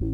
Hallo 0.00 0.06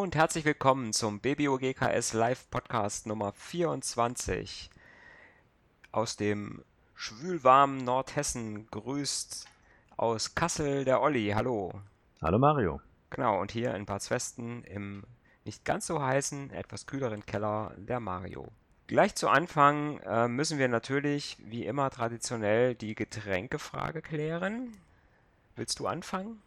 und 0.00 0.14
herzlich 0.14 0.46
willkommen 0.46 0.94
zum 0.94 1.20
BBOGKS 1.20 2.14
Live 2.14 2.48
Podcast 2.48 3.06
Nummer 3.06 3.34
24. 3.34 4.70
Aus 5.90 6.16
dem 6.16 6.64
schwülwarmen 7.02 7.78
Nordhessen 7.78 8.68
grüßt 8.70 9.48
aus 9.96 10.36
Kassel 10.36 10.84
der 10.84 11.02
Olli. 11.02 11.32
Hallo. 11.34 11.72
Hallo 12.22 12.38
Mario. 12.38 12.80
Genau, 13.10 13.40
und 13.40 13.50
hier 13.50 13.74
in 13.74 13.86
Bad 13.86 14.02
Zwesten 14.02 14.62
im 14.62 15.02
nicht 15.44 15.64
ganz 15.64 15.88
so 15.88 16.00
heißen, 16.00 16.50
etwas 16.50 16.86
kühleren 16.86 17.26
Keller 17.26 17.72
der 17.76 17.98
Mario. 17.98 18.46
Gleich 18.86 19.16
zu 19.16 19.28
Anfang 19.28 19.98
äh, 19.98 20.28
müssen 20.28 20.60
wir 20.60 20.68
natürlich, 20.68 21.38
wie 21.44 21.66
immer 21.66 21.90
traditionell, 21.90 22.76
die 22.76 22.94
Getränkefrage 22.94 24.00
klären. 24.00 24.68
Willst 25.56 25.80
du 25.80 25.88
anfangen? 25.88 26.40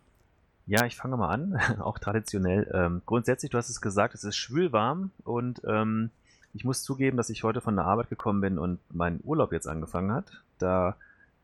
Ja, 0.68 0.86
ich 0.86 0.96
fange 0.96 1.18
mal 1.18 1.32
an, 1.32 1.60
auch 1.82 2.00
traditionell. 2.00 2.72
Ähm, 2.74 3.02
grundsätzlich, 3.06 3.52
du 3.52 3.58
hast 3.58 3.70
es 3.70 3.82
gesagt, 3.82 4.16
es 4.16 4.24
ist 4.24 4.38
schwülwarm 4.38 5.12
und 5.26 5.62
ähm, 5.68 6.12
ich 6.54 6.64
muss 6.64 6.84
zugeben, 6.84 7.18
dass 7.18 7.30
ich 7.30 7.44
heute 7.44 7.60
von 7.60 7.76
der 7.76 7.84
Arbeit 7.84 8.10
gekommen 8.10 8.40
bin 8.40 8.58
und 8.58 8.80
mein 8.90 9.20
Urlaub 9.26 9.52
jetzt 9.52 9.68
angefangen 9.68 10.14
hat. 10.14 10.42
Da 10.58 10.98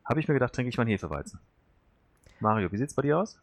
habe 0.06 0.20
ich 0.20 0.28
mir 0.28 0.34
gedacht, 0.34 0.54
trinke 0.54 0.70
ich 0.70 0.78
mal 0.78 0.84
einen 0.84 0.92
Hefeweizen. 0.92 1.40
Mario, 2.40 2.72
wie 2.72 2.78
sieht 2.78 2.90
es 2.90 2.94
bei 2.96 3.04
dir 3.04 3.20
aus? 3.20 3.40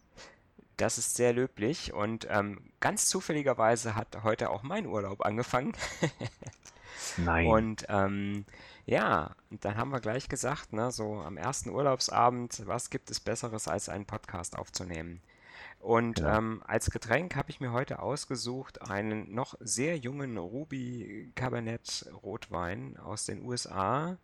Das 0.76 0.96
ist 0.98 1.16
sehr 1.16 1.32
löblich 1.32 1.92
und 1.92 2.26
ähm, 2.30 2.60
ganz 2.80 3.06
zufälligerweise 3.06 3.96
hat 3.96 4.22
heute 4.22 4.50
auch 4.50 4.62
mein 4.62 4.86
Urlaub 4.86 5.24
angefangen. 5.24 5.72
Nein. 7.16 7.46
Und 7.46 7.86
ähm, 7.88 8.44
ja, 8.86 9.34
und 9.50 9.64
dann 9.64 9.76
haben 9.76 9.90
wir 9.90 10.00
gleich 10.00 10.28
gesagt, 10.28 10.72
ne, 10.72 10.90
so 10.92 11.14
am 11.16 11.36
ersten 11.36 11.70
Urlaubsabend, 11.70 12.62
was 12.66 12.90
gibt 12.90 13.10
es 13.10 13.20
Besseres, 13.20 13.66
als 13.68 13.88
einen 13.88 14.06
Podcast 14.06 14.56
aufzunehmen? 14.56 15.20
Und 15.80 16.20
Ja. 16.20 16.38
ähm, 16.38 16.62
als 16.66 16.90
Getränk 16.90 17.36
habe 17.36 17.50
ich 17.50 17.60
mir 17.60 17.72
heute 17.72 18.00
ausgesucht 18.00 18.82
einen 18.82 19.32
noch 19.34 19.54
sehr 19.60 19.96
jungen 19.96 20.36
Ruby 20.38 21.32
Cabernet 21.34 22.08
Rotwein 22.22 22.96
aus 22.98 23.24
den 23.26 23.42
USA. 23.44 24.16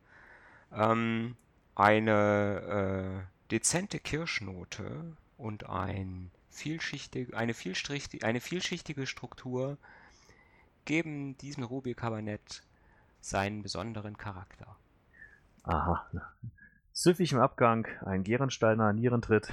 Ähm, 0.74 1.36
eine 1.74 3.26
äh, 3.26 3.50
dezente 3.50 3.98
Kirschnote 3.98 5.16
und 5.36 5.68
ein 5.68 6.30
vielschichtig, 6.50 7.34
eine, 7.34 7.54
vielschichtig, 7.54 8.24
eine 8.24 8.40
vielschichtige 8.40 9.06
Struktur 9.06 9.78
geben 10.84 11.36
diesem 11.38 11.64
Ruby 11.64 11.94
Cabernet 11.94 12.62
seinen 13.20 13.62
besonderen 13.62 14.16
Charakter. 14.16 14.76
Aha. 15.64 16.06
Süffig 16.92 17.32
im 17.32 17.40
Abgang, 17.40 17.88
ein 18.04 18.22
Gärensteiner 18.22 18.92
Nierentritt. 18.92 19.50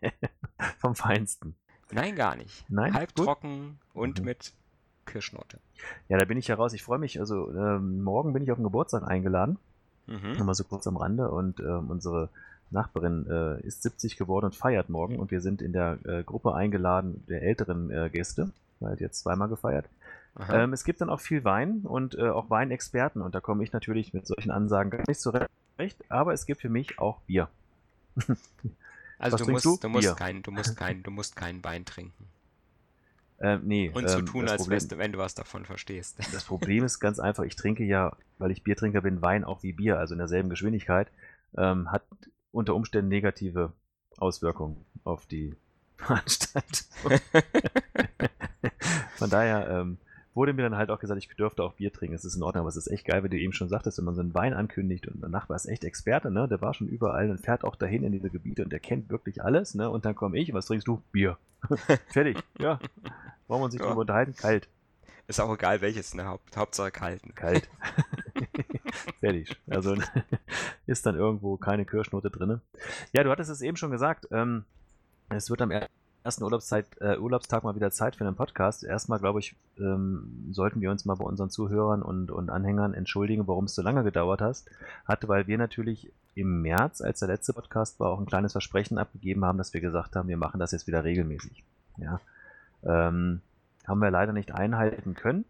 Vom 0.78 0.94
Feinsten. 0.94 1.54
Nein, 1.92 2.16
gar 2.16 2.36
nicht. 2.36 2.68
Nein? 2.68 2.92
Halbtrocken 2.92 3.78
und 3.94 4.18
Mhm. 4.18 4.24
mit 4.24 4.52
Kirschnote. 5.06 5.60
Ja, 6.08 6.18
da 6.18 6.24
bin 6.24 6.36
ich 6.36 6.48
heraus. 6.48 6.72
Ich 6.72 6.82
freue 6.82 6.98
mich. 6.98 7.20
Also 7.20 7.50
ähm, 7.54 8.02
morgen 8.02 8.32
bin 8.32 8.42
ich 8.42 8.50
auf 8.50 8.58
den 8.58 8.64
Geburtstag 8.64 9.04
eingeladen. 9.04 9.58
Mhm. 10.06 10.32
Nur 10.36 10.44
mal 10.44 10.54
so 10.54 10.64
kurz 10.64 10.86
am 10.86 10.96
Rande. 10.96 11.30
Und 11.30 11.60
ähm, 11.60 11.90
unsere 11.90 12.28
Nachbarin 12.70 13.26
äh, 13.28 13.66
ist 13.66 13.82
70 13.82 14.16
geworden 14.16 14.46
und 14.46 14.56
feiert 14.56 14.88
morgen. 14.88 15.18
Und 15.18 15.30
wir 15.30 15.40
sind 15.40 15.62
in 15.62 15.72
der 15.72 15.98
äh, 16.04 16.22
Gruppe 16.22 16.54
eingeladen 16.54 17.24
der 17.28 17.42
älteren 17.42 17.90
äh, 17.90 18.10
Gäste. 18.10 18.50
Weil 18.80 18.98
jetzt 19.00 19.20
zweimal 19.20 19.48
gefeiert. 19.48 19.86
Ähm, 20.50 20.72
es 20.72 20.82
gibt 20.82 21.00
dann 21.00 21.10
auch 21.10 21.20
viel 21.20 21.44
Wein 21.44 21.82
und 21.84 22.16
äh, 22.18 22.28
auch 22.28 22.50
Weinexperten. 22.50 23.22
Und 23.22 23.34
da 23.34 23.40
komme 23.40 23.62
ich 23.62 23.72
natürlich 23.72 24.12
mit 24.12 24.26
solchen 24.26 24.50
Ansagen 24.50 24.90
gar 24.90 25.04
nicht 25.06 25.20
zurecht. 25.20 25.48
Aber 26.08 26.32
es 26.32 26.44
gibt 26.46 26.60
für 26.60 26.68
mich 26.68 26.98
auch 26.98 27.20
Bier. 27.20 27.48
Also 29.16 29.36
du 29.36 29.52
musst, 29.52 29.64
du? 29.64 29.78
du 29.80 29.88
musst 29.88 30.06
Bier. 30.06 30.14
kein, 30.16 30.42
du 30.42 30.50
musst 30.50 30.76
kein, 30.76 31.02
du 31.02 31.10
musst 31.10 31.36
keinen 31.36 31.62
Wein 31.64 31.84
trinken. 31.84 32.26
Ähm, 33.40 33.62
nee, 33.64 33.90
Und 33.92 34.08
so 34.08 34.18
ähm, 34.18 34.26
tun, 34.26 34.48
als 34.48 34.62
Problem, 34.62 34.88
du, 34.88 34.98
wenn 34.98 35.12
du 35.12 35.18
was 35.18 35.34
davon 35.34 35.64
verstehst. 35.64 36.18
Das 36.32 36.44
Problem 36.44 36.84
ist 36.84 37.00
ganz 37.00 37.18
einfach, 37.18 37.44
ich 37.44 37.56
trinke 37.56 37.84
ja, 37.84 38.16
weil 38.38 38.50
ich 38.50 38.62
Biertrinker 38.62 39.00
bin, 39.00 39.22
Wein 39.22 39.44
auch 39.44 39.62
wie 39.62 39.72
Bier, 39.72 39.98
also 39.98 40.14
in 40.14 40.18
derselben 40.18 40.50
Geschwindigkeit, 40.50 41.08
ähm, 41.56 41.90
hat 41.90 42.02
unter 42.52 42.74
Umständen 42.74 43.08
negative 43.08 43.72
Auswirkungen 44.18 44.84
auf 45.02 45.26
die 45.26 45.56
Veranstaltung. 45.96 46.86
Von 49.16 49.30
daher 49.30 49.68
ähm, 49.68 49.98
wurde 50.34 50.52
mir 50.52 50.62
dann 50.62 50.76
halt 50.76 50.90
auch 50.90 50.98
gesagt, 50.98 51.18
ich 51.22 51.28
dürfte 51.36 51.62
auch 51.62 51.74
Bier 51.74 51.92
trinken. 51.92 52.14
Es 52.14 52.24
ist 52.24 52.34
in 52.36 52.42
Ordnung, 52.42 52.62
aber 52.62 52.68
es 52.68 52.76
ist 52.76 52.88
echt 52.88 53.06
geil, 53.06 53.22
wie 53.24 53.28
du 53.28 53.38
eben 53.38 53.52
schon 53.52 53.68
sagtest, 53.68 53.98
wenn 53.98 54.04
man 54.04 54.14
so 54.14 54.20
einen 54.20 54.34
Wein 54.34 54.52
ankündigt 54.54 55.06
und 55.06 55.20
der 55.20 55.28
Nachbar 55.28 55.56
ist 55.56 55.66
echt 55.66 55.84
Experte, 55.84 56.30
ne? 56.30 56.48
Der 56.48 56.60
war 56.60 56.74
schon 56.74 56.88
überall 56.88 57.30
und 57.30 57.38
fährt 57.38 57.62
auch 57.64 57.76
dahin 57.76 58.02
in 58.04 58.12
diese 58.12 58.30
Gebiete 58.30 58.64
und 58.64 58.70
der 58.70 58.80
kennt 58.80 59.10
wirklich 59.10 59.42
alles, 59.44 59.74
ne? 59.74 59.88
Und 59.90 60.04
dann 60.04 60.14
komme 60.14 60.38
ich, 60.38 60.52
was 60.52 60.66
trinkst 60.66 60.88
du? 60.88 61.02
Bier. 61.12 61.38
Fertig, 62.12 62.38
ja. 62.58 62.78
Brauchen 63.46 63.60
wir 63.60 63.64
uns 63.66 63.74
nicht 63.74 63.82
Ja. 63.82 63.88
drüber 63.88 64.00
unterhalten? 64.02 64.34
Kalt. 64.34 64.68
Ist 65.26 65.40
auch 65.40 65.54
egal 65.54 65.80
welches, 65.80 66.14
ne? 66.14 66.26
Haupt, 66.26 66.56
Hauptsache 66.56 66.90
kalten. 66.90 67.34
kalt. 67.34 67.68
Fertig. 69.20 69.56
Also 69.68 69.96
ist 70.86 71.06
dann 71.06 71.14
irgendwo 71.16 71.56
keine 71.56 71.84
Kirschnote 71.84 72.30
drin. 72.30 72.60
Ja, 73.12 73.24
du 73.24 73.30
hattest 73.30 73.50
es 73.50 73.60
eben 73.62 73.76
schon 73.76 73.90
gesagt. 73.90 74.28
Ähm, 74.30 74.64
es 75.30 75.48
wird 75.48 75.62
am 75.62 75.70
er- 75.70 75.88
ersten 76.24 76.42
Urlaubszeit, 76.42 76.86
äh, 77.00 77.18
Urlaubstag 77.18 77.64
mal 77.64 77.76
wieder 77.76 77.90
Zeit 77.90 78.16
für 78.16 78.26
einen 78.26 78.34
Podcast. 78.34 78.82
Erstmal, 78.82 79.18
glaube 79.18 79.40
ich, 79.40 79.54
ähm, 79.78 80.48
sollten 80.52 80.80
wir 80.80 80.90
uns 80.90 81.04
mal 81.04 81.16
bei 81.16 81.24
unseren 81.24 81.50
Zuhörern 81.50 82.02
und, 82.02 82.30
und 82.30 82.48
Anhängern 82.48 82.94
entschuldigen, 82.94 83.46
warum 83.46 83.66
es 83.66 83.74
so 83.74 83.82
lange 83.82 84.04
gedauert 84.04 84.40
hast, 84.40 84.70
hat, 85.04 85.28
weil 85.28 85.46
wir 85.46 85.58
natürlich 85.58 86.10
im 86.34 86.62
März, 86.62 87.02
als 87.02 87.18
der 87.18 87.28
letzte 87.28 87.52
Podcast 87.52 88.00
war, 88.00 88.10
auch 88.10 88.18
ein 88.18 88.26
kleines 88.26 88.52
Versprechen 88.52 88.96
abgegeben 88.96 89.44
haben, 89.44 89.58
dass 89.58 89.74
wir 89.74 89.82
gesagt 89.82 90.16
haben, 90.16 90.28
wir 90.28 90.38
machen 90.38 90.58
das 90.58 90.72
jetzt 90.72 90.86
wieder 90.86 91.04
regelmäßig. 91.04 91.62
Ja. 91.98 92.20
Ähm, 92.82 93.42
haben 93.86 94.00
wir 94.00 94.10
leider 94.10 94.32
nicht 94.32 94.52
einhalten 94.52 95.14
können. 95.14 95.44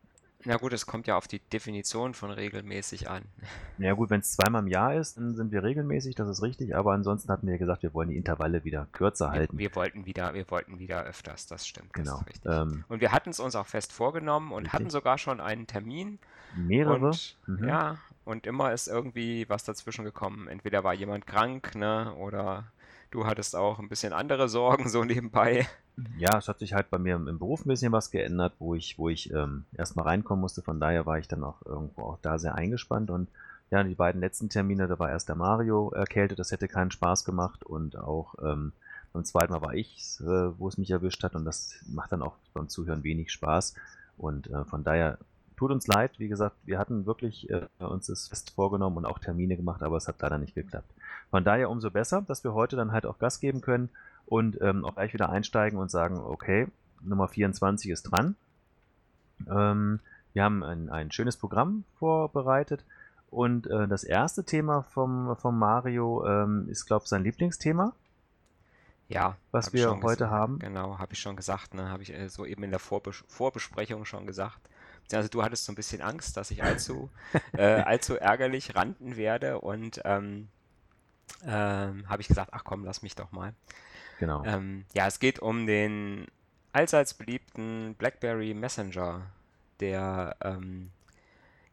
Na 0.46 0.56
gut, 0.56 0.72
es 0.72 0.84
kommt 0.86 1.06
ja 1.06 1.16
auf 1.16 1.26
die 1.26 1.38
Definition 1.40 2.12
von 2.14 2.30
regelmäßig 2.30 3.08
an. 3.08 3.22
Ja 3.76 3.92
gut, 3.94 4.08
wenn 4.08 4.20
es 4.20 4.30
zweimal 4.30 4.62
im 4.62 4.68
Jahr 4.68 4.94
ist, 4.94 5.16
dann 5.16 5.34
sind 5.34 5.50
wir 5.50 5.64
regelmäßig, 5.64 6.14
das 6.14 6.28
ist 6.28 6.42
richtig, 6.42 6.76
aber 6.76 6.92
ansonsten 6.92 7.32
hatten 7.32 7.48
wir 7.48 7.58
gesagt, 7.58 7.82
wir 7.82 7.92
wollen 7.92 8.08
die 8.08 8.16
Intervalle 8.16 8.62
wieder 8.62 8.86
kürzer 8.92 9.32
Wir, 9.32 9.40
halten. 9.40 9.58
wir 9.58 9.74
wollten 9.74 10.06
wieder, 10.06 10.32
wir 10.32 10.48
wollten 10.48 10.78
wieder 10.78 11.02
öfters, 11.02 11.46
das 11.48 11.66
stimmt. 11.66 11.90
Das 11.94 12.04
Genau. 12.04 12.20
ist 12.20 12.26
richtig. 12.28 12.52
Ähm, 12.52 12.84
Und 12.88 13.00
wir 13.00 13.10
hatten 13.10 13.30
es 13.30 13.40
uns 13.40 13.56
auch 13.56 13.66
fest 13.66 13.92
vorgenommen 13.92 14.52
und 14.52 14.62
Richtig. 14.66 14.72
hatten 14.74 14.90
sogar 14.90 15.18
schon 15.18 15.40
einen 15.40 15.66
Termin. 15.66 16.20
mehrere. 16.54 17.06
Und 17.08 17.36
Mhm. 17.46 17.64
ja, 17.68 17.96
und 18.24 18.46
immer 18.46 18.72
ist 18.72 18.86
irgendwie 18.86 19.48
was 19.48 19.64
dazwischen 19.64 20.04
gekommen. 20.04 20.46
Entweder 20.46 20.84
war 20.84 20.94
jemand 20.94 21.26
krank, 21.26 21.74
ne, 21.74 22.14
oder 22.14 22.70
du 23.10 23.26
hattest 23.26 23.56
auch 23.56 23.80
ein 23.80 23.88
bisschen 23.88 24.12
andere 24.12 24.48
Sorgen 24.48 24.88
so 24.88 25.02
nebenbei. 25.02 25.66
Ja, 26.18 26.38
es 26.38 26.48
hat 26.48 26.58
sich 26.58 26.74
halt 26.74 26.90
bei 26.90 26.98
mir 26.98 27.14
im, 27.14 27.38
Beruf 27.38 27.64
ein 27.64 27.68
bisschen 27.68 27.92
was 27.92 28.10
geändert, 28.10 28.54
wo 28.58 28.74
ich, 28.74 28.98
wo 28.98 29.08
ich 29.08 29.32
ähm, 29.32 29.64
erstmal 29.76 30.06
reinkommen 30.06 30.40
musste. 30.40 30.62
Von 30.62 30.80
daher 30.80 31.06
war 31.06 31.18
ich 31.18 31.28
dann 31.28 31.44
auch 31.44 31.64
irgendwo 31.64 32.02
auch 32.02 32.18
da 32.20 32.38
sehr 32.38 32.56
eingespannt. 32.56 33.10
Und 33.10 33.28
ja, 33.70 33.82
die 33.84 33.94
beiden 33.94 34.20
letzten 34.20 34.48
Termine, 34.48 34.88
da 34.88 34.98
war 34.98 35.10
erst 35.10 35.28
der 35.28 35.36
Mario 35.36 35.90
erkältet, 35.90 36.38
das 36.38 36.50
hätte 36.50 36.66
keinen 36.66 36.90
Spaß 36.90 37.24
gemacht. 37.24 37.64
Und 37.64 37.96
auch 37.96 38.34
ähm, 38.42 38.72
beim 39.12 39.24
zweiten 39.24 39.52
Mal 39.52 39.62
war 39.62 39.74
ich, 39.74 40.18
äh, 40.20 40.58
wo 40.58 40.66
es 40.66 40.78
mich 40.78 40.90
erwischt 40.90 41.22
hat. 41.22 41.36
Und 41.36 41.44
das 41.44 41.74
macht 41.86 42.10
dann 42.10 42.22
auch 42.22 42.34
beim 42.54 42.68
Zuhören 42.68 43.04
wenig 43.04 43.30
Spaß. 43.30 43.74
Und 44.18 44.50
äh, 44.50 44.64
von 44.64 44.82
daher 44.82 45.18
tut 45.56 45.70
uns 45.70 45.86
leid. 45.86 46.18
Wie 46.18 46.28
gesagt, 46.28 46.56
wir 46.64 46.78
hatten 46.78 47.06
wirklich 47.06 47.48
äh, 47.50 47.66
uns 47.78 48.06
das 48.06 48.28
fest 48.28 48.50
vorgenommen 48.50 48.96
und 48.96 49.06
auch 49.06 49.20
Termine 49.20 49.56
gemacht, 49.56 49.82
aber 49.82 49.96
es 49.96 50.08
hat 50.08 50.20
leider 50.20 50.38
nicht 50.38 50.54
geklappt. 50.54 50.90
Von 51.30 51.44
daher 51.44 51.70
umso 51.70 51.90
besser, 51.90 52.22
dass 52.22 52.42
wir 52.42 52.54
heute 52.54 52.74
dann 52.74 52.92
halt 52.92 53.06
auch 53.06 53.18
Gas 53.18 53.38
geben 53.38 53.60
können 53.60 53.90
und 54.26 54.60
ähm, 54.60 54.84
auch 54.84 54.94
gleich 54.94 55.12
wieder 55.12 55.30
einsteigen 55.30 55.78
und 55.78 55.90
sagen, 55.90 56.18
okay, 56.18 56.68
Nummer 57.02 57.28
24 57.28 57.90
ist 57.90 58.04
dran. 58.04 58.36
Ähm, 59.48 60.00
wir 60.32 60.44
haben 60.44 60.62
ein, 60.62 60.88
ein 60.90 61.12
schönes 61.12 61.36
Programm 61.36 61.84
vorbereitet 61.98 62.84
und 63.30 63.66
äh, 63.66 63.88
das 63.88 64.04
erste 64.04 64.44
Thema 64.44 64.82
vom, 64.82 65.36
vom 65.36 65.58
Mario 65.58 66.24
ähm, 66.26 66.68
ist, 66.68 66.86
glaube 66.86 67.04
ich, 67.04 67.08
sein 67.08 67.24
Lieblingsthema. 67.24 67.92
Ja, 69.08 69.36
Was 69.50 69.66
hab 69.66 69.72
wir 69.74 70.00
heute 70.02 70.30
haben? 70.30 70.58
Genau, 70.58 70.98
habe 70.98 71.12
ich 71.12 71.18
schon 71.18 71.36
gesagt, 71.36 71.74
ne, 71.74 71.88
habe 71.88 72.02
ich 72.02 72.12
äh, 72.12 72.28
so 72.28 72.46
eben 72.46 72.62
in 72.62 72.70
der 72.70 72.78
Vorbes 72.78 73.24
Vorbesprechung 73.28 74.04
schon 74.04 74.26
gesagt. 74.26 74.60
Also 75.12 75.28
du 75.28 75.42
hattest 75.42 75.66
so 75.66 75.72
ein 75.72 75.74
bisschen 75.74 76.00
Angst, 76.00 76.36
dass 76.36 76.50
ich 76.50 76.62
allzu, 76.62 77.10
äh, 77.52 77.82
allzu 77.82 78.16
ärgerlich 78.16 78.74
rannten 78.74 79.16
werde 79.16 79.60
und 79.60 80.00
ähm, 80.04 80.48
ähm, 81.44 82.08
habe 82.08 82.22
ich 82.22 82.28
gesagt, 82.28 82.50
ach 82.52 82.64
komm, 82.64 82.84
lass 82.84 83.02
mich 83.02 83.14
doch 83.14 83.32
mal. 83.32 83.52
Genau. 84.24 84.42
Ähm, 84.46 84.86
ja, 84.94 85.06
es 85.06 85.18
geht 85.18 85.38
um 85.38 85.66
den 85.66 86.26
allseits 86.72 87.12
beliebten 87.12 87.94
BlackBerry 87.98 88.54
Messenger, 88.54 89.26
der 89.80 90.34
ähm, 90.40 90.90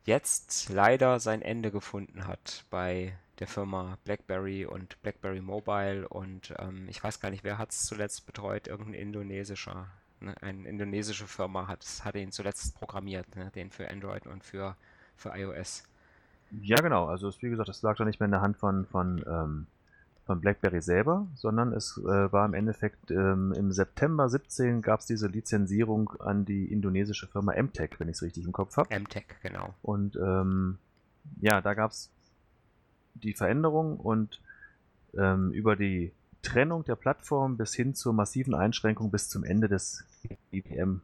jetzt 0.03 0.68
leider 0.68 1.21
sein 1.21 1.42
Ende 1.42 1.71
gefunden 1.71 2.27
hat 2.27 2.65
bei 2.69 3.13
der 3.39 3.48
Firma 3.48 3.98
BlackBerry 4.03 4.65
und 4.65 5.01
BlackBerry 5.01 5.39
Mobile 5.39 6.09
und 6.09 6.53
ähm, 6.59 6.89
ich 6.89 7.01
weiß 7.01 7.21
gar 7.21 7.30
nicht, 7.30 7.45
wer 7.45 7.57
hat 7.57 7.71
es 7.71 7.86
zuletzt 7.86 8.25
betreut, 8.25 8.68
irgendein 8.68 8.95
indonesischer, 8.95 9.88
ne? 10.19 10.36
eine 10.42 10.68
indonesische 10.68 11.27
Firma 11.27 11.68
hat, 11.68 11.86
hat 12.04 12.15
ihn 12.15 12.33
zuletzt 12.33 12.75
programmiert, 12.75 13.33
ne? 13.38 13.50
den 13.56 13.71
für 13.71 13.89
Android 13.89 14.27
und 14.27 14.44
für, 14.44 14.75
für 15.15 15.30
iOS. 15.30 15.83
Ja, 16.62 16.81
genau. 16.81 17.06
Also 17.06 17.31
wie 17.39 17.50
gesagt, 17.50 17.69
das 17.69 17.81
lag 17.81 17.95
doch 17.95 18.04
nicht 18.04 18.19
mehr 18.19 18.25
in 18.25 18.31
der 18.31 18.42
Hand 18.42 18.57
von, 18.57 18.86
von, 18.86 19.24
ähm, 19.25 19.68
von 20.31 20.39
BlackBerry 20.39 20.81
selber, 20.81 21.28
sondern 21.36 21.74
es 21.74 21.98
äh, 21.98 22.31
war 22.31 22.45
im 22.45 22.54
Endeffekt 22.54 23.12
ähm, 23.12 23.51
im 23.51 23.74
September 23.74 24.30
17 24.30 24.81
gab 24.81 25.01
es 25.01 25.06
diese 25.06 25.28
Lizenzierung 25.28 26.10
an 26.22 26.45
die 26.45 26.72
indonesische 26.72 27.28
Firma 27.28 27.54
MTech, 27.62 28.00
wenn 28.00 28.07
ich 28.07 28.16
es 28.16 28.22
richtig 28.22 28.45
im 28.45 28.54
Kopf 28.54 28.78
habe. 28.78 28.98
MTech, 28.98 29.25
genau. 29.42 29.74
Und 29.81 30.16
ähm, 30.16 30.78
ja, 31.42 31.60
da 31.60 31.74
gab 31.74 31.92
es 31.92 32.10
die 33.13 33.33
Veränderung 33.33 33.98
und 33.98 34.39
ähm, 35.18 35.51
über 35.51 35.75
die 35.75 36.13
Trennung 36.44 36.86
der 36.86 36.95
Plattform 36.95 37.57
bis 37.57 37.75
hin 37.75 37.94
zur 37.94 38.13
massiven 38.13 38.56
Einschränkung 38.56 39.12
bis 39.12 39.28
zum 39.28 39.44
Ende 39.44 39.68
des 39.68 40.06
IBM 40.54 41.01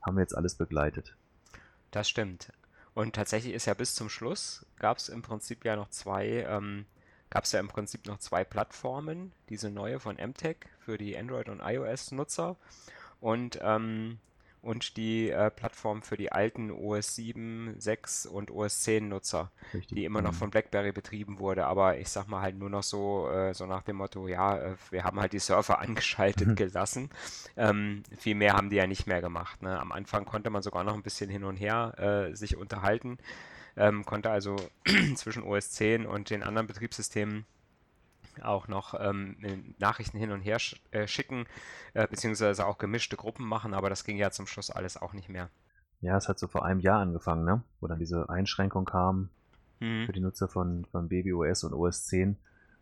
haben 0.00 0.16
wir 0.16 0.22
jetzt 0.22 0.34
alles 0.34 0.54
begleitet. 0.54 1.14
Das 1.90 2.08
stimmt. 2.08 2.54
Und 2.94 3.14
tatsächlich 3.16 3.52
ist 3.52 3.66
ja 3.66 3.74
bis 3.74 3.94
zum 3.94 4.08
Schluss 4.08 4.64
gab 4.78 4.96
es 4.96 5.10
im 5.10 5.20
Prinzip 5.20 5.66
ja 5.66 5.76
noch 5.76 5.90
zwei, 5.90 6.46
ähm, 6.48 6.86
gab 7.34 7.44
es 7.44 7.52
ja 7.52 7.58
im 7.58 7.68
Prinzip 7.68 8.06
noch 8.06 8.18
zwei 8.18 8.44
Plattformen. 8.44 9.32
Diese 9.48 9.68
neue 9.68 9.98
von 9.98 10.16
MTech 10.16 10.58
für 10.78 10.96
die 10.96 11.18
Android- 11.18 11.48
und 11.48 11.60
iOS-Nutzer 11.60 12.56
und 13.20 13.58
ähm, 13.60 14.18
und 14.62 14.96
die 14.96 15.28
äh, 15.28 15.50
Plattform 15.50 16.00
für 16.00 16.16
die 16.16 16.32
alten 16.32 16.70
OS 16.70 17.16
7, 17.16 17.74
6 17.76 18.24
und 18.24 18.50
OS 18.50 18.80
10 18.80 19.08
Nutzer, 19.08 19.50
Richtig. 19.74 19.94
die 19.94 20.04
immer 20.06 20.22
noch 20.22 20.32
mhm. 20.32 20.36
von 20.36 20.50
BlackBerry 20.50 20.92
betrieben 20.92 21.38
wurde, 21.38 21.66
aber 21.66 21.98
ich 21.98 22.08
sag 22.08 22.28
mal 22.28 22.40
halt 22.40 22.56
nur 22.56 22.70
noch 22.70 22.82
so, 22.82 23.28
äh, 23.28 23.52
so 23.52 23.66
nach 23.66 23.82
dem 23.82 23.96
Motto, 23.96 24.26
ja, 24.26 24.56
äh, 24.56 24.76
wir 24.90 25.04
haben 25.04 25.20
halt 25.20 25.34
die 25.34 25.38
Surfer 25.38 25.78
angeschaltet 25.80 26.48
mhm. 26.48 26.54
gelassen. 26.54 27.10
Ähm, 27.58 28.04
viel 28.16 28.36
mehr 28.36 28.54
haben 28.54 28.70
die 28.70 28.76
ja 28.76 28.86
nicht 28.86 29.06
mehr 29.06 29.20
gemacht. 29.20 29.60
Ne? 29.60 29.78
Am 29.78 29.92
Anfang 29.92 30.24
konnte 30.24 30.48
man 30.48 30.62
sogar 30.62 30.82
noch 30.82 30.94
ein 30.94 31.02
bisschen 31.02 31.28
hin 31.28 31.44
und 31.44 31.56
her 31.56 32.30
äh, 32.30 32.34
sich 32.34 32.56
unterhalten, 32.56 33.18
ähm, 33.76 34.04
konnte 34.04 34.30
also 34.30 34.56
zwischen 35.16 35.42
OS 35.42 35.70
10 35.72 36.06
und 36.06 36.30
den 36.30 36.42
anderen 36.42 36.66
Betriebssystemen 36.66 37.46
auch 38.42 38.68
noch 38.68 38.94
ähm, 38.98 39.36
Nachrichten 39.78 40.18
hin 40.18 40.32
und 40.32 40.40
her 40.40 40.58
sch 40.58 40.80
äh, 40.90 41.06
schicken, 41.06 41.46
äh, 41.92 42.06
beziehungsweise 42.08 42.66
auch 42.66 42.78
gemischte 42.78 43.16
Gruppen 43.16 43.46
machen, 43.46 43.74
aber 43.74 43.88
das 43.88 44.04
ging 44.04 44.16
ja 44.16 44.30
zum 44.30 44.46
Schluss 44.46 44.70
alles 44.70 45.00
auch 45.00 45.12
nicht 45.12 45.28
mehr. 45.28 45.48
Ja, 46.00 46.16
es 46.16 46.28
hat 46.28 46.38
so 46.38 46.48
vor 46.48 46.64
einem 46.64 46.80
Jahr 46.80 47.00
angefangen, 47.00 47.44
ne? 47.44 47.62
wo 47.80 47.86
dann 47.86 47.98
diese 47.98 48.28
Einschränkung 48.28 48.84
kam 48.84 49.30
mhm. 49.80 50.06
für 50.06 50.12
die 50.12 50.20
Nutzer 50.20 50.48
von, 50.48 50.84
von 50.86 51.08
BabyOS 51.08 51.64
und 51.64 51.72
OS 51.72 52.06
10. 52.06 52.36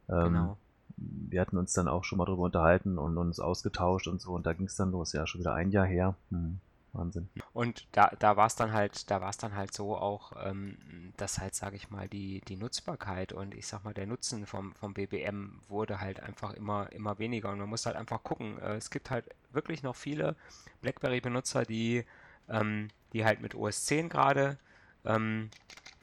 Ähm, 0.09 0.25
genau. 0.25 0.59
Wir 0.97 1.41
hatten 1.41 1.57
uns 1.57 1.73
dann 1.73 1.89
auch 1.89 2.05
schon 2.05 2.19
mal 2.19 2.25
darüber 2.25 2.45
unterhalten 2.45 2.99
und 2.99 3.17
uns 3.17 3.41
ausgetauscht 3.41 4.09
und 4.09 4.21
so 4.21 4.33
und 4.33 4.47
da 4.47 4.53
ging 4.53 4.67
es 4.67 4.77
dann 4.77 4.91
los, 4.91 5.13
ja, 5.13 5.27
schon 5.27 5.41
wieder 5.41 5.55
ein 5.55 5.71
Jahr 5.71 5.87
her. 5.87 6.15
Hm. 6.31 6.59
Wahnsinn. 6.93 7.31
Und 7.55 7.87
da, 7.93 8.13
da 8.19 8.37
war 8.37 8.47
es 8.47 8.55
dann 8.55 8.73
halt, 8.73 9.11
da 9.11 9.21
war 9.21 9.31
es 9.31 9.39
dann 9.39 9.55
halt 9.57 9.73
so 9.73 9.97
auch, 9.97 10.33
ähm, 10.45 11.13
dass 11.17 11.39
halt, 11.39 11.55
sage 11.55 11.77
ich 11.77 11.91
mal, 11.91 12.09
die, 12.09 12.43
die 12.43 12.57
Nutzbarkeit 12.57 13.33
und 13.33 13.55
ich 13.55 13.67
sag 13.67 13.83
mal, 13.85 13.95
der 13.95 14.07
Nutzen 14.07 14.47
vom, 14.47 14.75
vom 14.75 14.93
BBM 14.93 15.61
wurde 15.69 16.01
halt 16.01 16.21
einfach 16.21 16.53
immer, 16.53 16.93
immer 16.93 17.19
weniger. 17.19 17.51
Und 17.51 17.59
man 17.59 17.69
muss 17.69 17.87
halt 17.87 17.97
einfach 17.97 18.23
gucken. 18.23 18.59
Äh, 18.59 18.77
es 18.77 18.91
gibt 18.91 19.11
halt 19.11 19.25
wirklich 19.51 19.83
noch 19.83 19.97
viele 19.97 20.37
BlackBerry-Benutzer, 20.83 21.65
die, 21.65 22.05
ähm, 22.49 22.89
die 23.15 23.25
halt 23.25 23.41
mit 23.41 23.55
OS 23.55 23.87
10 23.87 24.11
gerade 24.11 24.59
ähm, 25.05 25.51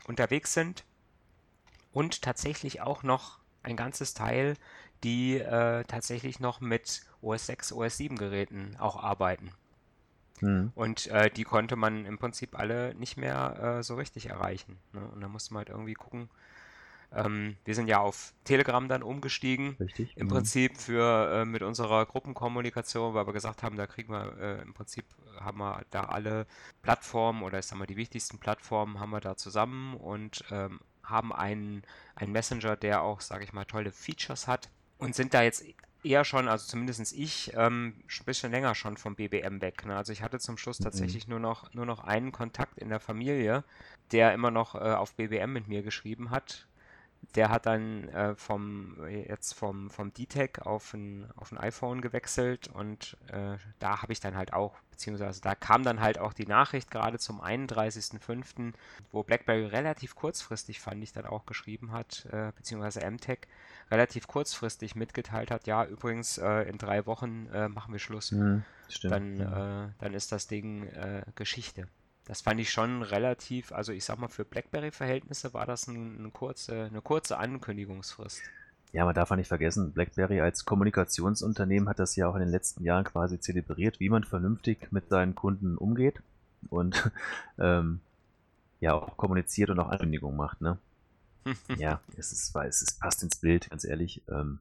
unterwegs 0.08 0.54
sind. 0.54 0.86
Und 1.92 2.24
tatsächlich 2.24 2.82
auch 2.82 3.04
noch 3.04 3.40
ein 3.62 3.76
ganzes 3.76 4.16
Teil, 4.16 4.56
die 5.04 5.38
äh, 5.38 5.84
tatsächlich 5.84 6.40
noch 6.40 6.62
mit 6.62 7.04
OS 7.22 7.46
6, 7.46 7.74
OS 7.74 7.98
7 7.98 8.18
Geräten 8.18 8.76
auch 8.80 8.96
arbeiten. 8.96 9.52
Mhm. 10.42 10.72
Und 10.76 11.08
äh, 11.08 11.30
die 11.30 11.44
konnte 11.44 11.76
man 11.76 12.06
im 12.06 12.18
Prinzip 12.18 12.58
alle 12.58 12.96
nicht 12.96 13.18
mehr 13.18 13.78
äh, 13.80 13.84
so 13.84 13.96
richtig 13.96 14.28
erreichen. 14.28 14.78
Ne? 14.94 15.02
Und 15.14 15.22
da 15.22 15.28
musste 15.28 15.54
man 15.54 15.62
halt 15.62 15.70
irgendwie 15.70 15.94
gucken. 15.94 16.30
Ähm, 17.12 17.58
wir 17.66 17.74
sind 17.74 17.88
ja 17.88 18.00
auf 18.00 18.34
Telegram 18.44 18.88
dann 18.88 19.02
umgestiegen. 19.02 19.76
Richtig. 19.80 20.16
Im 20.16 20.28
mhm. 20.28 20.32
Prinzip 20.32 20.78
für 20.78 21.42
äh, 21.42 21.46
mit 21.46 21.64
unserer 21.64 22.06
Gruppenkommunikation, 22.06 23.14
weil 23.14 23.26
wir 23.26 23.34
gesagt 23.34 23.64
haben, 23.64 23.78
da 23.78 23.88
kriegen 23.88 24.14
wir 24.14 24.38
äh, 24.40 24.62
im 24.62 24.74
Prinzip 24.74 25.06
haben 25.40 25.58
wir 25.58 25.82
da 25.90 26.04
alle 26.04 26.46
Plattformen 26.82 27.44
oder 27.44 27.60
ich 27.60 27.66
sag 27.66 27.80
mal 27.80 27.88
die 27.88 27.98
wichtigsten 27.98 28.38
Plattformen 28.38 29.00
haben 29.00 29.10
wir 29.12 29.22
da 29.22 29.38
zusammen 29.38 29.96
und 29.96 30.44
ähm, 30.52 30.80
haben 31.04 31.34
einen, 31.34 31.84
einen 32.16 32.32
Messenger, 32.32 32.76
der 32.76 33.02
auch, 33.02 33.22
sage 33.22 33.44
ich 33.44 33.54
mal, 33.54 33.66
tolle 33.66 33.92
Features 33.92 34.48
hat 34.48 34.70
und 35.00 35.16
sind 35.16 35.34
da 35.34 35.42
jetzt 35.42 35.64
eher 36.04 36.24
schon, 36.26 36.48
also 36.48 36.66
zumindest 36.68 37.14
ich, 37.14 37.54
ähm, 37.56 37.96
ein 38.08 38.26
bisschen 38.26 38.52
länger 38.52 38.76
schon 38.76 38.98
vom 38.98 39.16
BBM 39.16 39.62
weg. 39.62 39.86
Ne? 39.86 39.96
Also 39.96 40.14
ich 40.14 40.22
hatte 40.22 40.40
zum 40.40 40.58
Schluss 40.58 40.80
mhm. 40.80 40.86
tatsächlich 40.86 41.28
mhm. 41.28 41.32
nur, 41.32 41.40
noch, 41.40 41.74
nur 41.74 41.86
noch 41.86 42.04
einen 42.04 42.32
Kontakt 42.32 42.78
in 42.78 42.90
der 42.90 43.00
Familie, 43.00 43.64
der 44.12 44.34
immer 44.34 44.52
noch 44.52 44.76
äh, 44.76 44.80
auf 44.80 45.14
BBM 45.16 45.54
mit 45.54 45.68
mir 45.68 45.84
geschrieben 45.84 46.32
hat 46.32 46.68
der 47.36 47.50
hat 47.50 47.66
dann 47.66 48.08
äh, 48.10 48.36
vom 48.36 48.96
jetzt 49.08 49.54
vom, 49.54 49.90
vom 49.90 50.14
D-Tech 50.14 50.62
auf 50.62 50.94
ein, 50.94 51.30
auf 51.36 51.52
ein 51.52 51.58
iPhone 51.58 52.02
gewechselt 52.02 52.70
und 52.70 53.18
äh, 53.28 53.58
da 53.80 54.02
habe 54.02 54.14
ich 54.14 54.20
dann 54.20 54.36
halt 54.36 54.54
auch, 54.54 54.76
beziehungsweise 54.92 55.42
da 55.42 55.54
kam 55.54 55.84
dann 55.84 56.00
halt 56.00 56.18
auch 56.18 56.34
die 56.34 56.48
Nachricht 56.48 56.90
gerade 56.90 57.20
zum 57.20 57.42
31.05., 57.42 58.74
wo 59.12 59.24
BlackBerry 59.24 59.66
relativ 59.66 60.16
kurzfristig, 60.16 60.80
fand 60.80 61.04
ich, 61.04 61.12
dann 61.12 61.26
auch 61.26 61.46
geschrieben 61.46 61.92
hat, 61.92 62.26
äh, 62.32 62.52
beziehungsweise 62.56 63.10
MTech 63.10 63.40
relativ 63.92 64.28
kurzfristig 64.28 64.96
mitgeteilt 64.96 65.52
hat, 65.52 65.68
ja, 65.68 65.86
übrigens 65.86 66.38
äh, 66.38 66.70
in 66.70 66.78
drei 66.78 67.06
Wochen 67.06 67.48
äh, 67.54 67.70
machen 67.70 67.92
wir 67.92 68.00
Schluss. 68.00 68.32
Mhm, 68.32 68.64
dann, 69.04 69.40
äh, 69.40 69.90
dann 70.00 70.14
ist 70.14 70.32
das 70.32 70.48
Ding 70.48 70.90
Geschichte. 71.36 71.88
Das 72.26 72.42
fand 72.42 72.60
ich 72.60 72.72
schon 72.72 73.02
relativ, 73.02 73.72
also 73.72 73.92
ich 73.92 74.06
sag 74.06 74.20
mal, 74.20 74.28
für 74.28 74.46
BlackBerry-Verhältnisse 74.46 75.54
war 75.56 75.66
das 75.66 75.88
ein, 75.88 76.20
eine, 76.20 76.30
kurze, 76.30 76.84
eine 76.84 77.02
kurze 77.02 77.40
Ankündigungsfrist. 77.40 78.42
Ja, 78.92 79.06
man 79.06 79.16
darf 79.16 79.32
auch 79.32 79.36
nicht 79.36 79.48
vergessen, 79.48 79.94
BlackBerry 79.94 80.42
als 80.42 80.66
Kommunikationsunternehmen 80.66 81.90
hat 81.90 82.00
das 82.00 82.16
ja 82.16 82.28
auch 82.28 82.36
in 82.36 82.42
den 82.42 82.50
letzten 82.50 82.84
Jahren 82.84 83.04
quasi 83.04 83.40
zelebriert, 83.40 84.00
wie 84.00 84.10
man 84.10 84.24
vernünftig 84.24 84.92
mit 84.92 85.10
seinen 85.10 85.36
Kunden 85.36 85.78
umgeht 85.78 86.22
und 86.70 87.12
ähm, 87.60 88.00
ja 88.80 88.94
auch 88.94 89.18
kommuniziert 89.18 89.70
und 89.70 89.80
auch 89.80 89.90
Ankündigungen 89.90 90.38
macht, 90.38 90.62
ne? 90.62 90.78
Ja, 91.78 92.02
es 92.18 92.32
ist, 92.32 92.56
es 92.56 92.82
ist, 92.82 93.00
passt 93.00 93.24
ins 93.24 93.38
Bild, 93.38 93.70
ganz 93.70 93.84
ehrlich. 93.84 94.22
Ähm, 94.30 94.60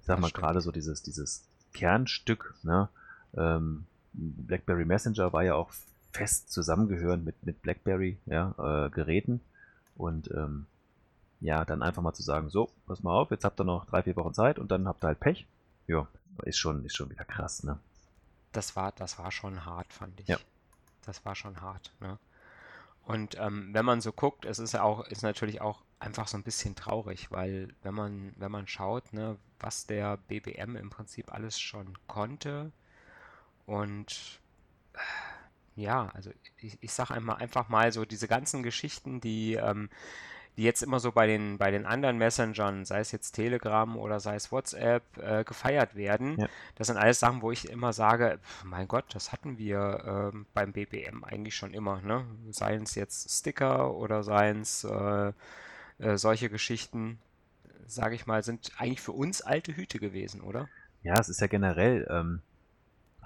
ich 0.00 0.06
sag 0.06 0.20
mal 0.20 0.30
gerade 0.30 0.60
so 0.60 0.70
dieses, 0.70 1.02
dieses 1.02 1.44
Kernstück, 1.72 2.54
ne? 2.62 2.88
Ähm, 3.36 3.86
BlackBerry 4.12 4.84
Messenger 4.84 5.32
war 5.32 5.42
ja 5.42 5.54
auch 5.54 5.72
fest 6.12 6.52
zusammengehören 6.52 7.24
mit, 7.24 7.44
mit 7.44 7.62
BlackBerry 7.62 8.18
ja, 8.26 8.54
äh, 8.58 8.90
Geräten. 8.90 9.40
Und 9.96 10.30
ähm, 10.30 10.66
ja, 11.40 11.64
dann 11.64 11.82
einfach 11.82 12.02
mal 12.02 12.14
zu 12.14 12.22
sagen, 12.22 12.48
so, 12.48 12.70
pass 12.86 13.02
mal 13.02 13.12
auf, 13.12 13.30
jetzt 13.30 13.44
habt 13.44 13.60
ihr 13.60 13.64
noch 13.64 13.86
drei, 13.86 14.02
vier 14.02 14.16
Wochen 14.16 14.34
Zeit 14.34 14.58
und 14.58 14.70
dann 14.70 14.86
habt 14.86 15.04
ihr 15.04 15.08
halt 15.08 15.20
Pech. 15.20 15.46
Ja, 15.86 16.06
ist 16.42 16.58
schon, 16.58 16.84
ist 16.84 16.96
schon 16.96 17.10
wieder 17.10 17.24
krass, 17.24 17.64
ne? 17.64 17.78
Das 18.52 18.76
war, 18.76 18.92
das 18.92 19.18
war 19.18 19.32
schon 19.32 19.64
hart, 19.64 19.92
fand 19.92 20.18
ich. 20.20 20.28
Ja. 20.28 20.38
Das 21.04 21.24
war 21.24 21.34
schon 21.34 21.60
hart, 21.60 21.92
ne? 22.00 22.18
Und 23.04 23.36
ähm, 23.38 23.70
wenn 23.72 23.84
man 23.84 24.00
so 24.00 24.12
guckt, 24.12 24.44
es 24.46 24.58
ist 24.58 24.74
auch, 24.76 25.06
ist 25.08 25.22
natürlich 25.22 25.60
auch 25.60 25.82
einfach 25.98 26.26
so 26.28 26.36
ein 26.38 26.42
bisschen 26.42 26.74
traurig, 26.74 27.30
weil 27.30 27.74
wenn 27.82 27.94
man, 27.94 28.32
wenn 28.36 28.50
man 28.50 28.66
schaut, 28.66 29.12
ne, 29.12 29.36
was 29.60 29.86
der 29.86 30.16
BBM 30.16 30.76
im 30.76 30.90
Prinzip 30.90 31.32
alles 31.32 31.60
schon 31.60 31.98
konnte 32.06 32.72
und 33.66 34.40
ja, 35.76 36.08
also 36.14 36.30
ich, 36.58 36.78
ich 36.80 36.92
sage 36.92 37.14
einmal 37.14 37.36
einfach 37.36 37.68
mal 37.68 37.92
so 37.92 38.04
diese 38.04 38.28
ganzen 38.28 38.62
Geschichten, 38.62 39.20
die, 39.20 39.54
ähm, 39.54 39.90
die 40.56 40.62
jetzt 40.62 40.82
immer 40.82 41.00
so 41.00 41.12
bei 41.12 41.26
den, 41.26 41.58
bei 41.58 41.70
den 41.70 41.86
anderen 41.86 42.18
Messengern, 42.18 42.84
sei 42.84 43.00
es 43.00 43.12
jetzt 43.12 43.32
Telegram 43.32 43.96
oder 43.96 44.20
sei 44.20 44.36
es 44.36 44.52
WhatsApp, 44.52 45.02
äh, 45.18 45.44
gefeiert 45.44 45.96
werden. 45.96 46.38
Ja. 46.38 46.48
Das 46.76 46.86
sind 46.86 46.96
alles 46.96 47.20
Sachen, 47.20 47.42
wo 47.42 47.50
ich 47.50 47.68
immer 47.68 47.92
sage, 47.92 48.38
mein 48.64 48.86
Gott, 48.86 49.06
das 49.12 49.32
hatten 49.32 49.58
wir 49.58 50.32
äh, 50.32 50.38
beim 50.54 50.72
BBM 50.72 51.24
eigentlich 51.24 51.56
schon 51.56 51.74
immer. 51.74 52.00
Ne? 52.02 52.24
Seien 52.50 52.84
es 52.84 52.94
jetzt 52.94 53.30
Sticker 53.30 53.94
oder 53.94 54.22
seien 54.22 54.60
es 54.60 54.84
äh, 54.84 55.32
äh, 55.98 56.16
solche 56.16 56.48
Geschichten, 56.48 57.18
sage 57.86 58.14
ich 58.14 58.26
mal, 58.26 58.42
sind 58.42 58.72
eigentlich 58.78 59.00
für 59.00 59.12
uns 59.12 59.42
alte 59.42 59.76
Hüte 59.76 59.98
gewesen, 59.98 60.40
oder? 60.40 60.68
Ja, 61.02 61.14
es 61.18 61.28
ist 61.28 61.40
ja 61.40 61.48
generell. 61.48 62.06
Ähm 62.10 62.42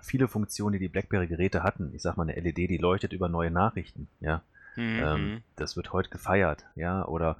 viele 0.03 0.29
Funktionen, 0.29 0.75
die 0.75 0.79
die 0.79 0.89
BlackBerry-Geräte 0.89 1.63
hatten. 1.63 1.93
Ich 1.95 2.03
sag 2.03 2.17
mal, 2.17 2.29
eine 2.29 2.41
LED, 2.41 2.71
die 2.71 2.79
leuchtet 2.79 3.13
über 3.13 3.29
neue 3.29 3.51
Nachrichten, 3.51 4.09
ja. 4.21 4.43
Mhm. 4.79 5.03
Ähm, 5.03 5.43
das 5.57 5.77
wird 5.77 5.93
heute 5.93 6.09
gefeiert, 6.09 6.65
ja. 6.77 7.05
Oder, 7.05 7.37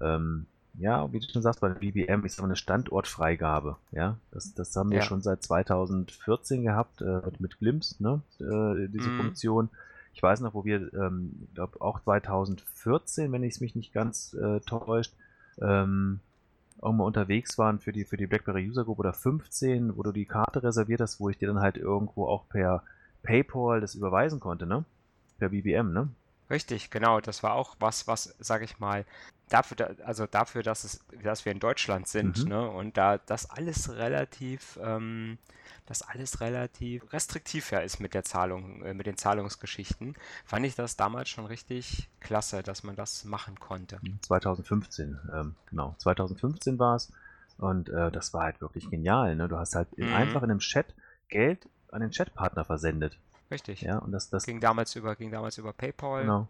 ähm, 0.00 0.46
ja, 0.74 1.10
wie 1.12 1.20
du 1.20 1.26
schon 1.28 1.42
sagst, 1.42 1.60
bei 1.60 1.68
der 1.68 1.76
BBM 1.76 2.24
ist 2.24 2.38
aber 2.38 2.46
eine 2.46 2.56
Standortfreigabe, 2.56 3.76
ja. 3.90 4.18
Das, 4.30 4.52
das 4.54 4.76
haben 4.76 4.90
wir 4.90 4.98
ja. 4.98 5.04
schon 5.04 5.22
seit 5.22 5.42
2014 5.42 6.62
gehabt, 6.62 7.00
äh, 7.00 7.22
mit 7.38 7.58
Glimps, 7.58 7.98
ne, 7.98 8.20
äh, 8.40 8.88
diese 8.88 9.08
mhm. 9.08 9.20
Funktion. 9.20 9.70
Ich 10.12 10.22
weiß 10.22 10.40
noch, 10.40 10.52
wo 10.52 10.66
wir, 10.66 10.92
ähm, 10.92 11.48
glaube 11.54 11.80
auch 11.80 12.00
2014, 12.00 13.32
wenn 13.32 13.42
ich 13.42 13.54
es 13.54 13.60
mich 13.60 13.74
nicht 13.74 13.94
ganz 13.94 14.34
äh, 14.34 14.60
täuscht, 14.60 15.14
ähm, 15.60 16.20
irgendwo 16.82 17.06
unterwegs 17.06 17.56
waren 17.56 17.78
für 17.78 17.92
die, 17.92 18.04
für 18.04 18.18
die 18.18 18.26
BlackBerry 18.26 18.68
User 18.68 18.84
Group 18.84 18.98
oder 18.98 19.14
15, 19.14 19.96
wo 19.96 20.02
du 20.02 20.12
die 20.12 20.26
Karte 20.26 20.62
reserviert 20.62 21.00
hast, 21.00 21.20
wo 21.20 21.30
ich 21.30 21.38
dir 21.38 21.48
dann 21.48 21.60
halt 21.60 21.78
irgendwo 21.78 22.26
auch 22.26 22.48
per 22.48 22.82
PayPal 23.22 23.80
das 23.80 23.94
überweisen 23.94 24.40
konnte, 24.40 24.66
ne? 24.66 24.84
Per 25.38 25.48
BBM, 25.48 25.92
ne? 25.92 26.08
Richtig, 26.52 26.90
genau. 26.90 27.20
Das 27.20 27.42
war 27.42 27.54
auch 27.54 27.74
was, 27.80 28.06
was, 28.06 28.34
sag 28.38 28.62
ich 28.62 28.78
mal, 28.78 29.04
dafür, 29.48 29.96
also 30.04 30.26
dafür, 30.26 30.62
dass 30.62 30.84
es, 30.84 31.04
dass 31.22 31.44
wir 31.44 31.52
in 31.52 31.58
Deutschland 31.58 32.06
sind, 32.06 32.44
Mhm. 32.44 32.48
ne? 32.48 32.70
Und 32.70 32.96
da 32.96 33.18
das 33.18 33.50
alles 33.50 33.90
relativ, 33.96 34.78
ähm, 34.82 35.38
das 35.86 36.02
alles 36.02 36.40
relativ 36.40 37.12
restriktiv 37.12 37.70
ja 37.72 37.80
ist 37.80 37.98
mit 38.00 38.14
der 38.14 38.22
Zahlung, 38.22 38.82
äh, 38.84 38.94
mit 38.94 39.06
den 39.06 39.16
Zahlungsgeschichten, 39.16 40.14
fand 40.44 40.64
ich 40.66 40.74
das 40.76 40.96
damals 40.96 41.28
schon 41.30 41.46
richtig 41.46 42.08
klasse, 42.20 42.62
dass 42.62 42.82
man 42.82 42.96
das 42.96 43.24
machen 43.24 43.58
konnte. 43.58 43.98
2015, 44.22 45.18
ähm, 45.34 45.54
genau. 45.70 45.94
2015 45.98 46.78
war 46.78 46.96
es. 46.96 47.10
Und 47.58 47.88
äh, 47.90 48.10
das 48.10 48.32
war 48.34 48.44
halt 48.44 48.60
wirklich 48.60 48.88
genial. 48.90 49.36
Ne? 49.36 49.48
Du 49.48 49.56
hast 49.56 49.74
halt 49.74 49.96
Mhm. 49.96 50.12
einfach 50.12 50.42
in 50.42 50.50
einem 50.50 50.60
Chat 50.60 50.86
Geld 51.28 51.66
an 51.90 52.00
den 52.00 52.10
Chatpartner 52.10 52.64
versendet. 52.64 53.18
Richtig. 53.52 53.82
Ja, 53.82 53.98
und 53.98 54.12
das, 54.12 54.30
das 54.30 54.44
Ging 54.44 54.60
damals 54.60 54.96
über, 54.96 55.14
ging 55.14 55.30
damals 55.30 55.58
über 55.58 55.72
PayPal 55.72 56.22
genau, 56.22 56.48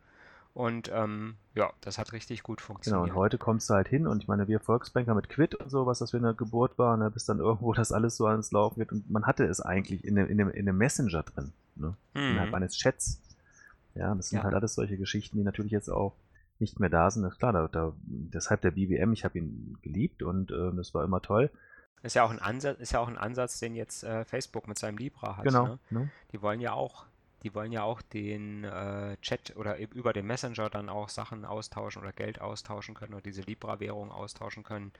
und 0.55 0.91
ähm, 0.95 1.37
ja, 1.55 1.73
das 1.81 1.99
hat 1.99 2.13
richtig 2.13 2.43
gut 2.43 2.59
genau. 2.59 2.67
funktioniert. 2.67 3.11
Und 3.11 3.15
heute 3.17 3.39
kommst 3.39 3.69
du 3.69 3.75
halt 3.75 3.89
hin 3.89 4.07
und 4.07 4.23
ich 4.23 4.29
meine, 4.29 4.49
wir 4.49 4.61
Volksbanker 4.61 5.15
mit 5.15 5.29
Quid 5.29 5.55
und 5.57 5.71
so, 5.71 5.87
was 5.87 5.99
das 5.99 6.13
für 6.13 6.19
eine 6.19 6.35
Geburt 6.35 6.79
war, 6.79 6.97
ne, 6.97 7.11
bis 7.11 7.25
dann 7.25 7.39
irgendwo 7.39 7.73
das 7.73 7.93
alles 7.93 8.17
so 8.17 8.27
ans 8.27 8.53
Laufen 8.53 8.79
geht. 8.81 8.93
Und 8.93 9.11
man 9.11 9.27
hatte 9.27 9.45
es 9.45 9.61
eigentlich 9.61 10.05
in 10.05 10.15
dem, 10.15 10.29
in 10.29 10.39
dem, 10.39 10.51
in 10.51 10.67
dem 10.67 10.77
Messenger 10.79 11.23
drin, 11.23 11.53
ne? 11.75 11.95
innerhalb 12.15 12.51
Mhm. 12.51 12.55
eines 12.55 12.77
Chats. 12.77 13.21
Ja, 13.95 14.15
das 14.15 14.29
sind 14.29 14.39
Ja. 14.39 14.45
halt 14.45 14.55
alles 14.55 14.75
solche 14.75 14.97
Geschichten, 14.97 15.37
die 15.37 15.45
natürlich 15.45 15.73
jetzt 15.73 15.91
auch 15.91 16.15
nicht 16.59 16.81
mehr 16.81 16.89
da 16.89 17.11
sind. 17.11 17.25
Das 17.25 17.33
ist 17.33 17.39
klar, 17.39 17.53
da, 17.53 17.69
da, 17.69 17.93
deshalb 18.05 18.61
der 18.63 18.71
BBM, 18.71 19.13
ich 19.13 19.25
habe 19.25 19.39
ihn 19.39 19.77
geliebt 19.83 20.23
und 20.23 20.51
äh, 20.51 20.71
das 20.77 20.95
war 20.95 21.05
immer 21.05 21.21
toll. 21.21 21.51
Ist 22.03 22.15
ja 22.15 22.25
auch 22.25 22.31
ein 22.31 22.41
Ansatz, 22.41 22.81
ist 22.81 22.93
ja 22.93 23.01
auch 23.01 23.09
ein 23.09 23.19
Ansatz, 23.19 23.61
den 23.61 23.77
jetzt 23.77 24.03
äh, 24.03 24.25
Facebook 24.25 24.67
mit 24.67 24.79
seinem 24.79 24.99
Libra 24.99 25.37
hat. 25.37 25.45
Genau. 25.45 25.67
Ne? 25.67 25.79
Ne? 25.91 26.11
Die 26.33 26.43
wollen 26.43 26.61
ja 26.61 26.73
auch, 26.73 27.07
die 27.43 27.55
wollen 27.55 27.71
ja 27.71 27.85
auch 27.85 28.03
den 28.03 28.65
äh, 28.65 29.17
Chat 29.23 29.57
oder 29.57 29.79
über 29.79 30.13
den 30.13 30.27
Messenger 30.27 30.69
dann 30.69 30.89
auch 30.89 31.09
Sachen 31.09 31.45
austauschen 31.45 32.03
oder 32.03 32.13
Geld 32.13 32.41
austauschen 32.41 32.95
können 32.95 33.15
oder 33.15 33.23
diese 33.23 33.43
Libra-Währung 33.43 34.11
austauschen 34.11 34.65
können. 34.65 34.93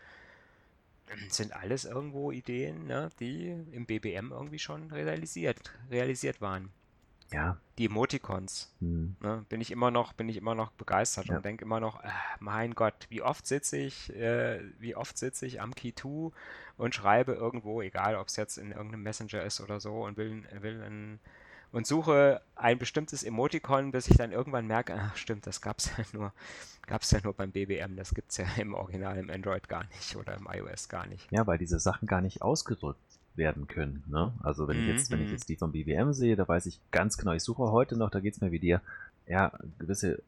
Sind 1.29 1.53
alles 1.53 1.85
irgendwo 1.85 2.31
Ideen, 2.31 2.87
ne, 2.87 3.11
die 3.19 3.49
im 3.73 3.85
BBM 3.87 4.31
irgendwie 4.31 4.61
schon 4.61 4.91
realisiert, 4.93 5.73
realisiert 5.91 6.41
waren. 6.41 6.71
Ja. 7.33 7.57
Die 7.79 7.87
Emoticons, 7.87 8.71
Hm. 8.81 9.17
ne, 9.21 9.45
bin 9.49 9.61
ich 9.63 9.71
immer 9.71 9.91
noch, 9.91 10.13
bin 10.13 10.29
ich 10.29 10.37
immer 10.37 10.55
noch 10.55 10.71
begeistert 10.73 11.27
Ja. 11.27 11.37
und 11.37 11.45
denke 11.45 11.65
immer 11.65 11.81
noch, 11.81 12.03
äh, 12.05 12.09
mein 12.41 12.75
Gott, 12.75 12.95
wie 13.09 13.23
oft 13.23 13.47
sitze 13.47 13.79
ich, 13.79 14.15
äh, 14.15 14.61
wie 14.79 14.95
oft 14.95 15.17
sitze 15.17 15.47
ich 15.47 15.61
am 15.61 15.75
Key 15.75 15.93
2 15.95 16.31
und 16.77 16.95
schreibe 16.95 17.33
irgendwo, 17.33 17.81
egal 17.81 18.17
ob 18.17 18.29
es 18.29 18.37
jetzt 18.37 18.59
in 18.59 18.73
irgendeinem 18.73 19.03
Messenger 19.03 19.43
ist 19.43 19.61
oder 19.61 19.81
so, 19.81 20.05
und 20.05 20.17
will, 20.19 20.45
will 20.61 20.83
ein, 20.83 21.21
und 21.73 21.87
suche 21.87 22.43
ein 22.55 22.79
bestimmtes 22.79 23.23
Emoticon, 23.23 23.93
bis 23.93 24.07
ich 24.09 24.19
dann 24.19 24.33
irgendwann 24.33 24.67
merke, 24.67 24.95
ach 24.95 25.17
stimmt, 25.17 25.47
das 25.47 25.63
gab's 25.63 25.91
ja 25.97 26.05
nur, 26.13 26.33
gab's 26.87 27.11
ja 27.11 27.21
nur 27.25 27.33
beim 27.33 27.53
BBM, 27.53 27.97
das 27.97 28.13
gibt's 28.13 28.37
ja 28.37 28.45
im 28.59 28.75
Original 28.75 29.17
im 29.17 29.31
Android 29.31 29.67
gar 29.71 29.85
nicht 29.85 30.15
oder 30.17 30.35
im 30.35 30.47
iOS 30.53 30.91
gar 30.91 31.07
nicht. 31.07 31.33
Ja, 31.33 31.47
weil 31.47 31.57
diese 31.57 31.79
Sachen 31.81 32.07
gar 32.07 32.21
nicht 32.21 32.43
ausgedrückt 32.43 33.01
werden 33.35 33.67
können. 33.67 34.05
Ne? 34.09 34.33
Also 34.43 34.69
wenn 34.69 34.79
ich 34.79 34.87
jetzt, 34.87 35.11
wenn 35.11 35.21
ich 35.21 35.31
Mhm. 35.31 35.33
jetzt 35.33 35.49
die 35.49 35.57
vom 35.57 35.73
BWM 35.73 36.13
sehe, 36.13 36.37
da 36.37 36.47
weiß 36.47 36.67
ich 36.67 36.81
ganz 36.91 37.17
genau, 37.17 37.33
ich 37.33 37.43
suche 37.43 37.71
heute 37.71 37.97
noch, 37.97 38.11
da 38.11 38.21
geht 38.21 38.35
es 38.35 38.41
mir 38.41 38.53
wie 38.53 38.59
dir, 38.59 38.81
ja, 39.27 39.53
gewisse 39.79 40.23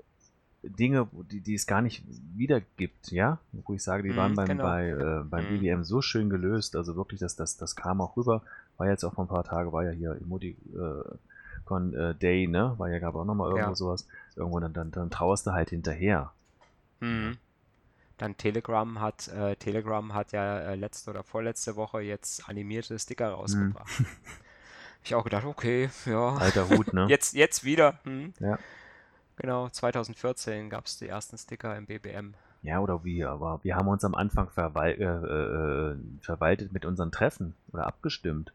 Dinge, 0.62 1.08
die, 1.30 1.40
die 1.40 1.54
es 1.54 1.66
gar 1.66 1.82
nicht 1.82 2.02
wiedergibt, 2.37 3.11
ja, 3.11 3.38
wo 3.52 3.75
ich 3.75 3.82
sage, 3.82 4.02
die 4.02 4.11
Mhm, 4.11 4.16
waren 4.16 4.34
beim, 4.34 4.49
genau. 4.49 4.62
bei, 4.62 4.88
äh, 4.88 5.25
beim 5.25 5.44
Mhm. 5.44 5.58
BWM 5.58 5.84
so 5.84 6.00
schön 6.00 6.30
gelöst, 6.30 6.75
also 6.76 6.96
wirklich, 6.96 7.20
das, 7.20 7.37
das, 7.37 7.56
das 7.58 7.76
kam 7.76 8.00
auch 8.00 8.16
rüber, 8.16 8.42
war 8.78 8.88
jetzt 8.88 9.04
auch 9.04 9.14
vor 9.14 9.25
ein 9.25 9.28
paar 9.28 9.44
Tagen, 9.44 9.73
war 9.73 9.84
ja 9.84 9.90
hier 9.90 10.16
Emoji 10.20 10.56
äh, 10.75 11.16
Con 11.64 11.94
äh, 11.94 12.14
Day, 12.14 12.46
ne, 12.46 12.75
war 12.78 12.88
ja 12.90 12.99
gab 12.99 13.14
auch 13.14 13.25
nochmal 13.25 13.50
irgendwo 13.50 13.70
Ja. 13.70 13.75
sowas, 13.75 14.06
irgendwo 14.37 14.58
dann, 14.61 14.73
dann, 14.73 14.90
dann 14.90 15.11
trauerst 15.11 15.46
du 15.46 15.52
halt 15.52 15.70
hinterher. 15.70 16.32
Mhm. 17.00 17.38
Dann 18.18 18.37
Telegram 18.37 19.00
hat, 19.00 19.28
äh, 19.28 19.56
Telegram 19.56 20.14
hat 20.14 20.33
ja 20.33 20.61
äh, 20.61 20.75
letzte 20.76 21.11
oder 21.11 21.25
vorletzte 21.25 21.76
Woche 21.76 22.00
jetzt 22.00 22.49
animierte 22.49 22.99
Sticker 22.99 23.30
rausgebracht. 23.30 23.99
Hab 23.99 24.06
ich 25.04 25.14
auch 25.14 25.25
gedacht, 25.25 25.44
okay, 25.44 25.90
ja, 26.06 26.35
Alter 26.35 26.68
Hut, 26.68 26.92
ne? 26.92 27.06
jetzt, 27.09 27.35
jetzt 27.35 27.64
wieder. 27.64 27.99
Hm. 28.04 28.33
Ja. 28.38 28.59
Genau, 29.37 29.68
2014 29.68 30.71
gab 30.71 30.87
es 30.87 30.99
die 30.99 31.09
ersten 31.09 31.37
Sticker 31.38 31.76
im 31.76 31.87
BBM. 31.87 32.35
Ja, 32.62 32.80
oder 32.80 33.04
wie, 33.04 33.25
aber 33.25 33.61
wir 33.62 33.76
haben 33.76 33.88
uns 33.88 34.04
am 34.04 34.14
Anfang 34.14 34.49
verwal 34.49 34.92
äh, 34.92 35.04
äh, 35.04 35.97
verwaltet 36.23 36.73
mit 36.73 36.87
unseren 36.87 37.12
Treffen 37.12 37.54
oder 37.73 37.87
abgestimmt. 37.87 38.54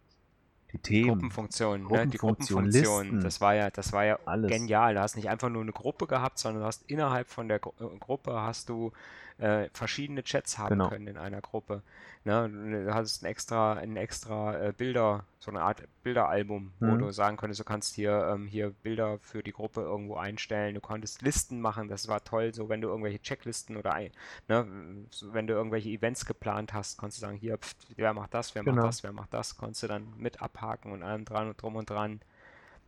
Die 0.71 0.77
Themen, 0.77 1.09
Gruppenfunktion, 1.09 1.81
ne? 1.83 2.07
Die 2.07 2.17
Gruppenfunktion, 2.17 2.63
Gruppenfunktion, 2.63 3.03
Listen. 3.05 3.21
das 3.21 3.41
war 3.41 3.55
ja, 3.55 3.69
das 3.69 3.91
war 3.91 4.05
ja 4.05 4.19
alles. 4.25 4.51
genial. 4.51 4.95
Du 4.95 5.01
hast 5.01 5.15
nicht 5.15 5.29
einfach 5.29 5.49
nur 5.49 5.61
eine 5.61 5.71
Gruppe 5.71 6.07
gehabt, 6.07 6.39
sondern 6.39 6.61
du 6.61 6.67
hast 6.67 6.83
innerhalb 6.89 7.29
von 7.29 7.47
der 7.47 7.59
Gru 7.59 7.73
äh, 7.79 7.97
Gruppe 7.99 8.33
hast 8.41 8.69
du 8.69 8.91
äh, 9.39 9.69
verschiedene 9.73 10.23
Chats 10.23 10.57
haben 10.57 10.69
Genau. 10.69 10.89
können 10.89 11.07
in 11.07 11.17
einer 11.17 11.41
Gruppe. 11.41 11.81
Ne? 12.25 12.49
Du 12.85 12.93
hattest 12.93 13.23
ein 13.23 13.25
extra, 13.27 13.73
ein 13.73 13.95
extra 13.97 14.59
äh, 14.61 14.73
Bilder, 14.75 15.25
so 15.39 15.51
eine 15.51 15.61
Art 15.61 15.83
Bilderalbum, 16.03 16.71
wo 16.81 16.97
Mhm. 16.97 16.99
du 16.99 17.11
sagen 17.11 17.37
konntest, 17.37 17.59
du 17.59 17.63
kannst 17.63 17.95
hier, 17.95 18.29
ähm, 18.33 18.47
hier 18.47 18.71
Bilder 18.83 19.17
für 19.19 19.41
die 19.41 19.51
Gruppe 19.53 19.81
irgendwo 19.81 20.15
einstellen. 20.17 20.75
Du 20.75 20.81
konntest 20.81 21.21
Listen 21.21 21.61
machen, 21.61 21.87
das 21.87 22.07
war 22.07 22.23
toll, 22.23 22.53
so 22.53 22.69
wenn 22.69 22.81
du 22.81 22.89
irgendwelche 22.89 23.21
Checklisten 23.21 23.77
oder 23.77 23.93
ein, 23.93 24.11
ne, 24.47 24.67
so 25.09 25.33
wenn 25.33 25.47
du 25.47 25.53
irgendwelche 25.53 25.89
Events 25.89 26.25
geplant 26.25 26.73
hast, 26.73 26.97
konntest 26.97 27.21
du 27.21 27.25
sagen, 27.25 27.37
hier, 27.37 27.57
pft, 27.57 27.77
wer 27.95 28.13
macht 28.13 28.33
das, 28.33 28.55
wer 28.55 28.63
Genau. 28.63 28.75
macht 28.75 28.83
das, 28.83 29.03
wer 29.03 29.13
macht 29.13 29.33
das, 29.33 29.57
konntest 29.57 29.83
du 29.83 29.87
dann 29.87 30.13
mit 30.17 30.41
abhaken 30.41 30.91
und 30.91 31.03
allem 31.03 31.25
dran 31.25 31.47
und 31.49 31.61
drum 31.61 31.75
und 31.75 31.89
dran. 31.89 32.19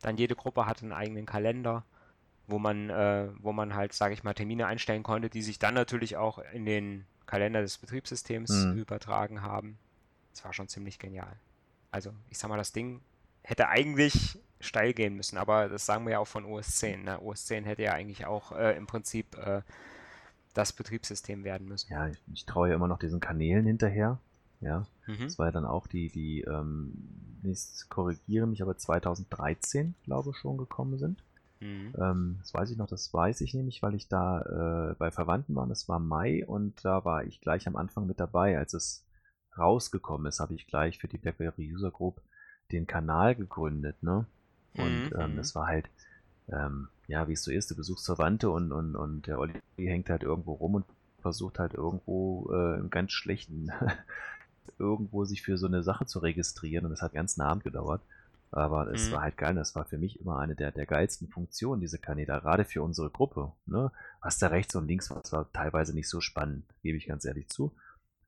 Dann 0.02 0.16
jede 0.16 0.36
Gruppe 0.36 0.66
hatte 0.66 0.82
einen 0.82 0.92
eigenen 0.92 1.26
Kalender, 1.26 1.84
wo 2.52 2.60
man, 2.60 2.90
äh, 2.90 3.28
wo 3.40 3.52
man 3.52 3.74
halt, 3.74 3.92
sage 3.94 4.14
ich 4.14 4.22
mal, 4.24 4.34
Termine 4.34 4.66
einstellen 4.68 5.02
konnte, 5.02 5.30
die 5.30 5.42
sich 5.42 5.58
dann 5.58 5.74
natürlich 5.74 6.16
auch 6.16 6.38
in 6.52 6.64
den 6.66 7.06
Kalender 7.26 7.62
des 7.62 7.78
Betriebssystems 7.78 8.66
Mhm. 8.66 8.78
übertragen 8.78 9.42
haben. 9.42 9.78
Das 10.32 10.44
war 10.44 10.52
schon 10.52 10.68
ziemlich 10.68 10.98
genial. 11.00 11.34
Also, 11.90 12.12
ich 12.30 12.38
sag 12.38 12.48
mal, 12.48 12.56
das 12.58 12.72
Ding 12.72 13.00
hätte 13.42 13.68
eigentlich 13.68 14.38
steil 14.60 14.92
gehen 14.94 15.16
müssen, 15.16 15.36
aber 15.38 15.68
das 15.68 15.84
sagen 15.86 16.04
wir 16.04 16.12
ja 16.12 16.18
auch 16.20 16.26
von 16.28 16.44
OS 16.44 16.76
10. 16.78 17.04
Ne? 17.04 17.20
OS 17.20 17.46
10 17.46 17.64
hätte 17.64 17.82
ja 17.82 17.92
eigentlich 17.92 18.26
auch 18.26 18.52
äh, 18.52 18.76
im 18.76 18.86
Prinzip 18.86 19.36
äh, 19.36 19.62
das 20.54 20.72
Betriebssystem 20.72 21.44
werden 21.44 21.66
müssen. 21.66 21.90
Ja, 21.90 22.06
ich, 22.08 22.18
ich 22.32 22.46
traue 22.46 22.68
ja 22.68 22.74
immer 22.74 22.88
noch 22.88 22.98
diesen 22.98 23.20
Kanälen 23.20 23.66
hinterher. 23.66 24.18
Ja, 24.60 24.86
Mhm. 25.06 25.24
das 25.24 25.38
war 25.38 25.46
ja 25.46 25.52
dann 25.52 25.64
auch 25.64 25.86
die, 25.88 26.08
die, 26.08 26.42
ähm, 26.42 26.92
nicht 27.42 27.88
korrigiere 27.88 28.46
mich, 28.46 28.62
aber 28.62 28.76
2013, 28.76 29.94
glaube 30.04 30.30
ich, 30.30 30.36
schon 30.36 30.56
gekommen 30.56 30.98
sind. 30.98 31.22
Mhm. 31.62 31.96
Ähm, 31.98 32.36
das 32.40 32.54
weiß 32.54 32.70
ich 32.70 32.78
noch, 32.78 32.88
das 32.88 33.12
weiß 33.12 33.40
ich 33.42 33.54
nämlich, 33.54 33.82
weil 33.82 33.94
ich 33.94 34.08
da 34.08 34.90
äh, 34.92 34.94
bei 34.98 35.10
Verwandten 35.10 35.54
war. 35.54 35.66
Das 35.66 35.88
war 35.88 35.98
Mai 35.98 36.44
und 36.46 36.84
da 36.84 37.04
war 37.04 37.24
ich 37.24 37.40
gleich 37.40 37.66
am 37.66 37.76
Anfang 37.76 38.06
mit 38.06 38.20
dabei. 38.20 38.58
Als 38.58 38.74
es 38.74 39.06
rausgekommen 39.58 40.26
ist, 40.26 40.40
habe 40.40 40.54
ich 40.54 40.66
gleich 40.66 40.98
für 40.98 41.08
die 41.08 41.18
BlackBerry 41.18 41.72
User 41.74 41.90
Group 41.90 42.20
den 42.72 42.86
Kanal 42.86 43.34
gegründet. 43.34 44.02
Ne? 44.02 44.26
Und 44.74 45.04
Mhm, 45.04 45.12
ähm, 45.18 45.34
mhm. 45.34 45.36
das 45.36 45.54
war 45.54 45.66
halt, 45.66 45.90
ähm, 46.48 46.88
ja, 47.08 47.28
wie 47.28 47.34
es 47.34 47.44
so 47.44 47.50
ist, 47.52 47.70
du 47.70 47.76
besuchst 47.76 48.06
Verwandte 48.06 48.50
und, 48.50 48.72
und, 48.72 48.96
und 48.96 49.26
der 49.26 49.38
Olli 49.38 49.60
hängt 49.78 50.10
halt 50.10 50.22
irgendwo 50.24 50.54
rum 50.54 50.76
und 50.76 50.86
versucht 51.20 51.58
halt 51.58 51.74
irgendwo 51.74 52.50
äh, 52.52 52.78
im 52.78 52.90
ganz 52.90 53.12
schlechten 53.12 53.70
irgendwo 54.78 55.24
sich 55.24 55.42
für 55.42 55.58
so 55.58 55.66
eine 55.66 55.82
Sache 55.82 56.06
zu 56.06 56.18
registrieren 56.20 56.84
und 56.86 56.90
das 56.90 57.02
hat 57.02 57.12
ganz 57.14 57.38
einen 57.38 57.48
Abend 57.48 57.64
gedauert. 57.64 58.02
Aber 58.52 58.86
es 58.92 59.08
Mhm. 59.08 59.14
war 59.14 59.22
halt 59.22 59.36
geil. 59.38 59.54
Das 59.54 59.74
war 59.74 59.84
für 59.86 59.98
mich 59.98 60.20
immer 60.20 60.38
eine 60.38 60.54
der, 60.54 60.70
der 60.72 60.86
geilsten 60.86 61.28
Funktionen, 61.28 61.80
diese 61.80 61.98
Kanäle, 61.98 62.40
gerade 62.40 62.64
für 62.64 62.82
unsere 62.82 63.10
Gruppe. 63.10 63.52
Ne? 63.66 63.90
Was 64.20 64.38
da 64.38 64.48
rechts 64.48 64.74
und 64.76 64.86
links 64.86 65.10
war, 65.10 65.20
das 65.20 65.32
war 65.32 65.50
teilweise 65.52 65.94
nicht 65.94 66.08
so 66.08 66.20
spannend, 66.20 66.64
gebe 66.82 66.98
ich 66.98 67.06
ganz 67.06 67.24
ehrlich 67.24 67.48
zu. 67.48 67.74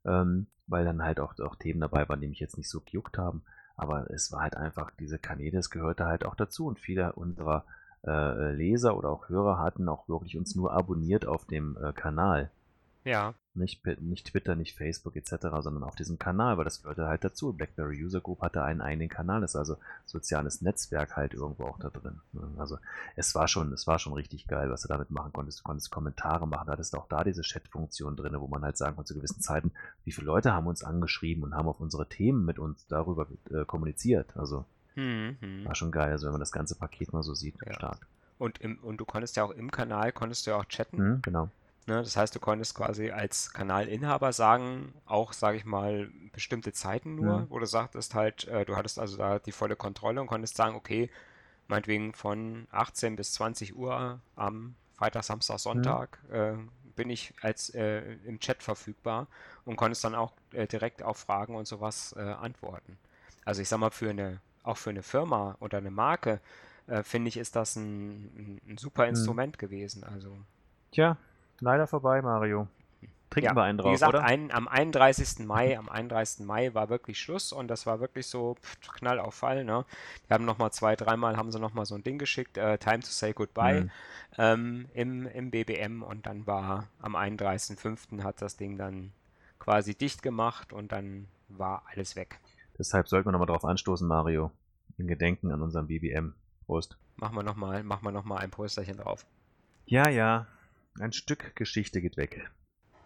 Ähm, 0.05 0.47
weil 0.67 0.85
dann 0.85 1.03
halt 1.03 1.21
auch, 1.21 1.39
auch 1.41 1.57
Themen 1.57 1.81
dabei 1.81 2.09
waren, 2.09 2.21
die 2.21 2.29
mich 2.29 2.41
jetzt 2.41 2.57
nicht 2.57 2.71
so 2.71 2.81
gejuckt 2.81 3.19
haben. 3.19 3.43
Aber 3.77 4.11
es 4.11 4.33
war 4.33 4.41
halt 4.41 4.57
einfach, 4.57 4.91
diese 4.99 5.19
Kanäle, 5.19 5.59
es 5.59 5.69
gehörte 5.71 6.07
halt 6.07 6.25
auch 6.25 6.35
dazu. 6.37 6.67
Und 6.67 6.81
viele 6.81 7.13
unserer 7.13 7.67
äh, 8.07 8.53
Leser 8.53 8.97
oder 8.97 9.11
auch 9.11 9.29
Hörer 9.29 9.59
hatten 9.59 9.89
auch 9.89 10.09
wirklich 10.09 10.37
uns 10.39 10.55
nur 10.55 10.73
abonniert 10.73 11.27
auf 11.27 11.45
dem 11.47 11.77
äh, 11.83 11.93
Kanal. 11.93 12.51
Ja, 13.05 13.35
Nicht, 13.53 13.85
nicht 14.01 14.29
Twitter, 14.29 14.57
nicht 14.57 14.77
Facebook 14.77 15.15
etc., 15.15 15.37
sondern 15.61 15.85
auf 15.85 15.95
diesem 15.95 16.19
Kanal, 16.19 16.57
weil 16.57 16.65
das 16.65 16.83
gehörte 16.83 17.07
halt 17.07 17.23
dazu. 17.23 17.53
BlackBerry 17.53 18.03
User 18.03 18.21
Group 18.21 18.41
hatte 18.41 18.63
einen 18.65 18.81
eigenen 18.81 19.11
Kanal, 19.11 19.43
ist 19.43 19.55
also 19.57 19.77
soziales 20.07 20.63
Netzwerk 20.63 21.15
halt 21.15 21.35
irgendwo 21.35 21.65
auch 21.65 21.79
da 21.79 21.91
drin. 21.91 22.19
Also 22.57 22.79
es 23.15 23.35
war 23.35 23.47
schon, 23.47 23.73
es 23.73 23.87
war 23.87 23.99
schon 23.99 24.15
richtig 24.15 24.47
geil, 24.49 24.71
was 24.71 24.83
du 24.83 24.89
damit 24.89 25.11
machen 25.11 25.33
konntest. 25.33 25.61
Du 25.61 25.65
konntest 25.65 25.91
Kommentare 25.91 26.49
machen, 26.49 26.67
da 26.67 26.73
hattest 26.73 26.97
auch 26.97 27.07
da 27.09 27.23
diese 27.25 27.43
Chat-Funktion 27.43 28.17
drin, 28.17 28.41
wo 28.41 28.47
man 28.49 28.63
halt 28.63 28.79
sagen 28.79 28.97
konnte 28.97 29.09
zu 29.09 29.15
gewissen 29.15 29.41
Zeiten, 29.43 29.71
wie 30.05 30.13
viele 30.13 30.27
Leute 30.27 30.53
haben 30.55 30.67
uns 30.67 30.83
angeschrieben 30.83 31.45
und 31.45 31.55
haben 31.55 31.69
auf 31.69 31.81
unsere 31.81 32.09
Themen 32.09 32.45
mit 32.45 32.59
uns 32.59 32.87
darüber 32.89 33.27
äh, 33.51 33.65
kommuniziert. 33.67 34.35
Also 34.37 34.65
mhm. 34.95 35.37
war 35.65 35.75
schon 35.75 35.93
geil, 35.93 36.11
also 36.11 36.25
wenn 36.27 36.33
man 36.33 36.41
das 36.41 36.53
ganze 36.53 36.75
Paket 36.75 37.13
mal 37.13 37.23
so 37.23 37.35
sieht, 37.35 37.57
Ja. 37.67 37.75
stark. 37.75 38.07
Und, 38.39 38.61
im, 38.63 38.79
und 38.79 38.97
du 38.97 39.05
konntest 39.05 39.37
ja 39.37 39.45
auch 39.45 39.53
im 39.53 39.71
Kanal, 39.71 40.11
konntest 40.11 40.47
du 40.47 40.51
ja 40.53 40.57
auch 40.57 40.65
chatten. 40.65 40.97
Mhm, 40.97 41.23
genau. 41.23 41.51
Ne, 41.87 42.03
das 42.03 42.17
heißt, 42.17 42.35
du 42.35 42.41
konntest 42.41 42.75
quasi 42.75 43.11
als 43.11 43.53
Kanalinhaber 43.53 44.33
sagen, 44.33 44.95
auch, 45.05 45.35
sage 45.35 45.59
ich 45.59 45.67
mal, 45.67 46.11
bestimmte 46.33 46.73
Zeiten 46.73 47.15
nur, 47.15 47.41
Ja. 47.41 47.47
wo 47.51 47.59
du 47.59 47.67
sagtest 47.67 48.15
halt, 48.15 48.49
äh, 48.49 48.65
du 48.65 48.77
hattest 48.77 48.99
also 48.99 49.19
da 49.19 49.39
die 49.39 49.53
volle 49.53 49.77
Kontrolle 49.77 50.21
und 50.21 50.27
konntest 50.27 50.57
sagen, 50.57 50.77
okay, 50.77 51.11
meinetwegen 51.69 52.15
von 52.15 52.69
18 52.71 53.17
bis 53.17 53.35
20 53.35 53.77
Uhr 53.77 54.07
am 54.37 54.77
Freitag, 54.97 55.25
Samstag. 55.25 55.59
Sonntag 55.61 56.19
äh, 56.31 56.55
bin 56.97 57.11
ich 57.11 57.35
als 57.43 57.71
äh, 57.75 58.15
im 58.25 58.41
Chat 58.41 58.63
verfügbar 58.63 59.29
und 59.67 59.77
konntest 59.77 60.05
dann 60.05 60.15
auch 60.15 60.33
äh, 60.53 60.67
direkt 60.67 61.03
auf 61.03 61.19
Fragen 61.19 61.55
und 61.57 61.67
sowas 61.69 62.15
äh, 62.17 62.23
antworten. 62.23 62.99
Also 63.45 63.61
ich 63.63 63.69
sag 63.69 63.79
mal, 63.79 63.91
für 63.91 64.11
eine, 64.11 64.41
auch 64.63 64.79
für 64.79 64.91
eine 64.91 65.03
Firma 65.03 65.57
oder 65.61 65.79
eine 65.79 65.91
Marke, 65.91 66.41
äh, 66.87 67.03
finde 67.03 67.29
ich, 67.29 67.37
ist 67.37 67.57
das 67.57 67.77
ein, 67.77 68.25
ein, 68.37 68.61
ein 68.73 68.79
super 68.79 69.07
Mhm. 69.09 69.09
Instrument 69.09 69.59
gewesen. 69.59 70.05
Also 70.05 70.39
Tja, 70.93 71.17
leider 71.61 71.87
vorbei, 71.87 72.23
Mario. 72.23 72.69
Trinken 73.31 73.47
ja, 73.47 73.57
wir 73.57 73.63
einen 73.65 73.79
wie 73.79 73.83
drauf, 73.83 73.93
gesagt, 73.93 74.15
oder? 74.15 74.23
ein, 74.23 74.53
am 74.53 74.69
31. 74.69 75.45
Mai, 75.45 75.77
am 75.77 75.89
31. 75.89 76.47
Mai 76.47 76.73
war 76.73 76.89
wirklich 76.89 77.19
Schluss 77.19 77.53
und 77.53 77.67
das 77.67 77.85
war 77.85 77.99
wirklich 77.99 78.29
so 78.29 78.55
pff, 78.63 78.93
Knall 78.93 79.19
auf 79.19 79.35
Fall, 79.35 79.65
ne? 79.65 79.85
Die 80.29 80.33
haben 80.35 80.45
nochmal 80.45 80.71
zwei, 80.73 80.95
dreimal 80.95 81.37
haben 81.37 81.51
sie 81.51 81.59
nochmal 81.59 81.85
so 81.85 81.97
ein 81.97 82.05
Ding 82.05 82.19
geschickt, 82.19 82.57
äh, 82.59 82.79
Time 82.79 83.01
to 83.01 83.09
say 83.09 83.33
goodbye 83.33 83.83
Mhm. 83.83 83.91
ähm, 84.39 84.89
im, 84.95 85.27
im 85.27 85.51
BBM 85.51 86.03
und 86.05 86.27
dann 86.27 86.47
war 86.47 86.87
am 87.01 87.17
31.05. 87.17 88.23
hat 88.23 88.41
das 88.41 88.57
Ding 88.57 88.79
dann 88.79 89.13
quasi 89.59 89.97
dicht 89.97 90.23
gemacht 90.23 90.73
und 90.73 90.93
dann 90.93 91.27
war 91.49 91.83
alles 91.91 92.15
weg. 92.15 92.39
Deshalb 92.79 93.09
sollten 93.09 93.29
wir 93.29 93.33
nochmal 93.33 93.47
drauf 93.47 93.65
anstoßen, 93.65 94.07
Mario. 94.07 94.53
In 94.97 95.09
Gedenken 95.09 95.51
an 95.51 95.61
unseren 95.61 95.89
BBM. 95.89 96.35
Prost. 96.67 96.97
Machen 97.17 97.37
wir 97.37 97.43
nochmal, 97.43 97.83
machen 97.83 98.05
wir 98.05 98.13
noch 98.13 98.25
mal 98.25 98.39
ein 98.39 98.51
Posterchen 98.51 98.97
drauf. 98.97 99.27
Ja, 99.87 100.09
ja. 100.09 100.47
Ein 101.01 101.13
Stück 101.13 101.57
Geschichte 101.57 102.01
geht 102.01 102.17
weg. 102.17 102.49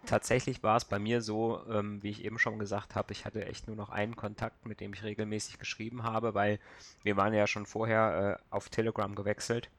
Tatsächlich 0.05 0.63
war 0.63 0.77
es 0.77 0.85
bei 0.85 0.99
mir 0.99 1.21
so, 1.21 1.65
ähm, 1.69 2.01
wie 2.01 2.09
ich 2.09 2.23
eben 2.23 2.39
schon 2.39 2.57
gesagt 2.57 2.95
habe, 2.95 3.11
ich 3.11 3.25
hatte 3.25 3.45
echt 3.45 3.67
nur 3.67 3.75
noch 3.75 3.89
einen 3.89 4.15
Kontakt, 4.15 4.65
mit 4.65 4.79
dem 4.79 4.93
ich 4.93 5.03
regelmäßig 5.03 5.59
geschrieben 5.59 6.03
habe, 6.03 6.33
weil 6.33 6.59
wir 7.03 7.17
waren 7.17 7.33
ja 7.33 7.47
schon 7.47 7.65
vorher 7.65 8.39
äh, 8.39 8.43
auf 8.49 8.69
Telegram 8.69 9.13
gewechselt. 9.13 9.69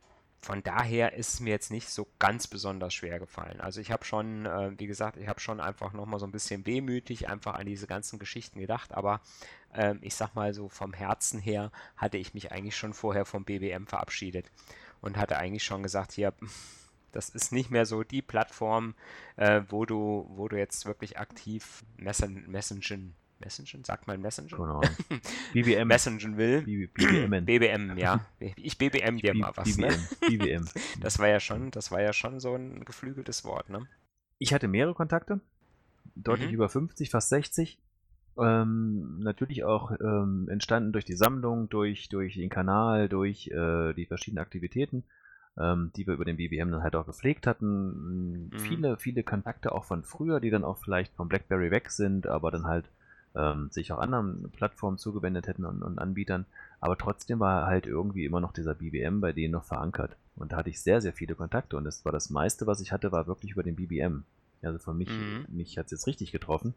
Von 0.42 0.62
daher 0.62 1.14
ist 1.14 1.34
es 1.34 1.40
mir 1.40 1.50
jetzt 1.50 1.70
nicht 1.70 1.88
so 1.88 2.06
ganz 2.18 2.46
besonders 2.46 2.94
schwer 2.94 3.18
gefallen. 3.18 3.60
Also 3.60 3.80
ich 3.80 3.90
habe 3.90 4.04
schon, 4.04 4.46
äh, 4.46 4.72
wie 4.78 4.86
gesagt, 4.86 5.16
ich 5.16 5.28
habe 5.28 5.40
schon 5.40 5.60
einfach 5.60 5.92
nochmal 5.92 6.20
so 6.20 6.26
ein 6.26 6.32
bisschen 6.32 6.64
wehmütig 6.66 7.28
einfach 7.28 7.54
an 7.54 7.66
diese 7.66 7.86
ganzen 7.86 8.18
Geschichten 8.18 8.58
gedacht, 8.58 8.92
aber 8.92 9.20
ähm, 9.74 9.98
ich 10.02 10.14
sag 10.14 10.34
mal 10.34 10.54
so 10.54 10.68
vom 10.68 10.92
Herzen 10.92 11.40
her 11.40 11.70
hatte 11.96 12.18
ich 12.18 12.34
mich 12.34 12.52
eigentlich 12.52 12.76
schon 12.76 12.94
vorher 12.94 13.24
vom 13.24 13.44
BBM 13.44 13.86
verabschiedet 13.86 14.50
und 15.00 15.16
hatte 15.16 15.36
eigentlich 15.36 15.64
schon 15.64 15.82
gesagt, 15.82 16.12
hier, 16.12 16.32
das 17.12 17.28
ist 17.30 17.52
nicht 17.52 17.70
mehr 17.70 17.86
so 17.86 18.02
die 18.02 18.22
Plattform, 18.22 18.94
äh, 19.36 19.62
wo 19.68 19.84
du, 19.86 20.26
wo 20.30 20.48
du 20.48 20.56
jetzt 20.56 20.86
wirklich 20.86 21.18
aktiv 21.18 21.82
messen, 21.96 22.50
messengen, 22.50 23.14
messengen, 23.38 23.84
sagt 23.84 24.06
man 24.06 24.20
messengen? 24.20 24.50
Keine 24.50 24.68
Ahnung. 24.68 24.82
BBM. 25.52 25.88
Messengen 25.88 26.36
will. 26.36 26.62
BBM. 26.62 27.44
BBM, 27.44 27.98
ja. 27.98 28.24
Ich 28.56 28.78
BBM 28.78 29.16
dir 29.18 29.34
mal 29.34 29.52
was, 29.56 29.78
ne? 29.78 29.88
BBM. 30.20 30.66
Das 31.00 31.18
war 31.18 31.28
ja 31.28 31.40
schon, 31.40 31.70
das 31.70 31.90
war 31.90 32.02
ja 32.02 32.12
schon 32.12 32.40
so 32.40 32.54
ein 32.54 32.84
geflügeltes 32.84 33.44
Wort, 33.44 33.70
ne? 33.70 33.86
Ich 34.38 34.52
hatte 34.54 34.68
mehrere 34.68 34.94
Kontakte. 34.94 35.40
Deutlich 36.14 36.48
Mhm. 36.48 36.54
über 36.54 36.68
50, 36.68 37.10
fast 37.10 37.28
60. 37.30 37.78
Ähm, 38.38 39.18
natürlich 39.20 39.64
auch 39.64 39.90
ähm, 40.00 40.48
entstanden 40.50 40.92
durch 40.92 41.04
die 41.04 41.16
Sammlung, 41.16 41.68
durch, 41.68 42.08
durch 42.08 42.34
den 42.34 42.48
Kanal, 42.48 43.08
durch 43.08 43.48
äh, 43.48 43.92
die 43.94 44.06
verschiedenen 44.06 44.42
Aktivitäten, 44.42 45.04
ähm, 45.58 45.90
die 45.96 46.06
wir 46.06 46.14
über 46.14 46.24
den 46.24 46.36
BBM 46.36 46.70
dann 46.70 46.82
halt 46.82 46.96
auch 46.96 47.06
gepflegt 47.06 47.46
hatten. 47.46 48.48
Mhm. 48.48 48.58
Viele, 48.58 48.96
viele 48.96 49.22
Kontakte 49.22 49.72
auch 49.72 49.84
von 49.84 50.02
früher, 50.04 50.40
die 50.40 50.50
dann 50.50 50.64
auch 50.64 50.78
vielleicht 50.78 51.14
von 51.14 51.28
BlackBerry 51.28 51.70
weg 51.70 51.90
sind, 51.90 52.26
aber 52.26 52.50
dann 52.50 52.66
halt 52.66 52.86
ähm, 53.34 53.68
sich 53.70 53.92
auch 53.92 53.98
anderen 53.98 54.50
Plattformen 54.50 54.98
zugewendet 54.98 55.46
hätten 55.46 55.64
und, 55.64 55.82
und 55.82 55.98
Anbietern. 55.98 56.46
Aber 56.80 56.96
trotzdem 56.96 57.40
war 57.40 57.66
halt 57.66 57.86
irgendwie 57.86 58.24
immer 58.24 58.40
noch 58.40 58.52
dieser 58.52 58.74
BBM 58.74 59.20
bei 59.20 59.32
denen 59.32 59.52
noch 59.52 59.64
verankert. 59.64 60.16
Und 60.36 60.52
da 60.52 60.56
hatte 60.56 60.70
ich 60.70 60.80
sehr, 60.80 61.00
sehr 61.00 61.12
viele 61.12 61.34
Kontakte. 61.34 61.76
Und 61.76 61.84
das 61.84 62.04
war 62.04 62.12
das 62.12 62.30
meiste, 62.30 62.66
was 62.66 62.80
ich 62.80 62.92
hatte, 62.92 63.12
war 63.12 63.26
wirklich 63.26 63.52
über 63.52 63.62
den 63.62 63.76
BBM. 63.76 64.24
Also 64.62 64.78
für 64.78 64.94
mich, 64.94 65.08
Mhm. 65.08 65.44
mich 65.48 65.78
hat 65.78 65.86
es 65.86 65.92
jetzt 65.92 66.06
richtig 66.06 66.32
getroffen. 66.32 66.74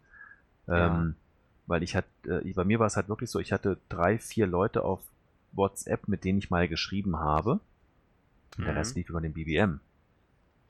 Ja. 0.67 0.87
Ähm, 0.87 1.15
weil 1.65 1.83
ich 1.83 1.95
hatte, 1.95 2.07
äh, 2.43 2.53
bei 2.53 2.65
mir 2.65 2.79
war 2.79 2.87
es 2.87 2.97
halt 2.97 3.09
wirklich 3.09 3.29
so, 3.29 3.39
ich 3.39 3.53
hatte 3.53 3.77
drei, 3.89 4.17
vier 4.19 4.47
Leute 4.47 4.83
auf 4.83 4.99
WhatsApp, 5.53 6.07
mit 6.07 6.23
denen 6.23 6.39
ich 6.39 6.49
mal 6.49 6.67
geschrieben 6.67 7.19
habe. 7.19 7.59
Und 8.57 8.65
der 8.65 8.73
Mhm. 8.73 8.77
Rest 8.79 8.95
lief 8.95 9.09
über 9.09 9.21
den 9.21 9.33
BBM. 9.33 9.79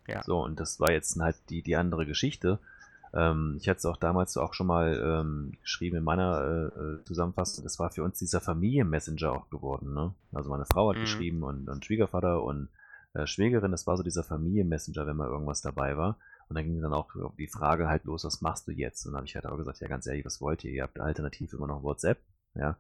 Ja. 0.08 0.24
So, 0.24 0.42
und 0.44 0.60
das 0.60 0.80
war 0.80 0.92
jetzt 0.92 1.20
halt 1.20 1.38
die, 1.50 1.62
die 1.62 1.76
andere 1.76 2.06
Geschichte. 2.06 2.60
Ähm, 3.14 3.58
ich 3.60 3.70
hatte 3.70 3.78
es 3.78 3.86
auch 3.86 3.98
damals 3.98 4.36
auch 4.38 4.54
schon 4.54 4.68
mal 4.68 5.00
ähm, 5.22 5.54
geschrieben 5.62 5.98
in 5.98 6.04
meiner 6.04 6.42
äh, 6.76 6.80
äh, 6.80 7.04
Zusammenfassung. 7.06 7.64
Das 7.64 7.80
war 7.80 7.92
für 7.92 8.04
uns 8.04 8.20
dieser 8.20 8.42
Familienmessenger 8.42 9.32
auch 9.32 9.50
geworden. 9.50 9.94
Ne? 9.94 10.14
Also 10.34 10.50
meine 10.50 10.66
Frau 10.66 10.90
hat 10.90 10.98
Mhm. 10.98 11.02
geschrieben 11.02 11.44
und, 11.44 11.70
und 11.70 11.86
Schwiegervater 11.86 12.44
und 12.44 12.70
äh, 13.14 13.28
Schwägerin. 13.28 13.72
Das 13.72 13.86
war 13.88 13.96
so 13.98 14.04
dieser 14.04 14.24
Familienmessenger, 14.24 15.06
wenn 15.06 15.16
mal 15.16 15.28
irgendwas 15.30 15.62
dabei 15.62 15.96
war. 15.96 16.18
Und 16.50 16.56
dann 16.58 16.66
ging 16.66 16.82
dann 16.82 16.94
auch 16.94 17.10
die 17.38 17.48
Frage 17.48 17.88
halt 17.88 18.04
los, 18.04 18.26
was 18.26 18.42
machst 18.42 18.68
du 18.68 18.72
jetzt? 18.72 19.06
Und 19.06 19.14
dann 19.14 19.20
habe 19.20 19.28
ich 19.28 19.36
halt 19.36 19.46
auch 19.46 19.58
gesagt, 19.58 19.80
ja 19.80 19.88
ganz 19.88 20.06
ehrlich, 20.08 20.26
was 20.26 20.42
wollt 20.42 20.64
ihr? 20.64 20.72
Ihr 20.72 20.84
habt 20.84 21.00
alternativ 21.00 21.54
immer 21.54 21.68
noch 21.68 21.84
WhatsApp. 21.84 22.18
Ja. 22.56 22.76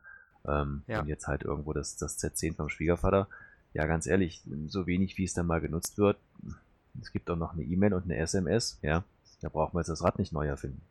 Ähm, 0.45 0.83
Ja. 0.87 0.99
Und 0.99 1.07
jetzt 1.07 1.27
halt 1.27 1.43
irgendwo 1.43 1.71
das, 1.73 1.95
das 1.95 2.17
Z10 2.19 2.55
vom 2.55 2.67
Schwiegervater. 2.69 3.27
Ja, 3.73 3.85
ganz 3.87 4.05
ehrlich, 4.07 4.41
so 4.67 4.85
wenig 4.87 5.17
wie 5.17 5.23
es 5.25 5.33
dann 5.33 5.47
mal 5.47 5.61
genutzt 5.61 5.97
wird, 5.97 6.17
es 7.01 7.11
gibt 7.11 7.29
auch 7.29 7.35
noch 7.35 7.53
eine 7.53 7.63
E-Mail 7.63 7.93
und 7.93 8.03
eine 8.05 8.17
SMS, 8.17 8.77
ja. 8.81 9.03
Da 9.41 9.49
brauchen 9.49 9.75
wir 9.75 9.81
jetzt 9.81 9.89
das 9.89 10.03
Rad 10.03 10.19
nicht 10.19 10.31
neu 10.31 10.47
erfinden. 10.47 10.81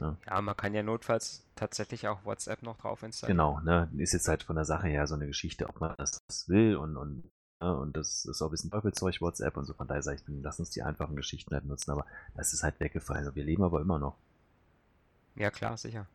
Ja, 0.00 0.16
Ja, 0.26 0.40
man 0.42 0.56
kann 0.56 0.74
ja 0.74 0.82
notfalls 0.82 1.42
tatsächlich 1.56 2.08
auch 2.08 2.24
WhatsApp 2.24 2.62
noch 2.62 2.78
drauf 2.78 3.02
installieren. 3.02 3.36
genau, 3.36 3.60
ne? 3.60 3.90
Ist 3.96 4.12
jetzt 4.12 4.28
halt 4.28 4.42
von 4.42 4.56
der 4.56 4.64
Sache 4.64 4.88
her 4.88 5.06
so 5.06 5.14
eine 5.14 5.26
Geschichte, 5.26 5.68
ob 5.68 5.80
man 5.80 5.94
das 5.98 6.20
will 6.48 6.76
und, 6.76 6.96
und, 6.96 7.24
ja, 7.60 7.70
und 7.72 7.96
das 7.96 8.24
ist 8.24 8.42
auch 8.42 8.48
ein 8.48 8.50
bisschen 8.52 8.70
Teufelzeug, 8.70 9.20
WhatsApp 9.20 9.56
und 9.56 9.64
so. 9.64 9.74
Von 9.74 9.88
daher 9.88 10.02
sage 10.02 10.16
ich, 10.18 10.24
dann 10.24 10.42
lass 10.42 10.58
uns 10.60 10.70
die 10.70 10.82
einfachen 10.82 11.16
Geschichten 11.16 11.54
halt 11.54 11.64
nutzen, 11.64 11.90
aber 11.90 12.06
das 12.34 12.52
ist 12.52 12.62
halt 12.62 12.78
weggefallen. 12.80 13.34
Wir 13.34 13.44
leben 13.44 13.62
aber 13.62 13.80
immer 13.80 13.98
noch. 13.98 14.16
Ja, 15.36 15.50
klar, 15.50 15.76
sicher. 15.76 16.06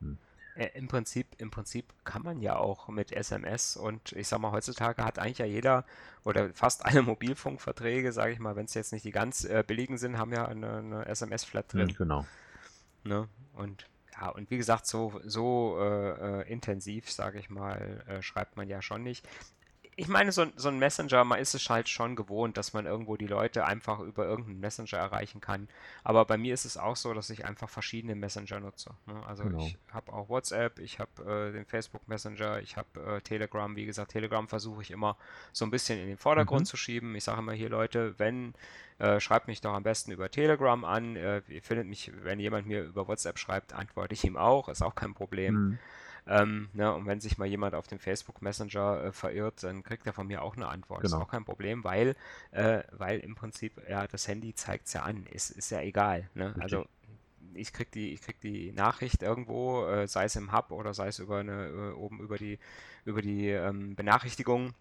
Hm. 0.00 0.18
Äh, 0.56 0.70
Im 0.74 0.88
Prinzip, 0.88 1.28
im 1.38 1.50
Prinzip 1.50 1.92
kann 2.04 2.22
man 2.22 2.40
ja 2.40 2.56
auch 2.56 2.88
mit 2.88 3.12
SMS 3.12 3.76
und 3.76 4.12
ich 4.12 4.26
sag 4.28 4.40
mal, 4.40 4.52
heutzutage 4.52 5.04
hat 5.04 5.18
eigentlich 5.18 5.38
ja 5.38 5.46
jeder 5.46 5.84
oder 6.24 6.52
fast 6.54 6.84
alle 6.84 7.02
Mobilfunkverträge, 7.02 8.12
sage 8.12 8.32
ich 8.32 8.38
mal, 8.38 8.56
wenn 8.56 8.64
es 8.64 8.74
jetzt 8.74 8.92
nicht 8.92 9.04
die 9.04 9.12
ganz 9.12 9.44
äh, 9.44 9.62
billigen 9.66 9.98
sind, 9.98 10.18
haben 10.18 10.32
ja 10.32 10.46
eine, 10.46 10.78
eine 10.78 11.06
SMS-Flat 11.06 11.72
drin. 11.72 11.88
Mhm, 11.88 11.94
genau. 11.94 12.26
Ne? 13.04 13.28
Und 13.52 13.86
ja, 14.18 14.30
und 14.30 14.50
wie 14.50 14.56
gesagt, 14.56 14.86
so, 14.86 15.20
so 15.24 15.76
äh, 15.78 16.40
äh, 16.40 16.52
intensiv, 16.52 17.10
sage 17.10 17.38
ich 17.38 17.50
mal, 17.50 18.02
äh, 18.06 18.22
schreibt 18.22 18.56
man 18.56 18.68
ja 18.68 18.80
schon 18.80 19.02
nicht. 19.02 19.28
Ich 19.98 20.08
meine, 20.08 20.30
so, 20.30 20.42
ein- 20.42 20.52
so 20.56 20.68
ein 20.68 20.78
Messenger, 20.78 21.24
man 21.24 21.38
ist 21.38 21.54
es 21.54 21.70
halt 21.70 21.88
schon 21.88 22.16
gewohnt, 22.16 22.58
dass 22.58 22.74
man 22.74 22.84
irgendwo 22.84 23.16
die 23.16 23.26
Leute 23.26 23.64
einfach 23.64 23.98
über 24.00 24.26
irgendeinen 24.26 24.60
Messenger 24.60 24.98
erreichen 24.98 25.40
kann. 25.40 25.68
Aber 26.04 26.26
bei 26.26 26.36
mir 26.36 26.52
ist 26.52 26.66
es 26.66 26.76
auch 26.76 26.96
so, 26.96 27.14
dass 27.14 27.30
ich 27.30 27.46
einfach 27.46 27.70
verschiedene 27.70 28.14
Messenger 28.14 28.60
nutze. 28.60 28.90
Ne? 29.06 29.14
Also 29.26 29.44
Genau. 29.44 29.58
ich 29.64 29.78
habe 29.90 30.12
auch 30.12 30.28
WhatsApp, 30.28 30.80
ich 30.80 30.98
habe 30.98 31.48
äh, 31.48 31.52
den 31.52 31.64
Facebook 31.64 32.06
Messenger, 32.08 32.60
ich 32.60 32.76
habe 32.76 33.00
äh, 33.16 33.20
Telegram. 33.22 33.74
Wie 33.74 33.86
gesagt, 33.86 34.10
Telegram 34.10 34.46
versuche 34.48 34.82
ich 34.82 34.90
immer 34.90 35.16
so 35.54 35.64
ein 35.64 35.70
bisschen 35.70 35.98
in 35.98 36.08
den 36.08 36.18
Vordergrund 36.18 36.60
Mhm. 36.62 36.66
zu 36.66 36.76
schieben. 36.76 37.14
Ich 37.14 37.24
sage 37.24 37.38
immer 37.38 37.52
hier, 37.54 37.70
Leute, 37.70 38.18
wenn 38.18 38.52
äh, 38.98 39.18
schreibt 39.20 39.46
mich 39.46 39.60
doch 39.62 39.72
am 39.74 39.82
besten 39.82 40.10
über 40.12 40.30
Telegram 40.30 40.82
an. 40.84 41.16
Äh, 41.16 41.40
ihr 41.48 41.62
findet 41.62 41.86
mich, 41.86 42.12
wenn 42.22 42.38
jemand 42.40 42.66
mir 42.66 42.82
über 42.82 43.08
WhatsApp 43.08 43.38
schreibt, 43.38 43.72
antworte 43.74 44.12
ich 44.14 44.24
ihm 44.24 44.36
auch, 44.38 44.68
ist 44.70 44.80
auch 44.82 44.94
kein 44.94 45.12
Problem. 45.14 45.54
Mhm. 45.54 45.78
Ähm, 46.28 46.68
ne, 46.72 46.92
und 46.92 47.06
wenn 47.06 47.20
sich 47.20 47.38
mal 47.38 47.46
jemand 47.46 47.74
auf 47.74 47.86
dem 47.86 47.98
Facebook 48.00 48.42
Messenger 48.42 49.04
äh, 49.04 49.12
verirrt, 49.12 49.62
dann 49.62 49.82
kriegt 49.84 50.06
er 50.06 50.12
von 50.12 50.26
mir 50.26 50.42
auch 50.42 50.56
eine 50.56 50.66
Antwort. 50.68 51.04
Ist 51.04 51.12
Genau. 51.12 51.22
auch 51.22 51.28
kein 51.30 51.44
Problem, 51.44 51.84
weil, 51.84 52.16
äh, 52.50 52.82
weil 52.90 53.20
im 53.20 53.34
Prinzip, 53.36 53.80
ja, 53.88 54.06
das 54.08 54.26
Handy 54.26 54.54
zeigt 54.54 54.86
es 54.86 54.94
ja 54.94 55.02
an. 55.02 55.26
Ist, 55.26 55.50
ist 55.50 55.70
ja 55.70 55.80
egal. 55.80 56.28
Ne? 56.34 56.54
Also 56.58 56.86
ich 57.54 57.72
krieg 57.72 57.92
die, 57.92 58.12
ich 58.12 58.22
krieg 58.22 58.40
die 58.40 58.72
Nachricht 58.72 59.22
irgendwo, 59.22 59.86
äh, 59.86 60.08
sei 60.08 60.24
es 60.24 60.34
im 60.36 60.52
Hub 60.52 60.72
oder 60.72 60.94
sei 60.94 61.08
es 61.08 61.20
über 61.20 61.38
eine, 61.38 61.66
äh, 61.68 61.92
oben 61.92 62.20
über 62.20 62.38
die, 62.38 62.58
über 63.04 63.22
die 63.22 63.48
ähm, 63.50 63.94
Benachrichtigung. 63.94 64.74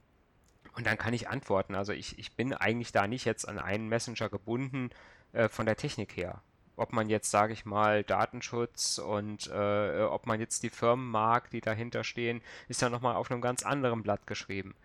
Und 0.75 0.87
dann 0.87 0.97
kann 0.97 1.13
ich 1.13 1.29
antworten. 1.29 1.75
Also 1.75 1.93
ich, 1.93 2.17
ich 2.19 2.35
bin 2.35 2.53
eigentlich 2.53 2.91
da 2.91 3.07
nicht 3.07 3.23
jetzt 3.23 3.47
an 3.47 3.59
einen 3.59 3.87
Messenger 3.87 4.29
gebunden 4.29 4.89
äh, 5.31 5.47
von 5.47 5.65
der 5.65 5.77
Technik 5.77 6.17
her. 6.17 6.41
Ob 6.77 6.93
man 6.93 7.09
jetzt, 7.09 7.31
sage 7.31 7.53
ich 7.53 7.65
mal, 7.65 8.03
Datenschutz 8.03 8.97
und 8.97 9.47
äh, 9.47 10.03
ob 10.03 10.27
man 10.27 10.39
jetzt 10.39 10.63
die 10.63 10.69
Firmen 10.69 11.09
mag, 11.09 11.49
die 11.49 11.61
dahinter 11.61 12.03
stehen, 12.03 12.41
ist 12.67 12.81
ja 12.81 12.89
nochmal 12.89 13.15
auf 13.15 13.31
einem 13.31 13.41
ganz 13.41 13.63
anderen 13.63 14.03
Blatt 14.03 14.27
geschrieben. 14.27 14.75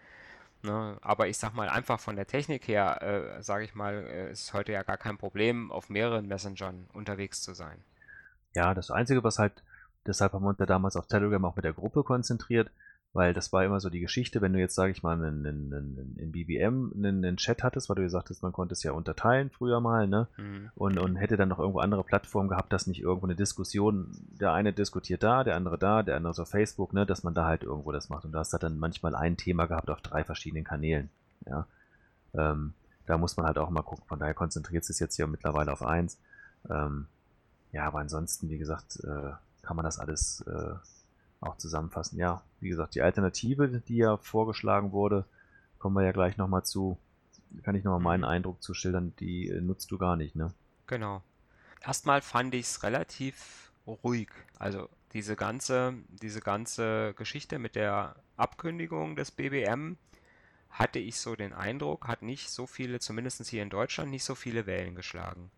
Ne? 0.62 0.98
Aber 1.00 1.28
ich 1.28 1.38
sag 1.38 1.54
mal, 1.54 1.68
einfach 1.68 1.98
von 1.98 2.16
der 2.16 2.26
Technik 2.26 2.68
her, 2.68 3.02
äh, 3.02 3.42
sage 3.42 3.64
ich 3.64 3.74
mal, 3.74 4.04
äh, 4.06 4.30
ist 4.30 4.52
heute 4.52 4.72
ja 4.72 4.82
gar 4.82 4.98
kein 4.98 5.16
Problem, 5.16 5.72
auf 5.72 5.88
mehreren 5.88 6.26
Messengern 6.26 6.86
unterwegs 6.92 7.42
zu 7.42 7.54
sein. 7.54 7.82
Ja, 8.54 8.74
das 8.74 8.90
Einzige, 8.90 9.24
was 9.24 9.38
halt, 9.38 9.62
deshalb 10.06 10.32
haben 10.32 10.44
wir 10.44 10.50
uns 10.50 10.58
ja 10.58 10.66
damals 10.66 10.96
auf 10.96 11.06
Telegram 11.06 11.44
auch 11.44 11.56
mit 11.56 11.64
der 11.64 11.72
Gruppe 11.72 12.02
konzentriert, 12.02 12.70
weil 13.12 13.34
das 13.34 13.52
war 13.52 13.64
immer 13.64 13.80
so 13.80 13.90
die 13.90 13.98
Geschichte, 13.98 14.40
wenn 14.40 14.52
du 14.52 14.60
jetzt, 14.60 14.76
sage 14.76 14.92
ich 14.92 15.02
mal, 15.02 15.14
einen, 15.14 15.44
einen, 15.44 15.74
einen, 15.74 16.16
in 16.16 16.30
BBM 16.30 16.92
einen, 16.94 17.24
einen, 17.24 17.36
Chat 17.36 17.64
hattest, 17.64 17.88
weil 17.88 17.96
du 17.96 18.02
gesagt 18.02 18.30
hast, 18.30 18.42
man 18.42 18.52
konnte 18.52 18.72
es 18.72 18.84
ja 18.84 18.92
unterteilen 18.92 19.50
früher 19.50 19.80
mal, 19.80 20.06
ne? 20.06 20.28
Mhm. 20.36 20.70
Und, 20.76 20.98
und 20.98 21.16
hätte 21.16 21.36
dann 21.36 21.48
noch 21.48 21.58
irgendwo 21.58 21.80
andere 21.80 22.04
Plattformen 22.04 22.48
gehabt, 22.48 22.72
dass 22.72 22.86
nicht 22.86 23.02
irgendwo 23.02 23.26
eine 23.26 23.34
Diskussion, 23.34 24.12
der 24.40 24.52
eine 24.52 24.72
diskutiert 24.72 25.24
da, 25.24 25.42
der 25.42 25.56
andere 25.56 25.76
da, 25.76 26.04
der 26.04 26.16
andere 26.16 26.30
ist 26.30 26.38
auf 26.38 26.50
Facebook, 26.50 26.92
ne? 26.92 27.04
Dass 27.04 27.24
man 27.24 27.34
da 27.34 27.46
halt 27.46 27.64
irgendwo 27.64 27.90
das 27.90 28.10
macht. 28.10 28.24
Und 28.24 28.32
da 28.32 28.38
hast 28.40 28.52
du 28.52 28.58
dann 28.58 28.78
manchmal 28.78 29.16
ein 29.16 29.36
Thema 29.36 29.66
gehabt 29.66 29.90
auf 29.90 30.00
drei 30.02 30.22
verschiedenen 30.22 30.64
Kanälen, 30.64 31.10
ja. 31.46 31.66
Ähm, 32.32 32.74
da 33.06 33.18
muss 33.18 33.36
man 33.36 33.44
halt 33.44 33.58
auch 33.58 33.70
mal 33.70 33.82
gucken. 33.82 34.04
Von 34.06 34.20
daher 34.20 34.34
konzentriert 34.34 34.84
sich 34.84 35.00
jetzt 35.00 35.16
hier 35.16 35.26
mittlerweile 35.26 35.72
auf 35.72 35.82
eins. 35.82 36.16
Ähm, 36.68 37.06
ja, 37.72 37.86
aber 37.86 37.98
ansonsten, 37.98 38.48
wie 38.50 38.58
gesagt, 38.58 39.00
äh, 39.02 39.32
kann 39.62 39.74
man 39.74 39.84
das 39.84 39.98
alles 39.98 40.44
äh, 40.46 40.74
auch 41.40 41.56
zusammenfassen. 41.56 42.18
Ja, 42.18 42.42
wie 42.60 42.68
gesagt, 42.68 42.94
die 42.94 43.02
Alternative, 43.02 43.68
die 43.68 43.96
ja 43.96 44.16
vorgeschlagen 44.16 44.92
wurde, 44.92 45.24
kommen 45.78 45.96
wir 45.96 46.04
ja 46.04 46.12
gleich 46.12 46.36
nochmal 46.36 46.64
zu. 46.64 46.98
Kann 47.62 47.74
ich 47.74 47.82
nochmal 47.82 48.00
meinen. 48.00 48.24
Eindruck 48.24 48.62
zu 48.62 48.74
schildern, 48.74 49.12
die 49.18 49.48
äh, 49.48 49.60
nutzt 49.60 49.90
du 49.90 49.98
gar 49.98 50.16
nicht, 50.16 50.36
ne? 50.36 50.52
Genau. 50.86 51.22
Erstmal 51.82 52.20
fand 52.20 52.54
ich 52.54 52.66
es 52.66 52.82
relativ 52.82 53.72
ruhig. 53.86 54.28
Also 54.58 54.88
diese 55.12 55.34
ganze, 55.34 55.94
diese 56.08 56.40
ganze 56.40 57.14
Geschichte 57.14 57.58
mit 57.58 57.74
der 57.74 58.14
Abkündigung 58.36 59.16
des 59.16 59.30
BBM 59.30 59.96
hatte 60.68 61.00
ich 61.00 61.18
so 61.18 61.34
den 61.34 61.52
Eindruck, 61.52 62.06
hat 62.06 62.22
nicht 62.22 62.50
so 62.50 62.66
viele, 62.66 63.00
zumindest 63.00 63.44
hier 63.48 63.62
in 63.62 63.70
Deutschland, 63.70 64.10
nicht 64.10 64.24
so 64.24 64.34
viele 64.34 64.66
Wellen 64.66 64.94
geschlagen. 64.94 65.50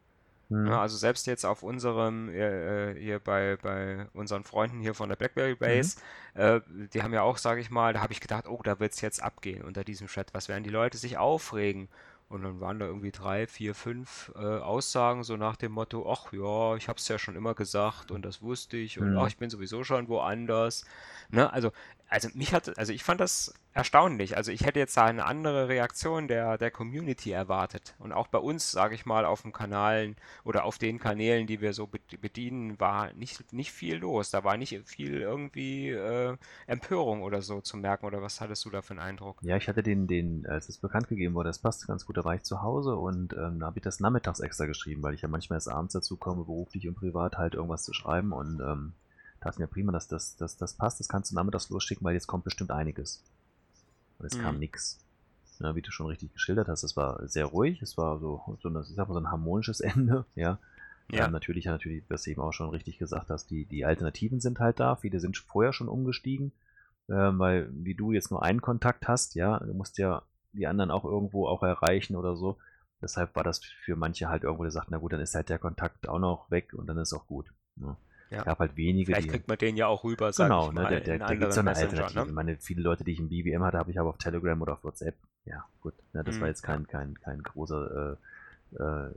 Mhm. 0.52 0.66
Ja, 0.66 0.80
also 0.80 0.96
selbst 0.96 1.26
jetzt 1.26 1.44
auf 1.44 1.62
unserem, 1.62 2.28
äh, 2.28 2.92
äh, 2.92 3.00
hier 3.00 3.18
bei, 3.18 3.56
bei 3.60 4.06
unseren 4.12 4.44
Freunden 4.44 4.80
hier 4.80 4.94
von 4.94 5.08
der 5.08 5.16
BlackBerry 5.16 5.54
Base, 5.54 5.98
mhm. 6.34 6.40
äh, 6.40 6.60
die 6.92 7.02
haben 7.02 7.14
ja 7.14 7.22
auch, 7.22 7.38
sage 7.38 7.60
ich 7.60 7.70
mal, 7.70 7.92
da 7.92 8.00
habe 8.00 8.12
ich 8.12 8.20
gedacht, 8.20 8.46
oh, 8.46 8.60
da 8.62 8.78
wird 8.78 8.92
es 8.92 9.00
jetzt 9.00 9.22
abgehen 9.22 9.62
unter 9.62 9.84
diesem 9.84 10.06
Chat. 10.06 10.34
Was 10.34 10.48
werden 10.48 10.64
die 10.64 10.70
Leute 10.70 10.98
sich 10.98 11.16
aufregen? 11.16 11.88
Und 12.28 12.44
dann 12.44 12.60
waren 12.60 12.78
da 12.78 12.86
irgendwie 12.86 13.10
drei, 13.10 13.46
vier, 13.46 13.74
fünf 13.74 14.32
äh, 14.36 14.38
Aussagen 14.38 15.22
so 15.22 15.36
nach 15.36 15.56
dem 15.56 15.72
Motto, 15.72 16.10
ach 16.10 16.32
ja, 16.32 16.76
ich 16.76 16.88
habe 16.88 16.98
es 16.98 17.06
ja 17.06 17.18
schon 17.18 17.36
immer 17.36 17.52
gesagt 17.54 18.10
und 18.10 18.24
das 18.24 18.40
wusste 18.40 18.78
ich 18.78 18.98
und 18.98 19.10
mhm. 19.10 19.18
ach, 19.18 19.26
ich 19.26 19.36
bin 19.36 19.50
sowieso 19.50 19.84
schon 19.84 20.08
woanders. 20.08 20.86
Ne? 21.28 21.52
Also 21.52 21.72
also 22.12 22.28
mich 22.34 22.52
hat, 22.52 22.78
also 22.78 22.92
ich 22.92 23.02
fand 23.02 23.20
das 23.20 23.54
erstaunlich. 23.72 24.36
Also 24.36 24.52
ich 24.52 24.66
hätte 24.66 24.78
jetzt 24.78 24.96
da 24.96 25.06
eine 25.06 25.24
andere 25.24 25.68
Reaktion 25.68 26.28
der, 26.28 26.58
der 26.58 26.70
Community 26.70 27.30
erwartet. 27.30 27.94
Und 27.98 28.12
auch 28.12 28.26
bei 28.26 28.38
uns, 28.38 28.70
sage 28.70 28.94
ich 28.94 29.06
mal, 29.06 29.24
auf 29.24 29.42
dem 29.42 29.52
Kanal 29.52 30.14
oder 30.44 30.64
auf 30.64 30.76
den 30.76 30.98
Kanälen, 30.98 31.46
die 31.46 31.62
wir 31.62 31.72
so 31.72 31.88
bedienen, 32.20 32.78
war 32.78 33.12
nicht, 33.14 33.52
nicht 33.52 33.72
viel 33.72 33.96
los. 33.96 34.30
Da 34.30 34.44
war 34.44 34.58
nicht 34.58 34.78
viel 34.84 35.20
irgendwie 35.22 35.88
äh, 35.88 36.36
Empörung 36.66 37.22
oder 37.22 37.40
so 37.40 37.60
zu 37.62 37.78
merken. 37.78 38.04
Oder 38.04 38.20
was 38.20 38.40
hattest 38.40 38.64
du 38.66 38.70
da 38.70 38.82
für 38.82 38.90
einen 38.90 39.00
Eindruck? 39.00 39.38
Ja, 39.42 39.56
ich 39.56 39.68
hatte 39.68 39.82
den, 39.82 40.06
den, 40.06 40.46
als 40.46 40.68
es 40.68 40.78
bekannt 40.78 41.08
gegeben 41.08 41.34
wurde, 41.34 41.48
das 41.48 41.60
passt 41.60 41.86
ganz 41.86 42.04
gut, 42.04 42.18
da 42.18 42.24
war 42.24 42.34
ich 42.34 42.42
zu 42.42 42.60
Hause 42.60 42.96
und 42.96 43.32
ähm, 43.32 43.58
da 43.60 43.66
habe 43.66 43.78
ich 43.78 43.82
das 43.82 44.00
nachmittags 44.00 44.40
extra 44.40 44.66
geschrieben, 44.66 45.02
weil 45.02 45.14
ich 45.14 45.22
ja 45.22 45.28
manchmal 45.28 45.56
erst 45.56 45.70
abends 45.70 45.94
dazu 45.94 46.16
komme, 46.16 46.44
beruflich 46.44 46.86
und 46.86 46.94
privat 46.94 47.38
halt 47.38 47.54
irgendwas 47.54 47.84
zu 47.84 47.92
schreiben 47.94 48.32
und 48.32 48.60
ähm, 48.60 48.92
dachten 49.42 49.60
ja 49.60 49.66
prima, 49.66 49.92
dass 49.92 50.08
das, 50.08 50.36
das, 50.36 50.56
das 50.56 50.74
passt, 50.74 51.00
das 51.00 51.08
kannst 51.08 51.30
du 51.30 51.34
nachmittags 51.34 51.70
losschicken, 51.70 52.04
weil 52.04 52.14
jetzt 52.14 52.26
kommt 52.26 52.44
bestimmt 52.44 52.70
einiges. 52.70 53.22
Und 54.18 54.26
es 54.26 54.36
mhm. 54.36 54.42
kam 54.42 54.58
nichts. 54.58 54.98
Ja, 55.58 55.74
wie 55.76 55.82
du 55.82 55.92
schon 55.92 56.06
richtig 56.06 56.32
geschildert 56.32 56.68
hast, 56.68 56.82
es 56.82 56.96
war 56.96 57.26
sehr 57.28 57.46
ruhig, 57.46 57.82
es 57.82 57.96
war 57.96 58.18
so, 58.18 58.58
so, 58.60 58.68
eine, 58.68 58.80
ich 58.80 58.94
sag 58.94 59.08
mal, 59.08 59.14
so 59.14 59.20
ein 59.20 59.30
harmonisches 59.30 59.80
Ende, 59.80 60.24
ja. 60.34 60.58
Ja. 61.10 61.26
Ähm, 61.26 61.32
natürlich, 61.32 61.66
natürlich, 61.66 62.04
was 62.08 62.22
du 62.22 62.30
eben 62.30 62.40
auch 62.40 62.52
schon 62.52 62.70
richtig 62.70 62.98
gesagt 62.98 63.28
hast, 63.28 63.50
die, 63.50 63.66
die 63.66 63.84
Alternativen 63.84 64.40
sind 64.40 64.60
halt 64.60 64.80
da. 64.80 64.96
Viele 64.96 65.20
sind 65.20 65.36
vorher 65.36 65.72
schon 65.72 65.88
umgestiegen, 65.88 66.52
äh, 67.08 67.14
weil 67.14 67.68
wie 67.72 67.94
du 67.94 68.12
jetzt 68.12 68.30
nur 68.30 68.42
einen 68.42 68.62
Kontakt 68.62 69.08
hast, 69.08 69.34
ja, 69.34 69.58
du 69.58 69.74
musst 69.74 69.98
ja 69.98 70.22
die 70.52 70.66
anderen 70.66 70.90
auch 70.90 71.04
irgendwo 71.04 71.46
auch 71.48 71.62
erreichen 71.62 72.16
oder 72.16 72.36
so. 72.36 72.56
Deshalb 73.00 73.34
war 73.34 73.42
das 73.42 73.62
für 73.64 73.96
manche 73.96 74.28
halt 74.28 74.44
irgendwo, 74.44 74.62
der 74.62 74.70
sagt, 74.70 74.90
na 74.90 74.98
gut, 74.98 75.12
dann 75.12 75.20
ist 75.20 75.34
halt 75.34 75.48
der 75.48 75.58
Kontakt 75.58 76.08
auch 76.08 76.20
noch 76.20 76.50
weg 76.50 76.72
und 76.72 76.86
dann 76.86 76.98
ist 76.98 77.12
auch 77.12 77.26
gut. 77.26 77.52
Ne? 77.76 77.96
Ja. 78.32 78.44
gab 78.44 78.58
halt 78.58 78.76
wenige. 78.76 79.12
Vielleicht 79.12 79.28
die, 79.28 79.30
kriegt 79.30 79.48
man 79.48 79.58
den 79.58 79.76
ja 79.76 79.86
auch 79.86 80.04
rüber, 80.04 80.32
sag 80.32 80.46
genau, 80.46 80.68
ich 80.68 80.74
ne, 80.74 80.82
mal, 80.82 80.90
ne, 80.90 81.00
der, 81.00 81.18
der, 81.18 81.26
der 81.26 81.36
gibt 81.36 81.52
so 81.52 81.60
eine 81.60 81.70
Alternative. 81.70 82.20
Ne? 82.20 82.26
Ich 82.26 82.32
meine, 82.32 82.56
viele 82.56 82.82
Leute, 82.82 83.04
die 83.04 83.12
ich 83.12 83.18
im 83.18 83.28
BBM 83.28 83.62
hatte, 83.62 83.78
habe 83.78 83.90
ich 83.90 84.00
aber 84.00 84.08
auf 84.08 84.18
Telegram 84.18 84.60
oder 84.60 84.72
auf 84.74 84.84
WhatsApp. 84.84 85.14
Ja, 85.44 85.64
gut. 85.80 85.94
Ne, 86.12 86.24
das 86.24 86.36
hm. 86.36 86.40
war 86.40 86.48
jetzt 86.48 86.62
kein, 86.62 86.86
kein, 86.86 87.18
kein 87.20 87.42
großer 87.42 88.16
äh, 88.72 88.82
äh, 88.82 89.10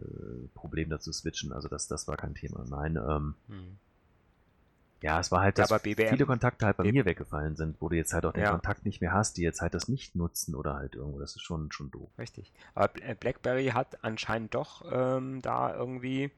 Problem 0.54 0.90
dazu 0.90 1.12
switchen. 1.12 1.54
Also 1.54 1.70
das, 1.70 1.88
das 1.88 2.08
war 2.08 2.18
kein 2.18 2.36
Thema. 2.36 2.66
Nein, 2.70 2.98
ähm, 2.98 3.36
hm. 3.48 3.78
Ja, 5.02 5.20
es 5.20 5.32
war 5.32 5.42
halt, 5.42 5.60
dass 5.60 5.70
BBM, 5.84 6.10
viele 6.10 6.26
Kontakte 6.26 6.66
halt 6.66 6.78
bei 6.78 6.84
BBM. 6.84 6.96
mir 6.96 7.06
weggefallen 7.06 7.56
sind, 7.56 7.80
wo 7.80 7.90
du 7.90 7.96
jetzt 7.96 8.14
halt 8.14 8.26
auch 8.26 8.34
den 8.34 8.44
ja. 8.44 8.52
Kontakt 8.52 8.86
nicht 8.86 9.02
mehr 9.02 9.14
hast, 9.14 9.38
die 9.38 9.44
jetzt 9.44 9.62
halt 9.62 9.76
das 9.76 9.88
nicht 9.88 10.16
nutzen 10.16 10.56
oder 10.56 10.76
halt 10.76 10.96
irgendwo. 10.96 11.20
Das 11.20 11.36
ist 11.36 11.44
schon, 11.44 11.72
schon 11.72 11.92
doof. 11.92 12.10
Richtig. 12.18 12.52
Aber 12.74 12.88
BlackBerry 12.88 13.68
hat 13.68 14.04
anscheinend 14.04 14.56
doch 14.56 14.84
ähm, 14.92 15.42
da 15.44 15.76
irgendwie 15.76 16.32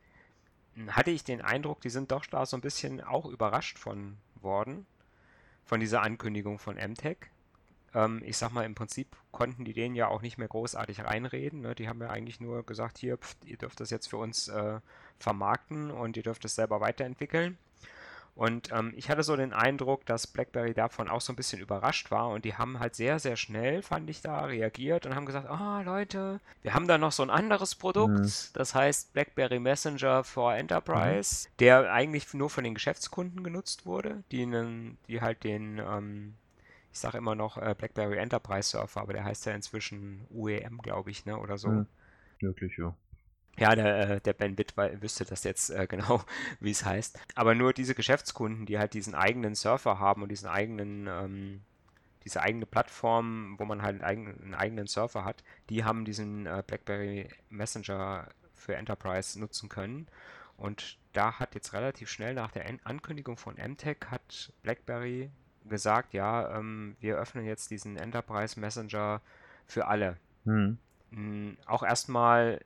hatte 0.89 1.11
ich 1.11 1.23
den 1.23 1.41
Eindruck, 1.41 1.81
die 1.81 1.89
sind 1.89 2.11
doch 2.11 2.25
da 2.25 2.45
so 2.45 2.57
ein 2.57 2.61
bisschen 2.61 3.01
auch 3.01 3.25
überrascht 3.25 3.77
von 3.77 4.17
worden, 4.41 4.85
von 5.65 5.79
dieser 5.79 6.01
Ankündigung 6.01 6.59
von 6.59 6.75
MTech. 6.75 7.17
Ähm, 7.93 8.21
ich 8.25 8.37
sag 8.37 8.51
mal, 8.51 8.65
im 8.65 8.75
Prinzip 8.75 9.15
konnten 9.31 9.65
die 9.65 9.73
denen 9.73 9.95
ja 9.95 10.07
auch 10.07 10.21
nicht 10.21 10.37
mehr 10.37 10.47
großartig 10.47 11.03
reinreden. 11.03 11.61
Ne? 11.61 11.75
Die 11.75 11.87
haben 11.87 12.01
ja 12.01 12.09
eigentlich 12.09 12.39
nur 12.39 12.65
gesagt, 12.65 12.97
hier, 12.97 13.17
pft, 13.17 13.45
ihr 13.45 13.57
dürft 13.57 13.79
das 13.79 13.89
jetzt 13.89 14.07
für 14.07 14.17
uns 14.17 14.47
äh, 14.47 14.79
vermarkten 15.19 15.91
und 15.91 16.17
ihr 16.17 16.23
dürft 16.23 16.45
es 16.45 16.55
selber 16.55 16.79
weiterentwickeln. 16.79 17.57
Und 18.37 18.71
ähm, 18.71 18.93
ich 18.95 19.09
hatte 19.09 19.23
so 19.23 19.35
den 19.35 19.51
Eindruck, 19.51 20.05
dass 20.05 20.27
BlackBerry 20.27 20.75
davon 20.75 21.09
auch 21.09 21.21
so 21.21 21.33
ein 21.33 21.35
bisschen 21.35 21.59
überrascht 21.59 22.11
war 22.11 22.29
und 22.29 22.45
die 22.45 22.53
haben 22.53 22.79
halt 22.79 22.93
sehr, 22.93 23.17
sehr 23.17 23.35
schnell, 23.35 23.81
fand 23.81 24.07
ich 24.11 24.21
da, 24.21 24.45
reagiert 24.45 25.07
und 25.07 25.15
haben 25.15 25.25
gesagt, 25.25 25.49
ah 25.49 25.79
oh, 25.79 25.83
Leute, 25.83 26.39
wir 26.61 26.75
haben 26.75 26.87
da 26.87 26.99
noch 26.99 27.11
so 27.11 27.23
ein 27.23 27.31
anderes 27.31 27.73
Produkt, 27.73 28.19
mhm. 28.19 28.31
das 28.53 28.75
heißt 28.75 29.13
BlackBerry 29.13 29.57
Messenger 29.57 30.23
for 30.23 30.53
Enterprise, 30.53 31.47
mhm. 31.47 31.53
der 31.57 31.91
eigentlich 31.91 32.31
nur 32.35 32.51
von 32.51 32.63
den 32.63 32.75
Geschäftskunden 32.75 33.43
genutzt 33.43 33.87
wurde, 33.87 34.23
die, 34.31 34.43
einen, 34.43 34.99
die 35.07 35.19
halt 35.19 35.43
den, 35.43 35.79
ähm, 35.79 36.35
ich 36.91 36.99
sage 36.99 37.17
immer 37.17 37.33
noch 37.33 37.57
äh, 37.57 37.73
BlackBerry 37.75 38.17
Enterprise 38.17 38.69
Surfer, 38.69 39.01
aber 39.01 39.13
der 39.13 39.23
heißt 39.23 39.47
ja 39.47 39.53
inzwischen 39.53 40.27
UEM, 40.29 40.77
glaube 40.83 41.09
ich, 41.09 41.25
ne, 41.25 41.39
oder 41.39 41.57
so. 41.57 41.69
Mhm. 41.69 41.87
Wirklich, 42.39 42.77
ja. 42.77 42.95
Ja, 43.59 43.75
der, 43.75 44.09
äh, 44.09 44.21
der 44.21 44.33
Ben 44.33 44.55
Bitt 44.55 44.75
wüsste 44.77 45.25
das 45.25 45.43
jetzt 45.43 45.69
äh, 45.69 45.87
genau, 45.89 46.23
wie 46.59 46.71
es 46.71 46.85
heißt. 46.85 47.19
Aber 47.35 47.55
nur 47.55 47.73
diese 47.73 47.95
Geschäftskunden, 47.95 48.65
die 48.65 48.77
halt 48.77 48.93
diesen 48.93 49.15
eigenen 49.15 49.55
Surfer 49.55 49.99
haben 49.99 50.21
und 50.21 50.29
diesen 50.29 50.47
eigenen, 50.47 51.07
ähm, 51.07 51.61
diese 52.23 52.41
eigene 52.41 52.65
Plattform, 52.65 53.55
wo 53.57 53.65
man 53.65 53.81
halt 53.81 53.95
einen 53.95 54.03
eigenen, 54.03 54.43
einen 54.43 54.55
eigenen 54.55 54.87
Surfer 54.87 55.25
hat, 55.25 55.43
die 55.69 55.83
haben 55.83 56.05
diesen 56.05 56.45
äh, 56.45 56.63
BlackBerry 56.65 57.29
Messenger 57.49 58.29
für 58.53 58.75
Enterprise 58.75 59.39
nutzen 59.39 59.69
können. 59.69 60.07
Und 60.57 60.97
da 61.13 61.39
hat 61.39 61.55
jetzt 61.55 61.73
relativ 61.73 62.09
schnell 62.09 62.33
nach 62.33 62.51
der 62.51 62.65
Ankündigung 62.83 63.37
von 63.37 63.55
MTech 63.55 63.97
hat 64.09 64.51
BlackBerry 64.63 65.29
gesagt, 65.69 66.13
ja, 66.13 66.57
ähm, 66.57 66.95
wir 66.99 67.17
öffnen 67.17 67.45
jetzt 67.45 67.69
diesen 67.71 67.97
Enterprise 67.97 68.59
Messenger 68.59 69.21
für 69.65 69.87
alle. 69.87 70.17
Hm. 70.45 70.77
Auch 71.65 71.83
erstmal 71.83 72.59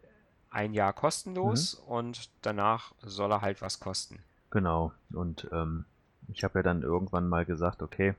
ein 0.52 0.74
Jahr 0.74 0.94
kostenlos 0.94 1.82
mhm. 1.82 1.92
und 1.92 2.30
danach 2.42 2.94
soll 3.02 3.32
er 3.32 3.42
halt 3.42 3.62
was 3.62 3.80
kosten. 3.80 4.20
Genau. 4.52 4.92
Und 5.12 5.48
ähm, 5.52 5.86
ich 6.28 6.44
habe 6.44 6.60
ja 6.60 6.64
dann 6.64 6.84
irgendwann 6.84 7.28
mal 7.28 7.46
gesagt, 7.46 7.82
okay, 7.82 8.14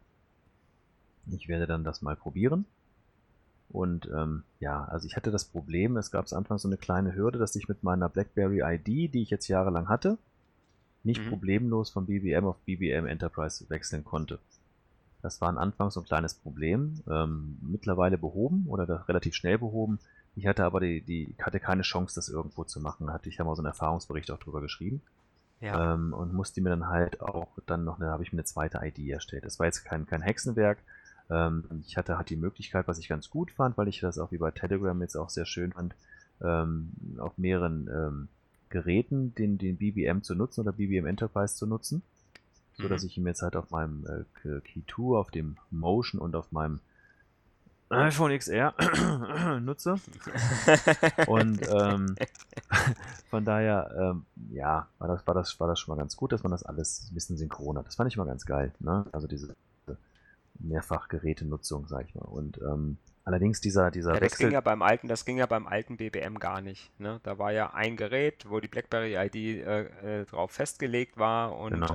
ich 1.30 1.46
werde 1.48 1.66
dann 1.66 1.84
das 1.84 2.02
mal 2.02 2.16
probieren. 2.16 2.64
Und 3.68 4.06
ähm, 4.14 4.42
ja, 4.60 4.84
also 4.84 5.06
ich 5.06 5.16
hatte 5.16 5.30
das 5.30 5.44
Problem, 5.44 5.96
es 5.96 6.10
gab 6.10 6.30
anfangs 6.32 6.62
so 6.62 6.68
eine 6.68 6.76
kleine 6.76 7.14
Hürde, 7.14 7.38
dass 7.38 7.56
ich 7.56 7.68
mit 7.68 7.82
meiner 7.82 8.08
BlackBerry 8.08 8.60
ID, 8.62 9.14
die 9.14 9.22
ich 9.22 9.30
jetzt 9.30 9.48
jahrelang 9.48 9.88
hatte, 9.88 10.18
nicht 11.04 11.22
mhm. 11.24 11.30
problemlos 11.30 11.90
von 11.90 12.06
BBM 12.06 12.44
auf 12.44 12.58
BBM 12.64 13.06
Enterprise 13.06 13.64
wechseln 13.70 14.04
konnte. 14.04 14.38
Das 15.22 15.40
war 15.40 15.48
am 15.48 15.58
Anfang 15.58 15.90
so 15.90 16.00
ein 16.00 16.06
kleines 16.06 16.34
Problem, 16.34 17.02
ähm, 17.08 17.56
mittlerweile 17.62 18.18
behoben 18.18 18.66
oder 18.66 19.08
relativ 19.08 19.34
schnell 19.34 19.58
behoben. 19.58 20.00
Ich 20.34 20.46
hatte 20.46 20.64
aber 20.64 20.80
die, 20.80 21.02
die 21.02 21.34
hatte 21.40 21.60
keine 21.60 21.82
Chance, 21.82 22.14
das 22.14 22.28
irgendwo 22.28 22.64
zu 22.64 22.80
machen. 22.80 23.12
Hatte 23.12 23.28
ich 23.28 23.36
ja 23.36 23.44
mal 23.44 23.54
so 23.54 23.62
einen 23.62 23.66
Erfahrungsbericht 23.66 24.30
auch 24.30 24.38
drüber 24.38 24.60
geschrieben. 24.60 25.02
Ja. 25.60 25.94
Ähm, 25.94 26.12
und 26.12 26.32
musste 26.32 26.60
mir 26.60 26.70
dann 26.70 26.88
halt 26.88 27.20
auch 27.20 27.48
dann 27.66 27.84
noch, 27.84 27.98
da 27.98 28.06
habe 28.06 28.22
ich 28.22 28.32
mir 28.32 28.38
eine 28.38 28.44
zweite 28.44 28.80
ID 28.82 29.10
erstellt. 29.10 29.44
Das 29.44 29.58
war 29.58 29.66
jetzt 29.66 29.84
kein, 29.84 30.06
kein 30.06 30.22
Hexenwerk. 30.22 30.78
Ähm, 31.30 31.64
ich 31.86 31.96
hatte 31.96 32.16
halt 32.16 32.30
die 32.30 32.36
Möglichkeit, 32.36 32.88
was 32.88 32.98
ich 32.98 33.08
ganz 33.08 33.30
gut 33.30 33.52
fand, 33.52 33.76
weil 33.78 33.88
ich 33.88 34.00
das 34.00 34.18
auch 34.18 34.32
wie 34.32 34.38
bei 34.38 34.50
Telegram 34.50 35.00
jetzt 35.02 35.16
auch 35.16 35.30
sehr 35.30 35.46
schön 35.46 35.72
fand, 35.72 35.94
ähm, 36.40 36.92
auf 37.18 37.38
mehreren 37.38 37.88
ähm, 37.88 38.28
Geräten 38.70 39.34
den, 39.34 39.58
den 39.58 39.76
BBM 39.76 40.22
zu 40.22 40.34
nutzen 40.34 40.62
oder 40.62 40.72
BBM 40.72 41.06
Enterprise 41.06 41.54
zu 41.54 41.66
nutzen. 41.66 42.02
So 42.78 42.88
dass 42.88 43.02
mhm. 43.02 43.08
ich 43.08 43.18
ihn 43.18 43.26
jetzt 43.26 43.42
halt 43.42 43.54
auf 43.54 43.70
meinem 43.70 44.06
äh, 44.06 44.60
Key 44.60 44.80
2, 44.92 45.16
auf 45.16 45.30
dem 45.30 45.58
Motion 45.70 46.20
und 46.20 46.34
auf 46.34 46.50
meinem 46.52 46.80
iPhone 47.92 48.36
XR 48.38 48.74
nutze. 49.60 49.96
Und 51.26 51.60
ähm, 51.70 52.16
von 53.30 53.44
daher, 53.44 53.90
ähm, 53.98 54.24
ja, 54.50 54.88
war 54.98 55.08
das, 55.08 55.26
war, 55.26 55.34
das, 55.34 55.58
war 55.60 55.68
das 55.68 55.78
schon 55.78 55.94
mal 55.94 56.00
ganz 56.00 56.16
gut, 56.16 56.32
dass 56.32 56.42
man 56.42 56.52
das 56.52 56.62
alles 56.62 57.08
ein 57.10 57.14
bisschen 57.14 57.36
synchron 57.36 57.78
hat. 57.78 57.86
Das 57.86 57.96
fand 57.96 58.10
ich 58.10 58.16
mal 58.16 58.26
ganz 58.26 58.44
geil. 58.46 58.72
Ne? 58.80 59.04
Also 59.12 59.26
diese 59.26 59.54
Mehrfachgerätenutzung, 60.58 61.86
sag 61.86 62.06
ich 62.08 62.14
mal. 62.14 62.24
Und 62.24 62.58
ähm, 62.58 62.98
allerdings 63.24 63.60
dieser, 63.60 63.90
dieser 63.90 64.14
ja, 64.14 64.20
das 64.20 64.32
Wechsel. 64.32 64.46
Ging 64.46 64.54
ja 64.54 64.60
beim 64.60 64.82
alten, 64.82 65.08
das 65.08 65.24
ging 65.24 65.38
ja 65.38 65.46
beim 65.46 65.66
alten 65.66 65.96
BBM 65.96 66.38
gar 66.38 66.60
nicht. 66.60 66.98
Ne? 67.00 67.20
Da 67.22 67.38
war 67.38 67.52
ja 67.52 67.74
ein 67.74 67.96
Gerät, 67.96 68.46
wo 68.48 68.60
die 68.60 68.68
BlackBerry-ID 68.68 69.34
äh, 69.34 70.20
äh, 70.20 70.24
drauf 70.26 70.52
festgelegt 70.52 71.16
war 71.18 71.56
und 71.56 71.72
genau. 71.72 71.86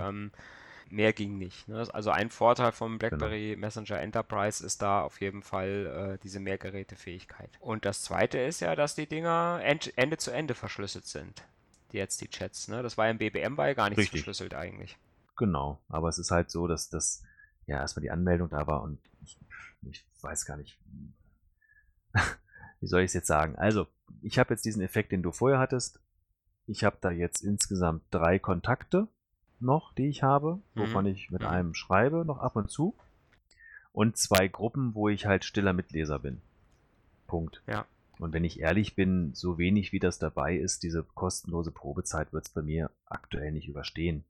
Mehr 0.90 1.14
ging 1.14 1.38
nicht. 1.38 1.68
Ne? 1.68 1.88
Also 1.94 2.12
ein 2.12 2.30
Vorteil 2.30 2.72
vom 2.72 2.98
genau. 2.98 3.10
BlackBerry 3.10 3.50
genau. 3.50 3.62
Messenger 3.62 4.00
Enterprise 4.00 4.66
ist 4.66 4.82
da 4.82 5.02
auf 5.02 5.22
jeden 5.22 5.42
Fall 5.42 6.16
äh, 6.16 6.24
diese 6.24 6.40
Mehrgerätefähigkeit. 6.40 7.50
Und 7.60 7.86
das 7.86 8.04
zweite 8.04 8.38
ist 8.40 8.60
ja, 8.60 8.76
dass 8.76 8.96
die 8.96 9.08
Dinger 9.08 9.62
Ende 9.64 10.18
zu 10.18 10.32
Ende 10.32 10.54
verschlüsselt 10.54 11.06
sind. 11.06 11.44
Die 11.92 11.98
jetzt 11.98 12.22
die 12.22 12.30
Chats. 12.30 12.68
Ne? 12.68 12.84
Das 12.84 12.98
war 12.98 13.06
ja 13.06 13.12
im 13.12 13.18
BBM 13.18 13.58
war 13.58 13.68
ja 13.68 13.74
gar 13.74 13.90
nicht 13.90 13.98
Richtig. 13.98 14.22
verschlüsselt 14.22 14.54
eigentlich. 14.54 14.98
Genau, 15.38 15.80
aber 15.88 16.10
es 16.10 16.18
ist 16.18 16.32
halt 16.32 16.50
so, 16.50 16.68
dass 16.68 16.90
das 16.90 17.24
ja 17.68 17.78
erstmal 17.78 18.02
die 18.02 18.12
Anmeldung 18.12 18.50
da 18.50 18.66
war 18.66 18.82
und 18.82 19.00
ich, 19.24 19.38
ich 19.84 20.06
weiß 20.22 20.46
gar 20.46 20.58
nicht, 20.58 20.80
wie 22.82 22.88
soll 22.88 23.02
ich 23.02 23.08
es 23.08 23.14
jetzt 23.14 23.28
sagen? 23.28 23.56
Also, 23.56 23.88
ich 24.22 24.40
habe 24.40 24.54
jetzt 24.54 24.66
diesen 24.66 24.82
Effekt, 24.82 25.12
den 25.12 25.22
du 25.22 25.32
vorher 25.32 25.60
hattest. 25.60 26.00
Ich 26.66 26.84
habe 26.84 26.98
da 27.00 27.12
jetzt 27.12 27.44
insgesamt 27.44 28.04
drei 28.10 28.40
Kontakte 28.40 29.08
noch, 29.60 29.94
die 29.94 30.08
ich 30.08 30.24
habe, 30.24 30.60
wovon 30.76 31.06
mhm. 31.06 31.12
ich 31.12 31.32
mit 31.32 31.42
mhm. 31.42 31.48
einem 31.48 31.74
schreibe, 31.74 32.26
noch 32.26 32.40
ab 32.40 32.56
und 32.56 32.70
zu. 32.70 32.96
Und 33.92 34.18
zwei 34.18 34.48
Gruppen, 34.48 34.94
wo 34.94 35.10
ich 35.10 35.26
halt 35.26 35.44
stiller 35.44 35.74
Mitleser 35.74 36.20
bin. 36.20 36.42
Punkt. 37.26 37.64
Ja. 37.68 37.86
Und 38.20 38.34
wenn 38.34 38.44
ich 38.44 38.60
ehrlich 38.60 38.96
bin, 38.96 39.34
so 39.34 39.58
wenig 39.58 39.92
wie 39.92 40.00
das 40.00 40.20
dabei 40.20 40.56
ist, 40.56 40.84
diese 40.84 41.04
kostenlose 41.04 41.72
Probezeit 41.72 42.34
wird 42.34 42.46
es 42.48 42.54
bei 42.54 42.62
mir 42.62 42.92
aktuell 43.06 43.52
nicht 43.52 43.68
überstehen. 43.68 44.24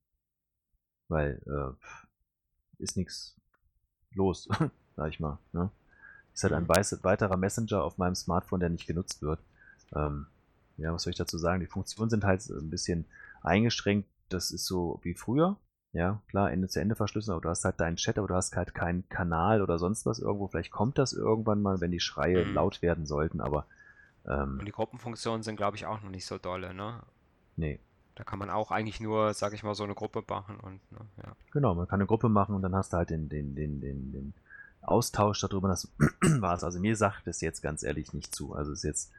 Weil 1.08 1.42
äh, 1.46 2.84
ist 2.84 2.98
nichts 2.98 3.36
los, 4.14 4.50
sag 4.96 5.10
ich 5.10 5.20
mal. 5.20 5.38
Ne? 5.54 5.70
Ist 6.34 6.44
halt 6.44 6.54
ein 6.54 6.64
mhm. 6.64 7.04
weiterer 7.04 7.38
Messenger 7.38 7.84
auf 7.84 7.98
meinem 7.98 8.16
Smartphone, 8.16 8.60
der 8.60 8.70
nicht 8.70 8.88
genutzt 8.88 9.22
wird. 9.22 9.40
Ähm, 9.96 10.28
ja, 10.78 10.94
was 10.94 11.04
soll 11.04 11.12
ich 11.12 11.18
dazu 11.18 11.38
sagen? 11.38 11.62
Die 11.62 11.68
Funktionen 11.68 12.10
sind 12.10 12.24
halt 12.24 12.48
ein 12.50 12.70
bisschen 12.70 13.06
eingeschränkt 13.42 14.08
das 14.30 14.52
ist 14.52 14.66
so 14.66 15.00
wie 15.04 15.14
früher. 15.14 15.58
Ja, 15.94 16.22
klar, 16.28 16.52
Ende 16.52 16.68
zu 16.68 16.80
Ende 16.80 16.96
verschlüsselt, 16.96 17.34
aber 17.34 17.42
du 17.42 17.50
hast 17.50 17.66
halt 17.66 17.80
deinen 17.80 17.96
Chat, 17.96 18.18
aber 18.18 18.28
du 18.28 18.36
hast 18.36 18.56
halt 18.56 18.76
keinen 18.76 19.08
Kanal 19.10 19.62
oder 19.62 19.80
sonst 19.80 20.06
was 20.06 20.20
irgendwo. 20.20 20.48
Vielleicht 20.48 20.72
kommt 20.72 20.98
das 20.98 21.14
irgendwann 21.14 21.62
mal, 21.62 21.82
wenn 21.82 21.92
die 21.92 22.00
Schreie 22.00 22.46
mhm. 22.46 22.54
laut 22.54 22.82
werden 22.82 23.06
sollten, 23.06 23.42
aber. 23.42 23.66
Ähm, 24.28 24.60
Und 24.60 24.66
die 24.66 24.72
Gruppenfunktionen 24.72 25.44
sind, 25.44 25.56
glaube 25.56 25.78
ich, 25.78 25.86
auch 25.86 26.02
noch 26.02 26.10
nicht 26.10 26.26
so 26.26 26.38
dolle, 26.38 26.74
ne? 26.74 27.02
Nee. 27.56 27.80
Da 28.16 28.24
kann 28.24 28.40
man 28.40 28.50
auch 28.50 28.72
eigentlich 28.72 29.00
nur, 29.00 29.34
sag 29.34 29.54
ich 29.54 29.64
mal, 29.64 29.76
so 29.76 29.84
eine 29.84 29.96
Gruppe 29.96 30.24
machen 30.28 30.60
und, 30.60 30.92
ne, 30.92 31.00
ja. 31.18 31.36
Genau, 31.52 31.76
man 31.76 31.88
kann 31.88 32.00
eine 32.00 32.08
Gruppe 32.08 32.30
machen 32.30 32.56
und 32.56 32.62
dann 32.64 32.76
hast 32.76 32.94
du 32.94 32.98
halt 32.98 33.10
den, 33.10 33.30
den, 33.30 33.56
den, 33.56 33.80
den, 33.80 34.12
den 34.12 34.34
Austausch 34.82 35.40
darüber, 35.42 35.68
das 35.68 35.92
war 36.40 36.56
es. 36.56 36.64
Also 36.64 36.80
mir 36.80 36.96
sagt 36.96 37.28
es 37.28 37.42
jetzt 37.42 37.62
ganz 37.62 37.84
ehrlich 37.84 38.14
nicht 38.14 38.36
zu. 38.36 38.54
Also 38.54 38.72
es 38.72 38.80
ist 38.80 38.84
jetzt 38.84 39.12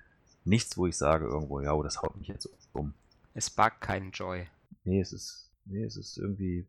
nichts, 0.44 0.76
wo 0.76 0.86
ich 0.86 0.96
sage 0.96 1.26
irgendwo, 1.26 1.60
ja, 1.60 1.72
oh, 1.72 1.82
das 1.82 2.02
haut 2.02 2.16
mich 2.16 2.28
jetzt 2.28 2.48
um. 2.72 2.94
Es 3.34 3.50
buggt 3.50 3.80
keinen 3.80 4.10
Joy. 4.10 4.48
Nee, 4.88 5.00
es 5.00 5.12
ist, 5.12 5.50
nee, 5.66 5.84
es 5.84 5.96
ist 5.96 6.16
irgendwie 6.16 6.66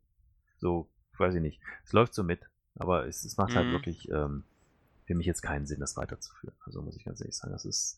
so, 0.58 0.90
weiß 1.18 1.36
ich 1.36 1.42
nicht. 1.42 1.62
Es 1.86 1.94
läuft 1.94 2.14
so 2.14 2.24
mit, 2.24 2.42
aber 2.76 3.08
es, 3.08 3.24
es 3.24 3.38
macht 3.38 3.56
halt 3.56 3.68
mhm. 3.68 3.72
halt 3.72 3.82
wirklich 3.82 4.10
ähm, 4.10 4.44
für 5.06 5.16
mich 5.16 5.26
jetzt 5.26 5.42
keinen 5.42 5.66
Sinn, 5.66 5.80
das 5.80 5.96
weiterzuführen. 5.96 6.56
Also 6.66 6.82
muss 6.82 6.98
ich 6.98 7.06
ganz 7.06 7.22
ehrlich 7.22 7.38
sagen, 7.38 7.54
das 7.54 7.66
ist, 7.66 7.98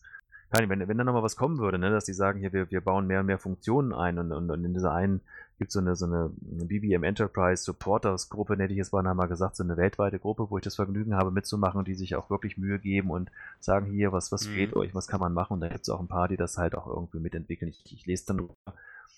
wenn, 0.50 0.86
wenn 0.86 0.98
da 0.98 1.04
nochmal 1.04 1.22
was 1.22 1.36
kommen 1.36 1.58
würde, 1.58 1.78
ne, 1.78 1.90
dass 1.90 2.04
die 2.04 2.12
sagen, 2.12 2.38
hier, 2.38 2.52
wir, 2.52 2.70
wir 2.70 2.80
bauen 2.80 3.06
mehr 3.06 3.20
und 3.20 3.26
mehr 3.26 3.38
Funktionen 3.38 3.92
ein 3.92 4.18
und, 4.18 4.32
und, 4.32 4.50
und 4.50 4.64
in 4.64 4.74
dieser 4.74 4.92
einen 4.92 5.22
gibt 5.58 5.70
es 5.70 5.74
so 5.74 5.80
eine, 5.80 5.96
so 5.96 6.06
eine 6.06 6.30
BBM 6.46 7.02
Enterprise 7.02 7.64
Supporters 7.64 8.28
Gruppe, 8.28 8.56
nenne 8.56 8.72
ich 8.72 8.78
es 8.78 8.92
mal, 8.92 9.04
haben 9.04 9.16
wir 9.16 9.28
gesagt, 9.28 9.56
so 9.56 9.64
eine 9.64 9.76
weltweite 9.76 10.18
Gruppe, 10.18 10.50
wo 10.50 10.58
ich 10.58 10.64
das 10.64 10.76
Vergnügen 10.76 11.14
habe 11.14 11.30
mitzumachen 11.30 11.78
und 11.78 11.88
die 11.88 11.94
sich 11.94 12.14
auch 12.16 12.30
wirklich 12.30 12.58
Mühe 12.58 12.78
geben 12.78 13.10
und 13.10 13.30
sagen, 13.60 13.86
hier, 13.86 14.12
was, 14.12 14.30
was 14.30 14.46
mhm. 14.46 14.52
fehlt 14.52 14.76
euch, 14.76 14.94
was 14.94 15.08
kann 15.08 15.20
man 15.20 15.32
machen 15.32 15.54
und 15.54 15.60
da 15.60 15.68
gibt 15.68 15.82
es 15.82 15.88
auch 15.88 16.00
ein 16.00 16.08
paar, 16.08 16.28
die 16.28 16.36
das 16.36 16.58
halt 16.58 16.74
auch 16.74 16.86
irgendwie 16.86 17.20
mitentwickeln. 17.20 17.70
Ich, 17.70 17.92
ich 17.92 18.06
lese 18.06 18.26
dann 18.26 18.48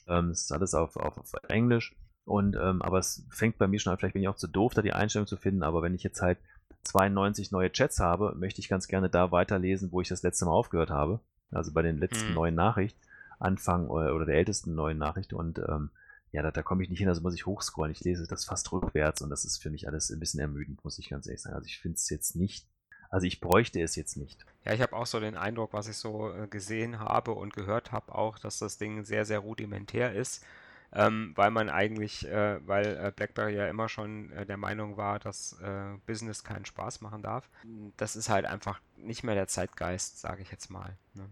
ähm, 0.09 0.31
es 0.31 0.43
ist 0.43 0.53
alles 0.53 0.75
auf, 0.75 0.97
auf, 0.97 1.19
auf 1.19 1.33
Englisch. 1.49 1.95
Und, 2.25 2.57
ähm, 2.57 2.81
aber 2.81 2.99
es 2.99 3.25
fängt 3.31 3.59
bei 3.59 3.67
mir 3.67 3.79
schon 3.79 3.93
an, 3.93 3.99
vielleicht 3.99 4.15
bin 4.15 4.23
ich 4.23 4.29
auch 4.29 4.37
zu 4.37 4.49
doof, 4.49 4.73
da 4.75 4.83
die 4.83 4.95
Einstellung 4.95 5.27
zu 5.27 5.37
finden, 5.37 5.63
aber 5.63 5.83
wenn 5.83 5.95
ich 5.95 6.03
jetzt 6.03 6.23
halt 6.23 6.39
92 6.85 7.51
neue 7.51 7.71
Chats 7.71 8.01
habe, 8.01 8.35
möchte 8.37 8.61
ich 8.61 8.69
ganz 8.69 8.89
gerne 8.89 9.11
da 9.11 9.31
weiterlesen, 9.31 9.93
wo 9.93 10.01
ich 10.01 10.09
das 10.09 10.23
letzte 10.23 10.45
Mal 10.47 10.53
aufgehört 10.53 10.91
habe. 10.91 11.21
Also 11.51 11.73
bei 11.73 11.83
den 11.83 11.99
letzten 11.99 12.29
mhm. 12.29 12.35
neuen 12.35 12.55
Nachricht, 12.55 12.97
Anfang 13.39 13.89
oder, 13.89 14.15
oder 14.15 14.27
der 14.27 14.37
ältesten 14.37 14.75
neuen 14.75 14.99
Nachricht. 14.99 15.33
Und 15.33 15.59
ähm, 15.59 15.91
ja, 16.33 16.43
da, 16.43 16.51
da 16.51 16.63
komme 16.63 16.83
ich 16.83 16.91
nicht 16.91 16.99
hin, 16.99 17.09
also 17.09 17.21
muss 17.23 17.35
ich 17.35 17.47
hochscrollen. 17.47 17.93
Ich 17.93 18.01
lese 18.01 18.27
das 18.27 18.45
fast 18.45 18.73
rückwärts 18.73 19.23
und 19.23 19.31
das 19.31 19.45
ist 19.45 19.63
für 19.63 19.71
mich 19.71 19.87
alles 19.87 20.11
ein 20.11 20.19
bisschen 20.19 20.41
ermüdend, 20.41 20.85
muss 20.85 20.99
ich 20.99 21.11
ganz 21.11 21.27
ehrlich 21.27 21.43
sagen. 21.43 21.57
Also 21.57 21.67
ich 21.67 21.79
finde 21.79 21.97
es 21.97 22.09
jetzt 22.11 22.37
nicht 22.37 22.67
also 23.15 23.29
ich 23.29 23.39
bräuchte 23.39 23.81
es 23.81 23.95
jetzt 23.95 24.17
nicht. 24.17 24.45
Ja, 24.65 24.73
ich 24.73 24.83
habe 24.83 24.97
auch 24.97 25.07
so 25.07 25.21
den 25.21 25.37
Eindruck, 25.37 25.73
was 25.73 25.87
ich 25.87 25.97
so 25.97 26.35
äh, 26.35 26.49
gesehen 26.49 26.99
habe 26.99 27.31
und 27.31 27.53
gehört 27.53 27.93
habe, 27.93 28.13
auch, 28.13 28.41
dass 28.41 28.59
das 28.59 28.77
Ding 28.77 29.05
sehr, 29.05 29.25
sehr 29.25 29.39
rudimentär 29.39 30.13
ist. 30.13 30.45
Ähm, 30.93 31.31
weil 31.37 31.53
man 31.53 31.69
eigentlich, 31.69 32.27
äh, 32.27 32.59
weil 32.67 32.87
äh, 32.87 33.13
BlackBerry 33.15 33.55
ja 33.55 33.69
immer 33.69 33.89
schon 33.89 34.33
äh, 34.33 34.45
der 34.45 34.57
Meinung 34.57 34.97
war, 34.97 35.21
dass 35.21 35.53
äh, 35.61 35.97
Business 36.07 36.43
keinen 36.43 36.65
Spaß 36.65 37.03
machen 37.03 37.23
darf. 37.23 37.49
Das 37.97 38.17
ist 38.17 38.31
halt 38.31 38.47
einfach 38.47 38.81
nicht 38.97 39.23
mehr 39.23 39.37
der 39.37 39.47
Zeitgeist, 39.47 40.21
sage 40.21 40.43
ich 40.43 40.51
jetzt 40.51 40.69
mal. 40.71 40.97
Ne? 41.15 41.29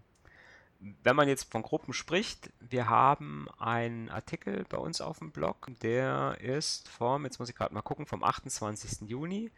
Wenn 1.02 1.16
man 1.16 1.26
jetzt 1.26 1.50
von 1.50 1.62
Gruppen 1.62 1.94
spricht, 1.94 2.52
wir 2.60 2.88
haben 2.88 3.48
einen 3.58 4.08
Artikel 4.08 4.64
bei 4.68 4.78
uns 4.78 5.00
auf 5.00 5.18
dem 5.18 5.32
Blog, 5.32 5.66
der 5.82 6.38
ist 6.40 6.88
vom, 6.88 7.24
jetzt 7.24 7.40
muss 7.40 7.48
ich 7.48 7.56
gerade 7.56 7.74
mal 7.74 7.82
gucken, 7.82 8.06
vom 8.06 8.22
28. 8.22 9.08
Juni 9.08 9.50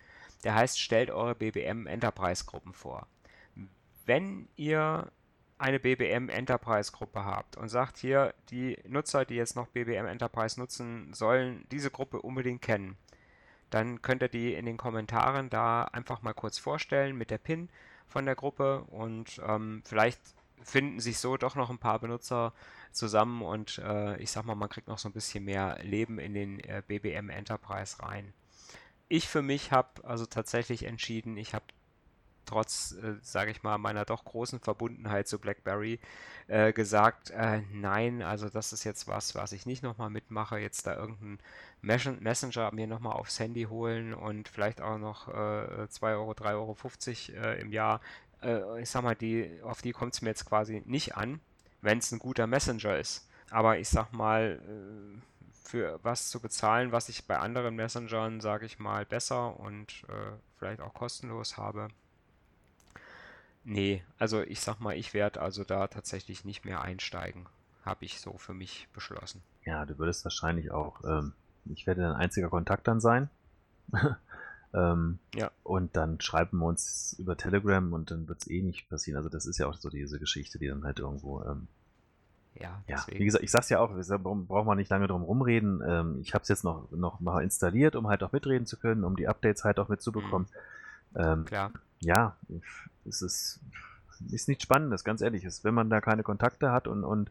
der 0.43 0.55
heißt, 0.55 0.81
stellt 0.81 1.11
eure 1.11 1.35
BBM 1.35 1.87
Enterprise 1.87 2.45
Gruppen 2.45 2.73
vor. 2.73 3.07
Wenn 4.05 4.49
ihr 4.57 5.11
eine 5.59 5.81
BBM 5.81 6.29
Enterprise 6.29 6.93
Gruppe 6.93 7.25
habt 7.25 7.57
und 7.57 7.69
sagt 7.69 7.97
hier, 7.97 8.35
die 8.51 8.77
Nutzer, 8.87 9.25
die 9.25 9.37
jetzt 9.37 9.57
noch 9.57 9.69
BBM 9.69 10.07
Enterprise 10.07 10.59
nutzen, 10.59 11.13
sollen 11.15 11.65
diese 11.71 11.91
Gruppe 11.91 12.21
unbedingt 12.21 12.61
kennen, 12.61 12.97
dann 13.71 14.03
könnt 14.03 14.23
ihr 14.23 14.29
die 14.29 14.55
in 14.55 14.67
den 14.67 14.77
Kommentaren 14.77 15.51
da 15.51 15.85
einfach 15.85 16.23
mal 16.23 16.35
kurz 16.35 16.59
vorstellen 16.59 17.17
mit 17.17 17.31
der 17.31 17.39
PIN 17.39 17.71
von 18.07 18.27
der 18.27 18.35
Gruppe 18.35 18.85
und 18.85 19.41
ähm, 19.47 19.83
vielleicht 19.85 20.21
finden 20.63 21.01
sich 21.01 21.19
so 21.19 21.37
doch 21.37 21.57
noch 21.57 21.71
ein 21.71 21.79
paar 21.79 21.99
Benutzer 21.99 22.53
zusammen 22.93 23.43
und 23.43 23.79
äh, 23.79 24.17
ich 24.19 24.31
sag 24.31 24.45
mal, 24.45 24.55
man 24.55 24.69
kriegt 24.69 24.89
noch 24.89 24.99
so 24.99 25.09
ein 25.09 25.13
bisschen 25.13 25.45
mehr 25.45 25.79
Leben 25.83 26.19
in 26.19 26.35
den 26.35 26.61
äh, 26.61 26.83
BBM 26.87 27.31
Enterprise 27.31 28.03
rein 28.03 28.33
ich 29.17 29.29
für 29.29 29.43
mich 29.43 29.71
habe 29.71 30.05
also 30.05 30.27
tatsächlich 30.27 30.85
entschieden, 30.85 31.37
ich 31.37 31.55
habe 31.55 31.65
trotz, 32.47 32.93
äh, 32.93 33.15
sage 33.23 33.53
ich 33.53 33.63
mal, 33.63 33.79
meiner 33.79 34.05
doch 34.05 34.25
großen 34.25 34.61
Verbundenheit 34.61 35.29
zu 35.29 35.39
BlackBerry 35.39 36.01
äh, 36.49 36.73
gesagt, 36.73 37.31
äh, 37.31 37.63
nein, 37.73 38.23
also 38.23 38.49
das 38.49 38.73
ist 38.73 38.85
jetzt 38.85 39.07
was, 39.07 39.35
was 39.35 39.53
ich 39.53 39.67
nicht 39.67 39.83
nochmal 39.83 40.11
mitmache, 40.11 40.59
jetzt 40.59 40.87
da 40.87 40.97
irgendeinen 40.97 41.39
Messenger 41.81 42.73
mir 42.73 42.87
nochmal 42.87 43.15
aufs 43.15 43.39
Handy 43.39 43.65
holen 43.65 44.15
und 44.15 44.49
vielleicht 44.49 44.81
auch 44.81 44.99
noch 44.99 45.29
äh, 45.29 45.89
2 45.89 46.15
Euro, 46.15 46.33
3,50 46.33 47.37
Euro 47.37 47.47
äh, 47.47 47.61
im 47.61 47.73
Jahr. 47.73 48.01
Äh, 48.43 48.83
ich 48.83 48.91
sag 48.91 49.05
mal, 49.05 49.15
die, 49.15 49.61
auf 49.63 49.81
die 49.81 49.93
kommt 49.93 50.15
es 50.15 50.23
mir 50.23 50.31
jetzt 50.31 50.45
quasi 50.45 50.83
nicht 50.87 51.17
an, 51.17 51.41
wenn 51.83 51.99
es 51.99 52.11
ein 52.13 52.19
guter 52.19 52.47
Messenger 52.47 52.99
ist. 52.99 53.29
Aber 53.51 53.79
ich 53.79 53.89
sag 53.89 54.13
mal, 54.13 54.61
äh, 54.61 55.21
für 55.65 55.99
was 56.03 56.29
zu 56.29 56.41
bezahlen, 56.41 56.93
was 56.93 57.09
ich 57.09 57.27
bei 57.27 57.39
anderen 57.39 57.75
Messengern, 57.75 58.41
sage 58.41 58.67
ich 58.67 58.79
mal, 58.79 59.07
besser 59.07 59.59
und 59.59 60.05
äh, 60.09 60.33
vielleicht 60.59 60.81
auch 60.81 60.95
kostenlos 60.95 61.57
habe. 61.57 61.89
Nee, 63.65 64.05
also 64.19 64.43
ich 64.43 64.61
sag 64.61 64.81
mal, 64.81 64.95
ich 64.95 65.15
werde 65.15 65.41
also 65.41 65.65
da 65.65 65.87
tatsächlich 65.87 66.45
nicht 66.45 66.67
mehr 66.67 66.83
einsteigen. 66.83 67.47
Habe 67.83 68.05
ich 68.05 68.21
so 68.21 68.37
für 68.37 68.53
mich 68.53 68.89
beschlossen. 68.93 69.43
Ja, 69.65 69.87
du 69.87 69.99
würdest 69.99 70.25
wahrscheinlich 70.25 70.71
auch, 70.71 71.03
ähm, 71.05 71.33
ich 71.65 71.87
werde 71.87 72.03
dein 72.03 72.13
einziger 72.13 72.51
Kontakt 72.51 72.87
dann 72.87 73.01
sein. 73.01 73.31
ähm, 74.75 75.19
ja. 75.35 75.51
Und 75.63 75.97
dann 75.97 76.21
schreiben 76.21 76.59
wir 76.59 76.67
uns 76.67 77.17
über 77.19 77.39
Telegram 77.39 77.91
und 77.95 78.11
dann 78.11 78.29
wird 78.29 78.43
es 78.43 78.51
eh 78.51 78.61
nicht 78.61 78.89
passieren. 78.91 79.17
Also 79.17 79.31
das 79.31 79.47
ist 79.47 79.59
ja 79.59 79.67
auch 79.67 79.75
so 79.75 79.89
diese 79.89 80.19
Geschichte, 80.19 80.59
die 80.59 80.69
dann 80.69 80.85
halt 80.85 80.99
irgendwo 80.99 81.43
ähm, 81.43 81.69
ja, 82.55 82.83
ja 82.87 83.05
wie 83.09 83.25
gesagt, 83.25 83.45
ich 83.45 83.51
sag's 83.51 83.69
ja 83.69 83.81
auch, 83.81 83.91
braucht 83.91 84.67
man 84.67 84.79
nicht 84.79 84.91
lange 84.91 85.07
drum 85.07 85.23
rumreden. 85.23 85.83
Ähm, 85.87 86.21
ich 86.21 86.35
habe 86.35 86.43
es 86.43 86.49
jetzt 86.49 86.65
noch, 86.65 86.91
noch 86.93 87.21
mal 87.21 87.43
installiert, 87.43 87.97
um 87.97 88.09
halt 88.09 88.23
auch 88.23 88.33
mitreden 88.33 88.67
zu 88.67 88.79
können, 88.79 89.05
um 89.05 89.17
die 89.17 89.29
Updates 89.29 89.65
halt 89.65 89.79
auch 89.79 89.89
mitzubekommen. 89.89 90.49
Mhm. 91.13 91.21
Ähm, 91.21 91.45
Klar. 91.45 91.73
Ja, 92.01 92.37
es 93.05 93.23
ist, 93.23 93.61
ist 94.31 94.49
nichts 94.49 94.65
Spannendes, 94.65 95.05
ganz 95.05 95.21
ehrlich. 95.21 95.45
Ist, 95.45 95.65
wenn 95.65 95.75
man 95.75 95.91
da 95.91 96.01
keine 96.01 96.23
Kontakte 96.23 96.71
hat 96.71 96.87
und, 96.87 97.05
und 97.05 97.31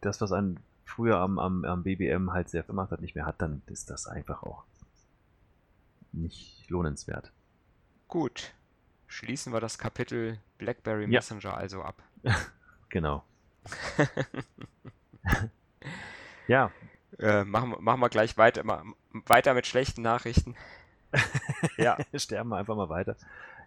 das, 0.00 0.20
was 0.20 0.32
einen 0.32 0.58
früher 0.84 1.18
am, 1.18 1.38
am, 1.38 1.64
am 1.64 1.82
BBM 1.82 2.32
halt 2.32 2.48
sehr 2.48 2.62
gemacht 2.62 2.90
hat, 2.90 3.00
nicht 3.00 3.14
mehr 3.14 3.26
hat, 3.26 3.40
dann 3.40 3.62
ist 3.66 3.90
das 3.90 4.06
einfach 4.06 4.42
auch 4.42 4.64
nicht 6.12 6.68
lohnenswert. 6.68 7.32
Gut. 8.08 8.52
Schließen 9.06 9.52
wir 9.52 9.60
das 9.60 9.78
Kapitel 9.78 10.38
BlackBerry 10.58 11.06
Messenger 11.06 11.50
ja. 11.50 11.54
also 11.54 11.82
ab. 11.82 12.02
genau. 12.88 13.24
ja. 16.48 16.70
Äh, 17.18 17.44
machen, 17.44 17.76
machen 17.80 18.00
wir 18.00 18.08
gleich 18.08 18.36
weiter, 18.36 18.64
weiter 19.26 19.54
mit 19.54 19.66
schlechten 19.66 20.02
Nachrichten. 20.02 20.56
ja. 21.76 21.96
sterben 22.14 22.50
wir 22.50 22.56
einfach 22.56 22.76
mal 22.76 22.88
weiter. 22.88 23.16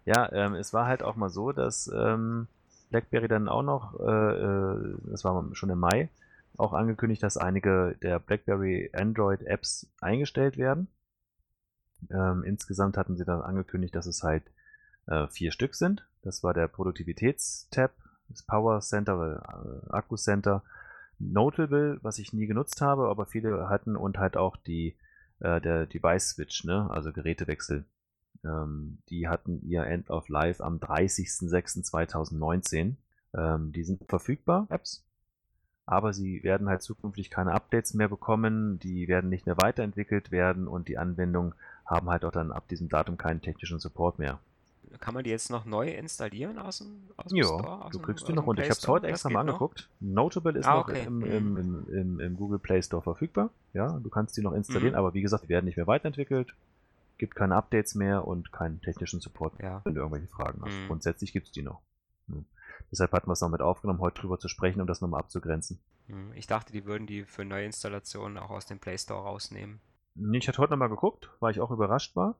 Ja, 0.06 0.32
ähm, 0.32 0.56
es 0.56 0.74
war 0.74 0.86
halt 0.86 1.04
auch 1.04 1.16
mal 1.16 1.30
so, 1.30 1.52
dass 1.52 1.92
ähm, 1.94 2.48
BlackBerry 2.90 3.28
dann 3.28 3.48
auch 3.48 3.64
noch, 3.64 4.00
äh, 4.00 4.04
äh, 4.04 4.96
das 5.06 5.24
war 5.24 5.44
schon 5.54 5.70
im 5.70 5.80
Mai, 5.80 6.10
auch 6.58 6.74
angekündigt, 6.74 7.24
dass 7.24 7.38
einige 7.38 7.96
der 8.02 8.20
BlackBerry 8.20 8.90
Android 8.94 9.44
Apps 9.44 9.90
eingestellt 10.02 10.58
werden. 10.58 10.88
Ähm, 12.10 12.44
insgesamt 12.44 12.98
hatten 12.98 13.18
sie 13.18 13.26
dann 13.26 13.42
angekündigt, 13.42 13.96
dass 13.96 14.06
es 14.06 14.24
halt 14.24 14.44
äh, 15.08 15.28
vier 15.28 15.52
Stück 15.52 15.76
sind. 15.76 16.08
Das 16.22 16.44
war 16.44 16.54
der 16.54 16.68
Produktivitätstab, 16.68 17.92
das 18.30 18.44
Power 18.44 18.80
Center, 18.82 19.42
äh, 19.44 19.92
Akku 19.92 20.16
Center, 20.16 20.62
Notable, 21.20 21.98
was 22.02 22.20
ich 22.20 22.34
nie 22.34 22.46
genutzt 22.46 22.82
habe, 22.82 23.08
aber 23.08 23.26
viele 23.26 23.70
hatten 23.70 23.96
und 23.96 24.20
halt 24.20 24.38
auch 24.38 24.56
die 24.56 24.96
äh, 25.40 25.60
der 25.62 25.86
Device 25.86 26.30
Switch, 26.30 26.64
ne? 26.64 26.90
also 26.92 27.12
Gerätewechsel. 27.12 27.84
Ähm, 28.44 29.00
die 29.10 29.28
hatten 29.28 29.62
ihr 29.68 29.86
End 29.86 30.10
of 30.10 30.30
Life 30.30 30.64
am 30.64 30.78
30.06.2019. 30.78 32.96
Ähm, 33.36 33.72
die 33.72 33.84
sind 33.84 34.04
verfügbar, 34.08 34.68
Apps, 34.70 35.04
aber 35.86 36.14
sie 36.14 36.42
werden 36.44 36.70
halt 36.70 36.82
zukünftig 36.82 37.30
keine 37.30 37.52
Updates 37.54 37.94
mehr 37.94 38.10
bekommen, 38.10 38.80
die 38.80 39.08
werden 39.08 39.30
nicht 39.30 39.46
mehr 39.46 39.58
weiterentwickelt 39.58 40.32
werden 40.32 40.68
und 40.68 40.88
die 40.88 40.98
Anwendungen 40.98 41.54
haben 41.86 42.10
halt 42.10 42.26
auch 42.26 42.32
dann 42.32 42.52
ab 42.52 42.68
diesem 42.68 42.90
Datum 42.90 43.18
keinen 43.18 43.42
technischen 43.42 43.80
Support 43.80 44.18
mehr. 44.20 44.40
Kann 45.00 45.14
man 45.14 45.24
die 45.24 45.30
jetzt 45.30 45.50
noch 45.50 45.66
neu 45.66 45.90
installieren 45.90 46.58
aus 46.58 46.80
dem, 46.80 47.04
aus 47.18 47.28
dem 47.28 47.38
ja, 47.38 47.46
Store? 47.46 47.86
Aus 47.86 47.92
du 47.92 48.00
kriegst 48.00 48.28
die 48.28 48.34
noch 48.34 48.46
runter. 48.46 48.64
Ich 48.64 48.70
habe 48.70 48.80
es 48.80 48.88
heute 48.88 49.08
extra 49.08 49.30
mal 49.30 49.42
angeguckt. 49.42 49.90
Noch? 50.00 50.24
Notable 50.24 50.58
ist 50.58 50.66
ah, 50.66 50.80
okay. 50.80 51.04
noch 51.04 51.08
im, 51.08 51.22
im, 51.24 51.54
mhm. 51.54 51.88
im, 51.90 52.20
im, 52.20 52.38
Google 52.38 52.60
Play 52.60 52.82
Store 52.82 53.02
verfügbar. 53.02 53.50
Ja, 53.74 54.00
du 54.00 54.10
kannst 54.10 54.38
die 54.38 54.42
noch 54.42 54.54
installieren, 54.54 54.94
mhm. 54.94 55.00
aber 55.00 55.14
wie 55.14 55.22
gesagt, 55.22 55.44
die 55.44 55.50
werden 55.50 55.66
nicht 55.66 55.78
mehr 55.78 55.88
weiterentwickelt. 55.88 56.54
Gibt 57.18 57.36
keine 57.36 57.56
Updates 57.56 57.96
mehr 57.96 58.28
und 58.28 58.52
keinen 58.52 58.82
technischen 58.82 59.20
Support, 59.20 59.54
ja. 59.62 59.82
wenn 59.84 59.96
du 59.96 60.02
irgendwelche 60.02 60.28
Fragen 60.28 60.62
hast. 60.64 60.74
Mhm. 60.74 60.88
Grundsätzlich 60.88 61.34
gibt 61.34 61.48
es 61.48 61.52
die 61.52 61.64
noch. 61.64 61.82
Mhm. 62.28 62.46
Deshalb 62.92 63.12
hatten 63.12 63.28
wir 63.28 63.34
es 63.34 63.42
noch 63.42 63.50
mit 63.50 63.62
aufgenommen, 63.62 64.00
heute 64.00 64.22
drüber 64.22 64.40
zu 64.40 64.48
sprechen, 64.48 64.82
um 64.82 64.88
das 64.88 65.02
nochmal 65.02 65.20
abzugrenzen. 65.20 65.80
Mhm. 66.08 66.32
Ich 66.36 66.48
dachte, 66.48 66.72
die 66.72 66.86
würden 66.86 67.08
die 67.08 67.26
für 67.26 67.44
Neuinstallationen 67.44 68.38
auch 68.38 68.52
aus 68.52 68.66
dem 68.66 68.80
Play 68.80 68.98
Store 68.98 69.24
rausnehmen. 69.24 69.80
Ich 70.32 70.48
hatte 70.48 70.58
heute 70.60 70.72
nochmal 70.72 70.90
geguckt, 70.90 71.30
weil 71.40 71.52
ich 71.52 71.60
auch 71.60 71.72
überrascht 71.72 72.16
war. 72.16 72.36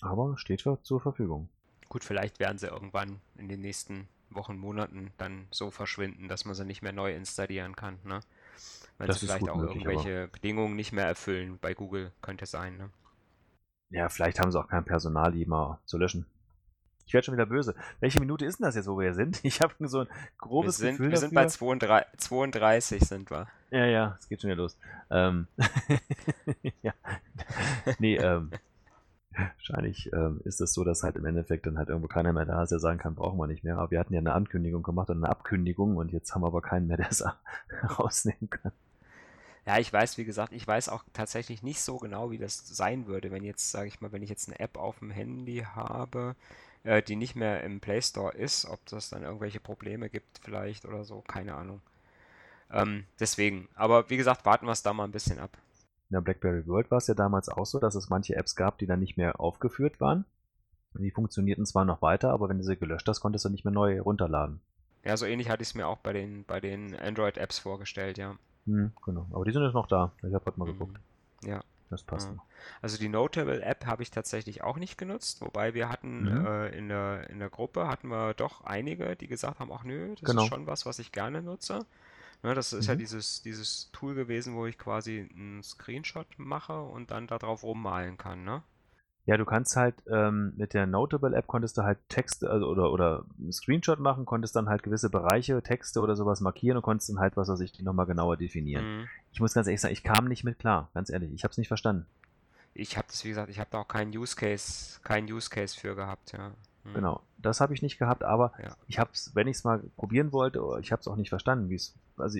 Aber 0.00 0.36
steht 0.36 0.66
zur 0.82 1.00
Verfügung. 1.00 1.48
Gut, 1.92 2.04
vielleicht 2.04 2.40
werden 2.40 2.56
sie 2.56 2.68
irgendwann 2.68 3.20
in 3.36 3.50
den 3.50 3.60
nächsten 3.60 4.08
Wochen, 4.30 4.56
Monaten 4.56 5.12
dann 5.18 5.46
so 5.50 5.70
verschwinden, 5.70 6.26
dass 6.26 6.46
man 6.46 6.54
sie 6.54 6.64
nicht 6.64 6.80
mehr 6.80 6.94
neu 6.94 7.14
installieren 7.14 7.76
kann. 7.76 7.98
Ne? 8.02 8.20
Wenn 8.96 9.08
das 9.08 9.20
sie 9.20 9.26
vielleicht 9.26 9.46
auch 9.50 9.56
möglich, 9.56 9.84
irgendwelche 9.84 10.28
Bedingungen 10.28 10.74
nicht 10.74 10.92
mehr 10.92 11.04
erfüllen 11.04 11.58
bei 11.60 11.74
Google, 11.74 12.10
könnte 12.22 12.46
sein. 12.46 12.78
Ne? 12.78 12.88
Ja, 13.90 14.08
vielleicht 14.08 14.40
haben 14.40 14.50
sie 14.50 14.58
auch 14.58 14.68
kein 14.68 14.86
Personal, 14.86 15.32
die 15.32 15.44
mal 15.44 15.80
zu 15.84 15.98
löschen. 15.98 16.24
Ich 17.06 17.12
werde 17.12 17.26
schon 17.26 17.34
wieder 17.34 17.44
böse. 17.44 17.74
Welche 18.00 18.20
Minute 18.20 18.46
ist 18.46 18.58
denn 18.58 18.64
das 18.64 18.74
jetzt, 18.74 18.88
wo 18.88 18.98
wir 18.98 19.12
sind? 19.12 19.40
Ich 19.44 19.60
habe 19.60 19.74
so 19.86 20.00
ein 20.00 20.08
grobes 20.38 20.80
wir 20.80 20.86
sind, 20.86 20.96
Gefühl. 20.96 21.10
Wir 21.10 21.18
sind 21.18 21.34
bei 21.34 21.44
32, 21.44 22.20
32 22.20 23.02
sind 23.02 23.30
wir. 23.30 23.48
Ja, 23.70 23.84
ja, 23.84 24.16
es 24.18 24.30
geht 24.30 24.40
schon 24.40 24.48
wieder 24.48 24.62
los. 24.62 24.78
Ähm, 25.10 25.46
ja. 26.82 26.94
Nee, 27.98 28.16
ähm, 28.16 28.50
Wahrscheinlich 29.36 30.12
ähm, 30.12 30.40
ist 30.44 30.60
es 30.60 30.74
so, 30.74 30.84
dass 30.84 31.02
halt 31.02 31.16
im 31.16 31.24
Endeffekt 31.24 31.66
dann 31.66 31.78
halt 31.78 31.88
irgendwo 31.88 32.08
keiner 32.08 32.32
mehr 32.32 32.44
da 32.44 32.62
ist, 32.62 32.70
der 32.70 32.80
sagen 32.80 32.98
kann, 32.98 33.14
brauchen 33.14 33.38
wir 33.38 33.46
nicht 33.46 33.64
mehr. 33.64 33.78
Aber 33.78 33.90
wir 33.90 34.00
hatten 34.00 34.12
ja 34.12 34.20
eine 34.20 34.34
Ankündigung 34.34 34.82
gemacht 34.82 35.10
und 35.10 35.18
eine 35.18 35.28
Abkündigung 35.28 35.96
und 35.96 36.12
jetzt 36.12 36.34
haben 36.34 36.42
wir 36.42 36.48
aber 36.48 36.62
keinen 36.62 36.86
mehr, 36.86 36.96
der 36.96 37.10
es 37.10 37.24
rausnehmen 37.98 38.50
kann. 38.50 38.72
Ja, 39.64 39.78
ich 39.78 39.92
weiß, 39.92 40.18
wie 40.18 40.24
gesagt, 40.24 40.52
ich 40.52 40.66
weiß 40.66 40.88
auch 40.88 41.04
tatsächlich 41.12 41.62
nicht 41.62 41.80
so 41.80 41.98
genau, 41.98 42.30
wie 42.32 42.38
das 42.38 42.66
sein 42.66 43.06
würde, 43.06 43.30
wenn 43.30 43.44
jetzt, 43.44 43.70
sage 43.70 43.86
ich 43.86 44.00
mal, 44.00 44.10
wenn 44.10 44.22
ich 44.22 44.30
jetzt 44.30 44.48
eine 44.48 44.58
App 44.58 44.76
auf 44.76 44.98
dem 44.98 45.10
Handy 45.10 45.64
habe, 45.74 46.34
äh, 46.82 47.00
die 47.00 47.14
nicht 47.14 47.36
mehr 47.36 47.62
im 47.62 47.80
Play 47.80 48.02
Store 48.02 48.34
ist, 48.34 48.64
ob 48.64 48.84
das 48.86 49.10
dann 49.10 49.22
irgendwelche 49.22 49.60
Probleme 49.60 50.10
gibt 50.10 50.40
vielleicht 50.42 50.84
oder 50.84 51.04
so, 51.04 51.20
keine 51.20 51.54
Ahnung. 51.54 51.80
Ähm, 52.72 53.04
deswegen, 53.20 53.68
aber 53.74 54.10
wie 54.10 54.16
gesagt, 54.16 54.44
warten 54.44 54.66
wir 54.66 54.72
es 54.72 54.82
da 54.82 54.92
mal 54.92 55.04
ein 55.04 55.12
bisschen 55.12 55.38
ab 55.38 55.56
in 56.12 56.16
der 56.16 56.20
BlackBerry 56.20 56.66
World 56.66 56.90
war 56.90 56.98
es 56.98 57.06
ja 57.06 57.14
damals 57.14 57.48
auch 57.48 57.64
so, 57.64 57.78
dass 57.78 57.94
es 57.94 58.10
manche 58.10 58.36
Apps 58.36 58.54
gab, 58.54 58.76
die 58.76 58.84
dann 58.84 59.00
nicht 59.00 59.16
mehr 59.16 59.40
aufgeführt 59.40 59.98
waren. 59.98 60.26
Die 60.92 61.10
funktionierten 61.10 61.64
zwar 61.64 61.86
noch 61.86 62.02
weiter, 62.02 62.32
aber 62.32 62.50
wenn 62.50 62.58
du 62.58 62.64
sie 62.64 62.76
gelöscht 62.76 63.08
hast, 63.08 63.20
konntest 63.20 63.46
du 63.46 63.48
nicht 63.48 63.64
mehr 63.64 63.72
neu 63.72 63.98
runterladen. 63.98 64.60
Ja, 65.04 65.16
so 65.16 65.24
ähnlich 65.24 65.48
hatte 65.48 65.62
ich 65.62 65.70
es 65.70 65.74
mir 65.74 65.86
auch 65.86 65.96
bei 65.96 66.12
den, 66.12 66.44
bei 66.44 66.60
den 66.60 66.94
Android-Apps 66.94 67.60
vorgestellt, 67.60 68.18
ja. 68.18 68.36
Hm, 68.66 68.92
genau. 69.06 69.26
Aber 69.32 69.46
die 69.46 69.52
sind 69.52 69.62
jetzt 69.62 69.72
noch 69.72 69.86
da. 69.86 70.12
Ich 70.18 70.34
habe 70.34 70.44
heute 70.44 70.58
mal 70.58 70.66
mhm. 70.66 70.72
geguckt. 70.72 71.00
Ja. 71.44 71.62
Das 71.88 72.02
passt 72.02 72.28
ja. 72.28 72.42
Also 72.82 72.98
die 72.98 73.08
Notable-App 73.08 73.86
habe 73.86 74.02
ich 74.02 74.10
tatsächlich 74.10 74.62
auch 74.62 74.76
nicht 74.76 74.98
genutzt, 74.98 75.40
wobei 75.40 75.72
wir 75.72 75.88
hatten 75.88 76.24
mhm. 76.24 76.46
äh, 76.46 76.68
in, 76.76 76.88
der, 76.88 77.28
in 77.30 77.38
der 77.38 77.48
Gruppe 77.48 77.88
hatten 77.88 78.08
wir 78.08 78.34
doch 78.34 78.64
einige, 78.64 79.16
die 79.16 79.28
gesagt 79.28 79.60
haben, 79.60 79.72
ach 79.72 79.84
nö, 79.84 80.14
das 80.14 80.30
genau. 80.30 80.42
ist 80.42 80.48
schon 80.48 80.66
was, 80.66 80.84
was 80.84 80.98
ich 80.98 81.10
gerne 81.10 81.42
nutze. 81.42 81.86
Ne, 82.42 82.54
das 82.54 82.72
ist 82.72 82.86
mhm. 82.86 82.88
ja 82.88 82.94
dieses, 82.96 83.42
dieses 83.42 83.90
Tool 83.92 84.14
gewesen, 84.14 84.54
wo 84.54 84.66
ich 84.66 84.76
quasi 84.76 85.28
einen 85.32 85.62
Screenshot 85.62 86.26
mache 86.38 86.80
und 86.80 87.12
dann 87.12 87.28
darauf 87.28 87.62
rummalen 87.62 88.16
kann, 88.16 88.42
ne? 88.42 88.62
Ja, 89.24 89.36
du 89.36 89.44
kannst 89.44 89.76
halt 89.76 89.94
ähm, 90.10 90.52
mit 90.56 90.74
der 90.74 90.86
Notable 90.86 91.36
App 91.36 91.46
konntest 91.46 91.78
du 91.78 91.82
halt 91.82 91.98
Texte 92.08 92.50
also, 92.50 92.66
oder, 92.66 92.90
oder 92.90 93.24
einen 93.38 93.52
Screenshot 93.52 94.00
machen, 94.00 94.26
konntest 94.26 94.56
dann 94.56 94.68
halt 94.68 94.82
gewisse 94.82 95.10
Bereiche, 95.10 95.62
Texte 95.62 96.00
oder 96.00 96.16
sowas 96.16 96.40
markieren 96.40 96.78
und 96.78 96.82
konntest 96.82 97.10
dann 97.10 97.20
halt, 97.20 97.36
was 97.36 97.48
weiß 97.48 97.60
ich, 97.60 97.70
die 97.70 97.84
nochmal 97.84 98.06
genauer 98.06 98.36
definieren. 98.36 99.02
Mhm. 99.02 99.08
Ich 99.30 99.38
muss 99.38 99.54
ganz 99.54 99.68
ehrlich 99.68 99.80
sagen, 99.80 99.92
ich 99.92 100.02
kam 100.02 100.26
nicht 100.26 100.42
mit 100.42 100.58
klar, 100.58 100.90
ganz 100.94 101.08
ehrlich, 101.08 101.32
ich 101.32 101.44
habe 101.44 101.52
es 101.52 101.58
nicht 101.58 101.68
verstanden. 101.68 102.06
Ich 102.74 102.96
habe 102.96 103.06
das, 103.06 103.22
wie 103.24 103.28
gesagt, 103.28 103.50
ich 103.50 103.60
habe 103.60 103.70
da 103.70 103.78
auch 103.78 103.88
keinen 103.88 104.16
Use 104.16 104.34
Case, 104.34 104.98
keinen 105.04 105.30
Use 105.30 105.50
Case 105.50 105.78
für 105.78 105.94
gehabt, 105.94 106.32
ja. 106.32 106.52
Mhm. 106.84 106.94
Genau, 106.94 107.20
das 107.38 107.60
habe 107.60 107.74
ich 107.74 107.82
nicht 107.82 107.98
gehabt, 107.98 108.24
aber 108.24 108.52
ja. 108.60 108.76
ich 108.88 108.98
habe 108.98 109.10
es, 109.12 109.34
wenn 109.34 109.46
ich 109.46 109.58
es 109.58 109.64
mal 109.64 109.80
probieren 109.96 110.32
wollte, 110.32 110.60
ich 110.80 110.92
habe 110.92 111.00
es 111.00 111.08
auch 111.08 111.16
nicht 111.16 111.28
verstanden, 111.28 111.70
wie 111.70 111.76
es, 111.76 111.94
also 112.16 112.38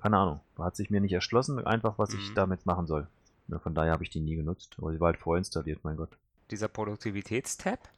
keine 0.00 0.18
Ahnung, 0.18 0.40
hat 0.58 0.76
sich 0.76 0.90
mir 0.90 1.00
nicht 1.00 1.12
erschlossen, 1.12 1.64
einfach 1.64 1.98
was 1.98 2.12
mhm. 2.12 2.18
ich 2.20 2.34
damit 2.34 2.66
machen 2.66 2.86
soll. 2.86 3.06
Ja, 3.48 3.58
von 3.58 3.74
daher 3.74 3.92
habe 3.92 4.02
ich 4.02 4.10
die 4.10 4.20
nie 4.20 4.36
genutzt, 4.36 4.74
aber 4.78 4.92
sie 4.92 5.00
war 5.00 5.06
halt 5.08 5.18
vorinstalliert, 5.18 5.80
mein 5.82 5.96
Gott. 5.96 6.16
Dieser 6.50 6.68
Produktivitätstab, 6.68 7.88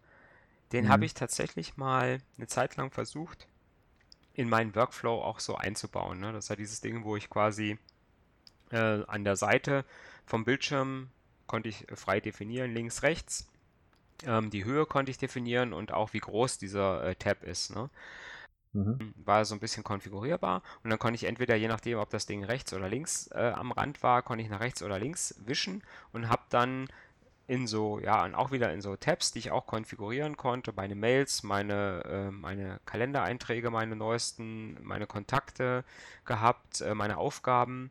den 0.73 0.87
mhm. 0.87 0.89
habe 0.89 1.05
ich 1.05 1.15
tatsächlich 1.15 1.77
mal 1.77 2.19
eine 2.37 2.47
Zeit 2.47 2.77
lang 2.77 2.91
versucht, 2.91 3.47
in 4.35 4.49
meinen 4.49 4.75
Workflow 4.75 5.23
auch 5.23 5.41
so 5.41 5.57
einzubauen. 5.57 6.21
Ne? 6.21 6.33
Das 6.33 6.47
ist 6.47 6.49
ja 6.49 6.57
dieses 6.57 6.81
Ding, 6.81 7.05
wo 7.05 7.17
ich 7.17 7.29
quasi 7.29 7.79
äh, 8.71 9.05
an 9.07 9.25
der 9.25 9.37
Seite 9.37 9.85
vom 10.25 10.45
Bildschirm 10.45 11.11
konnte 11.47 11.69
ich 11.69 11.87
frei 11.95 12.21
definieren, 12.21 12.73
links, 12.73 13.03
rechts 13.03 13.52
ähm, 14.27 14.51
die 14.51 14.65
Höhe 14.65 14.87
konnte 14.87 15.11
ich 15.11 15.19
definieren 15.19 15.73
und 15.73 15.93
auch 15.93 16.13
wie 16.13 16.21
groß 16.21 16.59
dieser 16.59 17.05
äh, 17.05 17.15
Tab 17.15 17.43
ist. 17.43 17.75
Ne? 17.75 17.91
Mhm. 18.73 19.15
War 19.17 19.45
so 19.45 19.55
ein 19.55 19.61
bisschen 19.61 19.85
konfigurierbar 19.85 20.63
und 20.83 20.91
dann 20.91 20.99
konnte 20.99 21.17
ich 21.17 21.25
entweder, 21.25 21.57
je 21.57 21.69
nachdem, 21.69 21.99
ob 21.99 22.11
das 22.11 22.27
Ding 22.27 22.45
rechts 22.45 22.73
oder 22.73 22.89
links 22.89 23.29
äh, 23.33 23.53
am 23.55 23.73
Rand 23.73 24.03
war, 24.03 24.23
konnte 24.23 24.43
ich 24.43 24.51
nach 24.51 24.61
rechts 24.61 24.83
oder 24.83 24.99
links 24.99 25.35
wischen 25.45 25.83
und 26.13 26.29
habe 26.29 26.43
dann 26.49 26.89
in 27.49 27.67
so, 27.67 27.99
ja, 27.99 28.25
und 28.25 28.35
auch 28.35 28.51
wieder 28.51 28.73
in 28.73 28.81
so 28.81 28.97
Tabs, 28.97 29.33
die 29.33 29.41
ich 29.41 29.51
auch 29.51 29.67
konfigurieren 29.67 30.37
konnte, 30.37 30.73
meine 30.75 30.95
Mails, 30.95 31.43
meine, 31.43 32.03
äh, 32.05 32.31
meine 32.31 32.81
Kalendereinträge, 32.87 33.71
meine 33.71 33.97
neuesten, 33.97 34.79
meine 34.83 35.07
Kontakte 35.07 35.85
gehabt, 36.25 36.81
äh, 36.81 36.95
meine 36.95 37.19
Aufgaben 37.19 37.91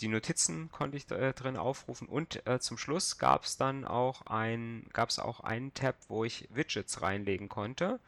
die 0.00 0.08
Notizen 0.08 0.70
konnte 0.70 0.96
ich 0.96 1.10
äh, 1.10 1.32
drin 1.32 1.56
aufrufen 1.56 2.08
und 2.08 2.46
äh, 2.46 2.60
zum 2.60 2.76
Schluss 2.76 3.18
gab 3.18 3.44
es 3.44 3.56
dann 3.56 3.84
auch 3.84 4.22
ein, 4.26 4.86
gab 4.92 5.08
es 5.08 5.18
auch 5.18 5.40
einen 5.40 5.72
Tab, 5.74 5.96
wo 6.08 6.24
ich 6.24 6.48
Widgets 6.52 7.02
reinlegen 7.02 7.48
konnte. 7.48 8.00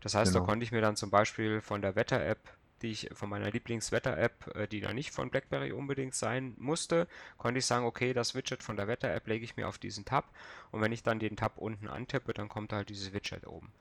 Das 0.00 0.14
heißt, 0.14 0.32
genau. 0.32 0.44
da 0.44 0.50
konnte 0.50 0.64
ich 0.64 0.72
mir 0.72 0.80
dann 0.80 0.96
zum 0.96 1.10
Beispiel 1.10 1.60
von 1.60 1.82
der 1.82 1.94
Wetter-App, 1.94 2.40
die 2.82 2.90
ich 2.90 3.10
von 3.12 3.28
meiner 3.28 3.50
Lieblings-Wetter-App, 3.50 4.56
äh, 4.56 4.68
die 4.68 4.80
da 4.80 4.92
nicht 4.92 5.12
von 5.12 5.30
BlackBerry 5.30 5.72
unbedingt 5.72 6.14
sein 6.14 6.54
musste, 6.58 7.06
konnte 7.38 7.58
ich 7.58 7.66
sagen, 7.66 7.86
okay, 7.86 8.12
das 8.12 8.34
Widget 8.34 8.62
von 8.62 8.76
der 8.76 8.88
Wetter-App 8.88 9.26
lege 9.26 9.44
ich 9.44 9.56
mir 9.56 9.68
auf 9.68 9.78
diesen 9.78 10.04
Tab 10.04 10.28
und 10.72 10.80
wenn 10.80 10.92
ich 10.92 11.02
dann 11.02 11.18
den 11.18 11.36
Tab 11.36 11.58
unten 11.58 11.88
antippe, 11.88 12.34
dann 12.34 12.48
kommt 12.48 12.72
halt 12.72 12.88
dieses 12.88 13.12
Widget 13.12 13.46
oben. 13.46 13.72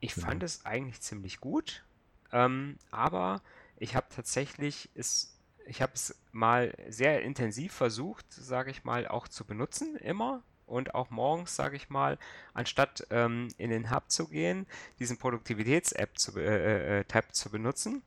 Ich 0.00 0.14
genau. 0.14 0.28
fand 0.28 0.42
es 0.42 0.64
eigentlich 0.64 1.00
ziemlich 1.00 1.40
gut, 1.40 1.84
ähm, 2.32 2.78
aber 2.90 3.42
ich 3.76 3.94
habe 3.94 4.06
tatsächlich 4.14 4.90
es 4.94 5.35
ich 5.66 5.82
habe 5.82 5.92
es 5.94 6.14
mal 6.32 6.74
sehr 6.88 7.22
intensiv 7.22 7.72
versucht, 7.72 8.26
sage 8.32 8.70
ich 8.70 8.84
mal, 8.84 9.06
auch 9.06 9.28
zu 9.28 9.44
benutzen, 9.44 9.96
immer. 9.96 10.42
Und 10.66 10.96
auch 10.96 11.10
morgens, 11.10 11.54
sage 11.54 11.76
ich 11.76 11.90
mal, 11.90 12.18
anstatt 12.52 13.06
ähm, 13.10 13.48
in 13.56 13.70
den 13.70 13.92
Hub 13.92 14.10
zu 14.10 14.26
gehen, 14.26 14.66
diesen 14.98 15.16
Produktivitäts-App 15.16 16.18
zu, 16.18 16.36
äh, 16.40 17.00
äh, 17.00 17.04
Tab 17.04 17.36
zu 17.36 17.50
benutzen. 17.50 18.02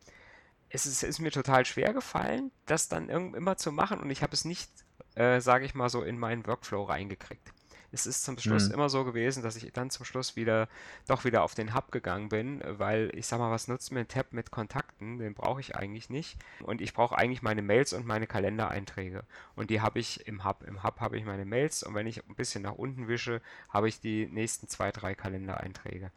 Es 0.69 0.85
ist, 0.85 1.03
ist, 1.03 1.19
mir 1.19 1.31
total 1.31 1.65
schwer 1.65 1.93
gefallen, 1.93 2.51
das 2.65 2.89
dann 2.89 3.07
immer 3.09 3.55
zu 3.55 3.71
machen 3.71 3.99
und 4.01 4.09
ich 4.11 4.21
habe 4.23 4.33
es 4.33 4.43
nicht, 4.43 4.69
äh, 5.15 5.39
sage 5.39 5.65
ich 5.65 5.73
mal 5.73 5.89
so, 5.89 6.03
in 6.03 6.19
meinen 6.19 6.45
Workflow 6.45 6.83
reingekriegt. 6.83 7.53
Es 7.91 8.05
ist 8.05 8.23
zum 8.23 8.37
Schluss 8.37 8.67
Mhm. 8.67 8.75
immer 8.75 8.89
so 8.89 9.03
gewesen, 9.03 9.43
dass 9.43 9.55
ich 9.55 9.71
dann 9.73 9.89
zum 9.89 10.05
Schluss 10.05 10.35
wieder 10.35 10.67
doch 11.07 11.25
wieder 11.25 11.43
auf 11.43 11.55
den 11.55 11.73
Hub 11.73 11.91
gegangen 11.91 12.29
bin, 12.29 12.61
weil 12.65 13.11
ich 13.15 13.25
sag 13.27 13.39
mal, 13.39 13.51
was 13.51 13.67
nutzt 13.67 13.91
mir 13.91 14.01
ein 14.01 14.07
Tab 14.07 14.31
mit 14.31 14.51
Kontakten? 14.51 15.17
Den 15.17 15.33
brauche 15.33 15.59
ich 15.59 15.75
eigentlich 15.75 16.09
nicht. 16.09 16.37
Und 16.63 16.81
ich 16.81 16.93
brauche 16.93 17.17
eigentlich 17.17 17.41
meine 17.41 17.61
Mails 17.61 17.93
und 17.93 18.05
meine 18.05 18.27
Kalendereinträge. 18.27 19.23
Und 19.55 19.69
die 19.69 19.81
habe 19.81 19.99
ich 19.99 20.27
im 20.27 20.43
Hub. 20.45 20.63
Im 20.67 20.83
Hub 20.83 20.99
habe 20.99 21.17
ich 21.17 21.25
meine 21.25 21.45
Mails 21.45 21.83
und 21.83 21.95
wenn 21.95 22.07
ich 22.07 22.25
ein 22.27 22.35
bisschen 22.35 22.61
nach 22.63 22.75
unten 22.75 23.07
wische, 23.07 23.41
habe 23.69 23.87
ich 23.89 23.99
die 23.99 24.27
nächsten 24.27 24.67
zwei, 24.67 24.91
drei 24.91 25.15
Kalendereinträge. 25.15 26.11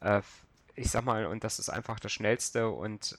Äh, 0.00 0.22
ich 0.74 0.90
sag 0.90 1.04
mal, 1.04 1.26
und 1.26 1.42
das 1.42 1.58
ist 1.58 1.70
einfach 1.70 1.98
das 1.98 2.12
Schnellste 2.12 2.68
und 2.68 3.18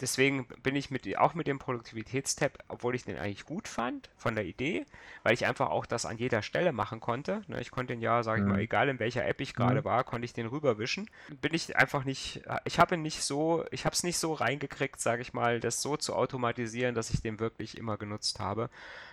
deswegen 0.00 0.46
bin 0.62 0.76
ich 0.76 0.90
mit, 0.90 1.16
auch 1.18 1.34
mit 1.34 1.46
dem 1.46 1.58
Produktivitätstab, 1.58 2.58
obwohl 2.68 2.94
ich 2.94 3.04
den 3.04 3.18
eigentlich 3.18 3.44
gut 3.44 3.68
fand 3.68 4.10
von 4.16 4.34
der 4.34 4.44
Idee, 4.44 4.86
weil 5.22 5.34
ich 5.34 5.46
einfach 5.46 5.70
auch 5.70 5.86
das 5.86 6.06
an 6.06 6.18
jeder 6.18 6.42
Stelle 6.42 6.72
machen 6.72 7.00
konnte. 7.00 7.42
Ne, 7.48 7.60
ich 7.60 7.70
konnte 7.70 7.92
den 7.94 8.00
ja, 8.02 8.22
sage 8.22 8.42
ich 8.42 8.46
mal, 8.46 8.54
Mhm. 8.54 8.60
egal 8.60 8.88
in 8.88 8.98
welcher 8.98 9.26
App 9.26 9.40
ich 9.40 9.50
Mhm. 9.54 9.58
gerade 9.58 9.84
war, 9.84 10.04
konnte 10.04 10.24
ich 10.24 10.32
den 10.32 10.46
rüberwischen. 10.46 11.08
Bin 11.40 11.54
ich 11.54 11.76
einfach 11.76 12.04
nicht, 12.04 12.42
ich 12.64 12.78
habe 12.78 12.94
ihn 12.94 13.02
nicht 13.02 13.22
so, 13.22 13.64
ich 13.70 13.84
habe 13.84 13.94
es 13.94 14.02
nicht 14.02 14.18
so 14.18 14.32
reingekriegt, 14.32 15.00
sage 15.00 15.22
ich 15.22 15.32
mal, 15.32 15.60
das 15.60 15.82
so 15.82 15.96
zu 15.96 16.14
automatisieren, 16.14 16.94
dass 16.94 17.10
ich 17.10 17.20
den 17.22 17.40
wirklich 17.40 17.76
immer 17.78 17.96
genutzt 17.96 18.40
habe. 18.40 18.70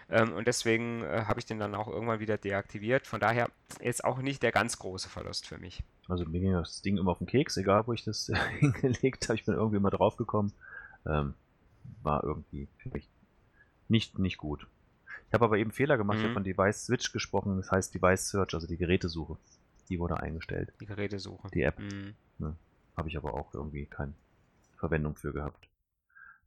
Ähm, 0.10 0.32
und 0.34 0.48
deswegen 0.48 1.04
äh, 1.04 1.24
habe 1.28 1.40
ich 1.40 1.46
den 1.46 1.60
dann 1.60 1.76
auch 1.76 1.88
irgendwann 1.90 2.20
wieder 2.22 2.38
deaktiviert. 2.38 3.08
Von 3.08 3.20
daher 3.20 3.50
jetzt 3.82 4.06
auch 4.06 4.20
nicht 4.20 4.42
der 4.42 4.52
ganz 4.54 4.80
große 4.80 5.10
Verlust 5.10 5.48
für 5.48 5.58
mich. 5.58 5.84
Also 6.08 6.24
mir 6.24 6.40
ging 6.40 6.54
das 6.54 6.82
Ding 6.82 6.98
immer 6.98 7.12
auf 7.12 7.18
den 7.18 7.28
Keks, 7.28 7.58
egal 7.58 7.86
wo 7.88 7.94
ich 7.94 8.06
das 8.06 8.32
hingelegt 8.60 9.28
habe. 9.28 9.36
Ich 9.36 9.46
bin 9.46 9.56
irgendwie 9.56 9.76
immer 9.78 9.90
drauf 9.90 10.16
gekommen. 10.16 10.54
Ähm, 11.08 11.34
war 12.04 12.24
irgendwie 12.24 12.68
für 12.78 12.90
mich 12.90 13.10
nicht, 13.88 14.20
nicht 14.20 14.38
gut. 14.38 14.68
Ich 15.28 15.34
habe 15.34 15.46
aber 15.46 15.58
eben 15.58 15.72
Fehler 15.72 15.98
gemacht. 15.98 16.18
Ich 16.18 16.24
habe 16.24 16.32
Mhm. 16.32 16.36
von 16.36 16.44
Device 16.44 16.86
Switch 16.86 17.12
gesprochen. 17.12 17.58
Das 17.58 17.72
heißt 17.72 17.94
Device 17.94 18.30
Search, 18.30 18.54
also 18.54 18.68
die 18.68 18.78
Gerätesuche. 18.78 19.38
Die 19.90 20.00
wurde 20.00 20.20
eingestellt. 20.20 20.74
Die 20.80 20.86
Gerätesuche. 20.86 21.50
Die 21.54 21.62
App. 21.62 21.80
Mhm. 21.80 22.16
Habe 22.96 23.10
ich 23.10 23.18
aber 23.18 23.34
auch 23.34 23.54
irgendwie 23.54 23.86
keine 23.86 24.14
Verwendung 24.78 25.16
für 25.16 25.32
gehabt. 25.34 25.68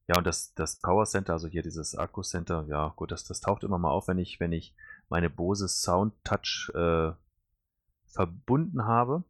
Ja, 0.08 0.16
und 0.18 0.26
das, 0.26 0.52
das 0.54 0.76
Power 0.76 1.06
Center, 1.06 1.34
also 1.34 1.46
hier 1.46 1.62
dieses 1.62 1.94
Akku 1.94 2.22
Center, 2.22 2.64
ja 2.68 2.88
gut, 2.96 3.12
das, 3.12 3.24
das 3.24 3.40
taucht 3.40 3.62
immer 3.62 3.78
mal 3.78 3.90
auf, 3.90 4.08
wenn 4.08 4.18
ich, 4.18 4.40
wenn 4.40 4.52
ich 4.52 4.74
meine 5.08 5.30
Bose 5.30 5.68
Sound 5.68 6.12
Touch 6.24 6.70
äh, 6.74 7.12
verbunden 8.08 8.84
habe. 8.84 9.22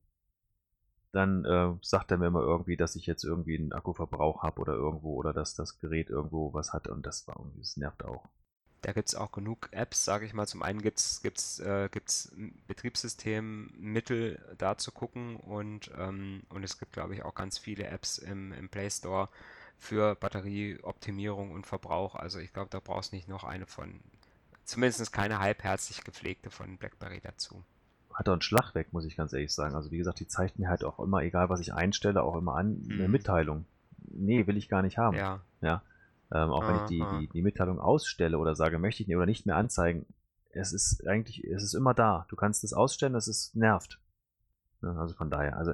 Dann 1.13 1.45
äh, 1.45 1.73
sagt 1.83 2.11
er 2.11 2.19
mir 2.19 2.29
immer 2.29 2.43
irgendwie, 2.43 2.77
dass 2.77 2.95
ich 2.95 3.07
jetzt 3.07 3.25
irgendwie 3.25 3.59
einen 3.59 3.73
Akkuverbrauch 3.73 4.43
habe 4.43 4.61
oder 4.61 4.75
irgendwo 4.75 5.15
oder 5.15 5.33
dass 5.33 5.55
das 5.55 5.79
Gerät 5.81 6.09
irgendwo 6.09 6.53
was 6.53 6.73
hat 6.73 6.87
und 6.87 7.05
das 7.05 7.27
das 7.59 7.77
nervt 7.77 8.05
auch. 8.05 8.29
Da 8.83 8.93
gibt 8.93 9.09
es 9.09 9.15
auch 9.15 9.31
genug 9.33 9.69
Apps, 9.73 10.05
sage 10.05 10.25
ich 10.25 10.33
mal. 10.33 10.47
Zum 10.47 10.63
einen 10.63 10.81
gibt 10.81 10.99
es 10.99 11.21
gibt's, 11.21 11.59
äh, 11.59 11.89
gibt's 11.91 12.35
Betriebssystemmittel 12.67 14.41
da 14.57 14.79
zu 14.79 14.91
gucken 14.93 15.37
und, 15.37 15.91
ähm, 15.99 16.45
und 16.49 16.63
es 16.63 16.79
gibt, 16.79 16.93
glaube 16.93 17.15
ich, 17.15 17.23
auch 17.23 17.35
ganz 17.35 17.59
viele 17.59 17.89
Apps 17.89 18.19
im, 18.19 18.53
im 18.53 18.69
Play 18.71 18.89
Store 18.89 19.29
für 19.79 20.15
Batterieoptimierung 20.15 21.51
und 21.51 21.67
Verbrauch. 21.67 22.15
Also 22.15 22.39
ich 22.39 22.53
glaube, 22.53 22.71
da 22.71 22.81
brauchst 22.81 23.13
nicht 23.13 23.29
noch 23.29 23.45
eine 23.45 23.67
von, 23.67 24.01
zumindest 24.65 25.13
keine 25.13 25.41
halbherzig 25.41 26.05
gepflegte 26.05 26.51
von 26.51 26.79
BlackBerry 26.79 27.21
dazu. 27.21 27.65
Hat 28.21 28.29
er 28.29 28.35
einen 28.35 28.43
Schlag 28.43 28.75
weg, 28.75 28.93
muss 28.93 29.07
ich 29.07 29.17
ganz 29.17 29.33
ehrlich 29.33 29.55
sagen. 29.55 29.75
Also 29.75 29.91
wie 29.91 29.97
gesagt, 29.97 30.21
die 30.21 30.29
zeigt 30.29 30.59
mir 30.59 30.69
halt 30.69 30.85
auch 30.85 31.01
immer, 31.01 31.23
egal 31.23 31.49
was 31.49 31.61
ich 31.61 31.73
einstelle, 31.73 32.23
auch 32.23 32.37
immer 32.37 32.55
an, 32.55 32.87
eine 32.91 33.07
Mhm. 33.07 33.11
Mitteilung. 33.13 33.65
Nee, 34.13 34.47
will 34.47 34.59
ich 34.59 34.69
gar 34.69 34.83
nicht 34.83 34.99
haben. 34.99 35.17
Ja, 35.17 35.41
Ja. 35.63 35.83
Ähm, 36.31 36.51
auch 36.51 36.69
wenn 36.69 36.77
ich 36.77 36.83
die, 36.83 37.01
Aha. 37.03 37.19
die, 37.19 37.29
die 37.29 37.41
Mitteilung 37.43 37.81
ausstelle 37.81 38.39
oder 38.39 38.55
sage, 38.55 38.79
möchte 38.79 39.03
ich 39.03 39.09
nicht 39.09 39.17
oder 39.17 39.25
nicht 39.27 39.47
mehr 39.47 39.57
anzeigen, 39.57 40.05
es 40.53 40.73
ist 40.75 41.07
eigentlich, 41.09 41.43
es 41.45 41.63
ist 41.63 41.73
immer 41.75 41.95
da. 41.95 42.27
Du 42.29 42.37
kannst 42.37 42.63
es 42.63 42.75
ausstellen, 42.75 43.15
das 43.15 43.27
ist 43.27 43.57
nervt. 43.57 43.99
Ja, 44.83 44.93
also 44.97 45.15
von 45.15 45.31
daher, 45.31 45.57
also 45.57 45.73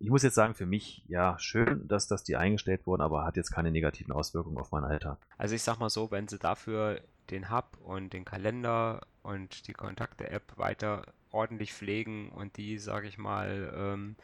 ich 0.00 0.10
muss 0.10 0.24
jetzt 0.24 0.34
sagen, 0.34 0.54
für 0.54 0.66
mich, 0.66 1.04
ja, 1.06 1.38
schön, 1.38 1.86
dass, 1.86 2.08
dass 2.08 2.24
die 2.24 2.36
eingestellt 2.36 2.84
wurden, 2.86 3.00
aber 3.00 3.24
hat 3.24 3.36
jetzt 3.36 3.52
keine 3.52 3.70
negativen 3.70 4.12
Auswirkungen 4.12 4.58
auf 4.58 4.72
meinen 4.72 4.84
Alltag. 4.84 5.18
also 5.38 5.54
ich 5.54 5.62
sag 5.62 5.78
mal 5.78 5.88
so, 5.90 6.10
wenn 6.10 6.26
sie 6.26 6.38
dafür 6.40 7.00
den 7.30 7.50
Hub 7.50 7.78
und 7.84 8.12
den 8.12 8.24
Kalender 8.24 9.00
und 9.22 9.66
die 9.68 9.72
Kontakte-App 9.72 10.58
weiter 10.58 11.02
ordentlich 11.36 11.72
pflegen 11.72 12.30
und 12.30 12.56
die, 12.56 12.78
sage 12.78 13.06
ich 13.06 13.18
mal, 13.18 13.72
ähm, 13.76 14.16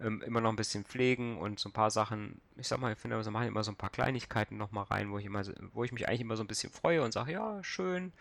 ähm, 0.00 0.22
immer 0.22 0.40
noch 0.40 0.50
ein 0.50 0.56
bisschen 0.56 0.84
pflegen 0.84 1.38
und 1.38 1.58
so 1.58 1.68
ein 1.68 1.72
paar 1.72 1.90
Sachen, 1.90 2.40
ich 2.56 2.68
sag 2.68 2.80
mal, 2.80 2.92
ich 2.92 2.98
finde, 2.98 3.22
sie 3.22 3.30
machen 3.30 3.48
immer 3.48 3.64
so 3.64 3.72
ein 3.72 3.76
paar 3.76 3.90
Kleinigkeiten 3.90 4.56
noch 4.56 4.72
mal 4.72 4.82
rein, 4.82 5.10
wo 5.10 5.18
ich 5.18 5.24
immer, 5.24 5.42
wo 5.72 5.84
ich 5.84 5.92
mich 5.92 6.08
eigentlich 6.08 6.20
immer 6.20 6.36
so 6.36 6.44
ein 6.44 6.48
bisschen 6.48 6.72
freue 6.72 7.02
und 7.02 7.12
sage, 7.12 7.32
ja, 7.32 7.62
schön. 7.62 8.12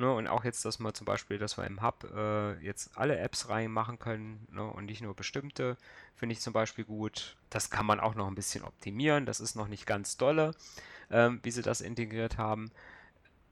Ne, 0.00 0.12
und 0.12 0.28
auch 0.28 0.44
jetzt, 0.44 0.64
dass 0.64 0.78
wir 0.78 0.94
zum 0.94 1.06
Beispiel, 1.06 1.38
dass 1.38 1.58
wir 1.58 1.66
im 1.66 1.82
Hub 1.82 2.04
äh, 2.14 2.52
jetzt 2.64 2.96
alle 2.96 3.18
Apps 3.18 3.48
reinmachen 3.48 3.98
können 3.98 4.46
ne, 4.52 4.64
und 4.64 4.84
nicht 4.84 5.02
nur 5.02 5.14
bestimmte, 5.14 5.76
finde 6.14 6.34
ich 6.34 6.40
zum 6.40 6.52
Beispiel 6.52 6.84
gut. 6.84 7.36
Das 7.50 7.68
kann 7.68 7.84
man 7.84 7.98
auch 7.98 8.14
noch 8.14 8.28
ein 8.28 8.36
bisschen 8.36 8.62
optimieren. 8.62 9.26
Das 9.26 9.40
ist 9.40 9.56
noch 9.56 9.66
nicht 9.66 9.86
ganz 9.86 10.16
dolle, 10.16 10.52
ähm, 11.10 11.40
wie 11.42 11.50
sie 11.50 11.62
das 11.62 11.80
integriert 11.80 12.38
haben. 12.38 12.70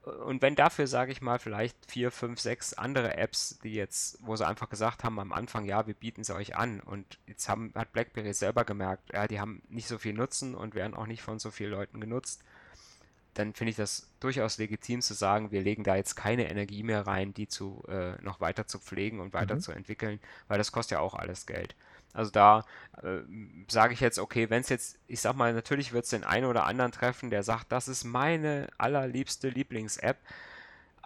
Und 0.07 0.41
wenn 0.41 0.55
dafür, 0.55 0.87
sage 0.87 1.11
ich 1.11 1.21
mal, 1.21 1.41
vielleicht 1.41 1.77
vier, 1.91 2.13
fünf, 2.13 2.39
sechs 2.39 2.75
andere 2.75 3.17
Apps, 3.17 3.59
die 3.65 3.75
jetzt, 3.75 4.19
wo 4.21 4.37
sie 4.37 4.47
einfach 4.47 4.69
gesagt 4.69 5.03
haben 5.03 5.19
am 5.19 5.33
Anfang, 5.33 5.65
ja, 5.65 5.87
wir 5.89 5.95
bieten 5.95 6.23
sie 6.23 6.35
euch 6.35 6.55
an. 6.57 6.79
Und 6.81 7.19
jetzt 7.27 7.49
haben, 7.49 7.73
hat 7.75 7.93
BlackBerry 7.93 8.33
selber 8.33 8.65
gemerkt, 8.65 9.13
ja, 9.13 9.27
die 9.27 9.41
haben 9.41 9.63
nicht 9.69 9.89
so 9.89 9.99
viel 9.99 10.15
Nutzen 10.15 10.55
und 10.55 10.77
werden 10.77 10.95
auch 10.95 11.07
nicht 11.09 11.23
von 11.23 11.41
so 11.41 11.51
vielen 11.51 11.73
Leuten 11.73 12.01
genutzt. 12.01 12.45
Dann 13.35 13.53
finde 13.53 13.71
ich 13.71 13.77
das 13.77 14.09
durchaus 14.21 14.59
legitim 14.59 15.03
zu 15.03 15.13
sagen, 15.15 15.51
wir 15.51 15.61
legen 15.61 15.83
da 15.83 15.97
jetzt 15.97 16.15
keine 16.15 16.49
Energie 16.49 16.85
mehr 16.85 17.07
rein, 17.07 17.35
die 17.35 17.49
zu 17.49 17.83
äh, 17.89 18.13
noch 18.23 18.41
weiter 18.41 18.67
zu 18.69 18.79
pflegen 18.79 19.19
und 19.21 19.35
weiter 19.35 19.57
Mhm. 19.57 19.61
zu 19.61 19.73
entwickeln, 19.73 20.21
weil 20.49 20.59
das 20.59 20.71
kostet 20.73 20.93
ja 20.93 21.01
auch 21.01 21.15
alles 21.15 21.47
Geld. 21.47 21.75
Also 22.13 22.31
da 22.31 22.65
äh, 23.03 23.21
sage 23.69 23.95
ich 23.95 24.01
jetzt, 24.01 24.19
okay, 24.19 24.49
wenn 24.51 24.61
es 24.63 24.69
jetzt, 24.69 24.99
ich 25.07 25.21
sag 25.21 25.35
mal, 25.37 25.53
natürlich 25.53 25.93
wird 25.93 26.05
es 26.05 26.11
den 26.11 26.25
einen 26.25 26.47
oder 26.47 26.65
anderen 26.65 26.93
treffen, 26.93 27.31
der 27.31 27.43
sagt, 27.43 27.73
das 27.73 27.89
ist 27.89 28.05
meine 28.05 28.69
allerliebste 28.79 29.49
Lieblings-App. 29.49 30.19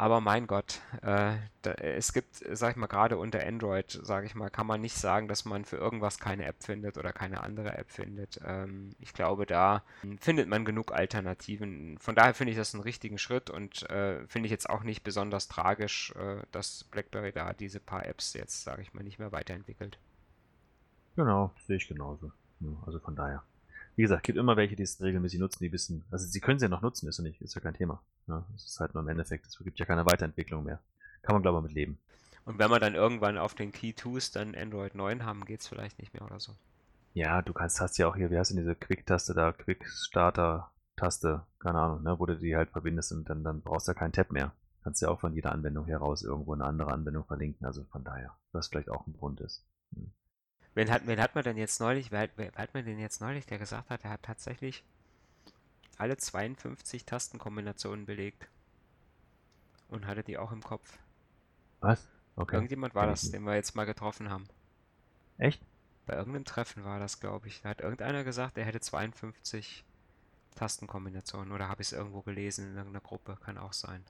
Aber 0.01 0.23
mein 0.23 0.47
Gott, 0.47 0.81
äh, 1.03 1.35
da, 1.61 1.73
es 1.73 2.15
gibt, 2.15 2.43
sag 2.53 2.71
ich 2.71 2.77
mal, 2.77 2.87
gerade 2.87 3.19
unter 3.19 3.47
Android, 3.47 4.01
sage 4.03 4.25
ich 4.25 4.35
mal, 4.35 4.49
kann 4.49 4.67
man 4.67 4.81
nicht 4.81 4.97
sagen, 4.97 5.29
dass 5.29 5.45
man 5.45 5.67
für 5.67 5.77
irgendwas 5.77 6.19
keine 6.19 6.47
App 6.47 6.63
findet 6.63 6.97
oder 6.97 7.13
keine 7.13 7.43
andere 7.43 7.77
App 7.77 7.91
findet. 7.91 8.41
Ähm, 8.43 8.95
ich 8.99 9.13
glaube, 9.13 9.45
da 9.45 9.83
findet 10.19 10.49
man 10.49 10.65
genug 10.65 10.91
Alternativen. 10.91 11.99
Von 11.99 12.15
daher 12.15 12.33
finde 12.33 12.53
ich 12.53 12.57
das 12.57 12.73
einen 12.73 12.83
richtigen 12.83 13.19
Schritt 13.19 13.51
und 13.51 13.91
äh, 13.91 14.27
finde 14.27 14.47
ich 14.47 14.53
jetzt 14.53 14.71
auch 14.71 14.85
nicht 14.85 15.05
besonders 15.05 15.49
tragisch, 15.49 16.15
äh, 16.17 16.45
dass 16.51 16.85
BlackBerry 16.85 17.33
da 17.33 17.53
diese 17.53 17.79
paar 17.79 18.07
Apps 18.07 18.33
jetzt, 18.33 18.65
sage 18.65 18.81
ich 18.81 18.95
mal, 18.95 19.05
nicht 19.05 19.19
mehr 19.19 19.33
weiterentwickelt. 19.33 19.99
Genau, 21.17 21.53
sehe 21.67 21.77
ich 21.77 21.89
genauso. 21.89 22.33
Ja, 22.61 22.69
also 22.87 22.99
von 23.01 23.17
daher. 23.17 23.43
Wie 23.97 24.03
gesagt, 24.03 24.23
gibt 24.23 24.39
immer 24.39 24.57
welche, 24.57 24.77
die 24.77 24.83
es 24.83 25.01
regelmäßig 25.01 25.41
nutzen, 25.41 25.63
die 25.63 25.73
wissen, 25.73 26.05
also 26.11 26.27
sie 26.27 26.41
können 26.41 26.59
sie 26.59 26.67
ja 26.67 26.71
noch 26.71 26.83
nutzen, 26.83 27.09
ist 27.09 27.19
ja 27.19 27.25
nicht, 27.25 27.41
ist 27.43 27.55
ja 27.55 27.61
kein 27.61 27.75
Thema. 27.75 28.01
Ja, 28.29 28.45
es 28.55 28.65
ist 28.65 28.81
halt 28.81 28.95
nur 28.95 29.03
im 29.03 29.09
Endeffekt, 29.09 29.47
es 29.47 29.59
gibt 29.59 29.79
ja 29.79 29.87
keine 29.87 30.07
Weiterentwicklung 30.07 30.65
mehr. 30.65 30.81
Kann 31.23 31.35
man 31.35 31.43
glaube 31.43 31.59
ich 31.59 31.65
mit 31.65 31.73
leben. 31.73 31.99
Und 32.45 32.59
wenn 32.59 32.71
wir 32.71 32.81
dann 32.81 32.95
irgendwann 32.95 33.37
auf 33.39 33.55
den 33.55 33.73
Key 33.73 33.91
2s 33.91 34.33
dann 34.33 34.55
Android 34.55 34.95
9 34.95 35.25
haben, 35.25 35.45
geht 35.45 35.61
es 35.61 35.69
vielleicht 35.69 35.99
nicht 35.99 36.15
mehr 36.15 36.25
oder 36.25 36.41
so. 36.41 36.53
Ja, 37.13 37.43
du 37.43 37.53
kannst, 37.53 37.81
hast 37.81 37.99
ja 37.99 38.09
auch 38.09 38.17
hier, 38.17 38.31
wie 38.31 38.39
heißt 38.39 38.51
denn 38.51 38.59
diese 38.59 38.75
Quick-Taste 38.75 39.35
da, 39.35 39.53
Quick-Starter-Taste, 39.53 41.43
keine 41.59 41.81
Ahnung, 41.81 42.03
ne, 42.03 42.19
wo 42.19 42.27
du 42.27 42.37
die 42.37 42.57
halt 42.57 42.71
verbindest 42.71 43.13
und 43.13 43.29
dann, 43.29 43.43
dann 43.43 43.61
brauchst 43.61 43.89
du 43.89 43.93
ja 43.93 43.99
keinen 43.99 44.13
Tab 44.13 44.31
mehr. 44.31 44.53
Kannst 44.83 45.03
ja 45.03 45.09
auch 45.09 45.21
von 45.21 45.35
jeder 45.35 45.53
Anwendung 45.53 45.87
heraus 45.87 46.23
irgendwo 46.23 46.55
eine 46.55 46.65
andere 46.65 46.93
Anwendung 46.93 47.25
verlinken, 47.25 47.67
also 47.67 47.85
von 47.85 48.05
daher, 48.05 48.35
was 48.53 48.69
vielleicht 48.69 48.89
auch 48.89 49.07
ein 49.07 49.13
Grund 49.13 49.41
ist. 49.41 49.65
Hm. 49.95 50.13
Wen 50.75 50.91
hat, 50.91 51.07
wen 51.07 51.21
hat 51.21 51.35
man 51.37 51.45
denn 51.45 51.57
jetzt 51.57 51.81
neulich, 51.81 52.11
wer, 52.11 52.23
hat- 52.23 52.33
wer 52.37 52.53
hat 52.55 52.75
man 52.75 52.85
denn 52.85 52.99
jetzt 52.99 53.21
neulich, 53.21 53.47
der 53.47 53.59
gesagt 53.59 53.91
hat, 53.91 54.05
er 54.05 54.11
hat 54.11 54.23
tatsächlich 54.25 54.85
alle 55.99 56.17
52 56.17 57.05
Tastenkombinationen 57.07 58.05
belegt 58.07 58.49
und 59.89 60.07
hatte 60.07 60.23
die 60.25 60.39
auch 60.39 60.53
im 60.53 60.63
Kopf. 60.63 60.99
Was? 61.81 62.09
Okay. 62.37 62.57
Irgendjemand 62.57 62.95
war 62.95 63.07
das, 63.07 63.31
den 63.31 63.43
wir 63.45 63.55
jetzt 63.55 63.75
mal 63.75 63.85
getroffen 63.85 64.31
haben. 64.31 64.47
Echt? 65.39 65.61
Bei 66.05 66.15
irgendeinem 66.15 66.45
Treffen 66.45 66.85
war 66.85 66.99
das, 66.99 67.21
glaube 67.21 67.49
ich. 67.49 67.63
Da 67.63 67.71
hat 67.71 67.81
irgendeiner 67.81 68.23
gesagt, 68.23 68.59
er 68.59 68.67
hätte 68.67 68.81
52 68.81 69.85
Tastenkombinationen 70.57 71.53
oder 71.53 71.69
habe 71.69 71.83
ich 71.83 71.89
es 71.89 71.93
irgendwo 71.93 72.23
gelesen 72.23 72.67
in 72.71 72.77
irgendeiner 72.77 73.03
Gruppe, 73.03 73.37
kann 73.43 73.59
auch 73.59 73.73
sein. 73.73 74.05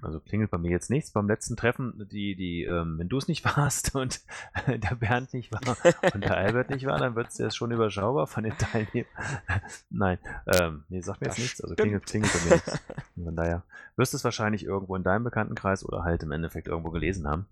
Also 0.00 0.20
klingelt 0.20 0.50
bei 0.50 0.58
mir 0.58 0.70
jetzt 0.70 0.90
nichts. 0.90 1.10
Beim 1.10 1.26
letzten 1.26 1.56
Treffen, 1.56 2.08
die, 2.10 2.36
die, 2.36 2.64
ähm, 2.64 2.98
wenn 2.98 3.08
du 3.08 3.18
es 3.18 3.26
nicht 3.28 3.44
warst 3.56 3.94
und 3.94 4.20
der 4.66 4.94
Bernd 4.94 5.34
nicht 5.34 5.52
war 5.52 5.76
und 6.14 6.22
der 6.22 6.36
Albert 6.36 6.70
nicht 6.70 6.86
war, 6.86 6.98
dann 6.98 7.16
wird 7.16 7.28
es 7.28 7.38
ja 7.38 7.50
schon 7.50 7.72
überschaubar 7.72 8.26
von 8.26 8.44
den 8.44 8.56
Teilnehmern. 8.56 9.10
Nein, 9.90 10.18
ähm, 10.46 10.84
nee, 10.88 11.00
sagt 11.00 11.20
mir 11.20 11.28
Das 11.28 11.38
jetzt 11.38 11.44
nichts. 11.44 11.60
Also 11.62 11.74
klingelt, 11.74 12.06
klingelt 12.06 12.32
bei 12.32 12.44
mir 12.44 12.54
nichts. 12.54 12.80
Von 13.22 13.36
daher 13.36 13.62
wirst 13.96 14.12
du 14.12 14.16
es 14.16 14.24
wahrscheinlich 14.24 14.64
irgendwo 14.64 14.94
in 14.94 15.02
deinem 15.02 15.24
Bekanntenkreis 15.24 15.84
oder 15.84 16.04
halt 16.04 16.22
im 16.22 16.32
Endeffekt 16.32 16.68
irgendwo 16.68 16.90
gelesen 16.90 17.26
haben. 17.26 17.46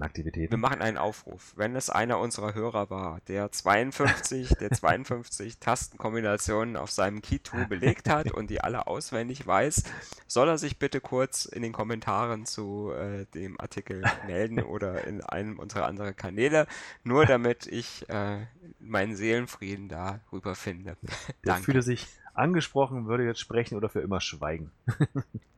Aktivitäten. 0.00 0.50
Wir 0.50 0.58
machen 0.58 0.82
einen 0.82 0.98
Aufruf. 0.98 1.54
Wenn 1.56 1.76
es 1.76 1.88
einer 1.88 2.18
unserer 2.18 2.54
Hörer 2.54 2.90
war, 2.90 3.20
der 3.28 3.50
52, 3.50 4.50
der 4.60 4.70
52 4.72 5.58
Tastenkombinationen 5.58 6.76
auf 6.76 6.90
seinem 6.90 7.22
Key-Tool 7.22 7.66
belegt 7.66 8.08
hat 8.08 8.32
und 8.32 8.50
die 8.50 8.60
alle 8.60 8.86
auswendig 8.86 9.46
weiß, 9.46 9.84
soll 10.26 10.48
er 10.48 10.58
sich 10.58 10.78
bitte 10.78 11.00
kurz 11.00 11.46
in 11.46 11.62
den 11.62 11.72
Kommentaren 11.72 12.44
zu 12.46 12.92
äh, 12.92 13.26
dem 13.34 13.60
Artikel 13.60 14.02
melden 14.26 14.62
oder 14.62 15.06
in 15.06 15.22
einem 15.22 15.58
unserer 15.58 15.86
anderen 15.86 16.16
Kanäle, 16.16 16.66
nur 17.02 17.24
damit 17.24 17.66
ich 17.66 18.08
äh, 18.08 18.46
meinen 18.78 19.16
Seelenfrieden 19.16 19.88
darüber 19.88 20.54
finde. 20.54 20.96
Der 21.44 21.54
fühle 21.56 21.82
sich 21.82 22.06
angesprochen, 22.34 23.06
würde 23.06 23.24
jetzt 23.24 23.40
sprechen 23.40 23.76
oder 23.76 23.88
für 23.88 24.00
immer 24.00 24.20
schweigen. 24.20 24.70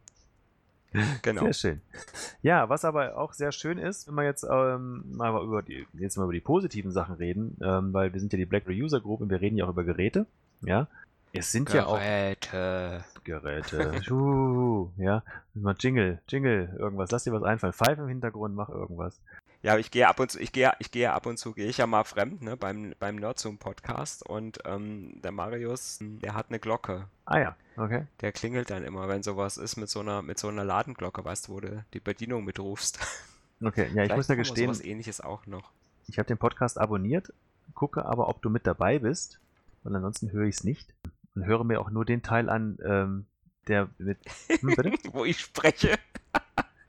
Genau. 1.22 1.42
Sehr 1.42 1.52
schön. 1.52 1.80
Ja, 2.42 2.68
was 2.68 2.84
aber 2.84 3.16
auch 3.16 3.32
sehr 3.32 3.52
schön 3.52 3.78
ist, 3.78 4.06
wenn 4.06 4.14
wir 4.14 4.24
jetzt 4.24 4.44
ähm, 4.44 5.04
mal 5.16 5.42
über 5.42 5.62
die, 5.62 5.86
jetzt 5.94 6.16
mal 6.16 6.24
über 6.24 6.32
die 6.32 6.40
positiven 6.40 6.92
Sachen 6.92 7.16
reden, 7.16 7.56
ähm, 7.62 7.92
weil 7.92 8.12
wir 8.12 8.20
sind 8.20 8.32
ja 8.32 8.36
die 8.36 8.46
BlackBerry 8.46 8.82
User 8.82 9.00
Group 9.00 9.20
und 9.20 9.30
wir 9.30 9.40
reden 9.40 9.56
ja 9.56 9.64
auch 9.64 9.70
über 9.70 9.84
Geräte. 9.84 10.26
Ja, 10.62 10.86
es 11.32 11.50
sind 11.50 11.68
Geräte. 11.68 11.78
ja 11.78 11.86
auch 11.86 13.24
Geräte. 13.24 14.02
Schuh, 14.04 14.90
ja, 14.96 15.22
mal 15.54 15.74
Jingle, 15.78 16.20
Jingle, 16.28 16.74
irgendwas. 16.78 17.10
Lass 17.10 17.24
dir 17.24 17.32
was 17.32 17.42
einfallen. 17.42 17.72
Pfeif 17.72 17.98
im 17.98 18.08
Hintergrund, 18.08 18.54
mach 18.54 18.68
irgendwas. 18.68 19.18
Ja, 19.64 19.78
ich 19.78 19.90
gehe 19.90 20.06
ab 20.06 20.20
und 20.20 20.30
zu, 20.30 20.38
ich 20.38 20.52
gehe, 20.52 20.74
ich 20.78 20.90
gehe 20.90 21.10
ab 21.10 21.24
und 21.24 21.38
zu, 21.38 21.54
gehe 21.54 21.64
ich 21.66 21.78
ja 21.78 21.86
mal 21.86 22.04
fremd, 22.04 22.42
ne, 22.42 22.54
beim, 22.54 22.94
beim 22.98 23.16
Nerdzoom 23.16 23.56
Podcast 23.56 24.22
und 24.22 24.58
ähm, 24.66 25.22
der 25.22 25.32
Marius, 25.32 26.00
der 26.02 26.34
hat 26.34 26.50
eine 26.50 26.58
Glocke. 26.58 27.08
Ah 27.24 27.38
ja, 27.38 27.56
okay. 27.78 28.06
Der 28.20 28.32
klingelt 28.32 28.68
dann 28.68 28.84
immer, 28.84 29.08
wenn 29.08 29.22
sowas 29.22 29.56
ist 29.56 29.76
mit 29.76 29.88
so 29.88 30.00
einer, 30.00 30.20
mit 30.20 30.38
so 30.38 30.48
einer 30.48 30.64
Ladenglocke, 30.64 31.24
weißt 31.24 31.48
du, 31.48 31.52
wo 31.52 31.60
du 31.60 31.82
die 31.94 32.00
Bedienung 32.00 32.44
mitrufst. 32.44 33.00
Okay, 33.62 33.88
ja, 33.94 34.02
ich 34.02 34.14
muss 34.14 34.28
ja 34.28 34.34
gestehen. 34.34 34.66
sowas 34.66 34.84
ähnliches 34.84 35.22
auch 35.22 35.46
noch. 35.46 35.70
Ich 36.08 36.18
habe 36.18 36.26
den 36.26 36.36
Podcast 36.36 36.76
abonniert, 36.76 37.32
gucke 37.72 38.04
aber, 38.04 38.28
ob 38.28 38.42
du 38.42 38.50
mit 38.50 38.66
dabei 38.66 38.98
bist, 38.98 39.40
und 39.84 39.94
ansonsten 39.94 40.32
höre 40.32 40.44
ich 40.44 40.56
es 40.56 40.64
nicht. 40.64 40.92
Und 41.34 41.46
höre 41.46 41.64
mir 41.64 41.80
auch 41.80 41.88
nur 41.88 42.04
den 42.04 42.22
Teil 42.22 42.50
an, 42.50 42.78
ähm, 42.84 43.26
der 43.68 43.88
mit. 43.96 44.18
Hm, 44.48 44.98
wo 45.12 45.24
ich 45.24 45.40
spreche. 45.40 45.96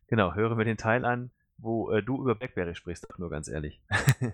genau, 0.08 0.34
höre 0.34 0.56
mir 0.56 0.66
den 0.66 0.76
Teil 0.76 1.06
an, 1.06 1.30
wo 1.66 1.92
äh, 1.92 2.02
du 2.02 2.22
über 2.22 2.36
Blackberry 2.36 2.76
sprichst, 2.76 3.08
nur 3.18 3.30
ganz 3.30 3.48
ehrlich. 3.48 3.82
äh, 4.22 4.32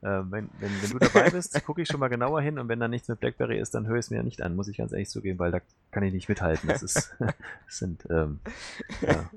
wenn, 0.00 0.48
wenn, 0.58 0.82
wenn, 0.82 0.90
du 0.90 0.98
dabei 0.98 1.30
bist, 1.30 1.62
gucke 1.66 1.82
ich 1.82 1.88
schon 1.88 2.00
mal 2.00 2.08
genauer 2.08 2.40
hin 2.40 2.58
und 2.58 2.68
wenn 2.68 2.80
da 2.80 2.88
nichts 2.88 3.08
mit 3.08 3.20
Blackberry 3.20 3.58
ist, 3.58 3.74
dann 3.74 3.86
höre 3.86 3.96
ich 3.96 4.06
es 4.06 4.10
mir 4.10 4.16
ja 4.16 4.22
nicht 4.22 4.42
an, 4.42 4.56
muss 4.56 4.68
ich 4.68 4.78
ganz 4.78 4.92
ehrlich 4.92 5.10
zugeben, 5.10 5.38
weil 5.38 5.52
da 5.52 5.60
kann 5.90 6.02
ich 6.02 6.12
nicht 6.12 6.28
mithalten. 6.28 6.68
Das, 6.68 6.82
ist, 6.82 7.14
das 7.18 7.78
sind 7.78 8.04
ähm, 8.10 8.40
ja, 9.02 9.30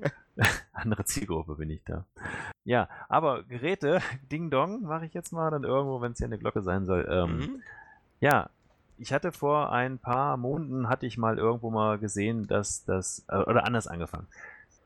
andere 0.72 1.04
Zielgruppe 1.04 1.54
bin 1.54 1.70
ich 1.70 1.84
da. 1.84 2.04
Ja, 2.64 2.88
aber 3.08 3.44
Geräte, 3.44 4.00
Ding 4.32 4.50
Dong, 4.50 4.82
mache 4.82 5.06
ich 5.06 5.14
jetzt 5.14 5.32
mal 5.32 5.50
dann 5.50 5.64
irgendwo, 5.64 6.00
wenn 6.00 6.12
es 6.12 6.18
hier 6.18 6.26
eine 6.26 6.38
Glocke 6.38 6.62
sein 6.62 6.86
soll. 6.86 7.06
Ähm, 7.08 7.38
mhm. 7.38 7.62
Ja, 8.20 8.48
ich 8.98 9.12
hatte 9.12 9.30
vor 9.30 9.72
ein 9.72 9.98
paar 9.98 10.38
Monaten, 10.38 10.88
hatte 10.88 11.04
ich 11.04 11.18
mal 11.18 11.38
irgendwo 11.38 11.70
mal 11.70 11.98
gesehen, 11.98 12.46
dass 12.46 12.84
das, 12.86 13.26
äh, 13.28 13.36
oder 13.36 13.66
anders 13.66 13.86
angefangen 13.86 14.26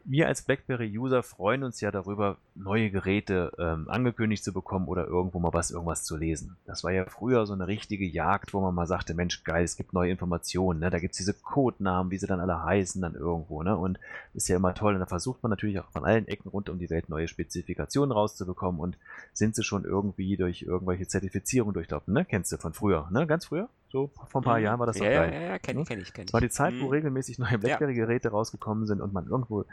wir 0.05 0.27
als 0.27 0.43
BlackBerry-User 0.43 1.23
freuen 1.23 1.63
uns 1.63 1.81
ja 1.81 1.91
darüber, 1.91 2.37
neue 2.55 2.91
Geräte 2.91 3.53
ähm, 3.59 3.89
angekündigt 3.89 4.43
zu 4.43 4.53
bekommen 4.53 4.89
oder 4.89 5.07
irgendwo 5.07 5.39
mal 5.39 5.53
was, 5.53 5.71
irgendwas 5.71 6.05
zu 6.05 6.17
lesen. 6.17 6.57
Das 6.67 6.85
war 6.85 6.93
ja 6.93 7.05
früher 7.05 7.47
so 7.47 7.53
eine 7.53 7.67
richtige 7.67 8.07
Jagd, 8.07 8.53
wo 8.55 8.61
man 8.61 8.75
mal 8.75 8.87
sagte, 8.87 9.15
Mensch, 9.15 9.45
geil, 9.45 9.65
es 9.65 9.77
gibt 9.77 9.93
neue 9.93 10.11
Informationen, 10.11 10.81
ne? 10.81 10.91
da 10.91 10.99
gibt 10.99 11.13
es 11.13 11.19
diese 11.19 11.35
Codenamen, 11.35 12.11
wie 12.11 12.19
sie 12.19 12.27
dann 12.27 12.41
alle 12.41 12.65
heißen, 12.65 13.01
dann 13.01 13.15
irgendwo, 13.15 13.63
ne? 13.63 13.77
Und 13.77 13.99
ist 14.35 14.49
ja 14.49 14.57
immer 14.57 14.75
toll. 14.75 14.95
Und 14.95 15.01
da 15.01 15.07
versucht 15.07 15.43
man 15.43 15.51
natürlich 15.51 15.79
auch 15.79 15.91
von 15.91 16.05
allen 16.05 16.29
Ecken 16.29 16.49
rund 16.49 16.69
um 16.69 16.79
die 16.79 16.91
Welt 16.91 17.09
neue 17.09 17.29
Spezifikationen 17.29 18.13
rauszubekommen 18.13 18.81
und 18.81 18.97
sind 19.33 19.55
sie 19.55 19.65
schon 19.65 19.85
irgendwie 19.85 20.37
durch 20.37 20.63
irgendwelche 20.63 21.09
Zertifizierungen 21.09 21.75
durchlaufen, 21.75 22.15
ne? 22.15 22.25
Kennst 22.25 22.53
du 22.53 22.57
von 22.57 22.73
früher, 22.73 23.09
ne? 23.11 23.27
Ganz 23.27 23.47
früher? 23.47 23.69
So 23.91 24.09
vor 24.29 24.41
ein 24.41 24.45
paar 24.45 24.59
mhm. 24.59 24.65
Jahren 24.65 24.79
war 24.79 24.87
das 24.87 24.97
doch 24.97 25.05
ja, 25.05 25.27
geil. 25.27 25.33
Ja, 25.33 25.41
ja, 25.41 25.59
kenn 25.59 25.79
ich, 25.79 25.89
kenn 25.89 26.01
ich, 26.01 26.13
kenn 26.13 26.27
ich. 26.27 26.33
War 26.33 26.41
die 26.41 26.51
Zeit, 26.51 26.75
wo 26.81 26.87
mhm. 26.87 26.91
regelmäßig 26.91 27.39
neue 27.39 27.59
BlackBerry-Geräte 27.59 28.31
rausgekommen 28.31 28.87
sind 28.87 29.01
und 29.01 29.13
man 29.13 29.27
irgendwo 29.27 29.65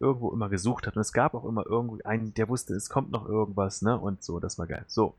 irgendwo 0.00 0.32
immer 0.32 0.48
gesucht 0.48 0.86
hat. 0.86 0.96
Und 0.96 1.02
es 1.02 1.12
gab 1.12 1.34
auch 1.34 1.44
immer 1.44 1.66
irgendwo 1.66 1.98
einen, 2.04 2.32
der 2.34 2.48
wusste, 2.48 2.74
es 2.74 2.88
kommt 2.88 3.10
noch 3.10 3.28
irgendwas, 3.28 3.82
ne? 3.82 3.98
Und 3.98 4.22
so, 4.22 4.40
das 4.40 4.58
war 4.58 4.66
geil. 4.66 4.84
So. 4.86 5.14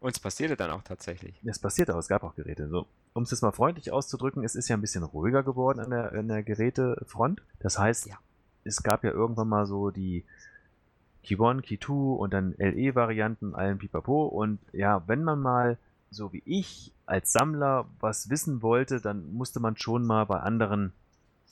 Und 0.00 0.10
es 0.10 0.18
passierte 0.18 0.56
dann 0.56 0.70
auch 0.70 0.82
tatsächlich. 0.82 1.40
Es 1.44 1.58
passierte 1.58 1.94
auch, 1.94 1.98
es 1.98 2.08
gab 2.08 2.24
auch 2.24 2.34
Geräte. 2.34 2.68
So. 2.68 2.86
Um 3.14 3.22
es 3.22 3.30
jetzt 3.30 3.42
mal 3.42 3.52
freundlich 3.52 3.90
auszudrücken, 3.90 4.44
es 4.44 4.54
ist 4.54 4.68
ja 4.68 4.76
ein 4.76 4.80
bisschen 4.80 5.02
ruhiger 5.02 5.42
geworden 5.42 5.80
an 5.80 5.90
der, 5.90 6.12
an 6.12 6.28
der 6.28 6.42
Gerätefront. 6.42 7.42
Das 7.60 7.78
heißt, 7.78 8.06
ja. 8.06 8.16
es 8.64 8.82
gab 8.82 9.04
ja 9.04 9.12
irgendwann 9.12 9.48
mal 9.48 9.66
so 9.66 9.90
die 9.90 10.24
Key 11.22 11.42
1, 11.42 11.62
Key 11.62 11.78
2 11.78 11.92
und 11.92 12.34
dann 12.34 12.54
LE-Varianten, 12.58 13.54
allen 13.54 13.78
Pipapo. 13.78 14.26
Und 14.26 14.58
ja, 14.72 15.02
wenn 15.06 15.24
man 15.24 15.40
mal, 15.40 15.78
so 16.14 16.32
wie 16.32 16.42
ich, 16.46 16.92
als 17.06 17.32
Sammler 17.32 17.86
was 18.00 18.30
wissen 18.30 18.62
wollte, 18.62 19.00
dann 19.00 19.32
musste 19.34 19.60
man 19.60 19.76
schon 19.76 20.06
mal 20.06 20.24
bei 20.24 20.40
anderen 20.40 20.92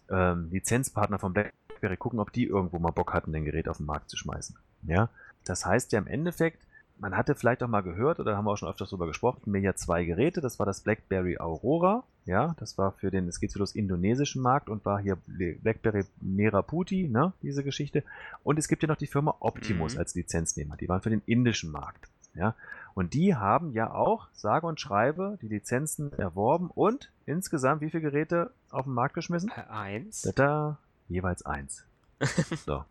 ähm, 0.08 0.48
Lizenzpartner 0.50 1.18
von 1.18 1.32
Black 1.32 1.52
BlackBerry 1.82 1.96
gucken, 1.96 2.20
ob 2.20 2.32
die 2.32 2.46
irgendwo 2.46 2.78
mal 2.78 2.90
Bock 2.90 3.12
hatten, 3.12 3.32
den 3.32 3.44
Gerät 3.44 3.68
auf 3.68 3.78
den 3.78 3.86
Markt 3.86 4.08
zu 4.08 4.16
schmeißen. 4.16 4.56
Ja, 4.86 5.08
das 5.44 5.66
heißt 5.66 5.92
ja 5.92 5.98
im 5.98 6.06
Endeffekt, 6.06 6.62
man 6.98 7.16
hatte 7.16 7.34
vielleicht 7.34 7.62
auch 7.62 7.68
mal 7.68 7.80
gehört, 7.80 8.20
oder 8.20 8.36
haben 8.36 8.44
wir 8.44 8.52
auch 8.52 8.56
schon 8.56 8.68
öfters 8.68 8.90
darüber 8.90 9.08
gesprochen, 9.08 9.50
mir 9.50 9.60
ja 9.60 9.74
zwei 9.74 10.04
Geräte. 10.04 10.40
Das 10.40 10.60
war 10.60 10.66
das 10.66 10.82
BlackBerry 10.82 11.38
Aurora, 11.38 12.04
ja, 12.24 12.54
das 12.60 12.78
war 12.78 12.92
für 12.92 13.10
den, 13.10 13.26
es 13.26 13.40
geht 13.40 13.52
für 13.52 13.58
das 13.58 13.74
indonesischen 13.74 14.40
Markt 14.42 14.68
und 14.68 14.84
war 14.84 15.00
hier 15.00 15.16
BlackBerry 15.26 16.04
Meraputi, 16.20 17.08
ne, 17.08 17.32
diese 17.42 17.64
Geschichte. 17.64 18.04
Und 18.44 18.58
es 18.58 18.68
gibt 18.68 18.82
ja 18.82 18.88
noch 18.88 18.96
die 18.96 19.08
Firma 19.08 19.34
Optimus 19.40 19.94
mhm. 19.94 19.98
als 19.98 20.14
Lizenznehmer, 20.14 20.76
die 20.76 20.88
waren 20.88 21.02
für 21.02 21.10
den 21.10 21.22
indischen 21.26 21.72
Markt, 21.72 22.08
ja. 22.34 22.54
Und 22.95 23.14
die 23.14 23.34
haben 23.34 23.72
ja 23.72 23.93
auch, 23.93 24.28
sage 24.34 24.66
und 24.66 24.80
schreibe, 24.80 25.38
die 25.40 25.49
Lizenzen 25.49 26.12
erworben 26.18 26.70
und 26.70 27.11
insgesamt 27.26 27.80
wie 27.80 27.90
viele 27.90 28.03
Geräte 28.03 28.51
auf 28.70 28.84
den 28.84 28.95
Markt 28.95 29.14
geschmissen? 29.14 29.51
Äh, 29.51 29.70
eins. 29.70 30.22
Da, 30.36 30.78
jeweils 31.09 31.45
eins. 31.45 31.84
So. 32.66 32.84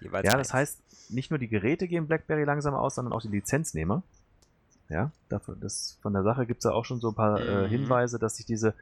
jeweils 0.00 0.24
ja, 0.24 0.32
das 0.32 0.50
eins. 0.50 0.54
heißt, 0.54 1.10
nicht 1.10 1.30
nur 1.30 1.38
die 1.38 1.48
Geräte 1.48 1.88
gehen 1.88 2.06
BlackBerry 2.06 2.44
langsam 2.44 2.74
aus, 2.74 2.94
sondern 2.94 3.12
auch 3.12 3.20
die 3.20 3.28
Lizenznehmer. 3.28 4.02
Ja, 4.88 5.10
dafür, 5.28 5.56
das, 5.56 5.98
von 6.00 6.14
der 6.14 6.22
Sache 6.22 6.46
gibt 6.46 6.60
es 6.60 6.64
ja 6.64 6.72
auch 6.72 6.84
schon 6.84 7.00
so 7.00 7.10
ein 7.10 7.14
paar 7.14 7.40
äh, 7.40 7.44
mhm. 7.44 7.64
äh, 7.64 7.68
Hinweise, 7.68 8.18
dass 8.18 8.36
sich 8.36 8.46
diese 8.46 8.74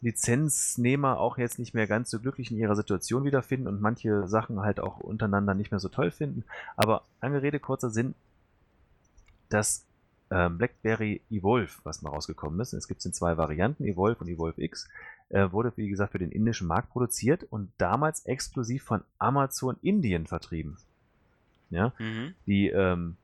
Lizenznehmer 0.00 1.18
auch 1.18 1.38
jetzt 1.38 1.58
nicht 1.58 1.74
mehr 1.74 1.86
ganz 1.86 2.10
so 2.10 2.18
glücklich 2.18 2.50
in 2.50 2.56
ihrer 2.56 2.74
Situation 2.74 3.24
wiederfinden 3.24 3.68
und 3.68 3.80
manche 3.80 4.26
Sachen 4.26 4.60
halt 4.60 4.80
auch 4.80 4.98
untereinander 4.98 5.54
nicht 5.54 5.70
mehr 5.70 5.78
so 5.78 5.88
toll 5.88 6.10
finden. 6.10 6.44
Aber 6.76 7.02
lange 7.20 7.42
Rede, 7.42 7.60
kurzer 7.60 7.90
Sinn, 7.90 8.14
das 9.48 9.84
äh, 10.32 10.48
BlackBerry 10.48 11.20
Evolve, 11.30 11.72
was 11.84 12.02
mal 12.02 12.10
rausgekommen 12.10 12.58
ist, 12.60 12.72
es 12.72 12.88
gibt 12.88 13.00
es 13.00 13.06
in 13.06 13.12
zwei 13.12 13.36
Varianten, 13.36 13.84
Evolve 13.84 14.20
und 14.20 14.28
Evolve 14.28 14.62
X, 14.62 14.88
äh, 15.28 15.50
wurde, 15.52 15.72
wie 15.76 15.88
gesagt, 15.88 16.12
für 16.12 16.18
den 16.18 16.32
indischen 16.32 16.66
Markt 16.66 16.90
produziert 16.90 17.44
und 17.50 17.70
damals 17.78 18.24
exklusiv 18.26 18.82
von 18.82 19.02
Amazon 19.18 19.76
Indien 19.82 20.26
vertrieben. 20.26 20.78
Ja, 21.70 21.92
mhm. 21.98 22.34
die 22.46 22.68
ähm, 22.68 23.16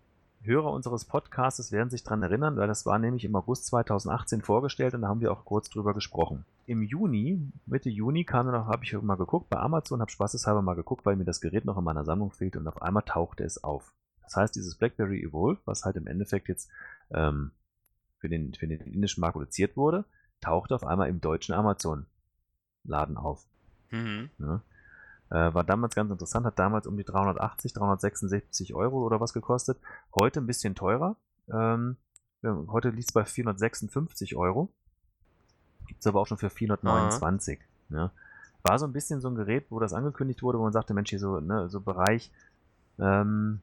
Hörer 0.42 0.72
unseres 0.72 1.04
Podcasts 1.04 1.72
werden 1.72 1.90
sich 1.90 2.04
daran 2.04 2.22
erinnern, 2.22 2.56
weil 2.56 2.68
das 2.68 2.86
war 2.86 2.98
nämlich 2.98 3.24
im 3.24 3.34
August 3.34 3.66
2018 3.66 4.40
vorgestellt 4.40 4.94
und 4.94 5.02
da 5.02 5.08
haben 5.08 5.20
wir 5.20 5.32
auch 5.32 5.44
kurz 5.44 5.68
drüber 5.68 5.92
gesprochen. 5.94 6.44
Im 6.66 6.82
Juni, 6.82 7.40
Mitte 7.66 7.90
Juni 7.90 8.24
kam 8.24 8.46
dann 8.46 8.54
noch, 8.54 8.68
habe 8.68 8.84
ich 8.84 8.92
mal 9.02 9.16
geguckt 9.16 9.50
bei 9.50 9.58
Amazon, 9.58 10.00
habe 10.00 10.10
spaßeshalber 10.10 10.62
mal 10.62 10.74
geguckt, 10.74 11.04
weil 11.04 11.16
mir 11.16 11.24
das 11.24 11.40
Gerät 11.40 11.64
noch 11.64 11.76
in 11.76 11.84
meiner 11.84 12.04
Sammlung 12.04 12.30
fehlt 12.30 12.56
und 12.56 12.66
auf 12.68 12.80
einmal 12.80 13.02
tauchte 13.02 13.44
es 13.44 13.62
auf. 13.64 13.92
Das 14.28 14.36
heißt, 14.36 14.56
dieses 14.56 14.74
BlackBerry 14.74 15.22
Evolve, 15.22 15.60
was 15.64 15.84
halt 15.84 15.96
im 15.96 16.06
Endeffekt 16.06 16.48
jetzt 16.48 16.70
ähm, 17.10 17.50
für, 18.18 18.28
den, 18.28 18.52
für 18.54 18.66
den 18.66 18.80
indischen 18.80 19.22
Markt 19.22 19.34
produziert 19.34 19.76
wurde, 19.76 20.04
tauchte 20.42 20.74
auf 20.74 20.84
einmal 20.84 21.08
im 21.08 21.22
deutschen 21.22 21.54
Amazon-Laden 21.54 23.16
auf. 23.16 23.46
Mhm. 23.90 24.28
Ja. 24.38 24.62
Äh, 25.30 25.54
war 25.54 25.64
damals 25.64 25.94
ganz 25.94 26.10
interessant, 26.10 26.44
hat 26.44 26.58
damals 26.58 26.86
um 26.86 26.98
die 26.98 27.04
380, 27.04 27.72
366 27.72 28.74
Euro 28.74 29.02
oder 29.02 29.18
was 29.18 29.32
gekostet. 29.32 29.78
Heute 30.14 30.40
ein 30.40 30.46
bisschen 30.46 30.74
teurer. 30.74 31.16
Ähm, 31.50 31.96
heute 32.42 32.90
liegt 32.90 33.08
es 33.08 33.12
bei 33.12 33.24
456 33.24 34.36
Euro. 34.36 34.68
Gibt 35.86 36.00
es 36.00 36.06
aber 36.06 36.20
auch 36.20 36.26
schon 36.26 36.38
für 36.38 36.50
429. 36.50 37.60
Ja. 37.88 38.12
War 38.62 38.78
so 38.78 38.86
ein 38.86 38.92
bisschen 38.92 39.22
so 39.22 39.28
ein 39.28 39.36
Gerät, 39.36 39.70
wo 39.70 39.80
das 39.80 39.94
angekündigt 39.94 40.42
wurde, 40.42 40.58
wo 40.58 40.64
man 40.64 40.72
sagte, 40.74 40.92
Mensch, 40.92 41.08
hier 41.08 41.18
so, 41.18 41.40
ne, 41.40 41.70
so 41.70 41.80
Bereich 41.80 42.30
ähm, 42.98 43.60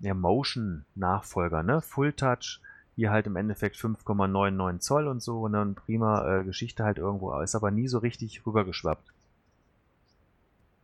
ja, 0.00 0.14
Motion-Nachfolger, 0.14 1.62
ne? 1.62 1.80
Full 1.80 2.12
Touch, 2.12 2.60
hier 2.96 3.10
halt 3.10 3.26
im 3.26 3.36
Endeffekt 3.36 3.76
5,99 3.76 4.80
Zoll 4.80 5.06
und 5.06 5.22
so 5.22 5.42
und 5.42 5.52
dann 5.52 5.74
prima 5.74 6.40
äh, 6.40 6.44
Geschichte 6.44 6.84
halt 6.84 6.98
irgendwo, 6.98 7.38
ist 7.40 7.54
aber 7.54 7.70
nie 7.70 7.88
so 7.88 7.98
richtig 7.98 8.44
rübergeschwappt. 8.46 9.12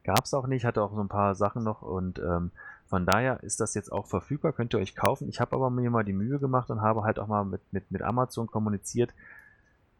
Gab's 0.04 0.34
auch 0.34 0.46
nicht, 0.46 0.64
hatte 0.64 0.82
auch 0.82 0.94
so 0.94 1.00
ein 1.00 1.08
paar 1.08 1.34
Sachen 1.34 1.64
noch 1.64 1.82
und 1.82 2.18
ähm, 2.18 2.50
von 2.86 3.06
daher 3.06 3.42
ist 3.42 3.60
das 3.60 3.74
jetzt 3.74 3.90
auch 3.90 4.06
verfügbar, 4.06 4.52
könnt 4.52 4.74
ihr 4.74 4.78
euch 4.78 4.94
kaufen. 4.94 5.28
Ich 5.28 5.40
habe 5.40 5.56
aber 5.56 5.70
mir 5.70 5.90
mal 5.90 6.04
die 6.04 6.12
Mühe 6.12 6.38
gemacht 6.38 6.70
und 6.70 6.82
habe 6.82 7.02
halt 7.02 7.18
auch 7.18 7.26
mal 7.26 7.44
mit, 7.44 7.60
mit, 7.72 7.90
mit 7.90 8.02
Amazon 8.02 8.46
kommuniziert. 8.46 9.12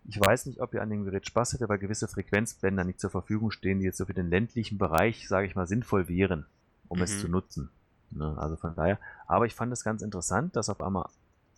Ich 0.06 0.20
weiß 0.20 0.46
nicht, 0.46 0.60
ob 0.60 0.74
ihr 0.74 0.82
an 0.82 0.90
dem 0.90 1.04
Gerät 1.04 1.26
Spaß 1.26 1.54
hättet, 1.54 1.68
weil 1.68 1.78
gewisse 1.78 2.06
Frequenzbänder 2.06 2.84
nicht 2.84 3.00
zur 3.00 3.10
Verfügung 3.10 3.50
stehen, 3.50 3.80
die 3.80 3.86
jetzt 3.86 3.96
so 3.96 4.04
für 4.04 4.14
den 4.14 4.28
ländlichen 4.28 4.76
Bereich, 4.76 5.26
sage 5.26 5.46
ich 5.46 5.56
mal, 5.56 5.66
sinnvoll 5.66 6.08
wären, 6.08 6.44
um 6.88 6.98
mhm. 6.98 7.04
es 7.04 7.20
zu 7.20 7.28
nutzen. 7.28 7.70
Ne? 8.14 8.36
Also 8.38 8.56
von 8.56 8.74
daher, 8.74 8.98
aber 9.26 9.46
ich 9.46 9.54
fand 9.54 9.72
es 9.72 9.84
ganz 9.84 10.02
interessant, 10.02 10.56
dass 10.56 10.68
auf 10.68 10.80
einmal 10.80 11.08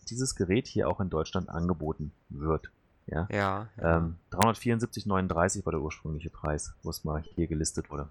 dieses 0.09 0.35
Gerät 0.35 0.67
hier 0.67 0.89
auch 0.89 1.01
in 1.01 1.11
Deutschland 1.11 1.49
angeboten 1.49 2.13
wird. 2.29 2.71
Ja, 3.07 3.29
Ja, 3.31 3.69
ähm, 3.79 4.17
374,39 4.33 5.65
war 5.65 5.73
der 5.73 5.81
ursprüngliche 5.81 6.31
Preis, 6.31 6.75
wo 6.83 6.91
es 6.91 7.05
mal 7.05 7.23
hier 7.23 7.47
gelistet 7.47 7.89
wurde. 7.91 8.09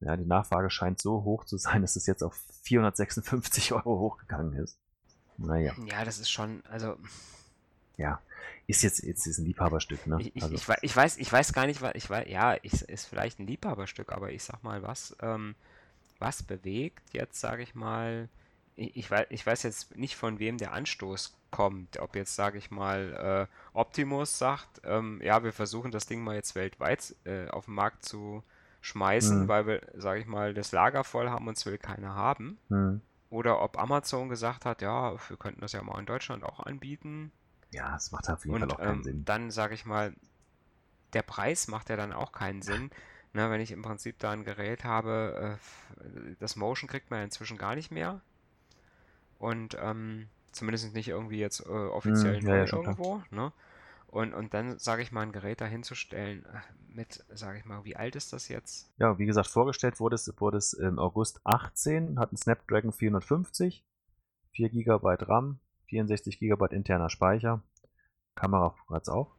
Ja, 0.00 0.16
die 0.16 0.24
Nachfrage 0.24 0.68
scheint 0.68 1.00
so 1.00 1.22
hoch 1.22 1.44
zu 1.44 1.58
sein, 1.58 1.82
dass 1.82 1.96
es 1.96 2.06
jetzt 2.06 2.22
auf 2.22 2.34
456 2.62 3.72
Euro 3.72 3.98
hochgegangen 3.98 4.54
ist. 4.54 4.76
Naja, 5.38 5.72
ja, 5.86 6.04
das 6.04 6.18
ist 6.18 6.30
schon, 6.30 6.62
also 6.68 6.96
ja, 7.96 8.20
ist 8.66 8.82
jetzt, 8.82 9.02
jetzt 9.02 9.26
ist 9.26 9.38
ein 9.38 9.44
Liebhaberstück, 9.44 10.06
ne? 10.06 10.18
ich, 10.20 10.42
Also, 10.42 10.54
ich, 10.54 10.68
ich 10.82 10.96
weiß, 10.96 11.18
ich 11.18 11.32
weiß 11.32 11.52
gar 11.52 11.66
nicht, 11.66 11.82
was 11.82 11.92
ich 11.94 12.08
weiß, 12.08 12.28
ja, 12.28 12.56
ich, 12.62 12.82
ist 12.82 13.06
vielleicht 13.06 13.38
ein 13.38 13.46
Liebhaberstück, 13.46 14.12
aber 14.12 14.32
ich 14.32 14.42
sag 14.42 14.62
mal, 14.62 14.82
was, 14.82 15.16
ähm, 15.20 15.54
was 16.22 16.42
bewegt 16.42 17.12
jetzt, 17.12 17.40
sage 17.40 17.62
ich 17.62 17.74
mal, 17.74 18.28
ich, 18.76 18.96
ich 18.96 19.10
weiß, 19.10 19.26
ich 19.30 19.46
weiß 19.46 19.64
jetzt 19.64 19.96
nicht, 19.96 20.16
von 20.16 20.38
wem 20.38 20.56
der 20.56 20.72
Anstoß 20.72 21.36
kommt, 21.50 21.98
ob 21.98 22.16
jetzt, 22.16 22.36
sage 22.36 22.58
ich 22.58 22.70
mal, 22.70 23.48
äh, 23.50 23.76
Optimus 23.76 24.38
sagt, 24.38 24.80
ähm, 24.84 25.20
ja, 25.22 25.44
wir 25.44 25.52
versuchen 25.52 25.90
das 25.90 26.06
Ding 26.06 26.22
mal 26.22 26.36
jetzt 26.36 26.54
weltweit 26.54 27.14
äh, 27.24 27.48
auf 27.48 27.66
den 27.66 27.74
Markt 27.74 28.04
zu 28.04 28.42
schmeißen, 28.80 29.42
hm, 29.42 29.48
weil 29.48 29.66
wir, 29.66 29.80
sage 29.94 30.20
ich 30.20 30.26
mal, 30.26 30.54
das 30.54 30.72
Lager 30.72 31.04
voll 31.04 31.28
haben 31.28 31.46
und 31.48 31.58
es 31.58 31.66
will 31.66 31.78
keiner 31.78 32.14
haben. 32.14 32.58
hm. 32.68 33.00
Oder 33.30 33.62
ob 33.62 33.78
Amazon 33.78 34.28
gesagt 34.28 34.64
hat, 34.66 34.82
ja, 34.82 35.14
wir 35.28 35.36
könnten 35.38 35.60
das 35.62 35.72
ja 35.72 35.82
mal 35.82 35.98
in 35.98 36.06
Deutschland 36.06 36.44
auch 36.44 36.60
anbieten. 36.60 37.32
Ja, 37.70 37.96
es 37.96 38.12
macht 38.12 38.28
auf 38.28 38.44
jeden 38.44 38.58
Fall 38.58 38.68
Und 38.68 38.70
auch 38.70 38.80
keinen 38.80 38.98
ähm, 38.98 39.02
Sinn. 39.02 39.24
dann 39.24 39.50
sage 39.50 39.74
ich 39.74 39.86
mal, 39.86 40.14
der 41.14 41.22
Preis 41.22 41.68
macht 41.68 41.88
ja 41.88 41.96
dann 41.96 42.12
auch 42.12 42.32
keinen 42.32 42.62
Sinn. 42.62 42.90
Ne, 43.34 43.50
wenn 43.50 43.60
ich 43.62 43.70
im 43.72 43.82
Prinzip 43.82 44.18
da 44.18 44.30
ein 44.30 44.44
Gerät 44.44 44.84
habe, 44.84 45.58
äh, 46.04 46.34
das 46.38 46.56
Motion 46.56 46.88
kriegt 46.88 47.10
man 47.10 47.22
inzwischen 47.22 47.56
gar 47.56 47.74
nicht 47.74 47.90
mehr. 47.90 48.20
Und 49.38 49.76
ähm, 49.80 50.28
zumindest 50.52 50.94
nicht 50.94 51.08
irgendwie 51.08 51.38
jetzt 51.38 51.60
äh, 51.60 51.70
offiziell 51.70 52.40
Hm, 52.40 52.46
ja, 52.46 52.56
ja, 52.56 52.72
irgendwo. 52.72 53.22
Ne? 53.30 53.52
Und, 54.06 54.34
und 54.34 54.52
dann 54.52 54.78
sage 54.78 55.00
ich 55.00 55.10
mal, 55.10 55.22
ein 55.22 55.32
Gerät 55.32 55.62
dahinzustellen 55.62 56.44
äh, 56.44 56.60
mit, 56.94 57.24
sage 57.32 57.58
ich 57.58 57.64
mal, 57.64 57.84
wie 57.84 57.96
alt 57.96 58.14
ist 58.14 58.34
das 58.34 58.48
jetzt? 58.48 58.92
Ja, 58.98 59.18
wie 59.18 59.24
gesagt, 59.24 59.48
vorgestellt 59.48 59.98
wurde 60.00 60.16
es, 60.16 60.32
wurde 60.38 60.58
es 60.58 60.74
im 60.74 60.98
August 60.98 61.40
18, 61.44 62.18
hat 62.18 62.28
einen 62.28 62.36
Snapdragon 62.36 62.92
450, 62.92 63.82
4 64.52 64.68
GB 64.68 65.16
RAM, 65.22 65.58
64 65.86 66.38
GB 66.38 66.66
interner 66.74 67.08
Speicher. 67.08 67.62
Kamera 68.34 68.74
hat 68.90 69.02
es 69.02 69.08
auch, 69.08 69.36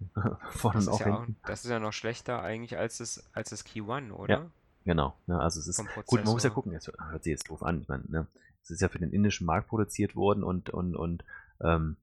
vorne 0.50 0.80
Das 0.80 0.82
und 0.82 0.88
ist 0.88 0.90
auch 0.90 1.06
ja 1.06 1.12
auch, 1.16 1.28
das 1.46 1.64
ist 1.64 1.72
ja 1.72 1.80
noch 1.80 1.94
schlechter 1.94 2.42
eigentlich 2.42 2.78
als 2.78 2.98
das, 2.98 3.24
als 3.34 3.50
das 3.50 3.64
Key 3.64 3.82
One, 3.82 4.14
Ja, 4.28 4.40
oder? 4.40 4.52
genau. 4.86 5.16
Ne, 5.28 5.40
also 5.40 5.60
es 5.60 5.68
ist, 5.68 5.86
gut, 6.06 6.24
man 6.24 6.34
muss 6.34 6.44
ja 6.44 6.50
gucken, 6.50 6.72
jetzt 6.72 6.88
hört 6.88 7.24
sich 7.24 7.32
jetzt 7.32 7.50
doof 7.50 7.64
an. 7.64 7.82
Ich 7.82 7.88
meine, 7.88 8.04
ne, 8.10 8.28
es 8.62 8.70
ist 8.72 8.82
ja 8.82 8.90
für 8.90 9.00
den 9.00 9.12
indischen 9.12 9.46
Markt 9.46 9.68
produziert 9.70 10.16
worden 10.16 10.44
und, 10.44 10.70
und, 10.70 10.96
und 10.96 11.24
ähm, 11.62 11.98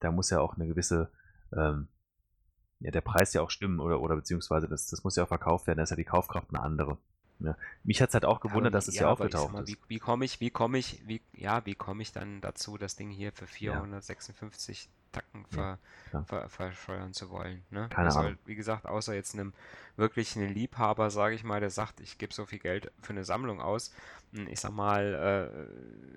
da 0.00 0.10
muss 0.12 0.30
ja 0.30 0.40
auch 0.40 0.54
eine 0.56 0.66
gewisse, 0.66 1.10
ähm, 1.56 1.88
ja, 2.80 2.90
der 2.90 3.00
Preis 3.02 3.32
ja 3.34 3.42
auch 3.42 3.50
stimmen 3.50 3.80
oder, 3.80 4.00
oder 4.00 4.16
beziehungsweise 4.16 4.68
das, 4.68 4.86
das 4.88 5.04
muss 5.04 5.16
ja 5.16 5.24
auch 5.24 5.28
verkauft 5.28 5.66
werden, 5.66 5.78
da 5.78 5.84
ist 5.84 5.90
ja 5.90 5.96
die 5.96 6.04
Kaufkraft 6.04 6.50
eine 6.50 6.60
andere. 6.62 6.98
Ne. 7.38 7.56
Mich 7.84 8.02
hat 8.02 8.10
es 8.10 8.14
halt 8.14 8.24
auch 8.24 8.40
Ja, 8.44 8.50
gewundert, 8.50 8.74
dass 8.74 8.88
wie, 8.88 8.94
es 8.94 8.98
ja, 8.98 9.04
ja 9.04 9.08
aufgetaucht 9.10 9.48
mal, 9.48 9.64
ist. 9.64 9.68
wie, 9.68 9.78
wie 9.88 9.98
komme 9.98 10.24
ich, 10.24 10.40
wie 10.40 10.50
komme 10.50 10.78
ich, 10.78 11.02
wie, 11.06 11.22
ja, 11.32 11.64
wie 11.66 11.74
komme 11.74 12.02
ich 12.02 12.12
dann 12.12 12.40
dazu, 12.40 12.76
das 12.78 12.96
Ding 12.96 13.10
hier 13.10 13.32
für 13.32 13.46
Ja, 13.60 13.88
456 14.00 14.88
Tacken 15.12 15.44
ja, 15.50 15.66
ver, 15.66 15.78
klar. 16.10 16.26
ver, 16.26 16.48
verscheuern 16.48 17.12
zu 17.12 17.30
wollen, 17.30 17.64
ne? 17.70 17.90
Keine 17.90 18.10
Also, 18.10 18.16
Ahnung. 18.16 18.38
wie 18.46 18.54
gesagt, 18.54 18.86
außer 18.86 19.14
jetzt 19.14 19.34
einem 19.34 19.52
wirklich 19.96 20.36
einen 20.36 20.52
Liebhaber, 20.54 21.10
sage 21.10 21.34
ich 21.34 21.44
mal, 21.44 21.60
der 21.60 21.70
sagt, 21.70 22.00
ich 22.00 22.18
gebe 22.18 22.32
so 22.34 22.46
viel 22.46 22.58
Geld 22.58 22.90
für 23.00 23.10
eine 23.12 23.24
Sammlung 23.24 23.60
aus. 23.60 23.92
Hm, 24.32 24.46
Ich 24.48 24.60
sag 24.60 24.72
mal, 24.72 25.68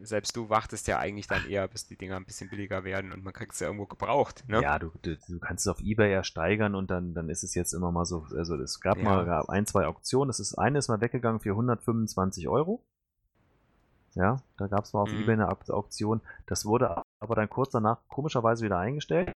äh, 0.02 0.06
selbst 0.06 0.36
du 0.36 0.50
wartest 0.50 0.88
ja 0.88 1.00
eigentlich 1.00 1.28
dann 1.28 1.46
eher, 1.46 1.68
bis 1.68 1.88
die 1.88 1.98
Dinger 1.98 2.16
ein 2.18 2.26
bisschen 2.26 2.50
billiger 2.50 2.84
werden 2.84 3.12
und 3.12 3.24
man 3.24 3.34
kriegt 3.34 3.54
es 3.54 3.60
ja 3.60 3.68
irgendwo 3.68 3.86
gebraucht, 3.88 4.46
ne? 4.48 4.64
Ja, 4.64 4.80
du, 4.80 4.92
du, 5.04 5.18
du 5.18 5.40
kannst 5.40 5.66
es 5.66 5.72
auf 5.72 5.82
Ebay 5.82 6.12
ja 6.12 6.24
steigern 6.24 6.74
und 6.76 6.90
dann, 6.92 7.14
dann 7.14 7.30
ist 7.30 7.44
es 7.44 7.54
jetzt 7.56 7.74
immer 7.74 7.92
mal 7.92 8.06
so, 8.06 8.26
also 8.36 8.56
es 8.56 8.80
gab 8.80 9.02
mal 9.04 9.24
Ja, 9.24 9.26
gab 9.26 9.50
ein, 9.50 9.66
zwei 9.68 9.86
Auktionen, 9.88 10.30
das 10.30 10.40
ist 10.40 10.56
eine 10.56 10.80
ist 10.80 10.88
mal 10.88 11.02
weggegangen 11.02 11.40
für 11.40 11.56
125 11.56 12.48
Euro. 12.48 12.84
Ja, 14.16 14.42
da 14.58 14.68
gab 14.68 14.86
es 14.86 14.94
mal 14.94 15.02
auf 15.02 15.12
mhm. 15.12 15.14
Ebay 15.14 15.34
eine 15.34 15.50
Auk- 15.50 15.70
Auktion. 15.70 16.22
Das 16.48 16.66
wurde 16.66 17.04
aber 17.20 17.36
dann 17.36 17.50
kurz 17.50 17.72
danach 17.72 18.00
komischerweise 18.08 18.66
wieder 18.66 18.80
eingestellt. 18.80 19.32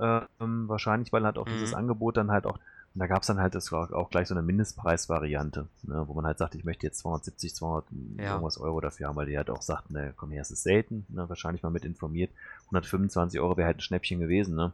Ähm, 0.00 0.68
wahrscheinlich, 0.68 1.12
weil 1.12 1.24
halt 1.24 1.38
auch 1.38 1.48
dieses 1.48 1.72
Mhm. 1.72 1.74
Angebot 1.74 2.16
dann 2.16 2.30
halt 2.30 2.46
auch, 2.46 2.58
und 2.94 2.98
da 3.00 3.06
gab 3.06 3.22
es 3.22 3.28
dann 3.28 3.40
halt 3.40 3.54
das 3.54 3.72
auch 3.72 4.10
gleich 4.10 4.28
so 4.28 4.34
eine 4.34 4.42
Mindestpreisvariante, 4.42 5.68
ne, 5.84 6.04
wo 6.08 6.12
man 6.14 6.26
halt 6.26 6.38
sagt, 6.38 6.54
ich 6.54 6.64
möchte 6.64 6.86
jetzt 6.86 6.98
270, 6.98 7.54
200 7.54 7.86
Ja, 8.18 8.30
irgendwas 8.30 8.58
Euro 8.58 8.80
dafür 8.80 9.08
haben, 9.08 9.16
weil 9.16 9.26
die 9.26 9.36
halt 9.38 9.48
auch 9.50 9.62
sagt, 9.62 9.90
ne, 9.90 10.12
komm 10.16 10.30
her, 10.32 10.42
es 10.42 10.50
ist 10.50 10.62
selten, 10.62 11.06
ne, 11.08 11.28
wahrscheinlich 11.28 11.62
mal 11.62 11.70
mit 11.70 11.84
informiert. 11.86 12.30
125 12.68 13.40
Euro 13.40 13.56
wäre 13.56 13.66
halt 13.66 13.78
ein 13.78 13.80
Schnäppchen 13.82 14.20
gewesen, 14.20 14.54
ne? 14.56 14.72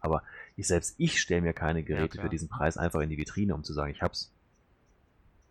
Aber 0.00 0.22
ich 0.56 0.68
selbst, 0.68 0.94
ich 0.98 1.20
stelle 1.20 1.42
mir 1.42 1.54
keine 1.54 1.82
ja, 1.90 2.06
Geräte 2.06 2.18
für 2.18 2.28
klar. 2.28 2.30
diesen 2.30 2.48
Preis 2.48 2.76
einfach 2.78 3.00
in 3.00 3.10
die 3.10 3.18
Vitrine, 3.18 3.54
um 3.54 3.64
zu 3.64 3.72
sagen, 3.74 3.92
ich 3.92 4.02
hab's. 4.02 4.30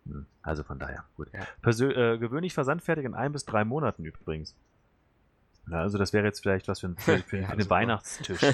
Hm, 0.06 0.26
Also 0.42 0.62
von 0.64 0.78
daher, 0.78 1.04
gut. 1.16 1.28
Ja. 1.32 1.46
Persö 1.62 1.90
äh, 1.90 2.18
gewöhnlich 2.18 2.54
versandfertig 2.54 3.04
in 3.04 3.14
ein 3.14 3.32
bis 3.32 3.44
drei 3.44 3.64
Monaten 3.64 4.04
übrigens. 4.04 4.54
Ja, 5.70 5.78
also 5.80 5.96
das 5.98 6.12
wäre 6.12 6.24
jetzt 6.26 6.40
vielleicht 6.40 6.66
was 6.68 6.80
für, 6.80 6.88
ein, 6.88 6.96
für, 6.96 7.18
für, 7.18 7.36
Ja, 7.40 7.48
super. 7.50 7.70
Weihnachtstisch. 7.70 8.40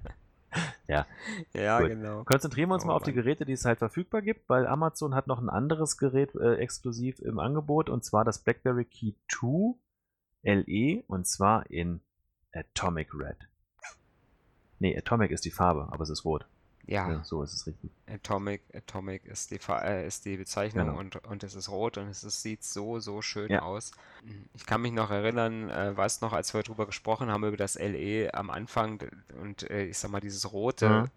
ja, 0.88 1.06
Ja, 1.54 1.80
gut. 1.80 1.88
genau. 1.88 2.24
Konzentrieren 2.24 2.68
wir 2.70 2.74
uns 2.74 2.84
Oh 2.84 2.88
mal 2.88 2.94
auf 2.94 3.02
die. 3.04 3.12
Geräte, 3.12 3.44
die 3.46 3.52
es 3.52 3.64
halt 3.64 3.78
verfügbar 3.78 4.20
gibt, 4.22 4.48
weil 4.48 4.66
Amazon 4.66 5.14
hat 5.14 5.26
noch 5.26 5.40
ein 5.40 5.48
anderes 5.48 5.96
Gerät 5.96 6.34
äh, 6.34 6.56
exklusiv 6.56 7.20
im 7.20 7.38
Angebot 7.38 7.88
und 7.88 8.04
zwar 8.04 8.24
das 8.24 8.40
BlackBerry 8.40 8.84
Key 8.84 9.12
2 9.28 9.74
LE 10.42 11.04
und 11.06 11.26
zwar 11.26 11.70
in 11.70 12.00
Atomic 12.52 13.14
Red. 13.14 13.36
Nee, 14.80 14.98
Atomic 14.98 15.30
ist 15.30 15.44
die 15.44 15.52
Farbe, 15.52 15.88
aber 15.92 16.02
es 16.02 16.10
ist 16.10 16.24
rot. 16.24 16.44
Ja, 16.86 17.08
Ja, 17.10 17.24
so 17.24 17.42
ist 17.42 17.52
es 17.54 17.66
richtig. 17.66 17.90
Atomic, 18.06 18.62
Atomic 18.74 19.24
ist 19.26 19.50
die, 19.50 19.60
äh, 19.68 20.06
ist 20.06 20.24
die 20.24 20.36
Bezeichnung 20.36 20.86
Genau. 20.88 20.98
und, 20.98 21.16
und 21.24 21.44
es 21.44 21.54
ist 21.54 21.68
rot 21.68 21.96
und 21.98 22.08
es 22.08 22.24
ist, 22.24 22.42
sieht 22.42 22.64
so, 22.64 22.98
so 23.00 23.22
schön 23.22 23.50
Ja. 23.50 23.62
aus. 23.62 23.92
Ich 24.54 24.66
kann 24.66 24.82
mich 24.82 24.92
noch 24.92 25.10
erinnern, 25.10 25.70
äh, 25.70 25.96
weiß 25.96 26.20
noch, 26.20 26.32
als 26.32 26.52
wir 26.54 26.62
drüber 26.62 26.86
gesprochen 26.86 27.30
haben, 27.30 27.44
über 27.44 27.56
das 27.56 27.76
LE 27.76 28.34
am 28.34 28.50
Anfang 28.50 29.02
und 29.40 29.68
äh, 29.70 29.84
ich 29.84 29.98
sag 29.98 30.10
mal, 30.10 30.20
dieses 30.20 30.52
rote, 30.52 30.88
Mhm. 30.88 31.08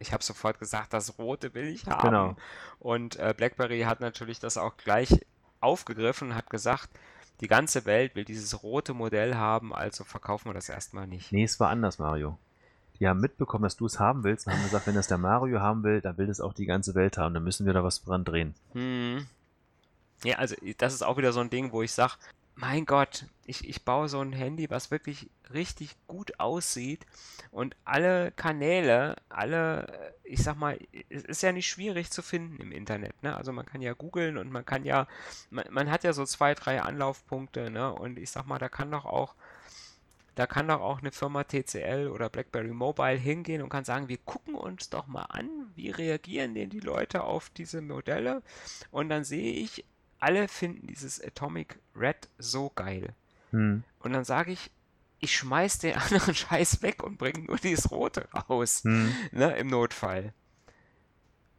ich 0.00 0.12
habe 0.12 0.22
sofort 0.24 0.58
gesagt, 0.58 0.92
das 0.92 1.18
rote 1.18 1.54
will 1.54 1.68
ich 1.68 1.84
Genau. 1.84 2.02
haben. 2.02 2.36
Und 2.80 3.16
äh, 3.16 3.32
BlackBerry 3.36 3.82
hat 3.82 4.00
natürlich 4.00 4.40
das 4.40 4.56
auch 4.56 4.76
gleich 4.76 5.24
aufgegriffen 5.60 6.30
und 6.30 6.34
hat 6.34 6.50
gesagt, 6.50 6.90
die 7.40 7.48
ganze 7.48 7.84
Welt 7.84 8.14
will 8.14 8.24
dieses 8.24 8.62
rote 8.62 8.94
Modell 8.94 9.34
haben, 9.36 9.74
also 9.74 10.04
verkaufen 10.04 10.48
wir 10.50 10.54
das 10.54 10.68
erstmal 10.68 11.06
nicht. 11.06 11.32
Nee, 11.32 11.44
es 11.44 11.58
war 11.58 11.70
anders, 11.70 11.98
Mario. 11.98 12.38
Die 13.00 13.08
haben 13.08 13.20
mitbekommen, 13.20 13.64
dass 13.64 13.76
du 13.76 13.86
es 13.86 13.98
haben 13.98 14.24
willst 14.24 14.46
und 14.46 14.52
haben 14.52 14.62
gesagt, 14.62 14.86
wenn 14.86 14.94
das 14.94 15.08
der 15.08 15.18
Mario 15.18 15.60
haben 15.60 15.82
will, 15.82 16.00
dann 16.00 16.16
will 16.16 16.26
das 16.26 16.40
auch 16.40 16.54
die 16.54 16.66
ganze 16.66 16.94
Welt 16.94 17.18
haben. 17.18 17.34
Dann 17.34 17.44
müssen 17.44 17.66
wir 17.66 17.72
da 17.72 17.82
was 17.82 18.02
dran 18.02 18.24
drehen. 18.24 18.54
Hm. 18.72 19.26
Ja, 20.22 20.36
also 20.38 20.54
das 20.78 20.94
ist 20.94 21.02
auch 21.02 21.16
wieder 21.16 21.32
so 21.32 21.40
ein 21.40 21.50
Ding, 21.50 21.72
wo 21.72 21.82
ich 21.82 21.92
sage, 21.92 22.14
mein 22.56 22.86
Gott, 22.86 23.26
ich, 23.44 23.68
ich 23.68 23.84
baue 23.84 24.08
so 24.08 24.20
ein 24.20 24.32
Handy, 24.32 24.70
was 24.70 24.90
wirklich 24.90 25.28
richtig 25.52 25.96
gut 26.06 26.38
aussieht 26.38 27.04
und 27.50 27.76
alle 27.84 28.30
Kanäle, 28.32 29.16
alle, 29.28 30.14
ich 30.22 30.42
sag 30.42 30.56
mal, 30.56 30.78
es 31.10 31.24
ist 31.24 31.42
ja 31.42 31.52
nicht 31.52 31.68
schwierig 31.68 32.10
zu 32.10 32.22
finden 32.22 32.58
im 32.58 32.72
Internet, 32.72 33.20
ne? 33.22 33.36
Also 33.36 33.52
man 33.52 33.66
kann 33.66 33.82
ja 33.82 33.92
googeln 33.92 34.38
und 34.38 34.50
man 34.50 34.64
kann 34.64 34.84
ja, 34.84 35.08
man, 35.50 35.66
man 35.70 35.90
hat 35.90 36.04
ja 36.04 36.12
so 36.12 36.24
zwei, 36.24 36.54
drei 36.54 36.80
Anlaufpunkte, 36.80 37.70
ne? 37.70 37.92
Und 37.92 38.18
ich 38.18 38.30
sag 38.30 38.46
mal, 38.46 38.58
da 38.58 38.68
kann 38.68 38.90
doch 38.90 39.04
auch, 39.04 39.34
da 40.34 40.46
kann 40.46 40.68
doch 40.68 40.80
auch 40.80 41.00
eine 41.00 41.12
Firma 41.12 41.44
TCL 41.44 42.08
oder 42.12 42.28
BlackBerry 42.28 42.72
Mobile 42.72 43.16
hingehen 43.16 43.62
und 43.62 43.68
kann 43.68 43.84
sagen, 43.84 44.08
wir 44.08 44.18
gucken 44.18 44.54
uns 44.54 44.90
doch 44.90 45.06
mal 45.06 45.24
an, 45.24 45.48
wie 45.74 45.90
reagieren 45.90 46.54
denn 46.54 46.70
die 46.70 46.80
Leute 46.80 47.22
auf 47.24 47.50
diese 47.50 47.80
Modelle 47.80 48.42
und 48.90 49.08
dann 49.08 49.24
sehe 49.24 49.52
ich, 49.52 49.84
alle 50.18 50.48
finden 50.48 50.86
dieses 50.86 51.22
Atomic 51.22 51.78
Red 51.94 52.28
so 52.38 52.70
geil. 52.70 53.14
Hm. 53.50 53.84
Und 54.00 54.12
dann 54.12 54.24
sage 54.24 54.52
ich, 54.52 54.70
ich 55.20 55.36
schmeiß 55.36 55.78
den 55.78 55.94
anderen 55.98 56.34
Scheiß 56.34 56.82
weg 56.82 57.02
und 57.02 57.18
bringe 57.18 57.40
nur 57.40 57.56
dieses 57.58 57.90
Rote 57.90 58.28
raus, 58.32 58.82
Hm. 58.84 59.14
ne, 59.32 59.56
im 59.56 59.68
Notfall. 59.68 60.32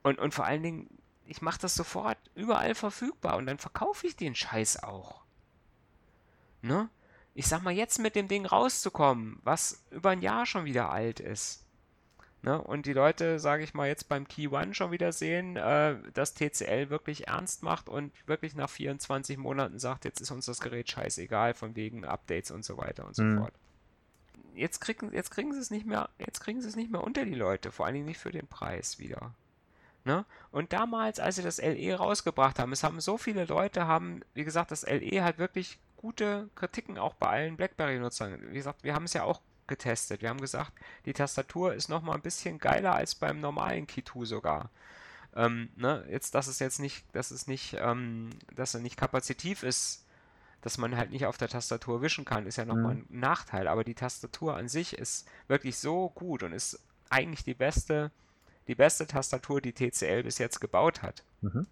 Und, 0.03 0.19
und 0.19 0.33
vor 0.33 0.45
allen 0.45 0.63
Dingen, 0.63 0.89
ich 1.25 1.41
mache 1.41 1.59
das 1.59 1.75
sofort 1.75 2.17
überall 2.35 2.75
verfügbar 2.75 3.37
und 3.37 3.45
dann 3.45 3.57
verkaufe 3.57 4.05
ich 4.07 4.15
den 4.15 4.35
Scheiß 4.35 4.83
auch. 4.83 5.23
Ne? 6.61 6.89
Ich 7.35 7.47
sag 7.47 7.61
mal, 7.63 7.73
jetzt 7.73 7.99
mit 7.99 8.15
dem 8.15 8.27
Ding 8.27 8.45
rauszukommen, 8.45 9.39
was 9.43 9.83
über 9.91 10.11
ein 10.11 10.21
Jahr 10.21 10.45
schon 10.45 10.65
wieder 10.65 10.89
alt 10.89 11.19
ist. 11.19 11.65
Ne? 12.41 12.61
Und 12.61 12.85
die 12.85 12.93
Leute, 12.93 13.39
sage 13.39 13.63
ich 13.63 13.73
mal, 13.73 13.87
jetzt 13.87 14.07
beim 14.07 14.27
Key 14.27 14.47
One 14.47 14.73
schon 14.73 14.91
wieder 14.91 15.11
sehen, 15.11 15.57
äh, 15.57 15.97
dass 16.13 16.33
TCL 16.33 16.89
wirklich 16.89 17.27
ernst 17.27 17.61
macht 17.61 17.89
und 17.89 18.13
wirklich 18.27 18.55
nach 18.55 18.69
24 18.69 19.37
Monaten 19.37 19.79
sagt, 19.79 20.05
jetzt 20.05 20.21
ist 20.21 20.31
uns 20.31 20.45
das 20.45 20.61
Gerät 20.61 20.89
scheißegal, 20.89 21.55
von 21.55 21.75
wegen 21.75 22.05
Updates 22.05 22.51
und 22.51 22.63
so 22.63 22.77
weiter 22.77 23.05
und 23.05 23.15
so 23.15 23.23
Hm. 23.23 23.39
fort. 23.39 23.53
Jetzt 24.53 24.79
kriegen, 24.79 25.11
jetzt 25.11 25.31
kriegen 25.31 25.53
sie 25.53 25.59
es 25.59 25.71
nicht 25.71 25.85
mehr, 25.85 26.09
jetzt 26.17 26.39
kriegen 26.39 26.61
sie 26.61 26.69
es 26.69 26.77
nicht 26.77 26.89
mehr 26.89 27.03
unter 27.03 27.25
die 27.25 27.35
Leute, 27.35 27.71
vor 27.71 27.85
allen 27.85 27.95
Dingen 27.95 28.05
nicht 28.05 28.19
für 28.19 28.31
den 28.31 28.47
Preis 28.47 28.99
wieder. 28.99 29.33
Ne? 30.05 30.23
Und 30.51 30.71
damals, 30.71 31.19
als 31.19 31.35
sie 31.35 31.41
das 31.43 31.57
LE 31.57 31.95
rausgebracht 31.95 32.59
haben, 32.59 32.71
es 32.71 32.83
haben 32.83 33.01
so 33.01 33.17
viele 33.17 33.45
Leute, 33.45 33.87
haben, 33.87 34.21
wie 34.35 34.43
gesagt, 34.45 34.71
das 34.71 34.85
LE 34.85 35.23
hat 35.23 35.39
wirklich 35.39 35.79
gute 36.05 36.51
Kritiken 36.53 36.99
auch 36.99 37.15
bei 37.15 37.27
allen 37.27 37.57
BlackBerry-Nutzern. 37.57 38.51
Wie 38.51 38.53
gesagt, 38.53 38.83
wir 38.83 38.93
haben 38.93 39.05
es 39.05 39.13
ja 39.13 39.23
auch 39.23 39.41
getestet. 39.65 40.21
Wir 40.21 40.29
haben 40.29 40.39
gesagt, 40.39 40.71
die 41.07 41.13
Tastatur 41.13 41.73
ist 41.73 41.89
noch 41.89 42.03
mal 42.03 42.13
ein 42.13 42.21
bisschen 42.21 42.59
geiler 42.59 42.93
als 42.93 43.15
beim 43.15 43.39
normalen 43.39 43.87
Key 43.87 44.03
2 44.03 44.25
sogar. 44.25 44.69
Ähm, 45.35 45.69
ne? 45.75 46.05
Jetzt, 46.07 46.35
dass 46.35 46.45
es 46.45 46.59
jetzt 46.59 46.79
nicht, 46.79 47.03
dass 47.15 47.31
es 47.31 47.47
nicht, 47.47 47.75
ähm, 47.79 48.29
dass 48.53 48.75
er 48.75 48.81
nicht 48.81 48.97
kapazitiv 48.97 49.63
ist, 49.63 50.05
dass 50.61 50.77
man 50.77 50.95
halt 50.95 51.09
nicht 51.09 51.25
auf 51.25 51.39
der 51.39 51.49
Tastatur 51.49 52.03
wischen 52.03 52.23
kann, 52.23 52.45
ist 52.45 52.57
ja 52.57 52.65
nochmal 52.65 52.93
mhm. 52.93 53.07
ein 53.09 53.19
Nachteil. 53.19 53.67
Aber 53.67 53.83
die 53.83 53.95
Tastatur 53.95 54.55
an 54.55 54.67
sich 54.67 54.93
ist 54.93 55.27
wirklich 55.47 55.79
so 55.79 56.09
gut 56.09 56.43
und 56.43 56.51
ist 56.51 56.79
eigentlich 57.09 57.43
die 57.43 57.55
beste 57.55 58.11
die 58.67 58.75
beste 58.75 59.07
Tastatur, 59.07 59.59
die 59.59 59.73
TCL 59.73 60.23
bis 60.23 60.37
jetzt 60.37 60.59
gebaut 60.61 61.01
hat. 61.01 61.23
Mhm. 61.41 61.65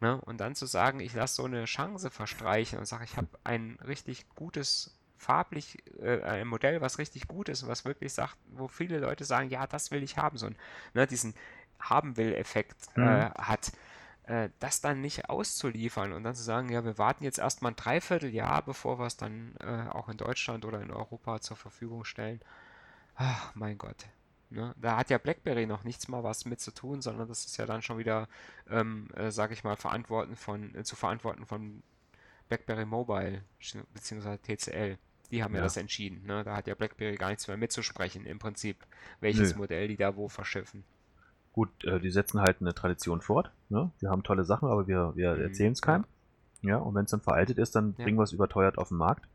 Ne? 0.00 0.20
Und 0.20 0.38
dann 0.38 0.54
zu 0.54 0.66
sagen, 0.66 1.00
ich 1.00 1.14
lasse 1.14 1.36
so 1.36 1.44
eine 1.44 1.64
Chance 1.64 2.10
verstreichen 2.10 2.78
und 2.78 2.86
sage, 2.86 3.04
ich 3.04 3.16
habe 3.16 3.28
ein 3.44 3.78
richtig 3.86 4.26
gutes 4.34 4.98
farblich 5.16 5.82
äh, 6.00 6.22
ein 6.22 6.46
Modell, 6.46 6.80
was 6.80 6.98
richtig 6.98 7.28
gut 7.28 7.48
ist 7.48 7.62
und 7.62 7.68
was 7.68 7.84
wirklich 7.84 8.12
sagt, 8.12 8.36
wo 8.52 8.68
viele 8.68 8.98
Leute 8.98 9.24
sagen, 9.24 9.48
ja, 9.48 9.66
das 9.66 9.90
will 9.90 10.02
ich 10.02 10.18
haben, 10.18 10.36
so 10.36 10.46
ein, 10.46 10.56
ne, 10.92 11.06
diesen 11.06 11.34
haben 11.78 12.16
will 12.16 12.34
Effekt 12.34 12.76
äh, 12.96 13.00
mhm. 13.00 13.06
äh, 13.06 13.30
hat, 13.38 13.72
äh, 14.24 14.50
das 14.58 14.80
dann 14.80 15.00
nicht 15.00 15.30
auszuliefern 15.30 16.12
und 16.12 16.24
dann 16.24 16.34
zu 16.34 16.42
sagen, 16.42 16.68
ja, 16.70 16.84
wir 16.84 16.98
warten 16.98 17.24
jetzt 17.24 17.38
erstmal 17.38 17.72
ein 17.72 17.76
Dreivierteljahr, 17.76 18.62
bevor 18.62 18.98
wir 18.98 19.06
es 19.06 19.16
dann 19.16 19.54
äh, 19.60 19.88
auch 19.90 20.08
in 20.08 20.16
Deutschland 20.16 20.64
oder 20.64 20.80
in 20.80 20.90
Europa 20.90 21.40
zur 21.40 21.56
Verfügung 21.56 22.04
stellen. 22.04 22.40
Ach, 23.16 23.54
mein 23.54 23.78
Gott. 23.78 24.06
Ne? 24.54 24.74
Da 24.80 24.96
hat 24.96 25.10
ja 25.10 25.18
BlackBerry 25.18 25.66
noch 25.66 25.84
nichts 25.84 26.08
mal 26.08 26.22
was 26.22 26.44
mit 26.44 26.60
zu 26.60 26.70
tun, 26.70 27.02
sondern 27.02 27.28
das 27.28 27.44
ist 27.44 27.56
ja 27.56 27.66
dann 27.66 27.82
schon 27.82 27.98
wieder, 27.98 28.28
ähm, 28.70 29.08
äh, 29.14 29.30
sage 29.30 29.52
ich 29.52 29.64
mal, 29.64 29.76
verantworten 29.76 30.36
von, 30.36 30.74
äh, 30.74 30.84
zu 30.84 30.96
verantworten 30.96 31.44
von 31.44 31.82
BlackBerry 32.48 32.84
Mobile 32.84 33.42
bzw. 33.92 34.38
TCL. 34.38 34.98
Die 35.30 35.42
haben 35.42 35.54
ja, 35.54 35.58
ja 35.58 35.64
das 35.64 35.76
entschieden. 35.76 36.24
Ne? 36.26 36.44
Da 36.44 36.56
hat 36.56 36.68
ja 36.68 36.74
BlackBerry 36.74 37.16
gar 37.16 37.30
nichts 37.30 37.48
mehr 37.48 37.56
mitzusprechen 37.56 38.26
im 38.26 38.38
Prinzip, 38.38 38.76
welches 39.20 39.52
Nö. 39.52 39.58
Modell 39.58 39.88
die 39.88 39.96
da 39.96 40.14
wo 40.14 40.28
verschiffen. 40.28 40.84
Gut, 41.52 41.84
äh, 41.84 41.98
die 41.98 42.10
setzen 42.10 42.40
halt 42.40 42.60
eine 42.60 42.74
Tradition 42.74 43.20
fort. 43.20 43.50
Ne? 43.68 43.90
Wir 43.98 44.10
haben 44.10 44.22
tolle 44.22 44.44
Sachen, 44.44 44.68
aber 44.68 44.86
wir, 44.86 45.12
wir 45.16 45.34
mhm, 45.34 45.42
erzählen 45.42 45.72
es 45.72 45.82
keinem. 45.82 46.04
Ja. 46.62 46.70
ja 46.70 46.76
und 46.78 46.94
wenn 46.94 47.06
es 47.06 47.10
dann 47.10 47.20
veraltet 47.20 47.58
ist, 47.58 47.74
dann 47.74 47.94
ja. 47.98 48.04
bringen 48.04 48.18
wir 48.18 48.24
es 48.24 48.32
überteuert 48.32 48.78
auf 48.78 48.88
den 48.88 48.98
Markt. 48.98 49.26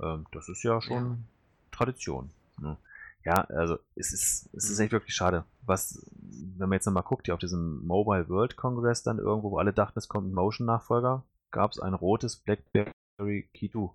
Ähm, 0.00 0.26
das 0.30 0.48
ist 0.48 0.62
ja 0.62 0.80
schon 0.80 1.24
Tradition. 1.72 2.30
Ne? 2.60 2.76
Ja, 3.24 3.42
also 3.42 3.78
es 3.94 4.12
ist, 4.12 4.50
es 4.54 4.68
ist 4.68 4.78
mhm. 4.78 4.84
echt 4.84 4.92
wirklich 4.92 5.14
schade. 5.14 5.44
Was, 5.62 6.04
wenn 6.10 6.68
man 6.68 6.76
jetzt 6.76 6.86
nochmal 6.86 7.04
guckt, 7.04 7.26
hier 7.26 7.34
auf 7.34 7.40
diesem 7.40 7.86
Mobile 7.86 8.28
World 8.28 8.56
Congress 8.56 9.02
dann 9.02 9.18
irgendwo, 9.18 9.52
wo 9.52 9.58
alle 9.58 9.72
dachten, 9.72 9.98
es 9.98 10.08
kommt 10.08 10.28
ein 10.28 10.34
Motion-Nachfolger, 10.34 11.24
gab 11.50 11.70
es 11.70 11.78
ein 11.78 11.94
rotes 11.94 12.36
BlackBerry 12.36 13.48
Key 13.54 13.70
2, 13.70 13.90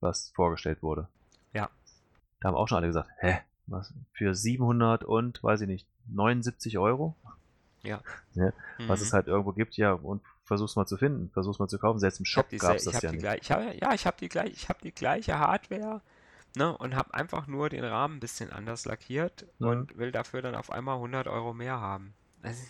was 0.00 0.30
vorgestellt 0.30 0.82
wurde. 0.82 1.08
Ja. 1.52 1.70
Da 2.40 2.48
haben 2.48 2.54
auch 2.54 2.68
schon 2.68 2.78
alle 2.78 2.86
gesagt, 2.86 3.10
hä, 3.18 3.38
was, 3.66 3.92
für 4.12 4.34
700 4.34 5.04
und, 5.04 5.42
weiß 5.42 5.62
ich 5.62 5.68
nicht, 5.68 5.88
79 6.06 6.78
Euro? 6.78 7.16
Ja. 7.82 8.00
ja 8.34 8.52
mhm. 8.78 8.88
Was 8.88 9.00
es 9.00 9.12
halt 9.12 9.26
irgendwo 9.26 9.52
gibt, 9.52 9.76
ja, 9.76 9.92
und 9.92 10.22
versuch's 10.44 10.76
mal 10.76 10.86
zu 10.86 10.96
finden, 10.96 11.30
versuch's 11.30 11.58
mal 11.58 11.68
zu 11.68 11.78
kaufen. 11.78 11.98
Selbst 11.98 12.20
im 12.20 12.24
Shop 12.24 12.46
gab 12.58 12.76
es 12.76 12.84
das 12.84 13.02
ja 13.02 13.10
nicht. 13.10 13.20
Gleich, 13.20 13.40
ich 13.42 13.50
hab, 13.50 13.74
ja, 13.74 13.92
ich 13.92 14.06
habe 14.06 14.16
die, 14.18 14.28
gleich, 14.28 14.68
hab 14.68 14.80
die 14.80 14.92
gleiche 14.92 15.38
Hardware 15.38 16.00
ne, 16.58 16.76
und 16.76 16.94
habe 16.94 17.14
einfach 17.14 17.46
nur 17.46 17.70
den 17.70 17.84
Rahmen 17.84 18.16
ein 18.16 18.20
bisschen 18.20 18.52
anders 18.52 18.84
lackiert 18.84 19.46
mhm. 19.58 19.68
und 19.68 19.96
will 19.96 20.12
dafür 20.12 20.42
dann 20.42 20.54
auf 20.54 20.70
einmal 20.70 20.96
100 20.96 21.26
Euro 21.28 21.54
mehr 21.54 21.80
haben. 21.80 22.12
Also, 22.42 22.62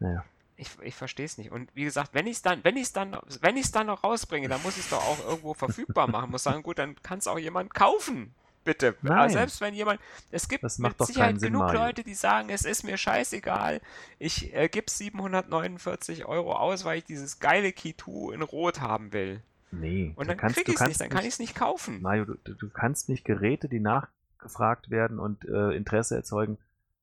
naja. 0.00 0.24
Ich, 0.56 0.70
ich 0.82 0.96
verstehe 0.96 1.24
es 1.24 1.38
nicht. 1.38 1.52
Und 1.52 1.70
wie 1.74 1.84
gesagt, 1.84 2.14
wenn 2.14 2.26
ich 2.26 2.38
es 2.38 2.42
dann, 2.42 2.62
wenn 2.64 2.76
ich 2.76 2.92
dann, 2.92 3.16
wenn 3.40 3.56
ich 3.56 3.66
es 3.66 3.70
dann 3.70 3.86
noch 3.86 4.02
rausbringe, 4.02 4.48
dann 4.48 4.60
muss 4.62 4.76
ich 4.76 4.84
es 4.84 4.90
doch 4.90 4.98
auch 4.98 5.24
irgendwo 5.24 5.54
verfügbar 5.54 6.08
machen. 6.08 6.30
Muss 6.32 6.42
sagen, 6.42 6.64
gut, 6.64 6.78
dann 6.78 7.00
kann 7.02 7.20
es 7.20 7.28
auch 7.28 7.38
jemand 7.38 7.72
kaufen. 7.72 8.34
Bitte. 8.64 8.96
Selbst 9.28 9.60
wenn 9.60 9.72
jemand, 9.72 10.00
es 10.30 10.48
gibt 10.48 10.62
mit 10.62 11.02
Sicherheit 11.02 11.40
Sinn, 11.40 11.52
genug 11.52 11.62
Mario. 11.62 11.80
Leute, 11.80 12.04
die 12.04 12.14
sagen, 12.14 12.50
es 12.50 12.64
ist 12.64 12.82
mir 12.82 12.98
scheißegal, 12.98 13.80
ich 14.18 14.52
äh, 14.52 14.68
gebe 14.68 14.90
749 14.90 16.26
Euro 16.26 16.54
aus, 16.54 16.84
weil 16.84 16.98
ich 16.98 17.04
dieses 17.04 17.38
geile 17.38 17.72
2 17.74 18.34
in 18.34 18.42
Rot 18.42 18.80
haben 18.80 19.12
will. 19.12 19.42
Nee. 19.70 20.12
Und 20.16 20.28
dann 20.28 20.38
krieg 20.38 20.68
ich 20.68 20.74
es 20.74 20.86
nicht, 20.86 21.00
dann 21.00 21.10
kann 21.10 21.24
ich 21.24 21.34
es 21.34 21.38
nicht 21.38 21.54
kaufen. 21.54 22.00
Mario, 22.00 22.24
du, 22.24 22.54
du, 22.54 22.70
kannst 22.70 23.08
nicht 23.08 23.24
Geräte, 23.24 23.68
die 23.68 23.80
nachgefragt 23.80 24.90
werden 24.90 25.18
und 25.18 25.44
äh, 25.44 25.72
Interesse 25.72 26.16
erzeugen, 26.16 26.58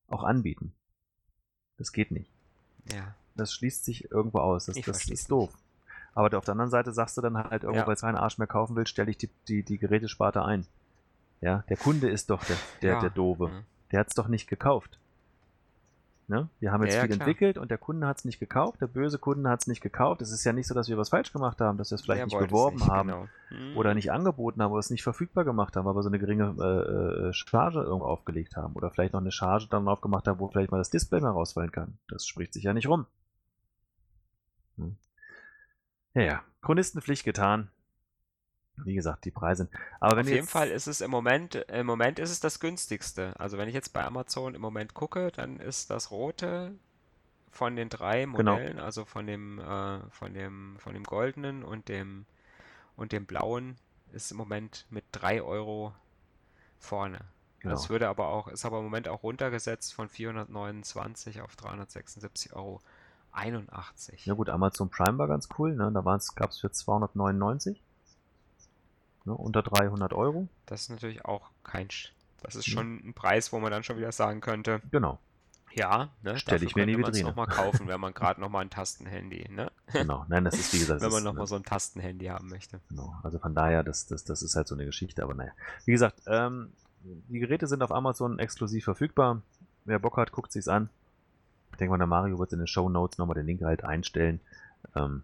auch 0.07 0.23
anbieten. 0.23 0.73
Das 1.77 1.91
geht 1.91 2.11
nicht. 2.11 2.31
Ja. 2.91 3.15
Das 3.35 3.53
schließt 3.53 3.85
sich 3.85 4.09
irgendwo 4.11 4.39
aus. 4.39 4.65
Das, 4.65 4.79
das 4.81 5.09
ist 5.09 5.29
doof. 5.29 5.51
Aber 6.13 6.35
auf 6.37 6.45
der 6.45 6.53
anderen 6.53 6.71
Seite 6.71 6.93
sagst 6.93 7.17
du 7.17 7.21
dann 7.21 7.37
halt 7.37 7.63
irgendwo, 7.63 7.81
ja. 7.81 7.87
weil 7.87 7.95
es 7.95 8.01
keinen 8.01 8.15
Arsch 8.15 8.37
mehr 8.37 8.47
kaufen 8.47 8.75
will, 8.75 8.87
stelle 8.87 9.11
ich 9.11 9.17
die, 9.17 9.29
die, 9.47 9.63
die 9.63 9.77
Gerätesparte 9.77 10.43
ein. 10.43 10.65
Ja, 11.41 11.63
der 11.69 11.77
Kunde 11.77 12.09
ist 12.09 12.29
doch 12.29 12.43
der, 12.45 12.55
der, 12.81 12.93
ja. 12.93 13.01
der 13.01 13.09
Doofe. 13.09 13.49
Mhm. 13.49 13.63
Der 13.91 13.99
hat 13.99 14.07
es 14.07 14.15
doch 14.15 14.29
nicht 14.29 14.47
gekauft. 14.47 14.97
Ne? 16.27 16.49
Wir 16.59 16.71
haben 16.71 16.83
jetzt 16.83 16.95
ja, 16.95 17.01
viel 17.01 17.09
klar. 17.09 17.27
entwickelt 17.27 17.57
und 17.59 17.69
der 17.69 17.77
Kunde 17.77 18.07
hat 18.07 18.17
es 18.17 18.25
nicht 18.25 18.39
gekauft, 18.39 18.81
der 18.81 18.87
böse 18.87 19.19
Kunde 19.19 19.47
hat 19.47 19.61
es 19.61 19.67
nicht 19.67 19.81
gekauft. 19.81 20.23
Es 20.23 20.31
ist 20.31 20.43
ja 20.43 20.53
nicht 20.53 20.67
so, 20.67 20.73
dass 20.73 20.89
wir 20.89 20.97
was 20.97 21.09
falsch 21.09 21.31
gemacht 21.31 21.61
haben, 21.61 21.77
dass 21.77 21.91
wir 21.91 21.95
es 21.95 22.01
vielleicht 22.01 22.21
er 22.21 22.25
nicht 22.25 22.39
beworben 22.39 22.77
nicht, 22.77 22.87
haben 22.87 23.09
genau. 23.09 23.27
hm. 23.49 23.77
oder 23.77 23.93
nicht 23.93 24.11
angeboten 24.11 24.59
haben 24.61 24.71
oder 24.71 24.79
es 24.79 24.89
nicht 24.89 25.03
verfügbar 25.03 25.45
gemacht 25.45 25.75
haben, 25.75 25.87
aber 25.87 26.01
so 26.01 26.09
eine 26.09 26.17
geringe 26.17 26.55
äh, 26.59 27.27
äh, 27.27 27.33
Charge 27.33 27.81
irgendwo 27.81 28.07
aufgelegt 28.07 28.55
haben 28.55 28.73
oder 28.73 28.89
vielleicht 28.89 29.13
noch 29.13 29.21
eine 29.21 29.31
Charge 29.31 29.67
dann 29.69 29.87
aufgemacht 29.87 30.27
haben, 30.27 30.39
wo 30.39 30.47
vielleicht 30.47 30.71
mal 30.71 30.79
das 30.79 30.89
Display 30.89 31.21
mehr 31.21 31.29
rausfallen 31.29 31.71
kann. 31.71 31.99
Das 32.07 32.25
spricht 32.25 32.53
sich 32.53 32.63
ja 32.63 32.73
nicht 32.73 32.87
rum. 32.87 33.05
Hm. 34.77 34.97
Ja, 36.15 36.21
ja. 36.23 36.43
Chronistenpflicht 36.63 37.23
getan 37.23 37.69
wie 38.77 38.95
gesagt, 38.95 39.25
die 39.25 39.31
Preise. 39.31 39.69
Aber 39.99 40.17
wenn 40.17 40.25
Auf 40.25 40.31
jeden 40.31 40.47
Fall 40.47 40.69
ist 40.69 40.87
es 40.87 41.01
im 41.01 41.11
Moment, 41.11 41.55
im 41.55 41.85
Moment 41.85 42.19
ist 42.19 42.31
es 42.31 42.39
das 42.39 42.59
günstigste. 42.59 43.33
Also 43.39 43.57
wenn 43.57 43.67
ich 43.67 43.73
jetzt 43.73 43.93
bei 43.93 44.03
Amazon 44.03 44.55
im 44.55 44.61
Moment 44.61 44.93
gucke, 44.93 45.31
dann 45.31 45.59
ist 45.59 45.89
das 45.89 46.11
rote 46.11 46.73
von 47.51 47.75
den 47.75 47.89
drei 47.89 48.25
genau. 48.25 48.53
Modellen, 48.53 48.73
genau. 48.73 48.83
also 48.83 49.05
von 49.05 49.25
dem, 49.25 49.59
äh, 49.59 49.99
von 50.09 50.33
dem, 50.33 50.75
von 50.79 50.93
dem 50.93 51.03
goldenen 51.03 51.63
und 51.63 51.87
dem 51.87 52.25
und 52.97 53.11
dem 53.11 53.25
blauen, 53.25 53.75
ist 54.11 54.31
im 54.31 54.37
Moment 54.37 54.85
mit 54.89 55.03
3 55.11 55.41
Euro 55.41 55.93
vorne. 56.79 57.19
Genau. 57.59 57.73
Das 57.73 57.89
würde 57.89 58.07
aber 58.07 58.27
auch, 58.27 58.47
ist 58.47 58.65
aber 58.65 58.77
im 58.77 58.83
Moment 58.85 59.07
auch 59.07 59.23
runtergesetzt 59.23 59.93
von 59.93 60.07
429 60.07 61.41
auf 61.41 61.55
376 61.55 62.53
Euro. 62.53 62.81
81. 63.31 64.25
Ja 64.25 64.33
gut, 64.33 64.49
Amazon 64.49 64.89
Prime 64.89 65.17
war 65.17 65.27
ganz 65.27 65.49
cool, 65.57 65.75
ne? 65.75 65.91
Da 65.93 66.01
gab 66.35 66.51
es 66.51 66.59
für 66.59 66.71
299 66.71 67.81
ne, 69.25 69.33
unter 69.33 69.61
300 69.61 70.13
Euro. 70.13 70.47
Das 70.65 70.81
ist 70.81 70.89
natürlich 70.89 71.25
auch 71.25 71.49
kein. 71.63 71.87
Das 72.41 72.55
ist 72.55 72.67
schon 72.67 73.07
ein 73.07 73.13
Preis, 73.13 73.51
wo 73.51 73.59
man 73.59 73.71
dann 73.71 73.83
schon 73.83 73.97
wieder 73.97 74.11
sagen 74.11 74.39
könnte. 74.39 74.81
Genau. 74.91 75.19
Ja, 75.73 76.09
ne, 76.23 76.37
stelle 76.37 76.65
ich 76.65 76.75
mir 76.75 76.83
in 76.83 76.89
die 76.89 76.97
Vitrine. 76.97 77.29
nochmal 77.29 77.47
kaufen, 77.47 77.87
wenn 77.87 77.99
man 77.99 78.13
gerade 78.13 78.39
nochmal 78.39 78.63
ein 78.63 78.69
Tastenhandy, 78.69 79.49
ne? 79.49 79.71
Genau, 79.91 80.25
nein, 80.29 80.45
das 80.45 80.55
ist 80.55 80.73
wie 80.73 80.79
gesagt. 80.79 81.01
wenn 81.01 81.11
man 81.11 81.23
nochmal 81.23 81.43
ne, 81.43 81.47
so 81.47 81.55
ein 81.55 81.63
Tastenhandy 81.63 82.27
haben 82.27 82.47
möchte. 82.47 82.79
Genau, 82.89 83.13
also 83.23 83.39
von 83.39 83.53
daher, 83.53 83.83
das, 83.83 84.05
das, 84.05 84.23
das 84.23 84.41
ist 84.41 84.55
halt 84.55 84.69
so 84.69 84.75
eine 84.75 84.85
Geschichte, 84.85 85.21
aber 85.21 85.33
naja. 85.33 85.51
Wie 85.83 85.91
gesagt, 85.91 86.21
ähm, 86.27 86.71
die 87.03 87.39
Geräte 87.39 87.67
sind 87.67 87.83
auf 87.83 87.91
Amazon 87.91 88.39
exklusiv 88.39 88.85
verfügbar. 88.85 89.41
Wer 89.83 89.99
Bock 89.99 90.15
hat, 90.15 90.31
guckt 90.31 90.53
sich's 90.53 90.69
an. 90.69 90.89
Ich 91.71 91.77
denke 91.77 91.91
mal, 91.91 91.97
der 91.97 92.07
Mario 92.07 92.39
wird 92.39 92.53
in 92.53 92.59
den 92.59 92.67
Show 92.67 92.87
Notes 92.87 93.17
nochmal 93.17 93.35
den 93.35 93.45
Link 93.45 93.61
halt 93.61 93.83
einstellen, 93.83 94.39
ähm, 94.95 95.23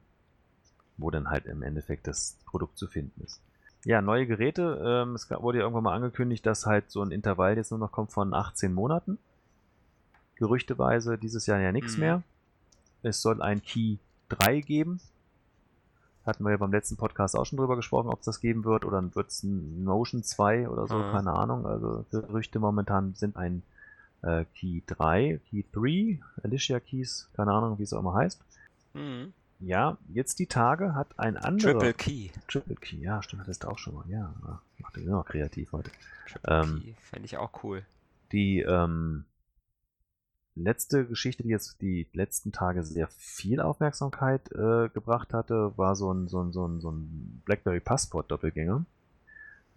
wo 0.97 1.09
dann 1.11 1.29
halt 1.29 1.45
im 1.45 1.63
Endeffekt 1.63 2.07
das 2.07 2.37
Produkt 2.45 2.77
zu 2.77 2.87
finden 2.87 3.23
ist. 3.23 3.39
Ja, 3.84 4.01
neue 4.01 4.27
Geräte. 4.27 4.82
Ähm, 4.84 5.15
es 5.15 5.29
wurde 5.29 5.59
ja 5.59 5.63
irgendwann 5.63 5.84
mal 5.84 5.95
angekündigt, 5.95 6.45
dass 6.45 6.65
halt 6.65 6.91
so 6.91 7.01
ein 7.01 7.11
Intervall 7.11 7.57
jetzt 7.57 7.71
nur 7.71 7.79
noch 7.79 7.91
kommt 7.91 8.11
von 8.11 8.34
18 8.34 8.73
Monaten. 8.73 9.17
Gerüchteweise 10.36 11.17
dieses 11.17 11.45
Jahr 11.47 11.59
ja 11.59 11.71
nichts 11.71 11.95
mhm. 11.95 11.99
mehr. 11.99 12.23
Es 13.03 13.21
soll 13.21 13.41
ein 13.41 13.61
Key 13.63 13.97
3 14.29 14.61
geben. 14.61 15.01
Hatten 16.25 16.43
wir 16.43 16.51
ja 16.51 16.57
beim 16.57 16.71
letzten 16.71 16.97
Podcast 16.97 17.36
auch 17.36 17.45
schon 17.45 17.57
drüber 17.57 17.75
gesprochen, 17.75 18.09
ob 18.09 18.19
es 18.19 18.25
das 18.25 18.39
geben 18.39 18.63
wird 18.63 18.86
oder 18.86 19.03
wird 19.15 19.29
es 19.29 19.41
ein 19.41 19.84
Motion 19.84 20.23
2 20.23 20.69
oder 20.69 20.88
so, 20.88 20.97
mhm. 20.97 21.11
keine 21.11 21.34
Ahnung. 21.34 21.65
Also 21.65 22.05
Gerüchte 22.11 22.59
momentan 22.59 23.15
sind 23.15 23.38
ein 23.38 23.63
äh, 24.21 24.45
Key 24.53 24.82
3, 24.86 25.39
Key 25.49 25.63
3, 25.71 26.19
Alicia 26.43 26.79
Keys, 26.79 27.29
keine 27.34 27.51
Ahnung, 27.51 27.79
wie 27.79 27.84
es 27.84 27.93
auch 27.93 27.99
immer 27.99 28.13
heißt. 28.13 28.39
Mhm. 28.93 29.34
Ja, 29.62 29.97
jetzt 30.09 30.39
die 30.39 30.47
Tage 30.47 30.95
hat 30.95 31.20
ein 31.20 31.38
anderer. 31.38 31.74
Triple 31.74 31.93
Key. 31.93 32.30
Triple 32.47 32.76
Key, 32.76 32.97
ja, 32.97 33.22
stimmt, 33.22 33.43
das 33.43 33.49
ist 33.49 33.66
auch 33.66 33.78
schon 33.78 33.93
mal. 33.93 34.05
Ja, 34.09 34.34
macht 34.80 34.95
den 34.95 35.07
immer 35.07 35.24
kreativ 35.24 35.72
heute. 35.72 35.91
Triple 36.28 36.62
ähm, 36.64 36.82
Key, 36.82 36.93
fände 37.03 37.26
ich 37.26 37.38
auch 37.38 37.64
cool. 37.64 37.86
Die 38.32 38.62
ähm, 38.62 39.26
letzte 40.55 41.05
Geschichte, 41.05 41.43
die 41.43 41.49
jetzt 41.49 41.80
die 41.82 42.07
letzten 42.14 42.51
Tage 42.51 42.84
sehr 42.84 43.07
viel 43.07 43.62
Aufmerksamkeit 43.62 44.51
äh, 44.51 44.89
gebracht 44.89 45.34
hatte, 45.34 45.78
war 45.78 45.95
so 45.95 46.12
ein, 46.12 46.28
so 46.28 46.41
ein, 46.41 46.51
so 46.51 46.68
ein, 46.68 46.82
so 46.82 46.91
ein 46.91 47.41
BlackBerry 47.45 47.82
Passport-Doppelgänger. 47.82 48.84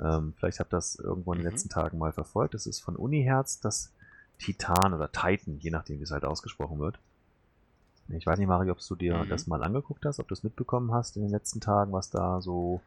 Ähm, 0.00 0.32
vielleicht 0.36 0.60
habt 0.60 0.72
ihr 0.72 0.78
das 0.78 0.96
irgendwo 0.96 1.32
in 1.32 1.40
den 1.40 1.46
mhm. 1.46 1.52
letzten 1.52 1.68
Tagen 1.68 1.98
mal 1.98 2.12
verfolgt. 2.12 2.54
Das 2.54 2.66
ist 2.66 2.80
von 2.80 2.96
Uniherz 2.96 3.60
das 3.60 3.92
Titan 4.38 4.94
oder 4.94 5.12
Titan, 5.12 5.58
je 5.58 5.70
nachdem, 5.70 5.98
wie 5.98 6.04
es 6.04 6.10
halt 6.10 6.24
ausgesprochen 6.24 6.78
wird. 6.78 6.98
Ich 8.08 8.26
weiß 8.26 8.38
nicht, 8.38 8.48
Mario, 8.48 8.72
ob 8.72 8.80
du 8.80 8.96
dir 8.96 9.16
mhm. 9.16 9.28
das 9.28 9.46
mal 9.46 9.62
angeguckt 9.62 10.04
hast, 10.04 10.20
ob 10.20 10.28
du 10.28 10.34
es 10.34 10.42
mitbekommen 10.42 10.92
hast 10.92 11.16
in 11.16 11.22
den 11.22 11.30
letzten 11.30 11.60
Tagen, 11.60 11.92
was 11.92 12.10
da 12.10 12.40
so 12.40 12.80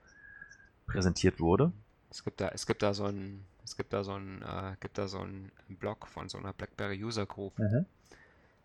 präsentiert 0.86 1.40
wurde. 1.40 1.72
Es 2.10 2.24
gibt 2.24 2.40
da, 2.40 2.50
es 2.50 2.66
gibt 2.66 2.84
da 2.84 2.94
so 2.94 3.06
ein, 3.06 3.44
es 3.64 3.76
gibt 3.76 3.94
da 3.94 4.04
so 4.04 4.14
ein, 4.14 4.42
äh, 4.42 4.76
gibt 4.80 4.98
da 4.98 5.08
so 5.08 5.20
ein 5.20 5.52
Blog 5.68 6.08
von 6.08 6.30
so 6.30 6.38
einer 6.38 6.54
BlackBerry 6.54 7.04
User 7.04 7.26
Group, 7.26 7.58
mhm. 7.60 7.86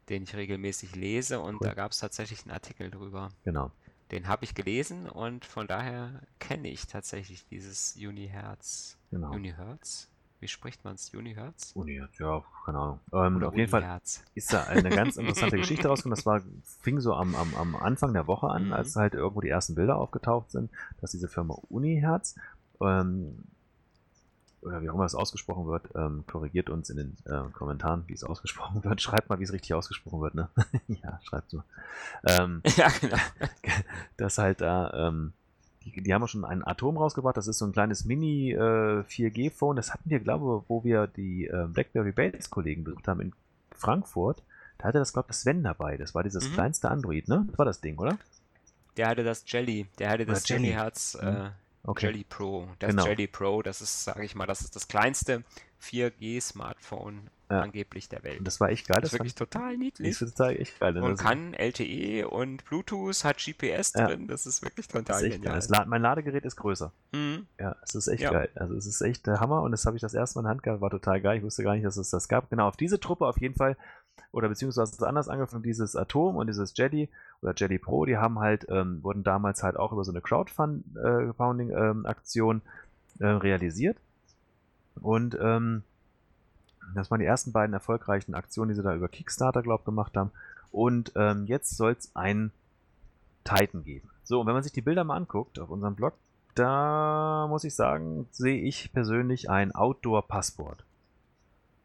den 0.09 0.25
ich 0.25 0.37
regelmäßig 0.37 0.95
lese 0.95 1.41
und 1.41 1.57
cool. 1.57 1.67
da 1.67 1.75
gab 1.75 1.93
es 1.93 1.99
tatsächlich 1.99 2.43
einen 2.43 2.53
Artikel 2.53 2.91
drüber. 2.91 3.31
Genau. 3.45 3.71
Den 4.11 4.29
habe 4.29 4.45
ich 4.45 4.55
gelesen 4.55 5.09
und 5.09 5.47
von 5.47 5.67
daher 5.67 6.21
kenne 6.39 6.69
ich 6.69 6.87
tatsächlich 6.87 7.47
dieses 7.47 7.97
Uniherz. 7.97 8.99
Genau. 9.11 9.33
Uniherz? 9.33 10.12
Wie 10.43 10.49
spricht 10.49 10.83
man 10.85 10.97
es? 10.97 11.15
Uniherz? 11.15 11.71
Uniherz, 11.77 12.19
ja, 12.19 12.43
keine 12.67 12.79
Ahnung. 12.79 13.01
Ähm, 13.13 13.45
auf 13.45 13.57
jeden 13.57 13.71
Fall 13.71 14.01
ist 14.35 14.53
da 14.53 14.65
eine 14.65 14.91
ganz 14.91 15.17
interessante 15.17 15.57
Geschichte 15.59 15.87
rausgekommen. 15.87 16.17
Das 16.17 16.27
war, 16.27 16.43
fing 16.81 16.99
so 16.99 17.15
am, 17.15 17.37
am, 17.37 17.55
am 17.55 17.77
Anfang 17.77 18.13
der 18.13 18.27
Woche 18.27 18.49
an, 18.49 18.67
mhm. 18.67 18.73
als 18.73 18.97
halt 18.97 19.15
irgendwo 19.15 19.41
die 19.41 19.51
ersten 19.51 19.77
Bilder 19.77 19.99
aufgetaucht 19.99 20.51
sind, 20.51 20.73
dass 21.01 21.13
diese 21.13 21.29
Firma 21.29 21.55
Uniherz 21.69 22.35
ähm, 22.81 23.45
oder 24.63 24.83
wie 24.83 24.91
auch 24.91 24.95
immer 24.95 25.05
es 25.05 25.15
ausgesprochen 25.15 25.67
wird, 25.67 25.91
ähm, 25.95 26.25
korrigiert 26.27 26.71
uns 26.71 26.91
in 26.91 26.97
den 26.97 27.17
äh, 27.27 27.49
Kommentaren, 27.53 28.03
wie 28.09 28.15
es 28.15 28.25
ausgesprochen 28.25 28.83
wird. 28.83 29.01
Schreibt 29.01 29.29
mal, 29.29 29.39
wie 29.39 29.45
es 29.45 29.53
richtig 29.53 29.75
ausgesprochen 29.75 30.23
wird, 30.23 30.35
ne? 30.35 30.49
ja, 30.89 31.21
schreibt 31.23 31.51
so. 31.51 31.63
Ähm, 32.27 32.63
ja, 32.77 32.89
genau. 33.01 33.17
dass 34.17 34.39
halt 34.39 34.61
da 34.61 35.09
ähm, 35.09 35.35
die, 35.85 36.03
die 36.03 36.15
haben 36.15 36.27
schon 36.29 36.45
ein 36.45 36.67
Atom 36.67 36.97
rausgebracht. 36.97 37.37
Das 37.37 37.49
ist 37.49 37.59
so 37.59 37.67
ein 37.67 37.73
kleines 37.73 38.05
Mini 38.05 38.53
äh, 38.53 38.57
4G-Phone. 39.03 39.77
Das 39.77 39.93
hatten 39.93 40.11
wir, 40.11 40.21
glaube 40.21 40.63
ich, 40.63 40.69
wo 40.69 40.85
wir 40.85 41.07
die 41.07 41.47
äh, 41.47 41.67
BlackBerry 41.69 42.13
Base-Kollegen 42.13 42.85
besucht 42.85 43.09
haben 43.09 43.21
in 43.21 43.33
Frankfurt. 43.71 44.43
Da 44.79 44.89
hatte 44.89 44.99
das, 44.99 45.13
glaube 45.13 45.29
ich, 45.31 45.37
Sven 45.37 45.63
dabei. 45.63 45.97
Das 45.97 46.15
war 46.15 46.23
dieses 46.23 46.49
mhm. 46.49 46.55
kleinste 46.55 46.91
Android, 46.91 47.29
ne? 47.29 47.45
Das 47.49 47.59
war 47.59 47.67
das 47.67 47.81
Ding, 47.81 47.99
oder? 47.99 48.19
Der 48.97 49.09
hatte 49.09 49.25
das 49.25 49.45
Jelly. 49.47 49.87
Der 49.99 50.11
hatte 50.11 50.27
das 50.27 50.49
Jelly 50.49 50.69
Herz. 50.69 51.17
Mhm. 51.21 51.29
Äh, 51.29 51.51
okay. 51.85 52.07
Jelly 52.07 52.25
Pro. 52.25 52.69
Das 52.79 52.91
genau. 52.91 53.07
Jelly 53.07 53.27
Pro, 53.27 53.63
das 53.63 53.81
ist, 53.81 54.05
sage 54.05 54.25
ich 54.25 54.35
mal, 54.35 54.47
das 54.47 54.61
ist 54.61 54.77
das 54.77 54.89
kleinste 54.89 55.45
4G-Smartphone 55.83 57.29
ja. 57.53 57.61
angeblich 57.61 58.09
der 58.09 58.23
Welt. 58.25 58.39
Und 58.39 58.47
das 58.47 58.61
war 58.61 58.71
echt 58.71 58.89
geil. 58.89 59.01
Das, 59.01 59.11
das 59.11 59.15
ist 59.15 59.21
wirklich 59.21 59.35
total 59.35 59.77
niedlich. 59.77 60.19
Das 60.19 60.23
ist 60.23 60.37
total 60.37 60.57
echt 60.57 60.81
geil. 60.81 60.97
Und 60.99 61.19
kann 61.19 61.55
LTE 61.55 62.29
und 62.29 62.65
Bluetooth, 62.65 63.25
hat 63.25 63.39
GPS 63.39 63.93
ja. 63.95 64.07
drin. 64.07 64.27
Das 64.27 64.47
ist 64.47 64.63
wirklich 64.63 64.89
total 64.89 65.25
ist 65.25 65.33
genial. 65.33 65.61
La 65.69 65.85
mein 65.85 66.03
Ladegerät 66.03 66.45
ist 66.45 66.57
größer. 66.57 66.93
Mhm. 67.13 67.47
Ja, 67.59 67.77
es 67.83 67.95
ist 67.95 68.09
echt 68.09 68.23
ja. 68.23 68.33
geil. 68.33 68.49
Also 68.55 68.75
es 68.75 68.87
ist 68.87 69.01
echt 69.01 69.27
der 69.27 69.41
Hammer 69.41 69.63
und 69.63 69.73
das 69.73 69.87
habe 69.87 69.97
ich 69.97 70.01
das 70.01 70.15
erste 70.15 70.39
Mal 70.39 70.47
in 70.47 70.51
Hand 70.51 70.63
gehabt. 70.63 70.81
War 70.81 70.91
total 70.91 71.21
geil. 71.21 71.39
Ich 71.39 71.45
wusste 71.45 71.63
gar 71.63 71.75
nicht, 71.75 71.85
dass 71.85 71.97
es 71.97 72.11
das 72.11 72.29
gab. 72.29 72.51
Genau, 72.51 72.69
auf 72.69 72.77
diese 72.77 73.01
Truppe 73.01 73.27
auf 73.27 73.41
jeden 73.41 73.55
Fall 73.55 73.77
oder 74.33 74.49
beziehungsweise 74.49 75.07
anders 75.07 75.29
angefangen, 75.29 75.63
dieses 75.63 75.95
Atom 75.95 76.37
und 76.37 76.47
dieses 76.47 76.75
Jedi 76.77 77.11
oder 77.43 77.53
Jedi 77.55 77.79
Pro, 77.79 78.07
die 78.07 78.17
haben 78.17 78.39
halt, 78.39 78.67
ähm, 78.71 79.03
wurden 79.03 79.25
damals 79.25 79.63
halt 79.63 79.77
auch 79.77 79.93
über 79.93 80.05
so 80.05 80.13
eine 80.13 80.23
Crowdfunding-Aktion 80.23 82.63
äh, 83.21 83.25
äh, 83.25 83.27
realisiert. 83.27 83.99
Und 85.01 85.37
ähm, 85.41 85.83
das 86.95 87.11
waren 87.11 87.21
die 87.21 87.27
ersten 87.27 87.53
beiden 87.53 87.75
erfolgreichen 87.75 88.35
Aktionen, 88.35 88.71
die 88.71 88.75
sie 88.75 88.83
da 88.83 88.95
über 88.95 89.09
Kickstarter, 89.09 89.63
glaube 89.63 89.81
ich, 89.83 89.85
gemacht 89.85 90.17
haben. 90.17 90.31
Und 90.71 91.13
ähm, 91.17 91.47
jetzt 91.47 91.77
soll 91.77 91.93
es 91.93 92.15
ein 92.15 92.51
Titan 93.45 93.85
geben. 93.85 94.11
So, 94.25 94.41
und 94.41 94.47
wenn 94.47 94.55
man 94.55 94.63
sich 94.63 94.73
die 94.73 94.83
Bilder 94.83 95.05
mal 95.05 95.17
anguckt 95.17 95.59
auf 95.59 95.71
unserem 95.71 95.95
Blog, 95.95 96.15
da 96.55 97.47
muss 97.49 97.65
ich 97.65 97.75
sagen, 97.75 98.27
sehe 98.31 98.61
ich 98.61 98.93
persönlich 98.93 99.51
ein 99.51 99.75
Outdoor-Passport. 99.75 100.85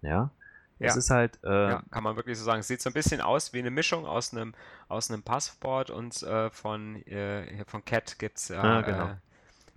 Ja. 0.02 0.32
Es 0.80 0.94
ja. 0.94 1.00
ist 1.00 1.10
halt. 1.10 1.40
Äh, 1.44 1.70
ja, 1.70 1.84
kann 1.90 2.04
man 2.04 2.16
wirklich 2.16 2.38
so 2.38 2.44
sagen. 2.44 2.60
Es 2.60 2.68
sieht 2.68 2.82
so 2.82 2.90
ein 2.90 2.94
bisschen 2.94 3.20
aus 3.20 3.54
wie 3.54 3.60
eine 3.60 3.72
Mischung 3.72 4.06
aus 4.06 4.32
einem, 4.32 4.54
aus 4.88 5.10
einem 5.10 5.24
Passport 5.24 5.90
und 5.90 6.22
äh, 6.22 6.50
von, 6.52 6.98
äh, 7.08 7.66
von 7.66 7.84
Cat 7.84 8.20
gibt 8.20 8.38
es 8.38 8.50
ja. 8.50 8.62
Ah, 8.62 8.82
genau. 8.82 9.10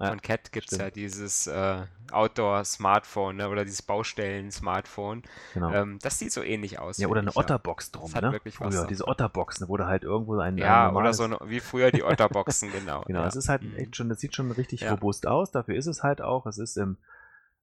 Äh, 0.00 0.08
von 0.08 0.22
Cat 0.22 0.50
gibt 0.50 0.72
es 0.72 0.78
ja 0.78 0.90
dieses 0.90 1.46
äh, 1.46 1.82
Outdoor-Smartphone 2.10 3.36
ne, 3.36 3.48
oder 3.48 3.64
dieses 3.64 3.82
Baustellen-Smartphone. 3.82 5.22
Genau. 5.54 5.70
Ähm, 5.72 5.98
das 6.02 6.18
sieht 6.18 6.32
so 6.32 6.42
ähnlich 6.42 6.78
aus. 6.78 6.98
Ja, 6.98 7.08
oder 7.08 7.20
eine 7.20 7.36
Otterbox 7.36 7.92
drum. 7.92 8.10
Das 8.12 8.22
ne? 8.22 8.32
wirklich 8.32 8.56
früher, 8.56 8.86
diese 8.86 9.06
Otterboxen, 9.06 9.68
wo 9.68 9.76
du 9.76 9.86
halt 9.86 10.02
irgendwo 10.02 10.38
ein. 10.38 10.56
Ja, 10.56 10.88
ein 10.88 10.96
oder 10.96 11.12
so 11.12 11.24
eine, 11.24 11.38
wie 11.44 11.60
früher 11.60 11.92
die 11.92 12.02
Otterboxen, 12.04 12.72
genau. 12.72 13.02
genau, 13.02 13.24
es 13.24 13.36
ist 13.36 13.48
halt 13.48 13.62
mhm. 13.62 13.76
echt 13.76 13.96
schon, 13.96 14.08
das 14.08 14.20
sieht 14.20 14.34
schon 14.34 14.50
richtig 14.50 14.80
ja. 14.80 14.92
robust 14.92 15.26
aus. 15.26 15.50
Dafür 15.50 15.76
ist 15.76 15.86
es 15.86 16.02
halt 16.02 16.22
auch. 16.22 16.46
Es 16.46 16.58
ist 16.58 16.78
im 16.78 16.96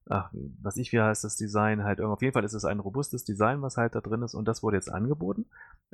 ach, 0.08 0.30
was 0.62 0.76
ich, 0.76 0.92
wie 0.92 1.00
heißt 1.00 1.24
das 1.24 1.36
Design 1.36 1.84
halt, 1.84 2.00
auf 2.00 2.22
jeden 2.22 2.32
Fall 2.32 2.44
ist 2.44 2.54
es 2.54 2.64
ein 2.64 2.80
robustes 2.80 3.24
Design, 3.24 3.62
was 3.62 3.76
halt 3.76 3.94
da 3.94 4.00
drin 4.00 4.22
ist 4.22 4.34
und 4.34 4.46
das 4.46 4.62
wurde 4.62 4.76
jetzt 4.76 4.90
angeboten. 4.90 5.46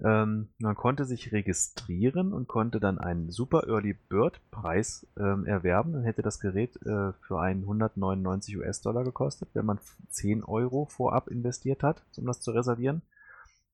Ähm, 0.03 0.49
man 0.59 0.75
konnte 0.75 1.05
sich 1.05 1.33
registrieren 1.33 2.33
und 2.33 2.49
konnte 2.49 2.81
dann 2.81 2.99
einen 2.99 3.31
Super 3.31 3.67
Early 3.69 3.95
Bird 3.95 4.41
Preis 4.51 5.07
ähm, 5.19 5.47
erwerben. 5.47 5.93
Dann 5.93 6.05
hätte 6.05 6.23
das 6.23 6.41
Gerät 6.41 6.77
äh, 6.85 7.13
für 7.13 7.41
einen 7.41 7.63
199 7.63 8.57
US-Dollar 8.59 9.05
gekostet, 9.05 9.49
wenn 9.55 9.67
man 9.67 9.79
10 10.09 10.45
Euro 10.45 10.87
vorab 10.87 11.29
investiert 11.29 11.83
hat, 11.83 12.03
um 12.17 12.27
das 12.27 12.41
zu 12.41 12.53
reservieren. 12.53 13.03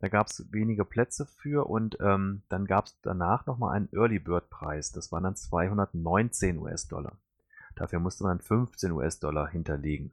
Da 0.01 0.09
gab 0.09 0.29
es 0.29 0.47
wenige 0.51 0.87
Plätze 0.87 1.27
für 1.27 1.69
und 1.69 1.99
ähm, 2.01 2.43
dann 2.49 2.65
gab 2.65 2.87
es 2.87 2.99
danach 3.03 3.45
nochmal 3.47 3.77
einen 3.77 3.91
Early 3.93 4.19
Bird 4.19 4.49
Preis. 4.49 4.93
Das 4.93 5.13
waren 5.13 5.25
dann 5.25 5.37
219 5.37 6.57
US-Dollar. 6.59 7.13
Dafür 7.77 8.01
musste 8.01 8.25
man 8.25 8.41
15 8.41 8.93
US-Dollar 8.93 9.49
hinterlegen. 9.49 10.13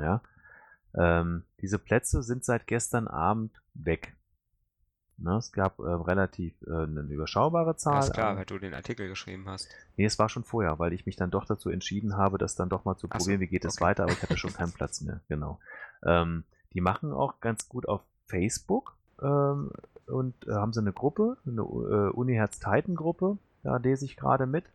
Ja? 0.00 0.22
Ähm, 0.94 1.44
diese 1.60 1.78
Plätze 1.78 2.22
sind 2.22 2.44
seit 2.44 2.66
gestern 2.66 3.08
Abend 3.08 3.60
weg. 3.74 4.14
Ne, 5.20 5.36
es 5.36 5.50
gab 5.50 5.80
äh, 5.80 5.82
relativ 5.82 6.54
äh, 6.62 6.70
eine 6.70 7.00
überschaubare 7.00 7.76
Zahl. 7.76 7.94
Ja, 7.94 8.00
ist 8.00 8.12
klar, 8.12 8.36
weil 8.36 8.44
du 8.44 8.58
den 8.58 8.72
Artikel 8.72 9.08
geschrieben 9.08 9.48
hast. 9.48 9.68
Nee, 9.96 10.04
es 10.04 10.16
war 10.20 10.28
schon 10.28 10.44
vorher, 10.44 10.78
weil 10.78 10.92
ich 10.92 11.06
mich 11.06 11.16
dann 11.16 11.32
doch 11.32 11.44
dazu 11.44 11.70
entschieden 11.70 12.16
habe, 12.16 12.38
das 12.38 12.54
dann 12.54 12.68
doch 12.68 12.84
mal 12.84 12.96
zu 12.96 13.08
probieren, 13.08 13.38
so, 13.38 13.40
wie 13.40 13.48
geht 13.48 13.64
es 13.64 13.78
okay. 13.78 13.84
weiter, 13.84 14.04
aber 14.04 14.12
ich 14.12 14.22
hatte 14.22 14.36
schon 14.36 14.52
keinen 14.52 14.72
Platz 14.72 15.00
mehr. 15.00 15.20
Genau. 15.28 15.58
Ähm, 16.04 16.44
die 16.72 16.80
machen 16.80 17.12
auch 17.12 17.40
ganz 17.40 17.68
gut 17.68 17.88
auf 17.88 18.02
Facebook 18.26 18.94
ähm, 19.20 19.72
und 20.06 20.34
äh, 20.46 20.52
haben 20.52 20.72
sie 20.72 20.80
eine 20.80 20.92
Gruppe, 20.92 21.36
eine 21.44 21.62
äh, 21.62 22.10
Uni-Herz-Titan-Gruppe, 22.12 23.38
da 23.64 23.76
lese 23.78 24.04
ich 24.04 24.16
gerade 24.16 24.46
mit. 24.46 24.66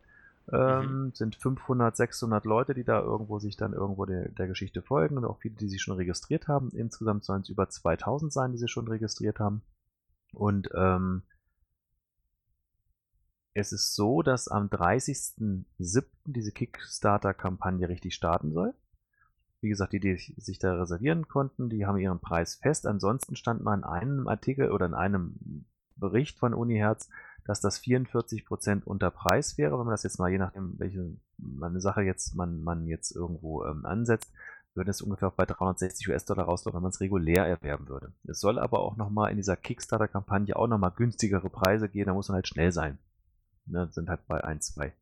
Ähm, 0.52 1.04
mhm. 1.04 1.12
Sind 1.14 1.36
500, 1.36 1.96
600 1.96 2.44
Leute, 2.44 2.74
die 2.74 2.84
da 2.84 3.00
irgendwo 3.00 3.38
sich 3.38 3.56
dann 3.56 3.72
irgendwo 3.72 4.04
der, 4.04 4.28
der 4.28 4.46
Geschichte 4.46 4.82
folgen 4.82 5.16
und 5.16 5.24
auch 5.24 5.38
viele, 5.38 5.54
die 5.54 5.68
sich 5.68 5.82
schon 5.82 5.96
registriert 5.96 6.48
haben. 6.48 6.70
Insgesamt 6.70 7.24
sollen 7.24 7.42
es 7.42 7.48
über 7.48 7.68
2000 7.68 8.32
sein, 8.32 8.52
die 8.52 8.58
sich 8.58 8.70
schon 8.70 8.88
registriert 8.88 9.40
haben. 9.40 9.62
Und 10.32 10.68
ähm, 10.74 11.22
es 13.54 13.72
ist 13.72 13.94
so, 13.94 14.22
dass 14.22 14.48
am 14.48 14.66
30.07. 14.68 16.04
diese 16.24 16.52
Kickstarter-Kampagne 16.52 17.88
richtig 17.88 18.14
starten 18.14 18.52
soll. 18.52 18.74
Wie 19.60 19.68
gesagt, 19.70 19.94
die, 19.94 20.00
die 20.00 20.16
sich 20.36 20.58
da 20.58 20.74
reservieren 20.74 21.28
konnten, 21.28 21.70
die 21.70 21.86
haben 21.86 21.96
ihren 21.96 22.20
Preis 22.20 22.56
fest. 22.56 22.86
Ansonsten 22.86 23.36
stand 23.36 23.62
mal 23.62 23.78
in 23.78 23.84
einem 23.84 24.28
Artikel 24.28 24.72
oder 24.72 24.84
in 24.84 24.94
einem 24.94 25.64
Bericht 25.96 26.38
von 26.38 26.52
UniHerz, 26.52 27.08
dass 27.46 27.60
das 27.60 27.80
44% 27.80 28.84
unter 28.84 29.10
Preis 29.10 29.58
wäre, 29.58 29.78
wenn 29.78 29.86
man 29.86 29.94
das 29.94 30.02
jetzt 30.02 30.18
mal 30.18 30.30
je 30.30 30.38
nachdem, 30.38 30.78
welche 30.78 31.16
eine 31.60 31.80
Sache 31.80 32.02
jetzt 32.02 32.34
man, 32.34 32.62
man 32.62 32.86
jetzt 32.86 33.14
irgendwo 33.14 33.64
ähm, 33.64 33.84
ansetzt, 33.84 34.32
würde 34.74 34.90
es 34.90 35.02
ungefähr 35.02 35.30
bei 35.30 35.46
360 35.46 36.08
US-Dollar 36.08 36.44
rauslaufen, 36.44 36.78
wenn 36.78 36.82
man 36.82 36.90
es 36.90 37.00
regulär 37.00 37.46
erwerben 37.46 37.88
würde. 37.88 38.12
Es 38.26 38.40
soll 38.40 38.58
aber 38.58 38.80
auch 38.80 38.96
nochmal 38.96 39.30
in 39.30 39.36
dieser 39.36 39.56
Kickstarter-Kampagne 39.56 40.56
auch 40.56 40.66
nochmal 40.66 40.92
günstigere 40.96 41.48
Preise 41.50 41.88
gehen, 41.88 42.06
da 42.06 42.14
muss 42.14 42.28
man 42.28 42.36
halt 42.36 42.48
schnell 42.48 42.72
sein. 42.72 42.98
Ne, 43.66 43.88
sind 43.92 44.08
halt 44.08 44.26
bei 44.26 44.42
1, 44.42 44.74
2 44.74 44.92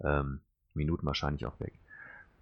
ähm, 0.00 0.40
Minuten 0.74 1.06
wahrscheinlich 1.06 1.46
auch 1.46 1.58
weg. 1.60 1.78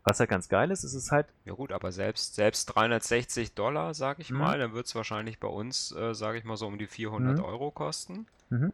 Was 0.03 0.21
halt 0.21 0.29
ganz 0.29 0.49
geil 0.49 0.71
ist, 0.71 0.85
ist 0.85 0.95
es 0.95 1.11
halt. 1.11 1.27
Ja 1.45 1.55
gut, 1.55 1.73
aber 1.73 1.91
selbst, 1.93 2.35
selbst 2.35 2.67
360 2.67 3.55
Dollar, 3.55 3.95
sag 3.95 4.19
ich 4.19 4.31
mhm. 4.31 4.39
mal, 4.39 4.59
dann 4.59 4.75
wird 4.75 4.87
es 4.87 4.95
wahrscheinlich 4.95 5.41
bei 5.41 5.49
uns, 5.49 5.93
äh, 5.93 6.15
sag 6.15 6.35
ich 6.35 6.45
mal, 6.45 6.57
so 6.57 6.67
um 6.67 6.77
die 6.77 6.87
400 6.87 7.39
mhm. 7.39 7.45
Euro 7.45 7.71
kosten. 7.71 8.27
Mhm. 8.51 8.73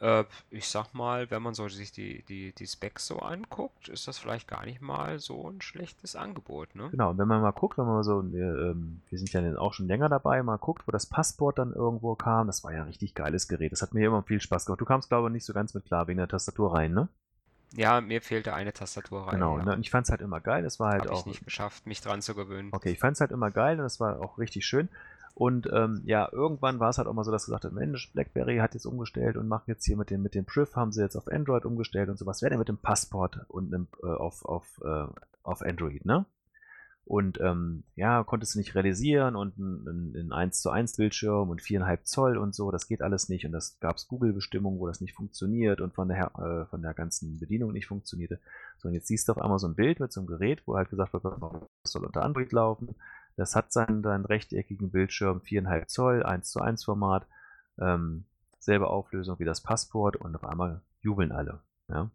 Äh, 0.00 0.24
ich 0.50 0.68
sag 0.68 0.92
mal, 0.94 1.30
wenn 1.30 1.42
man 1.42 1.54
so 1.54 1.68
sich 1.68 1.92
die, 1.92 2.22
die, 2.22 2.52
die 2.52 2.66
Specs 2.66 3.06
so 3.06 3.18
anguckt, 3.20 3.88
ist 3.88 4.08
das 4.08 4.18
vielleicht 4.18 4.48
gar 4.48 4.64
nicht 4.64 4.80
mal 4.80 5.18
so 5.18 5.48
ein 5.48 5.60
schlechtes 5.60 6.16
Angebot, 6.16 6.74
ne? 6.74 6.88
Genau, 6.90 7.10
und 7.10 7.18
wenn 7.18 7.28
man 7.28 7.40
mal 7.40 7.52
guckt, 7.52 7.78
wenn 7.78 7.86
man 7.86 8.02
so, 8.02 8.22
wir, 8.32 8.70
ähm, 8.70 9.00
wir 9.08 9.18
sind 9.18 9.32
ja 9.32 9.58
auch 9.58 9.72
schon 9.72 9.86
länger 9.86 10.08
dabei, 10.08 10.42
mal 10.42 10.58
guckt, 10.58 10.86
wo 10.86 10.92
das 10.92 11.06
Passport 11.06 11.58
dann 11.58 11.72
irgendwo 11.72 12.14
kam, 12.14 12.46
das 12.46 12.64
war 12.64 12.72
ja 12.72 12.80
ein 12.80 12.88
richtig 12.88 13.14
geiles 13.14 13.48
Gerät. 13.48 13.72
Das 13.72 13.82
hat 13.82 13.94
mir 13.94 14.06
immer 14.06 14.22
viel 14.22 14.40
Spaß 14.40 14.66
gemacht. 14.66 14.80
Du 14.80 14.84
kamst, 14.84 15.08
glaube 15.08 15.28
ich, 15.28 15.32
nicht 15.32 15.44
so 15.44 15.52
ganz 15.52 15.74
mit 15.74 15.84
klar 15.86 16.06
wegen 16.08 16.18
der 16.18 16.28
Tastatur 16.28 16.74
rein, 16.74 16.92
ne? 16.92 17.08
Ja, 17.74 18.00
mir 18.00 18.22
fehlte 18.22 18.54
eine 18.54 18.72
Tastatur 18.72 19.26
rein. 19.26 19.34
Genau, 19.34 19.58
ja. 19.58 19.64
ne? 19.64 19.74
und 19.74 19.80
ich 19.80 19.90
fand 19.90 20.06
es 20.06 20.10
halt 20.10 20.20
immer 20.20 20.40
geil. 20.40 20.64
Es 20.64 20.78
war 20.78 20.92
halt 20.92 21.02
Hab 21.02 21.10
auch. 21.10 21.20
ich 21.20 21.26
nicht 21.26 21.44
geschafft, 21.44 21.86
mich 21.86 22.00
dran 22.00 22.22
zu 22.22 22.34
gewöhnen. 22.34 22.70
Okay, 22.72 22.92
ich 22.92 22.98
fand 22.98 23.14
es 23.14 23.20
halt 23.20 23.32
immer 23.32 23.50
geil 23.50 23.78
und 23.78 23.86
es 23.86 24.00
war 24.00 24.20
auch 24.20 24.38
richtig 24.38 24.64
schön. 24.66 24.88
Und 25.38 25.68
ähm, 25.70 26.00
ja, 26.06 26.30
irgendwann 26.32 26.80
war 26.80 26.88
es 26.88 26.96
halt 26.96 27.06
auch 27.06 27.12
mal 27.12 27.22
so, 27.22 27.30
dass 27.30 27.44
gesagt 27.44 27.66
hat, 27.66 27.72
Mensch, 27.72 28.10
BlackBerry 28.14 28.56
hat 28.56 28.72
jetzt 28.72 28.86
umgestellt 28.86 29.36
und 29.36 29.48
macht 29.48 29.68
jetzt 29.68 29.84
hier 29.84 29.98
mit 29.98 30.08
dem, 30.10 30.22
mit 30.22 30.34
dem 30.34 30.46
Priv, 30.46 30.74
haben 30.76 30.92
sie 30.92 31.02
jetzt 31.02 31.14
auf 31.14 31.28
Android 31.28 31.66
umgestellt 31.66 32.08
und 32.08 32.18
so. 32.18 32.24
Was 32.24 32.40
wäre 32.40 32.50
denn 32.50 32.58
mit 32.58 32.68
dem 32.68 32.78
Passport 32.78 33.40
und 33.48 33.74
einem, 33.74 33.86
äh, 34.02 34.06
auf, 34.06 34.46
auf, 34.46 34.80
äh, 34.82 35.06
auf 35.42 35.60
Android, 35.60 36.06
ne? 36.06 36.24
und 37.06 37.40
ähm, 37.40 37.84
ja, 37.94 38.24
konntest 38.24 38.54
du 38.54 38.58
nicht 38.58 38.74
realisieren 38.74 39.36
und 39.36 39.56
ein, 39.58 40.12
ein 40.16 40.32
1 40.32 40.60
zu 40.60 40.70
1 40.70 40.96
Bildschirm 40.96 41.50
und 41.50 41.62
4,5 41.62 42.02
Zoll 42.02 42.36
und 42.36 42.52
so, 42.52 42.72
das 42.72 42.88
geht 42.88 43.00
alles 43.00 43.28
nicht 43.28 43.46
und 43.46 43.52
das 43.52 43.78
gab 43.78 43.94
es 43.94 44.08
Google-Bestimmungen, 44.08 44.80
wo 44.80 44.88
das 44.88 45.00
nicht 45.00 45.14
funktioniert 45.14 45.80
und 45.80 45.94
von 45.94 46.08
der, 46.08 46.32
äh, 46.36 46.66
von 46.68 46.82
der 46.82 46.94
ganzen 46.94 47.38
Bedienung 47.38 47.72
nicht 47.72 47.86
funktionierte. 47.86 48.40
So, 48.78 48.88
und 48.88 48.94
jetzt 48.94 49.06
siehst 49.06 49.28
du 49.28 49.32
auf 49.32 49.40
einmal 49.40 49.60
so 49.60 49.68
ein 49.68 49.76
Bild 49.76 50.00
mit 50.00 50.12
so 50.12 50.20
einem 50.20 50.26
Gerät, 50.26 50.62
wo 50.66 50.76
halt 50.76 50.90
gesagt 50.90 51.12
wird, 51.12 51.24
das 51.24 51.92
soll 51.92 52.04
unter 52.04 52.24
Android 52.24 52.50
laufen. 52.50 52.96
Das 53.36 53.54
hat 53.54 53.72
seinen, 53.72 54.02
seinen 54.02 54.24
rechteckigen 54.24 54.90
Bildschirm, 54.90 55.38
4,5 55.38 55.86
Zoll, 55.86 56.22
1 56.22 56.50
zu 56.50 56.60
1 56.60 56.84
Format, 56.84 57.26
ähm, 57.78 58.24
selbe 58.58 58.88
Auflösung 58.88 59.38
wie 59.38 59.44
das 59.44 59.60
Passport 59.60 60.16
und 60.16 60.34
auf 60.34 60.44
einmal 60.44 60.80
jubeln 61.02 61.32
alle. 61.32 61.60
Ja. 61.88 62.10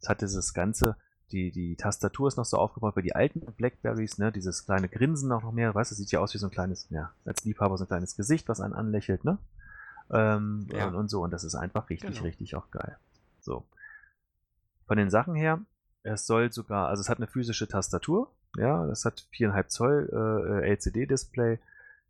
Es 0.00 0.08
hat 0.08 0.22
dieses 0.22 0.54
ganze 0.54 0.96
die, 1.32 1.50
die 1.50 1.76
Tastatur 1.76 2.28
ist 2.28 2.36
noch 2.36 2.44
so 2.44 2.58
aufgebaut 2.58 2.96
wie 2.96 3.02
die 3.02 3.14
alten 3.14 3.40
Blackberries, 3.40 4.18
ne? 4.18 4.30
Dieses 4.30 4.64
kleine 4.64 4.88
Grinsen 4.88 5.32
auch 5.32 5.42
noch 5.42 5.52
mehr, 5.52 5.74
weißt 5.74 5.90
du, 5.90 5.94
sieht 5.94 6.12
ja 6.12 6.20
aus 6.20 6.34
wie 6.34 6.38
so 6.38 6.46
ein 6.46 6.52
kleines, 6.52 6.88
ja, 6.90 7.12
als 7.24 7.44
Liebhaber 7.44 7.76
so 7.76 7.84
ein 7.84 7.88
kleines 7.88 8.16
Gesicht, 8.16 8.48
was 8.48 8.60
einen 8.60 8.74
anlächelt, 8.74 9.24
ne? 9.24 9.38
Ähm, 10.10 10.66
ja. 10.70 10.86
und, 10.86 10.94
und, 10.94 11.08
so. 11.08 11.22
Und 11.22 11.32
das 11.32 11.44
ist 11.44 11.54
einfach 11.54 11.88
richtig, 11.90 12.12
genau. 12.12 12.22
richtig 12.22 12.54
auch 12.54 12.70
geil. 12.70 12.96
So. 13.40 13.64
Von 14.86 14.96
den 14.98 15.10
Sachen 15.10 15.34
her, 15.34 15.60
es 16.02 16.26
soll 16.26 16.52
sogar, 16.52 16.88
also 16.88 17.00
es 17.00 17.08
hat 17.08 17.18
eine 17.18 17.26
physische 17.26 17.66
Tastatur, 17.66 18.30
ja, 18.56 18.86
es 18.86 19.04
hat 19.04 19.26
4,5 19.32 19.66
Zoll 19.68 20.62
äh, 20.62 20.70
LCD-Display. 20.70 21.58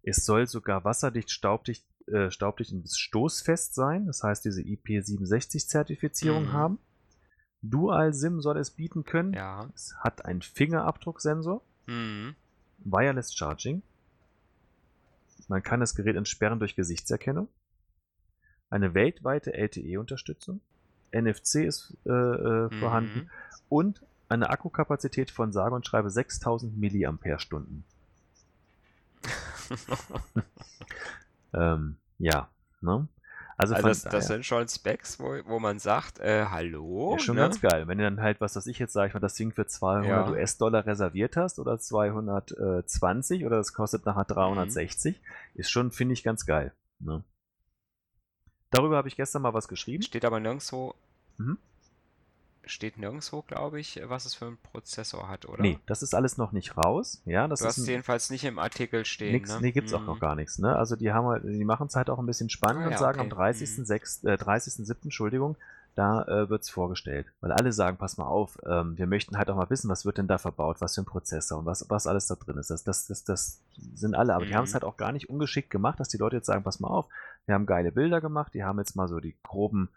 Es 0.03 0.25
soll 0.25 0.47
sogar 0.47 0.85
wasserdicht, 0.85 1.31
staubdicht, 1.31 1.85
äh, 2.07 2.31
staubdicht 2.31 2.73
und 2.73 2.89
stoßfest 2.89 3.75
sein, 3.75 4.07
das 4.07 4.23
heißt 4.23 4.45
diese 4.45 4.61
IP67-Zertifizierung 4.61 6.45
mhm. 6.45 6.53
haben. 6.53 6.79
Dual-SIM 7.63 8.43
soll 8.43 8.59
es 8.59 8.71
bieten 8.71 9.05
können. 9.05 9.33
Ja. 9.33 9.71
Es 9.75 9.95
hat 9.99 10.25
einen 10.27 10.43
Fingerabdrucksensor. 10.43 11.63
Mhm. 11.87 12.35
Wireless 12.79 13.35
Charging. 13.35 13.83
Man 15.49 15.63
kann 15.63 15.81
das 15.81 15.95
Gerät 15.95 16.17
entsperren 16.17 16.59
durch 16.59 16.77
Gesichtserkennung. 16.77 17.49
Eine 18.69 18.95
weltweite 18.95 19.55
LTE-Unterstützung. 19.55 20.61
NFC 21.13 21.65
ist 21.65 21.97
äh, 22.07 22.11
äh, 22.11 22.65
mhm. 22.65 22.81
vorhanden. 22.81 23.31
Und 23.69 24.03
eine 24.35 24.51
Akkukapazität 24.51 25.31
von 25.31 25.53
sage 25.53 25.75
und 25.75 25.87
schreibe 25.87 26.11
6000 26.11 26.77
Milliampere-Stunden. 26.77 27.85
ähm, 31.55 31.97
ja, 32.19 32.49
ne? 32.81 33.09
Also, 33.57 33.77
also 33.77 33.87
das, 33.87 34.03
das, 34.03 34.27
sind 34.27 34.45
schon 34.45 34.67
Specs, 34.67 35.21
wo, 35.21 35.39
wo 35.47 35.61
man 35.61 35.79
sagt, 35.79 36.19
äh, 36.19 36.47
hallo. 36.47 37.15
Ist 37.15 37.23
schon 37.23 37.37
ne? 37.37 37.43
ganz 37.43 37.61
geil. 37.61 37.87
Wenn 37.87 37.99
du 37.99 38.05
dann 38.05 38.21
halt, 38.21 38.41
was 38.41 38.57
weiß 38.57 38.67
ich 38.67 38.81
jetzt 38.81 38.93
sage, 38.93 39.09
ich 39.09 39.15
mal, 39.15 39.21
das 39.21 39.35
Ding 39.35 39.53
für 39.53 39.67
200 39.67 40.09
ja. 40.09 40.29
US-Dollar 40.29 40.87
reserviert 40.87 41.37
hast 41.37 41.61
oder 41.61 41.79
220 41.79 43.47
oder 43.47 43.57
das 43.57 43.73
kostet 43.73 44.07
nachher 44.07 44.25
360, 44.25 45.21
mhm. 45.21 45.61
ist 45.61 45.71
schon, 45.71 45.93
finde 45.93 46.15
ich, 46.15 46.25
ganz 46.25 46.47
geil. 46.47 46.73
Ne? 46.99 47.23
Darüber 48.71 48.97
habe 48.97 49.07
ich 49.07 49.17
gestern 49.17 49.43
mal 49.43 49.55
was 49.55 49.69
geschrieben. 49.69 50.03
Steht 50.03 50.25
aber 50.25 50.41
nirgendwo. 50.41 50.97
Mhm 51.39 51.59
steht 52.67 52.99
nirgendwo, 52.99 53.43
glaube 53.43 53.81
ich, 53.81 54.01
was 54.05 54.25
es 54.25 54.35
für 54.35 54.47
einen 54.47 54.59
Prozessor 54.59 55.29
hat, 55.29 55.47
oder? 55.47 55.63
Nee, 55.63 55.79
das 55.87 56.03
ist 56.03 56.15
alles 56.15 56.39
noch 56.39 56.53
nicht 56.53 56.77
raus. 56.77 57.23
Ja, 57.25 57.49
das 57.49 57.61
du 57.61 57.67
ist 57.67 57.79
hast 57.79 57.87
jedenfalls 57.87 58.31
nicht 58.31 58.45
im 58.45 58.59
Artikel 58.59 59.05
stehen. 59.05 59.33
Nix, 59.33 59.51
ne? 59.51 59.61
Nee, 59.61 59.73
gibt 59.73 59.89
es 59.89 59.95
hm. 59.95 60.03
auch 60.03 60.07
noch 60.07 60.17
mhm. 60.17 60.21
gar 60.21 60.35
nichts. 60.35 60.59
Ne? 60.59 60.75
Also 60.75 60.97
die 60.97 61.13
haben 61.13 61.27
halt, 61.27 61.45
die 61.45 61.65
machen 61.65 61.87
es 61.87 61.97
halt 61.97 62.11
auch 62.11 62.19
ein 62.19 62.27
bisschen 62.27 62.51
spannend 62.51 62.83
ah, 62.83 62.87
und 62.87 62.93
ja, 62.93 62.99
sagen 62.99 63.21
okay. 63.21 63.31
am 63.31 63.39
30.07., 63.39 64.29
äh, 64.29 64.37
30 64.37 64.89
Entschuldigung, 65.05 65.57
da 65.95 66.25
äh, 66.25 66.49
wird 66.49 66.63
es 66.63 66.71
vorgestellt. 66.71 67.27
Weil 67.41 67.53
alle 67.53 67.73
sagen, 67.73 67.97
pass 67.97 68.17
mal 68.17 68.27
auf, 68.27 68.59
ähm, 68.67 68.99
wir 68.99 69.07
möchten 69.07 69.39
halt 69.39 69.49
auch 69.51 69.57
mal 69.57 69.71
wissen, 69.71 69.89
was 69.89 70.05
wird 70.05 70.19
denn 70.19 70.27
da 70.27 70.39
verbaut, 70.39 70.81
was 70.81 70.95
für 70.95 71.03
ein 71.03 71.07
Prozessor 71.07 71.59
und 71.59 71.67
was, 71.67 71.89
was 71.89 72.07
alles 72.07 72.27
da 72.27 72.35
drin 72.35 72.59
ist. 72.59 72.71
Das, 72.71 72.85
das, 72.85 73.07
das, 73.07 73.25
das 73.25 73.61
sind 73.95 74.15
alle, 74.15 74.35
aber 74.35 74.45
mhm. 74.45 74.49
die 74.49 74.57
haben 74.57 74.65
es 74.65 74.75
halt 74.75 74.85
auch 74.85 74.97
gar 74.97 75.13
nicht 75.13 75.31
ungeschickt 75.31 75.71
gemacht, 75.71 76.01
dass 76.01 76.09
die 76.09 76.19
Leute 76.19 76.37
jetzt 76.37 76.47
sagen, 76.47 76.65
pass 76.65 76.81
mal 76.81 76.89
auf, 76.89 77.07
wir 77.47 77.55
haben 77.55 77.67
geile 77.67 77.93
Bilder 77.93 78.21
gemacht, 78.21 78.55
die 78.55 78.65
haben 78.65 78.79
jetzt 78.79 78.97
mal 78.97 79.09
so 79.09 79.21
die 79.21 79.37
groben 79.43 79.89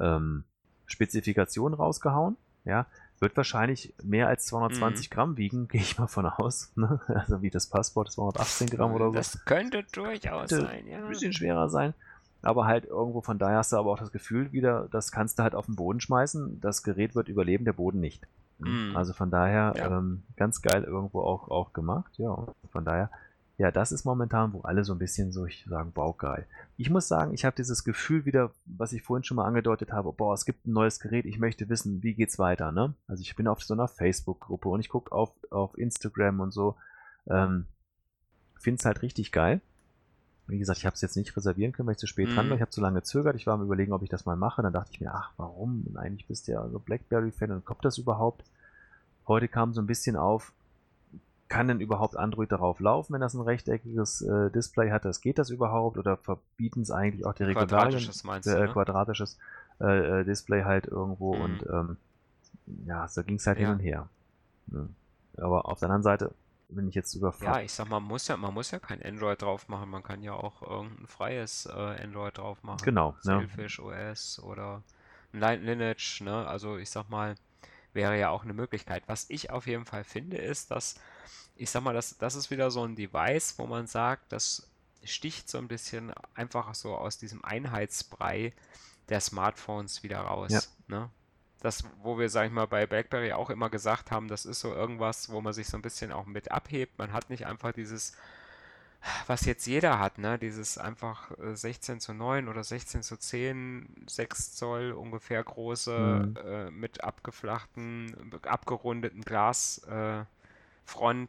ähm, 0.00 0.44
Spezifikationen 0.86 1.74
rausgehauen 1.74 2.36
ja, 2.64 2.86
wird 3.20 3.36
wahrscheinlich 3.36 3.94
mehr 4.02 4.28
als 4.28 4.46
220 4.46 5.08
mhm. 5.10 5.14
Gramm 5.14 5.36
wiegen, 5.36 5.68
gehe 5.68 5.80
ich 5.80 5.98
mal 5.98 6.06
von 6.06 6.26
aus. 6.26 6.72
Ne? 6.76 7.00
Also 7.08 7.42
wie 7.42 7.50
das 7.50 7.66
Passport, 7.66 8.10
218 8.12 8.68
Gramm 8.68 8.92
oder 8.92 9.06
so. 9.06 9.12
Das 9.12 9.44
könnte 9.44 9.84
durchaus 9.92 10.50
könnte 10.50 10.66
sein, 10.66 10.86
ja. 10.86 10.98
Ein 10.98 11.08
bisschen 11.08 11.32
schwerer 11.32 11.68
sein. 11.68 11.94
Aber 12.42 12.66
halt 12.66 12.84
irgendwo 12.84 13.22
von 13.22 13.38
daher 13.38 13.58
hast 13.58 13.72
du 13.72 13.76
aber 13.76 13.90
auch 13.90 13.98
das 13.98 14.12
Gefühl 14.12 14.52
wieder, 14.52 14.88
das 14.90 15.10
kannst 15.12 15.38
du 15.38 15.42
halt 15.42 15.54
auf 15.54 15.66
den 15.66 15.76
Boden 15.76 16.00
schmeißen. 16.00 16.60
Das 16.60 16.82
Gerät 16.82 17.14
wird 17.14 17.28
überleben, 17.28 17.64
der 17.64 17.72
Boden 17.72 18.00
nicht. 18.00 18.26
Mhm. 18.58 18.94
Also 18.94 19.14
von 19.14 19.30
daher 19.30 19.72
ja. 19.76 19.98
ähm, 19.98 20.22
ganz 20.36 20.60
geil 20.60 20.84
irgendwo 20.84 21.20
auch, 21.20 21.48
auch 21.48 21.72
gemacht. 21.72 22.12
Ja, 22.18 22.46
von 22.70 22.84
daher 22.84 23.10
ja, 23.56 23.70
das 23.70 23.92
ist 23.92 24.04
momentan, 24.04 24.52
wo 24.52 24.62
alle 24.62 24.82
so 24.82 24.92
ein 24.92 24.98
bisschen 24.98 25.30
so, 25.30 25.46
ich 25.46 25.64
sagen, 25.68 25.92
baugeil. 25.92 26.46
Ich 26.76 26.90
muss 26.90 27.06
sagen, 27.06 27.32
ich 27.32 27.44
habe 27.44 27.54
dieses 27.54 27.84
Gefühl 27.84 28.24
wieder, 28.24 28.50
was 28.66 28.92
ich 28.92 29.02
vorhin 29.02 29.22
schon 29.22 29.36
mal 29.36 29.44
angedeutet 29.44 29.92
habe, 29.92 30.12
boah, 30.12 30.34
es 30.34 30.44
gibt 30.44 30.66
ein 30.66 30.72
neues 30.72 30.98
Gerät, 30.98 31.24
ich 31.24 31.38
möchte 31.38 31.68
wissen, 31.68 32.02
wie 32.02 32.14
geht's 32.14 32.38
weiter, 32.40 32.72
ne? 32.72 32.94
Also 33.06 33.20
ich 33.20 33.36
bin 33.36 33.46
auf 33.46 33.62
so 33.62 33.74
einer 33.74 33.86
Facebook-Gruppe 33.86 34.68
und 34.68 34.80
ich 34.80 34.88
gucke 34.88 35.12
auf, 35.12 35.30
auf 35.50 35.78
Instagram 35.78 36.40
und 36.40 36.50
so. 36.50 36.76
Ähm, 37.28 37.66
Finde 38.58 38.80
es 38.80 38.84
halt 38.86 39.02
richtig 39.02 39.30
geil. 39.30 39.60
Wie 40.46 40.58
gesagt, 40.58 40.78
ich 40.78 40.86
habe 40.86 40.94
es 40.94 41.00
jetzt 41.00 41.16
nicht 41.16 41.36
reservieren 41.36 41.72
können, 41.72 41.86
weil 41.86 41.94
ich 41.94 41.98
zu 41.98 42.06
spät 42.08 42.28
mhm. 42.28 42.34
dran 42.34 42.48
war. 42.48 42.56
Ich 42.56 42.60
habe 42.60 42.70
zu 42.70 42.80
lange 42.80 43.00
gezögert. 43.00 43.36
Ich 43.36 43.46
war 43.46 43.54
am 43.54 43.62
überlegen, 43.62 43.92
ob 43.92 44.02
ich 44.02 44.10
das 44.10 44.26
mal 44.26 44.36
mache. 44.36 44.62
Dann 44.62 44.72
dachte 44.72 44.90
ich 44.92 45.00
mir, 45.00 45.14
ach, 45.14 45.32
warum? 45.36 45.86
Eigentlich 45.96 46.26
bist 46.26 46.48
du 46.48 46.52
ja 46.52 46.68
so 46.68 46.80
Blackberry-Fan 46.80 47.52
und 47.52 47.64
kommt 47.64 47.84
das 47.84 47.98
überhaupt? 47.98 48.44
Heute 49.26 49.48
kam 49.48 49.72
so 49.72 49.80
ein 49.80 49.86
bisschen 49.86 50.16
auf, 50.16 50.52
kann 51.48 51.68
denn 51.68 51.80
überhaupt 51.80 52.16
Android 52.16 52.50
darauf 52.50 52.80
laufen, 52.80 53.12
wenn 53.12 53.20
das 53.20 53.34
ein 53.34 53.40
rechteckiges 53.40 54.22
äh, 54.22 54.50
Display 54.50 54.90
hat? 54.90 55.04
Das 55.04 55.20
geht 55.20 55.38
das 55.38 55.50
überhaupt 55.50 55.98
oder 55.98 56.16
verbieten 56.16 56.82
es 56.82 56.90
eigentlich 56.90 57.26
auch 57.26 57.34
die 57.34 57.44
regularien 57.44 57.68
quadratisches, 57.68 58.24
meinst 58.24 58.48
äh, 58.48 58.66
quadratisches 58.68 59.38
äh, 59.80 60.20
äh, 60.20 60.24
Display 60.24 60.64
halt 60.64 60.86
irgendwo 60.86 61.34
mhm. 61.34 61.42
und 61.42 61.66
ähm, 61.66 61.96
ja, 62.86 63.06
so 63.08 63.22
ging 63.22 63.36
es 63.36 63.46
halt 63.46 63.58
ja. 63.58 63.66
hin 63.66 63.74
und 63.74 63.80
her. 63.80 64.08
Ne? 64.68 64.88
Aber 65.36 65.66
auf 65.66 65.80
der 65.80 65.88
anderen 65.88 66.02
Seite, 66.02 66.34
wenn 66.68 66.88
ich 66.88 66.94
jetzt 66.94 67.14
über 67.14 67.34
Ja, 67.40 67.60
ich 67.60 67.72
sag 67.72 67.88
mal, 67.88 68.00
man 68.00 68.08
muss 68.08 68.28
ja, 68.28 68.36
man 68.36 68.54
muss 68.54 68.70
ja 68.70 68.78
kein 68.78 69.02
Android 69.02 69.42
drauf 69.42 69.68
machen, 69.68 69.90
man 69.90 70.02
kann 70.02 70.22
ja 70.22 70.32
auch 70.32 70.62
irgendein 70.62 71.06
freies 71.06 71.66
äh, 71.66 71.72
Android 72.02 72.38
drauf 72.38 72.62
machen. 72.62 72.80
Genau. 72.84 73.16
Sailfish 73.20 73.78
ja. 73.78 74.10
OS 74.10 74.40
oder 74.42 74.82
Lineage, 75.32 76.22
ne? 76.22 76.46
Also 76.46 76.76
ich 76.76 76.90
sag 76.90 77.10
mal, 77.10 77.34
wäre 77.94 78.18
ja 78.18 78.30
auch 78.30 78.44
eine 78.44 78.54
Möglichkeit. 78.54 79.04
Was 79.06 79.26
ich 79.28 79.50
auf 79.50 79.66
jeden 79.66 79.84
Fall 79.84 80.04
finde, 80.04 80.36
ist, 80.36 80.70
dass 80.70 80.96
ich 81.56 81.70
sag 81.70 81.82
mal, 81.82 81.94
das, 81.94 82.18
das 82.18 82.34
ist 82.34 82.50
wieder 82.50 82.70
so 82.70 82.84
ein 82.84 82.96
Device, 82.96 83.54
wo 83.58 83.66
man 83.66 83.86
sagt, 83.86 84.32
das 84.32 84.68
sticht 85.04 85.48
so 85.48 85.58
ein 85.58 85.68
bisschen 85.68 86.12
einfach 86.34 86.74
so 86.74 86.96
aus 86.96 87.18
diesem 87.18 87.44
Einheitsbrei 87.44 88.52
der 89.08 89.20
Smartphones 89.20 90.02
wieder 90.02 90.20
raus. 90.20 90.50
Ja. 90.50 90.60
Ne? 90.88 91.10
Das, 91.60 91.84
wo 92.02 92.18
wir, 92.18 92.28
sag 92.28 92.46
ich 92.46 92.52
mal, 92.52 92.66
bei 92.66 92.86
BlackBerry 92.86 93.32
auch 93.32 93.50
immer 93.50 93.70
gesagt 93.70 94.10
haben, 94.10 94.28
das 94.28 94.44
ist 94.44 94.60
so 94.60 94.74
irgendwas, 94.74 95.30
wo 95.30 95.40
man 95.40 95.52
sich 95.52 95.68
so 95.68 95.78
ein 95.78 95.82
bisschen 95.82 96.12
auch 96.12 96.26
mit 96.26 96.50
abhebt. 96.50 96.98
Man 96.98 97.12
hat 97.12 97.30
nicht 97.30 97.46
einfach 97.46 97.72
dieses, 97.72 98.14
was 99.26 99.44
jetzt 99.44 99.66
jeder 99.66 99.98
hat, 99.98 100.18
ne? 100.18 100.38
Dieses 100.38 100.78
einfach 100.78 101.30
16 101.38 101.96
äh, 101.96 101.98
zu 101.98 102.14
9 102.14 102.48
oder 102.48 102.64
16 102.64 103.02
zu 103.02 103.16
10, 103.16 104.06
6 104.06 104.54
Zoll 104.54 104.92
ungefähr 104.92 105.42
große, 105.42 105.98
mhm. 105.98 106.36
äh, 106.36 106.70
mit 106.70 107.04
abgeflachten, 107.04 108.32
abgerundeten 108.42 109.22
Glas. 109.22 109.78
Äh, 109.88 110.24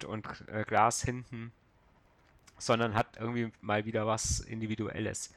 und 0.05 0.27
äh, 0.47 0.63
Glas 0.65 1.01
hinten, 1.01 1.51
sondern 2.57 2.93
hat 2.95 3.17
irgendwie 3.19 3.51
mal 3.61 3.85
wieder 3.85 4.05
was 4.05 4.39
Individuelles. 4.39 5.33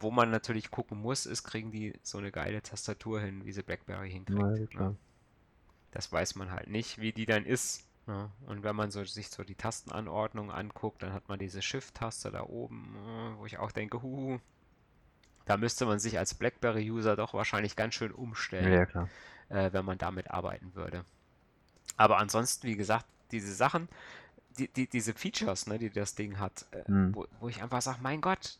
Wo 0.00 0.10
man 0.10 0.30
natürlich 0.30 0.70
gucken 0.70 1.00
muss, 1.00 1.26
ist, 1.26 1.44
kriegen 1.44 1.70
die 1.70 1.94
so 2.02 2.18
eine 2.18 2.32
geile 2.32 2.62
Tastatur 2.62 3.20
hin, 3.20 3.44
wie 3.44 3.52
sie 3.52 3.62
BlackBerry 3.62 4.10
hinkriegt. 4.10 4.74
Ja, 4.74 4.80
ne? 4.80 4.96
Das 5.92 6.10
weiß 6.10 6.34
man 6.34 6.50
halt 6.50 6.68
nicht, 6.68 6.98
wie 6.98 7.12
die 7.12 7.26
dann 7.26 7.44
ist. 7.44 7.84
Ne? 8.06 8.30
Und 8.46 8.62
wenn 8.62 8.76
man 8.76 8.90
so, 8.90 9.04
sich 9.04 9.28
so 9.30 9.44
die 9.44 9.54
Tastenanordnung 9.54 10.50
anguckt, 10.50 11.02
dann 11.02 11.12
hat 11.12 11.28
man 11.28 11.38
diese 11.38 11.62
Shift-Taste 11.62 12.30
da 12.30 12.42
oben, 12.42 12.96
äh, 12.96 13.38
wo 13.38 13.46
ich 13.46 13.58
auch 13.58 13.72
denke, 13.72 14.02
huh, 14.02 14.38
da 15.46 15.56
müsste 15.56 15.86
man 15.86 15.98
sich 15.98 16.18
als 16.18 16.34
BlackBerry-User 16.34 17.16
doch 17.16 17.34
wahrscheinlich 17.34 17.76
ganz 17.76 17.94
schön 17.94 18.12
umstellen, 18.12 18.88
ja, 18.94 19.08
äh, 19.48 19.72
wenn 19.72 19.84
man 19.84 19.98
damit 19.98 20.30
arbeiten 20.30 20.74
würde. 20.74 21.04
Aber 21.96 22.18
ansonsten, 22.18 22.66
wie 22.66 22.76
gesagt, 22.76 23.06
diese 23.30 23.54
Sachen, 23.54 23.88
die, 24.58 24.68
die, 24.68 24.88
diese 24.88 25.14
Features, 25.14 25.66
ne, 25.66 25.78
die 25.78 25.90
das 25.90 26.14
Ding 26.14 26.38
hat, 26.38 26.66
äh, 26.72 26.90
mhm. 26.90 27.14
wo, 27.14 27.26
wo 27.40 27.48
ich 27.48 27.62
einfach 27.62 27.82
sage, 27.82 27.98
mein 28.02 28.20
Gott, 28.20 28.58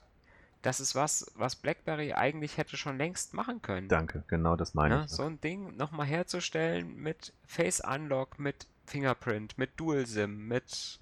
das 0.63 0.81
ist 0.81 0.95
was, 0.95 1.31
was 1.37 1.57
BlackBerry 1.57 2.15
eigentlich 2.15 2.57
hätte 2.57 2.77
schon 2.77 2.97
längst 2.97 3.35
machen 3.35 3.61
können. 3.61 3.89
Danke, 3.89 4.25
genau 4.29 4.57
das 4.57 4.73
meine 4.73 4.99
ne? 4.99 5.05
ich. 5.05 5.11
So 5.11 5.25
ein 5.25 5.41
Ding 5.41 5.77
nochmal 5.77 6.07
herzustellen 6.07 6.97
mit 6.97 7.35
Face 7.47 7.81
Unlock, 7.81 8.39
mit 8.39 8.67
Fingerprint, 8.87 9.57
mit 9.59 9.70
Dual 9.76 10.07
SIM, 10.07 10.49
mit 10.49 11.01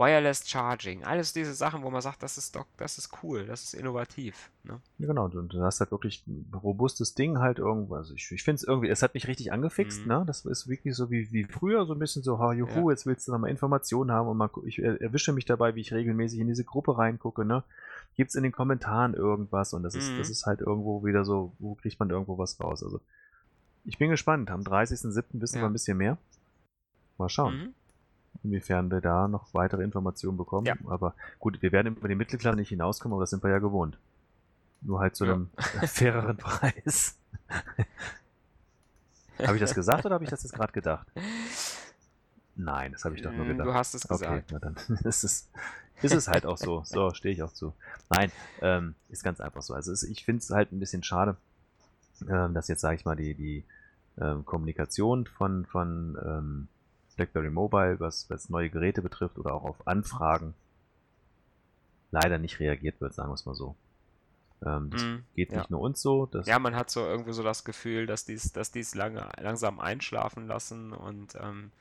Wireless 0.00 0.48
Charging, 0.48 1.04
alles 1.04 1.34
diese 1.34 1.52
Sachen, 1.52 1.82
wo 1.82 1.90
man 1.90 2.00
sagt, 2.00 2.22
das 2.22 2.38
ist 2.38 2.56
doch, 2.56 2.64
das 2.78 2.96
ist 2.96 3.10
cool, 3.22 3.44
das 3.44 3.64
ist 3.64 3.74
innovativ. 3.74 4.50
Ne? 4.64 4.80
Ja, 4.96 5.06
genau, 5.06 5.28
du, 5.28 5.42
du 5.42 5.62
hast 5.62 5.80
halt 5.80 5.90
wirklich 5.90 6.26
ein 6.26 6.50
robustes 6.54 7.14
Ding 7.14 7.38
halt 7.38 7.58
irgendwo. 7.58 7.96
Also 7.96 8.14
ich, 8.14 8.32
ich 8.32 8.42
finde 8.42 8.56
es 8.56 8.64
irgendwie, 8.64 8.88
es 8.88 9.02
hat 9.02 9.12
mich 9.12 9.28
richtig 9.28 9.52
angefixt, 9.52 10.02
mhm. 10.02 10.08
ne? 10.08 10.24
Das 10.26 10.46
ist 10.46 10.68
wirklich 10.68 10.96
so 10.96 11.10
wie, 11.10 11.30
wie 11.32 11.44
früher, 11.44 11.84
so 11.84 11.92
ein 11.92 11.98
bisschen 11.98 12.22
so, 12.22 12.38
ha, 12.38 12.54
juhu, 12.54 12.88
ja. 12.88 12.92
jetzt 12.92 13.04
willst 13.04 13.28
du 13.28 13.32
nochmal 13.32 13.50
Informationen 13.50 14.10
haben 14.10 14.26
und 14.26 14.38
mal, 14.38 14.48
ich 14.64 14.78
erwische 14.78 15.34
mich 15.34 15.44
dabei, 15.44 15.74
wie 15.74 15.82
ich 15.82 15.92
regelmäßig 15.92 16.40
in 16.40 16.48
diese 16.48 16.64
Gruppe 16.64 16.96
reingucke, 16.96 17.44
ne? 17.44 17.62
Gibt 18.16 18.30
es 18.30 18.36
in 18.36 18.42
den 18.42 18.52
Kommentaren 18.52 19.12
irgendwas 19.12 19.74
und 19.74 19.82
das 19.82 19.94
ist, 19.94 20.12
mhm. 20.12 20.18
das 20.18 20.30
ist 20.30 20.46
halt 20.46 20.60
irgendwo 20.60 21.04
wieder 21.04 21.26
so, 21.26 21.52
wo 21.58 21.74
kriegt 21.74 22.00
man 22.00 22.08
irgendwo 22.08 22.38
was 22.38 22.58
raus? 22.58 22.82
Also 22.82 23.00
ich 23.84 23.98
bin 23.98 24.10
gespannt. 24.10 24.50
Am 24.50 24.62
30.07. 24.62 25.24
wissen 25.40 25.56
ja. 25.56 25.62
wir 25.62 25.68
ein 25.68 25.72
bisschen 25.72 25.98
mehr. 25.98 26.18
Mal 27.20 27.28
schauen. 27.28 27.56
Mhm 27.56 27.74
inwiefern 28.42 28.90
wir 28.90 29.00
da 29.00 29.28
noch 29.28 29.52
weitere 29.54 29.82
Informationen 29.82 30.36
bekommen. 30.36 30.66
Ja. 30.66 30.74
Aber 30.86 31.14
gut, 31.38 31.62
wir 31.62 31.72
werden 31.72 31.96
über 31.96 32.08
die 32.08 32.14
Mittelklasse 32.14 32.56
nicht 32.56 32.68
hinauskommen, 32.68 33.14
aber 33.14 33.22
das 33.22 33.30
sind 33.30 33.42
wir 33.42 33.50
ja 33.50 33.58
gewohnt. 33.58 33.98
Nur 34.80 35.00
halt 35.00 35.16
zu 35.16 35.26
ja. 35.26 35.34
einem 35.34 35.50
faireren 35.86 36.36
Preis. 36.36 37.18
habe 39.38 39.54
ich 39.56 39.60
das 39.60 39.74
gesagt 39.74 40.04
oder 40.06 40.14
habe 40.14 40.24
ich 40.24 40.30
das 40.30 40.42
jetzt 40.42 40.52
gerade 40.52 40.72
gedacht? 40.72 41.06
Nein, 42.56 42.92
das 42.92 43.04
habe 43.04 43.14
ich 43.14 43.22
doch 43.22 43.32
nur 43.32 43.44
mm, 43.44 43.48
gedacht. 43.48 43.66
Du 43.66 43.74
hast 43.74 43.94
es 43.94 44.06
gesagt. 44.06 44.22
Okay, 44.32 44.42
na 44.52 44.58
dann 44.58 44.76
ist 45.04 45.24
es, 45.24 45.48
ist 46.02 46.14
es 46.14 46.28
halt 46.28 46.46
auch 46.46 46.58
so. 46.58 46.82
So, 46.84 47.12
stehe 47.12 47.34
ich 47.34 47.42
auch 47.42 47.52
zu. 47.52 47.74
Nein, 48.08 48.32
ähm, 48.60 48.94
ist 49.08 49.24
ganz 49.24 49.40
einfach 49.40 49.62
so. 49.62 49.74
Also 49.74 49.92
es, 49.92 50.02
ich 50.02 50.24
finde 50.24 50.40
es 50.40 50.50
halt 50.50 50.72
ein 50.72 50.80
bisschen 50.80 51.02
schade, 51.02 51.36
ähm, 52.28 52.54
dass 52.54 52.68
jetzt, 52.68 52.80
sage 52.80 52.96
ich 52.96 53.04
mal, 53.04 53.16
die, 53.16 53.34
die 53.34 53.64
ähm, 54.18 54.44
Kommunikation 54.44 55.26
von, 55.26 55.66
von 55.66 56.18
ähm, 56.24 56.68
BlackBerry 57.20 57.50
Mobile, 57.50 58.00
was, 58.00 58.30
was 58.30 58.48
neue 58.48 58.70
Geräte 58.70 59.02
betrifft 59.02 59.38
oder 59.38 59.52
auch 59.52 59.64
auf 59.64 59.86
Anfragen, 59.86 60.54
leider 62.10 62.38
nicht 62.38 62.60
reagiert 62.60 62.98
wird, 63.02 63.12
sagen 63.12 63.28
wir 63.28 63.34
es 63.34 63.44
mal 63.44 63.54
so. 63.54 63.76
Ähm, 64.64 64.88
das 64.88 65.02
mm, 65.02 65.16
geht 65.34 65.52
nicht 65.52 65.70
nur 65.70 65.80
uns 65.80 66.00
so. 66.00 66.26
ja, 66.44 66.58
man 66.58 66.74
hat 66.74 66.90
so 66.90 67.00
irgendwie 67.00 67.34
so 67.34 67.42
das 67.42 67.64
Gefühl, 67.64 68.06
dass 68.06 68.24
dies, 68.24 68.52
dass 68.52 68.72
dies 68.72 68.94
lange, 68.94 69.28
langsam 69.38 69.80
einschlafen 69.80 70.46
lassen 70.46 70.94
und 70.94 71.34
ähm, 71.38 71.72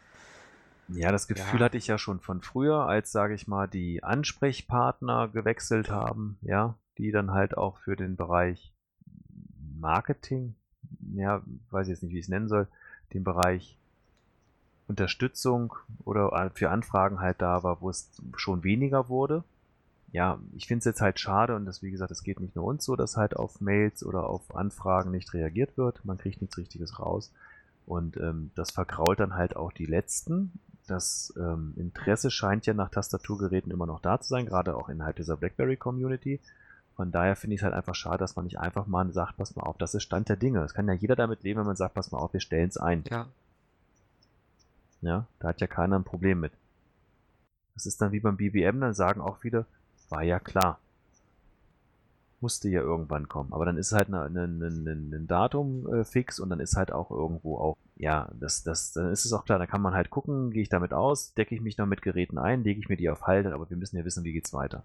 ja, 0.89 1.11
das 1.11 1.27
Gefühl 1.27 1.59
ja. 1.59 1.65
hatte 1.65 1.77
ich 1.77 1.87
ja 1.87 1.97
schon 1.97 2.19
von 2.19 2.41
früher, 2.41 2.85
als, 2.85 3.11
sage 3.13 3.33
ich 3.33 3.47
mal, 3.47 3.67
die 3.67 4.03
Ansprechpartner 4.03 5.29
gewechselt 5.29 5.89
haben, 5.89 6.37
ja, 6.41 6.75
die 6.97 7.11
dann 7.11 7.31
halt 7.31 7.57
auch 7.57 7.77
für 7.77 7.95
den 7.95 8.17
Bereich 8.17 8.73
Marketing, 9.79 10.55
ja, 11.13 11.43
weiß 11.69 11.87
ich 11.87 11.91
jetzt 11.91 12.03
nicht, 12.03 12.13
wie 12.13 12.19
ich 12.19 12.25
es 12.25 12.29
nennen 12.29 12.49
soll, 12.49 12.67
den 13.13 13.23
Bereich 13.23 13.77
Unterstützung 14.89 15.75
oder 16.03 16.51
für 16.53 16.71
Anfragen 16.71 17.21
halt 17.21 17.41
da 17.41 17.63
war, 17.63 17.79
wo 17.79 17.89
es 17.89 18.09
schon 18.35 18.63
weniger 18.63 19.07
wurde. 19.07 19.43
Ja, 20.11 20.39
ich 20.55 20.65
finde 20.65 20.79
es 20.79 20.85
jetzt 20.85 21.01
halt 21.01 21.19
schade 21.19 21.55
und 21.55 21.65
das, 21.65 21.83
wie 21.83 21.91
gesagt, 21.91 22.09
es 22.09 22.23
geht 22.23 22.39
nicht 22.39 22.55
nur 22.55 22.65
uns 22.65 22.83
so, 22.83 22.95
dass 22.95 23.15
halt 23.15 23.35
auf 23.35 23.61
Mails 23.61 24.03
oder 24.03 24.27
auf 24.27 24.55
Anfragen 24.55 25.11
nicht 25.11 25.33
reagiert 25.35 25.77
wird. 25.77 26.03
Man 26.03 26.17
kriegt 26.17 26.41
nichts 26.41 26.57
Richtiges 26.57 26.99
raus. 26.99 27.31
Und 27.85 28.17
ähm, 28.17 28.49
das 28.55 28.71
verkrault 28.71 29.19
dann 29.19 29.35
halt 29.35 29.55
auch 29.55 29.71
die 29.71 29.85
Letzten. 29.85 30.51
Das 30.87 31.31
ähm, 31.37 31.73
Interesse 31.77 32.31
scheint 32.31 32.65
ja 32.65 32.73
nach 32.73 32.89
Tastaturgeräten 32.89 33.71
immer 33.71 33.85
noch 33.85 34.01
da 34.01 34.19
zu 34.19 34.29
sein, 34.29 34.47
gerade 34.47 34.75
auch 34.75 34.89
innerhalb 34.89 35.17
dieser 35.17 35.37
BlackBerry-Community. 35.37 36.39
Von 36.95 37.11
daher 37.11 37.35
finde 37.35 37.53
ich 37.53 37.61
es 37.61 37.63
halt 37.63 37.75
einfach 37.75 37.95
schade, 37.95 38.17
dass 38.17 38.35
man 38.35 38.45
nicht 38.45 38.59
einfach 38.59 38.87
mal 38.87 39.13
sagt, 39.13 39.37
pass 39.37 39.55
mal 39.55 39.63
auf, 39.63 39.77
das 39.77 39.93
ist 39.93 40.03
Stand 40.03 40.29
der 40.29 40.35
Dinge. 40.35 40.63
Es 40.63 40.73
kann 40.73 40.87
ja 40.87 40.93
jeder 40.93 41.15
damit 41.15 41.43
leben, 41.43 41.59
wenn 41.59 41.67
man 41.67 41.75
sagt, 41.75 41.93
pass 41.93 42.11
mal 42.11 42.17
auf, 42.17 42.33
wir 42.33 42.39
stellen 42.39 42.69
es 42.69 42.77
ein. 42.77 43.03
Ja, 43.09 43.27
ja, 45.01 45.25
da 45.39 45.49
hat 45.49 45.61
ja 45.61 45.67
keiner 45.67 45.97
ein 45.97 46.03
Problem 46.03 46.39
mit. 46.39 46.51
Das 47.73 47.85
ist 47.85 48.01
dann 48.01 48.11
wie 48.11 48.19
beim 48.19 48.37
BBM, 48.37 48.81
dann 48.81 48.93
sagen 48.93 49.21
auch 49.21 49.37
viele, 49.37 49.65
war 50.09 50.23
ja 50.23 50.39
klar. 50.39 50.79
Musste 52.41 52.69
ja 52.69 52.81
irgendwann 52.81 53.27
kommen. 53.27 53.53
Aber 53.53 53.65
dann 53.65 53.77
ist 53.77 53.91
halt 53.91 54.09
ein 54.09 55.25
Datum 55.27 55.93
äh, 55.93 56.03
fix 56.05 56.39
und 56.39 56.49
dann 56.49 56.59
ist 56.59 56.75
halt 56.75 56.91
auch 56.91 57.11
irgendwo 57.11 57.57
auch, 57.57 57.77
ja, 57.97 58.29
das, 58.39 58.63
das, 58.63 58.93
dann 58.93 59.11
ist 59.11 59.25
es 59.25 59.33
auch 59.33 59.45
klar, 59.45 59.59
da 59.59 59.65
kann 59.65 59.81
man 59.81 59.93
halt 59.93 60.09
gucken, 60.09 60.51
gehe 60.51 60.61
ich 60.61 60.69
damit 60.69 60.93
aus, 60.93 61.33
decke 61.33 61.53
ich 61.53 61.61
mich 61.61 61.77
noch 61.77 61.85
mit 61.85 62.01
Geräten 62.01 62.37
ein, 62.37 62.63
lege 62.63 62.79
ich 62.79 62.87
mir 62.89 62.97
die 62.97 63.09
auf 63.09 63.27
Halde, 63.27 63.53
aber 63.53 63.69
wir 63.69 63.77
müssen 63.77 63.97
ja 63.97 64.05
wissen, 64.05 64.23
wie 64.23 64.33
geht's 64.33 64.53
weiter. 64.53 64.83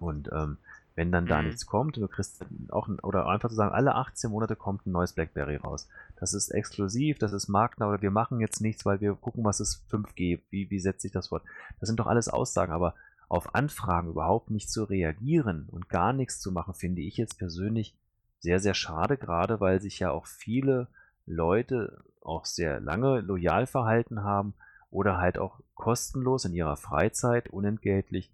Und 0.00 0.30
ähm, 0.32 0.56
wenn 0.98 1.12
dann 1.12 1.26
da 1.26 1.40
mhm. 1.40 1.46
nichts 1.46 1.64
kommt, 1.64 1.96
du 1.96 2.08
kriegst 2.08 2.44
auch, 2.70 2.88
oder 3.04 3.28
einfach 3.28 3.48
zu 3.50 3.54
sagen, 3.54 3.72
alle 3.72 3.94
18 3.94 4.32
Monate 4.32 4.56
kommt 4.56 4.84
ein 4.84 4.90
neues 4.90 5.12
BlackBerry 5.12 5.54
raus. 5.54 5.88
Das 6.18 6.34
ist 6.34 6.48
exklusiv, 6.48 7.20
das 7.20 7.32
ist 7.32 7.46
marktnah 7.46 7.88
oder 7.88 8.02
wir 8.02 8.10
machen 8.10 8.40
jetzt 8.40 8.60
nichts, 8.60 8.84
weil 8.84 9.00
wir 9.00 9.14
gucken, 9.14 9.44
was 9.44 9.60
ist 9.60 9.84
5G, 9.92 10.40
wie, 10.50 10.68
wie 10.68 10.80
setzt 10.80 11.02
sich 11.02 11.12
das 11.12 11.28
fort. 11.28 11.44
Das 11.78 11.86
sind 11.86 12.00
doch 12.00 12.08
alles 12.08 12.28
Aussagen, 12.28 12.72
aber 12.72 12.96
auf 13.28 13.54
Anfragen 13.54 14.08
überhaupt 14.08 14.50
nicht 14.50 14.72
zu 14.72 14.82
reagieren 14.82 15.68
und 15.70 15.88
gar 15.88 16.12
nichts 16.12 16.40
zu 16.40 16.50
machen, 16.50 16.74
finde 16.74 17.00
ich 17.00 17.16
jetzt 17.16 17.38
persönlich 17.38 17.96
sehr, 18.40 18.58
sehr 18.58 18.74
schade, 18.74 19.16
gerade 19.16 19.60
weil 19.60 19.80
sich 19.80 20.00
ja 20.00 20.10
auch 20.10 20.26
viele 20.26 20.88
Leute 21.26 22.02
auch 22.22 22.44
sehr 22.44 22.80
lange 22.80 23.20
loyal 23.20 23.68
verhalten 23.68 24.24
haben 24.24 24.54
oder 24.90 25.18
halt 25.18 25.38
auch 25.38 25.60
kostenlos 25.74 26.44
in 26.44 26.54
ihrer 26.54 26.76
Freizeit 26.76 27.50
unentgeltlich 27.50 28.32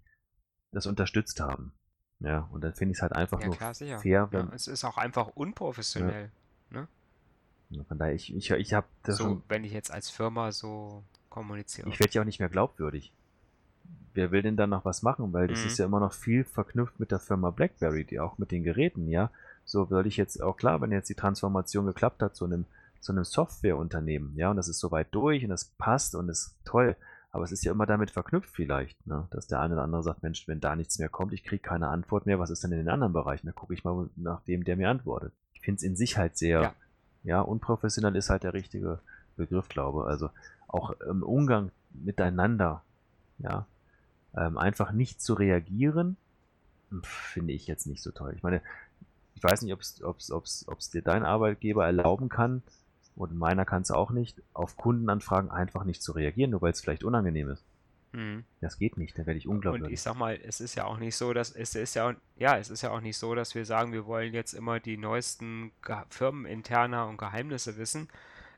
das 0.71 0.87
unterstützt 0.87 1.39
haben. 1.39 1.71
Ja, 2.19 2.47
und 2.51 2.63
dann 2.63 2.73
finde 2.73 2.93
ich 2.93 2.97
es 2.97 3.01
halt 3.01 3.13
einfach 3.13 3.39
ja, 3.41 3.47
nur 3.47 3.57
klar, 3.57 3.73
fair. 3.75 4.27
Wenn, 4.31 4.47
ja, 4.47 4.53
es 4.53 4.67
ist 4.67 4.83
auch 4.83 4.97
einfach 4.97 5.27
unprofessionell. 5.35 6.31
Ne? 6.71 6.87
Von 7.87 7.97
daher, 7.97 8.13
ich, 8.13 8.33
ich, 8.35 8.51
ich 8.51 8.73
habe 8.73 8.87
das 9.03 9.17
so, 9.17 9.23
schon, 9.23 9.43
wenn 9.49 9.63
ich 9.63 9.73
jetzt 9.73 9.91
als 9.91 10.09
Firma 10.09 10.51
so 10.51 11.03
kommuniziere. 11.29 11.89
Ich 11.89 11.99
werde 11.99 12.13
ja 12.13 12.21
auch 12.21 12.25
nicht 12.25 12.39
mehr 12.39 12.49
glaubwürdig. 12.49 13.11
Wer 14.13 14.31
will 14.31 14.43
denn 14.43 14.55
dann 14.55 14.69
noch 14.69 14.85
was 14.85 15.01
machen? 15.01 15.33
Weil 15.33 15.47
das 15.47 15.61
mhm. 15.61 15.67
ist 15.67 15.79
ja 15.79 15.85
immer 15.85 15.99
noch 15.99 16.13
viel 16.13 16.45
verknüpft 16.45 16.99
mit 16.99 17.11
der 17.11 17.19
Firma 17.19 17.49
BlackBerry, 17.49 18.05
die 18.05 18.19
auch 18.19 18.37
mit 18.37 18.51
den 18.51 18.63
Geräten, 18.63 19.09
ja. 19.09 19.29
So 19.65 19.89
würde 19.89 20.07
ich 20.07 20.15
jetzt 20.15 20.41
auch 20.41 20.55
klar, 20.55 20.79
wenn 20.81 20.91
jetzt 20.91 21.09
die 21.09 21.15
Transformation 21.15 21.85
geklappt 21.85 22.21
hat 22.21 22.35
zu 22.35 22.45
einem, 22.45 22.65
zu 23.01 23.11
einem 23.11 23.25
Softwareunternehmen, 23.25 24.37
ja, 24.37 24.51
und 24.51 24.57
das 24.57 24.67
ist 24.67 24.79
soweit 24.79 25.07
durch 25.11 25.43
und 25.43 25.49
das 25.49 25.65
passt 25.65 26.15
und 26.15 26.29
ist 26.29 26.55
toll, 26.63 26.95
aber 27.35 27.43
es 27.43 27.51
ist 27.51 27.65
ja 27.65 27.73
immer 27.73 27.85
damit 27.85 28.11
verknüpft 28.11 28.49
vielleicht, 28.49 29.05
ne? 29.05 29.27
dass 29.29 29.45
der 29.45 29.59
eine 29.59 29.73
oder 29.73 29.83
andere 29.83 30.03
sagt, 30.03 30.23
Mensch, 30.23 30.47
wenn 30.47 30.61
da 30.61 30.73
nichts 30.73 30.99
mehr 30.99 31.09
kommt, 31.09 31.33
ich 31.33 31.43
kriege 31.43 31.61
keine 31.61 31.89
Antwort 31.89 32.25
mehr, 32.25 32.39
was 32.39 32.49
ist 32.49 32.63
denn 32.63 32.71
in 32.71 32.77
den 32.77 32.87
anderen 32.87 33.11
Bereichen? 33.11 33.47
Da 33.47 33.51
gucke 33.51 33.73
ich 33.73 33.83
mal 33.83 34.09
nach 34.15 34.39
dem, 34.43 34.63
der 34.63 34.77
mir 34.77 34.89
antwortet. 34.89 35.33
Ich 35.53 35.59
finde 35.59 35.75
es 35.75 35.83
in 35.83 35.97
sich 35.97 36.17
halt 36.17 36.37
sehr, 36.37 36.61
ja. 36.61 36.73
ja, 37.25 37.41
unprofessionell 37.41 38.15
ist 38.15 38.29
halt 38.29 38.43
der 38.43 38.53
richtige 38.53 38.99
Begriff, 39.35 39.67
glaube 39.67 40.05
Also 40.05 40.29
auch 40.69 40.91
im 41.01 41.23
Umgang 41.23 41.71
miteinander, 41.91 42.83
ja, 43.39 43.65
ähm, 44.33 44.57
einfach 44.57 44.93
nicht 44.93 45.21
zu 45.21 45.33
reagieren, 45.33 46.15
finde 47.03 47.51
ich 47.51 47.67
jetzt 47.67 47.85
nicht 47.85 48.01
so 48.01 48.11
toll. 48.11 48.31
Ich 48.33 48.43
meine, 48.43 48.61
ich 49.33 49.43
weiß 49.43 49.61
nicht, 49.61 49.73
ob 49.73 49.81
es 49.81 50.89
dir 50.89 51.01
dein 51.01 51.25
Arbeitgeber 51.25 51.85
erlauben 51.85 52.29
kann, 52.29 52.63
und 53.15 53.35
meiner 53.37 53.65
kann 53.65 53.81
es 53.81 53.91
auch 53.91 54.11
nicht, 54.11 54.41
auf 54.53 54.77
Kundenanfragen 54.77 55.49
einfach 55.49 55.83
nicht 55.83 56.03
zu 56.03 56.11
reagieren, 56.11 56.51
nur 56.51 56.61
weil 56.61 56.71
es 56.71 56.81
vielleicht 56.81 57.03
unangenehm 57.03 57.49
ist. 57.49 57.63
Mhm. 58.11 58.45
Das 58.61 58.77
geht 58.77 58.97
nicht, 58.97 59.17
da 59.17 59.25
werde 59.25 59.37
ich 59.37 59.47
unglaublich. 59.47 59.83
Und 59.83 59.91
ich 59.91 60.01
sag 60.01 60.15
mal, 60.15 60.39
es 60.41 60.61
ist 60.61 60.75
ja 60.75 60.85
auch 60.85 60.97
nicht 60.97 61.15
so, 61.15 61.33
dass 61.33 61.51
es 61.51 61.75
ist 61.75 61.95
ja 61.95 62.15
ja, 62.37 62.57
es 62.57 62.69
ist 62.69 62.81
ja 62.81 62.91
auch 62.91 63.01
nicht 63.01 63.17
so, 63.17 63.35
dass 63.35 63.55
wir 63.55 63.65
sagen, 63.65 63.91
wir 63.91 64.05
wollen 64.05 64.33
jetzt 64.33 64.53
immer 64.53 64.79
die 64.79 64.97
neuesten 64.97 65.71
Firmeninterner 66.09 67.07
und 67.07 67.17
Geheimnisse 67.17 67.77
wissen. 67.77 68.09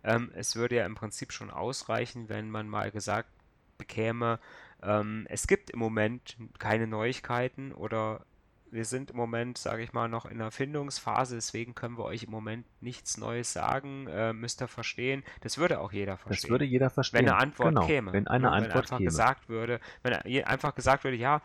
Ähm, 0.04 0.32
es 0.36 0.56
würde 0.56 0.76
ja 0.76 0.86
im 0.86 0.96
Prinzip 0.96 1.32
schon 1.32 1.50
ausreichen, 1.50 2.30
wenn 2.30 2.52
man 2.52 2.70
mal 2.70 2.92
gesagt 2.92 3.30
bekäme, 3.78 4.40
ähm, 4.82 5.26
es 5.30 5.48
gibt 5.48 5.70
im 5.70 5.80
Moment 5.80 6.38
keine 6.60 6.88
Neuigkeiten 6.88 7.72
oder 7.72 8.26
wir 8.72 8.86
sind 8.86 9.12
im 9.12 9.18
Moment, 9.18 9.58
sage 9.58 9.84
ich 9.84 9.94
mal, 9.94 10.08
noch 10.08 10.26
in 10.26 10.40
der 10.40 10.52
Findungsphase, 10.52 11.36
deswegen 11.36 11.76
können 11.76 11.98
wir 11.98 12.06
euch 12.06 12.24
im 12.24 12.32
Moment 12.32 12.66
nichts 12.82 13.18
Neues 13.18 13.54
sagen, 13.54 14.08
äh, 14.08 14.34
müsst 14.34 14.62
ihr 14.62 14.68
verstehen. 14.68 15.24
Das 15.42 15.58
würde 15.58 15.80
auch 15.80 15.92
jeder 15.92 16.18
verstehen. 16.18 16.42
Das 16.44 16.50
würde 16.50 16.66
jeder 16.66 16.90
verstehen. 16.90 17.20
Wenn 17.20 17.30
eine 17.30 17.38
Antwort 17.42 17.70
genau, 17.70 17.86
käme. 17.86 18.14
Wenn 18.14 18.28
eine 18.28 18.46
ja, 18.46 18.52
Antwort 18.52 18.74
wenn 18.74 18.82
einfach 18.82 18.98
käme. 18.98 19.10
gesagt 19.10 19.50
würde, 19.50 19.80
wenn 20.04 20.14
einfach 20.46 20.76
gesagt 20.76 21.04
würde, 21.04 21.18
ja, 21.18 21.42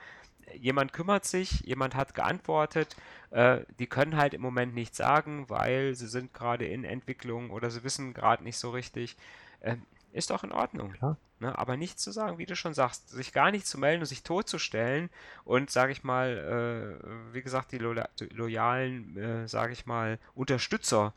jemand 0.54 0.92
kümmert 0.92 1.24
sich, 1.24 1.60
jemand 1.60 1.94
hat 1.94 2.14
geantwortet, 2.14 2.96
äh, 3.30 3.60
die 3.78 3.86
können 3.86 4.16
halt 4.16 4.34
im 4.34 4.42
Moment 4.42 4.74
nichts 4.74 4.96
sagen, 4.96 5.48
weil 5.48 5.94
sie 5.94 6.08
sind 6.08 6.34
gerade 6.34 6.66
in 6.66 6.84
Entwicklung 6.84 7.50
oder 7.50 7.70
sie 7.70 7.84
wissen 7.84 8.14
gerade 8.14 8.42
nicht 8.44 8.58
so 8.58 8.70
richtig. 8.70 9.16
Äh, 9.60 9.76
ist 10.12 10.30
doch 10.30 10.44
in 10.44 10.52
Ordnung. 10.52 10.92
Klar. 10.92 11.16
Ne? 11.40 11.58
Aber 11.58 11.76
nichts 11.76 12.02
zu 12.02 12.12
sagen, 12.12 12.38
wie 12.38 12.46
du 12.46 12.54
schon 12.54 12.74
sagst, 12.74 13.08
sich 13.08 13.32
gar 13.32 13.50
nicht 13.50 13.66
zu 13.66 13.78
melden 13.78 14.00
und 14.02 14.06
sich 14.06 14.22
totzustellen 14.22 15.10
und, 15.44 15.70
sage 15.70 15.90
ich 15.90 16.04
mal, 16.04 16.98
äh, 17.02 17.34
wie 17.34 17.42
gesagt, 17.42 17.72
die, 17.72 17.78
lo 17.78 17.94
die 18.20 18.26
loyalen, 18.26 19.16
äh, 19.16 19.48
sage 19.48 19.72
ich 19.72 19.84
mal, 19.84 20.18
Unterstützer 20.34 21.12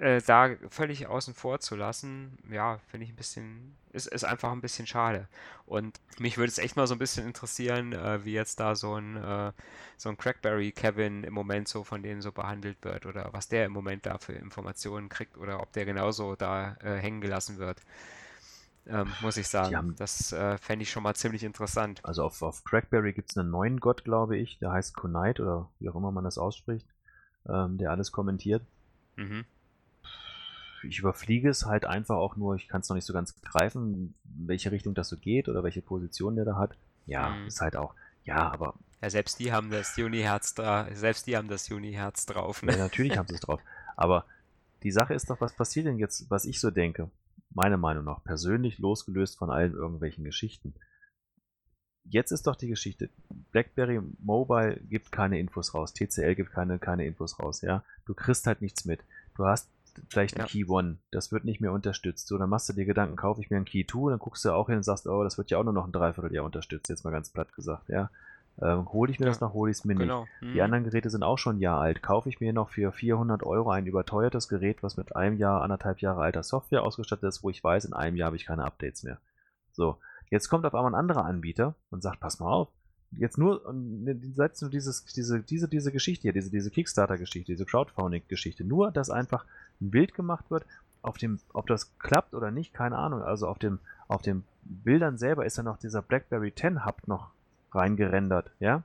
äh, 0.00 0.22
da 0.24 0.50
völlig 0.70 1.06
außen 1.06 1.34
vor 1.34 1.60
zu 1.60 1.76
lassen, 1.76 2.38
ja, 2.50 2.78
finde 2.88 3.04
ich 3.04 3.12
ein 3.12 3.16
bisschen, 3.16 3.76
ist, 3.92 4.06
ist 4.06 4.24
einfach 4.24 4.52
ein 4.52 4.60
bisschen 4.60 4.86
schade. 4.86 5.28
Und 5.66 6.00
mich 6.18 6.38
würde 6.38 6.48
es 6.50 6.58
echt 6.58 6.76
mal 6.76 6.86
so 6.86 6.94
ein 6.94 6.98
bisschen 6.98 7.26
interessieren, 7.26 7.92
äh, 7.92 8.24
wie 8.24 8.32
jetzt 8.32 8.60
da 8.60 8.74
so 8.76 8.94
ein, 8.94 9.16
äh, 9.16 9.52
so 9.96 10.08
ein 10.08 10.16
Crackberry 10.16 10.72
Kevin 10.72 11.24
im 11.24 11.34
Moment 11.34 11.68
so 11.68 11.84
von 11.84 12.02
denen 12.02 12.22
so 12.22 12.32
behandelt 12.32 12.78
wird 12.82 13.06
oder 13.06 13.32
was 13.32 13.48
der 13.48 13.66
im 13.66 13.72
Moment 13.72 14.06
da 14.06 14.18
für 14.18 14.32
Informationen 14.34 15.08
kriegt 15.08 15.36
oder 15.36 15.60
ob 15.60 15.72
der 15.72 15.84
genauso 15.84 16.36
da 16.36 16.76
äh, 16.82 16.96
hängen 16.96 17.20
gelassen 17.20 17.58
wird. 17.58 17.80
ähm, 18.86 19.12
muss 19.20 19.36
ich 19.36 19.48
sagen. 19.48 19.76
Haben, 19.76 19.96
das 19.96 20.32
äh, 20.32 20.58
fände 20.58 20.82
ich 20.82 20.90
schon 20.90 21.02
mal 21.02 21.14
ziemlich 21.14 21.44
interessant. 21.44 22.00
Also 22.04 22.24
auf, 22.24 22.42
auf 22.42 22.64
Crackberry 22.64 23.12
gibt 23.12 23.30
es 23.30 23.36
einen 23.36 23.50
neuen 23.50 23.80
Gott, 23.80 24.04
glaube 24.04 24.36
ich, 24.36 24.58
der 24.58 24.72
heißt 24.72 24.96
Kunite 24.96 25.42
oder 25.42 25.70
wie 25.78 25.88
auch 25.88 25.96
immer 25.96 26.10
man 26.12 26.24
das 26.24 26.38
ausspricht, 26.38 26.86
ähm, 27.48 27.78
der 27.78 27.90
alles 27.90 28.12
kommentiert. 28.12 28.62
Mhm. 29.16 29.44
Ich 30.84 30.98
überfliege 30.98 31.48
es 31.48 31.66
halt 31.66 31.84
einfach 31.84 32.16
auch 32.16 32.36
nur, 32.36 32.54
ich 32.54 32.68
kann 32.68 32.80
es 32.80 32.88
noch 32.88 32.94
nicht 32.94 33.04
so 33.04 33.12
ganz 33.12 33.40
greifen, 33.42 34.14
welche 34.24 34.70
Richtung 34.70 34.94
das 34.94 35.08
so 35.08 35.16
geht 35.16 35.48
oder 35.48 35.62
welche 35.62 35.82
Position 35.82 36.36
der 36.36 36.44
da 36.44 36.56
hat. 36.56 36.76
Ja, 37.06 37.30
mhm. 37.30 37.46
ist 37.46 37.60
halt 37.60 37.76
auch, 37.76 37.94
ja, 38.24 38.50
aber. 38.50 38.74
Ja, 39.00 39.10
selbst 39.10 39.38
die 39.38 39.52
haben 39.52 39.70
das 39.70 39.96
Juni-Herz 39.96 40.54
da, 40.54 40.88
selbst 40.92 41.26
die 41.26 41.36
haben 41.36 41.48
das 41.48 41.68
Juni-Herz 41.68 42.26
drauf. 42.26 42.62
Ne? 42.62 42.72
Ja, 42.72 42.78
natürlich 42.78 43.16
haben 43.16 43.28
sie 43.28 43.36
es 43.36 43.40
drauf. 43.40 43.60
Aber 43.96 44.26
die 44.82 44.92
Sache 44.92 45.14
ist 45.14 45.30
doch, 45.30 45.40
was 45.40 45.54
passiert 45.54 45.86
denn 45.86 45.98
jetzt, 45.98 46.30
was 46.30 46.44
ich 46.44 46.60
so 46.60 46.70
denke? 46.70 47.10
Meiner 47.50 47.78
Meinung 47.78 48.04
nach, 48.04 48.22
persönlich 48.22 48.78
losgelöst 48.78 49.38
von 49.38 49.50
allen 49.50 49.72
irgendwelchen 49.72 50.24
Geschichten. 50.24 50.74
Jetzt 52.04 52.30
ist 52.30 52.46
doch 52.46 52.56
die 52.56 52.68
Geschichte, 52.68 53.10
BlackBerry 53.52 54.00
Mobile 54.18 54.80
gibt 54.88 55.12
keine 55.12 55.38
Infos 55.38 55.74
raus, 55.74 55.92
TCL 55.92 56.34
gibt 56.34 56.52
keine, 56.52 56.78
keine 56.78 57.06
Infos 57.06 57.38
raus, 57.38 57.60
ja. 57.62 57.84
Du 58.06 58.14
kriegst 58.14 58.46
halt 58.46 58.62
nichts 58.62 58.84
mit. 58.84 59.00
Du 59.36 59.44
hast 59.44 59.68
vielleicht 60.08 60.36
ein 60.36 60.40
ja. 60.40 60.46
Key 60.46 60.64
One, 60.66 60.98
das 61.10 61.32
wird 61.32 61.44
nicht 61.44 61.60
mehr 61.60 61.72
unterstützt. 61.72 62.28
So, 62.28 62.38
dann 62.38 62.50
machst 62.50 62.68
du 62.68 62.72
dir 62.72 62.84
Gedanken, 62.84 63.16
kaufe 63.16 63.40
ich 63.40 63.50
mir 63.50 63.56
ein 63.56 63.64
Key 63.64 63.84
2, 63.84 64.10
dann 64.10 64.18
guckst 64.18 64.44
du 64.44 64.52
auch 64.52 64.66
hin 64.66 64.76
und 64.76 64.82
sagst, 64.82 65.06
oh, 65.06 65.24
das 65.24 65.38
wird 65.38 65.50
ja 65.50 65.58
auch 65.58 65.64
nur 65.64 65.72
noch 65.72 65.86
ein 65.86 65.92
Dreivierteljahr 65.92 66.44
unterstützt, 66.44 66.88
jetzt 66.88 67.04
mal 67.04 67.10
ganz 67.10 67.30
platt 67.30 67.52
gesagt, 67.54 67.88
ja. 67.88 68.10
Ähm, 68.60 68.92
hole 68.92 69.10
ich 69.10 69.20
mir 69.20 69.26
ja. 69.26 69.30
das 69.30 69.40
noch, 69.40 69.52
hole 69.52 69.70
ich 69.70 69.78
es 69.78 69.84
mir 69.84 69.94
genau. 69.94 70.22
nicht. 70.22 70.42
Mhm. 70.42 70.52
Die 70.52 70.62
anderen 70.62 70.84
Geräte 70.84 71.10
sind 71.10 71.22
auch 71.22 71.38
schon 71.38 71.56
ein 71.56 71.60
Jahr 71.60 71.80
alt. 71.80 72.02
Kaufe 72.02 72.28
ich 72.28 72.40
mir 72.40 72.52
noch 72.52 72.70
für 72.70 72.90
400 72.90 73.44
Euro 73.44 73.70
ein 73.70 73.86
überteuertes 73.86 74.48
Gerät, 74.48 74.82
was 74.82 74.96
mit 74.96 75.14
einem 75.14 75.36
Jahr, 75.36 75.62
anderthalb 75.62 76.00
Jahre 76.00 76.22
alter 76.22 76.42
Software 76.42 76.82
ausgestattet 76.82 77.28
ist, 77.28 77.44
wo 77.44 77.50
ich 77.50 77.62
weiß, 77.62 77.84
in 77.84 77.92
einem 77.92 78.16
Jahr 78.16 78.26
habe 78.26 78.36
ich 78.36 78.46
keine 78.46 78.64
Updates 78.64 79.04
mehr. 79.04 79.18
So, 79.70 79.98
jetzt 80.28 80.48
kommt 80.48 80.66
auf 80.66 80.74
einmal 80.74 80.90
ein 80.90 80.98
anderer 80.98 81.24
Anbieter 81.24 81.76
und 81.90 82.02
sagt, 82.02 82.18
pass 82.18 82.40
mal 82.40 82.50
auf, 82.50 82.68
jetzt 83.12 83.38
nur, 83.38 83.62
setzt 84.34 84.62
nur 84.62 84.70
dieses, 84.70 85.04
diese, 85.04 85.40
diese, 85.40 85.68
diese 85.68 85.92
Geschichte 85.92 86.22
hier, 86.22 86.32
diese, 86.32 86.50
diese 86.50 86.70
Kickstarter-Geschichte, 86.70 87.52
diese 87.52 87.64
Crowdfunding-Geschichte, 87.64 88.64
nur, 88.64 88.90
dass 88.90 89.10
einfach 89.10 89.44
ein 89.80 89.90
Bild 89.90 90.14
gemacht 90.14 90.50
wird, 90.50 90.64
auf 91.02 91.16
dem, 91.16 91.38
ob 91.52 91.66
das 91.66 91.96
klappt 91.98 92.34
oder 92.34 92.50
nicht, 92.50 92.74
keine 92.74 92.98
Ahnung. 92.98 93.22
Also 93.22 93.46
auf 93.46 93.58
dem, 93.58 93.78
auf 94.08 94.22
den 94.22 94.44
Bildern 94.62 95.16
selber 95.16 95.46
ist 95.46 95.56
ja 95.56 95.62
noch 95.62 95.78
dieser 95.78 96.02
BlackBerry 96.02 96.54
10 96.54 96.84
Hub 96.84 97.06
noch 97.06 97.30
reingerendert, 97.72 98.50
ja? 98.60 98.82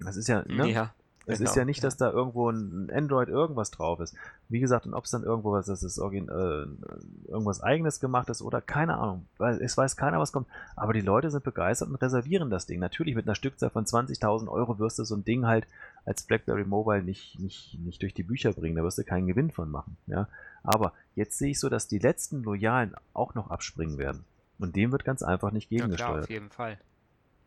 Das 0.00 0.16
ist 0.16 0.28
ja, 0.28 0.42
ne? 0.46 0.70
Ja. 0.70 0.94
Es 1.26 1.38
genau, 1.38 1.50
ist 1.50 1.56
ja 1.56 1.64
nicht, 1.64 1.84
dass 1.84 1.96
da 1.96 2.10
irgendwo 2.10 2.50
ein 2.50 2.90
Android 2.92 3.28
irgendwas 3.28 3.70
drauf 3.70 4.00
ist. 4.00 4.14
Wie 4.48 4.58
gesagt, 4.58 4.86
und 4.86 4.94
ob 4.94 5.04
es 5.04 5.10
dann 5.10 5.22
irgendwo 5.22 5.52
was 5.52 5.68
ist, 5.68 5.82
ist 5.82 5.98
äh, 5.98 6.02
irgendwas 6.02 7.62
eigenes 7.62 8.00
gemacht 8.00 8.30
ist 8.30 8.42
oder 8.42 8.60
keine 8.60 8.96
Ahnung. 8.96 9.26
Weil 9.36 9.60
es 9.62 9.76
weiß 9.76 9.96
keiner, 9.96 10.18
was 10.18 10.32
kommt. 10.32 10.48
Aber 10.76 10.92
die 10.92 11.02
Leute 11.02 11.30
sind 11.30 11.44
begeistert 11.44 11.88
und 11.88 11.96
reservieren 11.96 12.50
das 12.50 12.66
Ding. 12.66 12.80
Natürlich 12.80 13.14
mit 13.14 13.26
einer 13.26 13.34
Stückzahl 13.34 13.70
von 13.70 13.84
20.000 13.84 14.48
Euro 14.48 14.78
wirst 14.78 14.98
du 14.98 15.04
so 15.04 15.14
ein 15.14 15.24
Ding 15.24 15.46
halt 15.46 15.66
als 16.04 16.22
BlackBerry 16.22 16.64
Mobile 16.64 17.02
nicht, 17.02 17.38
nicht, 17.38 17.78
nicht 17.78 18.02
durch 18.02 18.14
die 18.14 18.22
Bücher 18.22 18.52
bringen. 18.52 18.76
Da 18.76 18.82
wirst 18.82 18.98
du 18.98 19.04
keinen 19.04 19.26
Gewinn 19.26 19.50
von 19.50 19.70
machen. 19.70 19.98
Ja? 20.06 20.26
Aber 20.62 20.94
jetzt 21.14 21.38
sehe 21.38 21.50
ich 21.50 21.60
so, 21.60 21.68
dass 21.68 21.86
die 21.86 21.98
letzten 21.98 22.42
Loyalen 22.42 22.94
auch 23.12 23.34
noch 23.34 23.50
abspringen 23.50 23.98
werden. 23.98 24.24
Und 24.58 24.74
dem 24.74 24.90
wird 24.92 25.04
ganz 25.04 25.22
einfach 25.22 25.52
nicht 25.52 25.68
gegengesteuert. 25.68 26.00
Ja, 26.00 26.06
klar, 26.06 26.22
auf 26.22 26.30
jeden 26.30 26.50
Fall. 26.50 26.78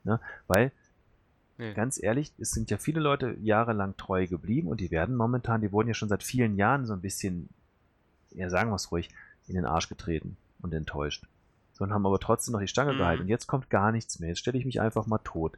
Ne? 0.03 0.19
Weil, 0.47 0.71
nee. 1.63 1.73
ganz 1.73 2.01
ehrlich, 2.01 2.33
es 2.37 2.51
sind 2.51 2.69
ja 2.71 2.77
viele 2.77 2.99
Leute 2.99 3.37
jahrelang 3.41 3.95
treu 3.97 4.27
geblieben 4.27 4.67
und 4.67 4.79
die 4.79 4.91
werden 4.91 5.15
momentan, 5.15 5.61
die 5.61 5.71
wurden 5.71 5.87
ja 5.87 5.93
schon 5.93 6.09
seit 6.09 6.23
vielen 6.23 6.57
Jahren 6.57 6.85
so 6.85 6.93
ein 6.93 7.01
bisschen, 7.01 7.49
ja 8.31 8.49
sagen 8.49 8.69
wir 8.69 8.75
es 8.75 8.91
ruhig, 8.91 9.09
in 9.47 9.55
den 9.55 9.65
Arsch 9.65 9.89
getreten 9.89 10.37
und 10.61 10.73
enttäuscht. 10.73 11.25
So, 11.73 11.83
und 11.83 11.93
haben 11.93 12.05
aber 12.05 12.19
trotzdem 12.19 12.53
noch 12.53 12.59
die 12.59 12.67
Stange 12.67 12.93
mhm. 12.93 12.97
gehalten. 12.97 13.23
Und 13.23 13.29
jetzt 13.29 13.47
kommt 13.47 13.69
gar 13.69 13.91
nichts 13.91 14.19
mehr. 14.19 14.29
Jetzt 14.29 14.39
stelle 14.39 14.59
ich 14.59 14.65
mich 14.65 14.79
einfach 14.79 15.07
mal 15.07 15.19
tot. 15.23 15.57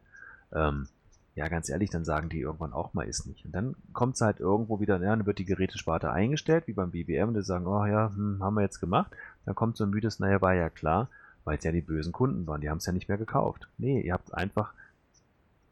Ähm, 0.53 0.87
ja, 1.35 1.49
ganz 1.49 1.67
ehrlich, 1.67 1.89
dann 1.89 2.05
sagen 2.05 2.29
die 2.29 2.39
irgendwann 2.39 2.71
auch 2.71 2.93
mal 2.93 3.05
ist 3.05 3.27
nicht. 3.27 3.43
Und 3.45 3.51
dann 3.51 3.75
kommt 3.91 4.15
es 4.15 4.21
halt 4.21 4.39
irgendwo 4.39 4.79
wieder, 4.79 4.95
ja, 5.01 5.13
dann 5.13 5.25
wird 5.25 5.39
die 5.39 5.45
Gerätesparte 5.45 6.09
eingestellt, 6.09 6.67
wie 6.67 6.73
beim 6.73 6.91
BBM, 6.91 7.27
und 7.27 7.33
die 7.33 7.43
sagen, 7.43 7.67
oh 7.67 7.85
ja, 7.85 8.09
hm, 8.15 8.41
haben 8.41 8.55
wir 8.55 8.61
jetzt 8.61 8.79
gemacht. 8.79 9.11
Dann 9.45 9.55
kommt 9.55 9.75
so 9.75 9.83
ein 9.83 9.89
müdes, 9.89 10.19
naja, 10.19 10.41
war 10.41 10.53
ja 10.53 10.69
klar 10.69 11.09
weil 11.45 11.57
es 11.57 11.63
ja 11.63 11.71
die 11.71 11.81
bösen 11.81 12.11
Kunden 12.11 12.45
waren. 12.47 12.59
Die 12.59 12.69
haben 12.69 12.79
es 12.79 12.85
ja 12.85 12.91
nicht 12.91 13.07
mehr 13.07 13.17
gekauft. 13.17 13.69
Nee, 13.77 14.01
ihr 14.01 14.13
habt 14.13 14.33
einfach 14.33 14.73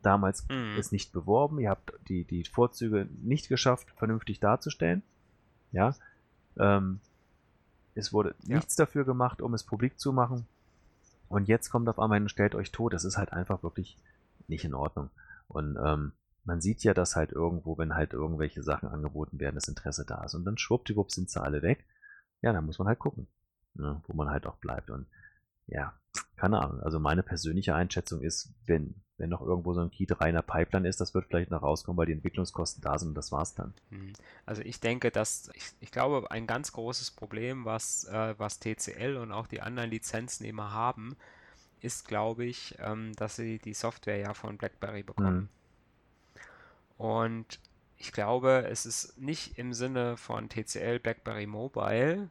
damals 0.05 0.47
mhm. 0.49 0.75
es 0.77 0.91
nicht 0.91 1.11
beworben, 1.11 1.59
ihr 1.59 1.69
habt 1.69 1.93
die, 2.07 2.25
die 2.25 2.43
Vorzüge 2.43 3.07
nicht 3.21 3.49
geschafft, 3.49 3.91
vernünftig 3.95 4.39
darzustellen. 4.39 5.03
Ja. 5.71 5.95
Ähm, 6.57 6.99
es 7.95 8.13
wurde 8.13 8.35
ja. 8.43 8.57
nichts 8.57 8.75
dafür 8.75 9.05
gemacht, 9.05 9.41
um 9.41 9.53
es 9.53 9.63
publik 9.63 9.99
zu 9.99 10.13
machen. 10.13 10.45
Und 11.29 11.47
jetzt 11.47 11.69
kommt 11.69 11.89
auf 11.89 11.99
einmal 11.99 12.21
und 12.21 12.29
stellt 12.29 12.55
euch 12.55 12.71
tot. 12.71 12.93
Das 12.93 13.05
ist 13.05 13.17
halt 13.17 13.33
einfach 13.33 13.63
wirklich 13.63 13.97
nicht 14.47 14.65
in 14.65 14.73
Ordnung. 14.73 15.09
Und 15.47 15.77
ähm, 15.83 16.11
man 16.45 16.61
sieht 16.61 16.83
ja, 16.83 16.93
dass 16.93 17.15
halt 17.15 17.31
irgendwo, 17.31 17.77
wenn 17.77 17.95
halt 17.95 18.13
irgendwelche 18.13 18.63
Sachen 18.63 18.89
angeboten 18.89 19.39
werden, 19.39 19.55
das 19.55 19.67
Interesse 19.67 20.05
da 20.05 20.23
ist. 20.23 20.35
Und 20.35 20.45
dann 20.45 20.57
schwuppdiwupp 20.57 21.11
sind 21.11 21.29
sie 21.29 21.41
alle 21.41 21.61
weg. 21.61 21.85
Ja, 22.41 22.51
dann 22.51 22.65
muss 22.65 22.79
man 22.79 22.87
halt 22.87 22.99
gucken, 22.99 23.27
ne, 23.75 24.01
wo 24.07 24.13
man 24.13 24.29
halt 24.29 24.45
auch 24.45 24.57
bleibt. 24.57 24.89
Und 24.89 25.07
ja, 25.67 25.93
keine 26.35 26.59
Ahnung. 26.61 26.81
Also 26.81 26.99
meine 26.99 27.23
persönliche 27.23 27.75
Einschätzung 27.75 28.21
ist, 28.21 28.53
wenn, 28.65 28.95
wenn 29.17 29.29
noch 29.29 29.41
irgendwo 29.41 29.73
so 29.73 29.81
ein 29.81 29.91
Key 29.91 30.05
reiner 30.09 30.41
Pipeline 30.41 30.87
ist, 30.87 30.99
das 30.99 31.13
wird 31.13 31.27
vielleicht 31.27 31.51
noch 31.51 31.63
rauskommen, 31.63 31.97
weil 31.97 32.05
die 32.05 32.13
Entwicklungskosten 32.13 32.81
da 32.81 32.97
sind 32.97 33.09
und 33.09 33.15
das 33.15 33.31
war's 33.31 33.55
dann. 33.55 33.73
Hm. 33.89 34.13
Also 34.45 34.61
ich 34.61 34.79
denke, 34.79 35.11
dass 35.11 35.49
ich, 35.53 35.63
ich 35.79 35.91
glaube, 35.91 36.29
ein 36.31 36.47
ganz 36.47 36.71
großes 36.73 37.11
Problem, 37.11 37.65
was, 37.65 38.05
äh, 38.05 38.35
was 38.37 38.59
TCL 38.59 39.17
und 39.17 39.31
auch 39.31 39.47
die 39.47 39.61
anderen 39.61 39.89
Lizenznehmer 39.89 40.73
haben, 40.73 41.15
ist, 41.81 42.07
glaube 42.07 42.45
ich, 42.45 42.75
ähm, 42.79 43.13
dass 43.15 43.35
sie 43.35 43.59
die 43.59 43.73
Software 43.73 44.17
ja 44.17 44.33
von 44.33 44.57
BlackBerry 44.57 45.03
bekommen. 45.03 45.49
Mhm. 46.37 46.43
Und 46.97 47.59
ich 47.97 48.11
glaube, 48.11 48.67
es 48.69 48.85
ist 48.85 49.17
nicht 49.17 49.57
im 49.57 49.73
Sinne 49.73 50.17
von 50.17 50.49
TCL 50.49 50.99
BlackBerry 50.99 51.45
Mobile, 51.45 52.29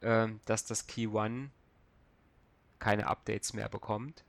äh, 0.00 0.28
dass 0.44 0.64
das 0.64 0.86
Key 0.86 1.06
One 1.06 1.50
keine 2.86 3.08
Updates 3.08 3.52
mehr 3.52 3.68
bekommt, 3.68 4.22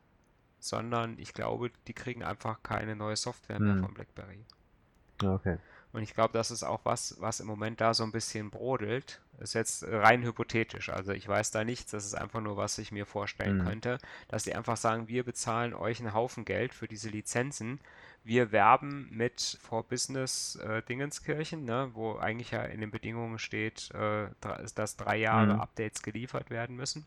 sondern 0.58 1.20
ich 1.20 1.36
glaube, 1.36 1.70
die 1.86 1.94
kriegen 1.94 2.24
einfach 2.24 2.64
keine 2.64 2.96
neue 2.96 3.16
Software 3.16 3.60
mehr 3.60 3.76
hm. 3.76 3.84
von 3.84 3.94
BlackBerry. 3.94 4.44
Okay. 5.24 5.60
Und 5.94 6.02
ich 6.02 6.16
glaube, 6.16 6.34
das 6.34 6.50
ist 6.50 6.64
auch 6.64 6.82
was, 6.84 7.18
was 7.20 7.40
im 7.40 7.46
Moment 7.46 7.82
da 7.82 7.94
so 7.94 8.04
ein 8.04 8.12
bisschen 8.12 8.50
brodelt. 8.50 9.22
Ist 9.40 9.54
jetzt 9.54 9.84
rein 9.88 10.24
hypothetisch. 10.24 10.90
Also 10.90 11.12
ich 11.12 11.28
weiß 11.28 11.52
da 11.52 11.64
nichts. 11.64 11.92
Das 11.92 12.04
ist 12.04 12.16
einfach 12.16 12.42
nur, 12.42 12.58
was 12.58 12.80
ich 12.80 12.92
mir 12.92 13.06
vorstellen 13.06 13.60
mhm. 13.60 13.66
könnte, 13.66 13.98
dass 14.28 14.44
die 14.44 14.56
einfach 14.56 14.78
sagen, 14.78 15.08
wir 15.08 15.24
bezahlen 15.24 15.76
euch 15.76 16.00
einen 16.00 16.16
Haufen 16.16 16.44
Geld 16.44 16.74
für 16.74 16.88
diese 16.88 17.10
Lizenzen. 17.10 17.80
Wir 18.24 18.52
werben 18.52 19.08
mit 19.12 19.60
For 19.62 19.84
Business 19.84 20.56
äh, 20.56 20.82
Dingenskirchen, 20.82 21.64
ne, 21.64 21.92
wo 21.94 22.18
eigentlich 22.18 22.50
ja 22.50 22.64
in 22.64 22.82
den 22.82 22.90
Bedingungen 22.90 23.38
steht, 23.38 23.92
äh, 23.94 24.30
dass 24.74 24.98
drei 24.98 25.18
Jahre 25.18 25.54
mhm. 25.54 25.62
Updates 25.62 26.02
geliefert 26.02 26.50
werden 26.50 26.76
müssen. 26.76 27.06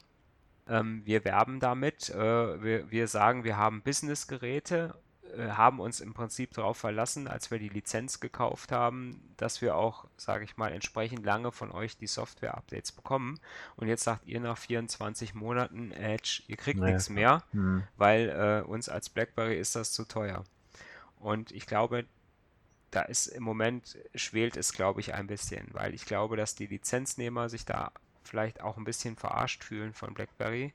Ähm, 0.71 1.03
wir 1.05 1.25
werben 1.25 1.59
damit, 1.59 2.11
äh, 2.11 2.63
wir, 2.63 2.91
wir 2.91 3.09
sagen, 3.09 3.43
wir 3.43 3.57
haben 3.57 3.83
Business-Geräte, 3.83 4.95
äh, 5.37 5.49
haben 5.51 5.81
uns 5.81 6.01
im 6.01 6.15
Prinzip 6.15 6.53
darauf 6.55 6.79
verlassen, 6.79 7.27
als 7.27 7.51
wir 7.51 7.59
die 7.59 7.69
Lizenz 7.69 8.21
gekauft 8.21 8.71
haben, 8.71 9.35
dass 9.37 9.61
wir 9.63 9.75
auch, 9.75 10.07
sage 10.17 10.45
ich 10.45 10.57
mal, 10.57 10.71
entsprechend 10.71 11.27
lange 11.27 11.51
von 11.51 11.73
euch 11.73 11.97
die 11.97 12.07
Software-Updates 12.07 12.93
bekommen. 12.93 13.41
Und 13.75 13.89
jetzt 13.89 14.05
sagt 14.05 14.27
ihr 14.27 14.39
nach 14.39 14.59
24 14.59 15.35
Monaten, 15.35 15.91
Edge, 15.91 16.45
ihr 16.47 16.57
kriegt 16.57 16.79
naja. 16.79 16.93
nichts 16.93 17.11
mehr, 17.11 17.43
mhm. 17.53 17.83
weil 17.97 18.29
äh, 18.29 18.69
uns 18.69 18.89
als 18.89 19.11
BlackBerry 19.11 19.59
ist 19.59 19.75
das 19.75 19.91
zu 19.91 20.05
teuer. 20.05 20.45
Und 21.19 21.51
ich 21.51 21.67
glaube, 21.67 22.07
da 22.93 23.03
ist 23.03 23.27
im 23.27 23.43
Moment 23.43 23.99
schwelt 24.15 24.57
es, 24.57 24.73
glaube 24.73 25.01
ich, 25.01 25.15
ein 25.15 25.27
bisschen, 25.27 25.67
weil 25.73 25.95
ich 25.95 26.07
glaube, 26.07 26.37
dass 26.37 26.55
die 26.55 26.67
Lizenznehmer 26.67 27.49
sich 27.49 27.65
da 27.65 27.93
vielleicht 28.23 28.61
auch 28.61 28.77
ein 28.77 28.85
bisschen 28.85 29.17
verarscht 29.17 29.65
fühlen 29.65 29.93
von 29.93 30.15
BlackBerry, 30.15 30.73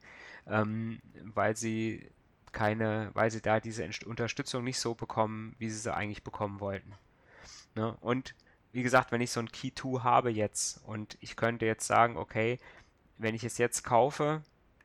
ähm, 0.48 1.02
weil 1.24 1.56
sie 1.56 2.10
keine, 2.52 3.12
weil 3.14 3.32
sie 3.32 3.42
da 3.42 3.60
diese 3.60 3.88
Unterstützung 4.06 4.64
nicht 4.64 4.80
so 4.80 4.96
bekommen, 4.96 5.56
wie 5.60 5.70
sie 5.70 5.78
sie 5.78 5.94
eigentlich 5.94 6.24
bekommen 6.24 6.60
wollten. 6.60 6.94
Ne? 7.76 7.96
Und 8.00 8.34
wie 8.72 8.84
gesagt, 8.84 9.12
wenn 9.12 9.22
ich 9.22 9.32
so 9.32 9.40
ein 9.40 9.52
Key 9.52 9.72
2 9.74 10.04
habe 10.04 10.32
jetzt 10.32 10.82
und 10.86 11.18
ich 11.22 11.36
könnte 11.36 11.66
jetzt 11.66 11.86
sagen, 11.86 12.18
okay, 12.18 12.60
wenn 13.18 13.36
ich 13.36 13.44
es 13.44 13.58
jetzt 13.58 13.84
kaufe 13.84 14.42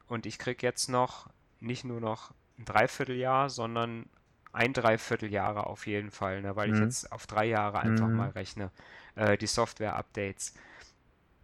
und 0.07 0.27
ich 0.27 0.39
kriege 0.39 0.67
jetzt 0.67 0.89
noch 0.89 1.29
nicht 1.61 1.85
nur 1.85 2.01
noch 2.01 2.33
ein 2.59 2.65
Dreivierteljahr, 2.65 3.51
sondern 3.51 4.07
ein 4.53 4.73
Dreivierteljahre 4.73 5.67
auf 5.67 5.87
jeden 5.87 6.11
Fall, 6.11 6.43
ne, 6.43 6.57
weil 6.57 6.69
mhm. 6.69 6.75
ich 6.75 6.81
jetzt 6.81 7.13
auf 7.13 7.27
drei 7.27 7.47
Jahre 7.47 7.81
einfach 7.81 8.09
mhm. 8.09 8.17
mal 8.17 8.31
rechne, 8.31 8.71
äh, 9.15 9.37
die 9.37 9.47
Software-Updates, 9.47 10.55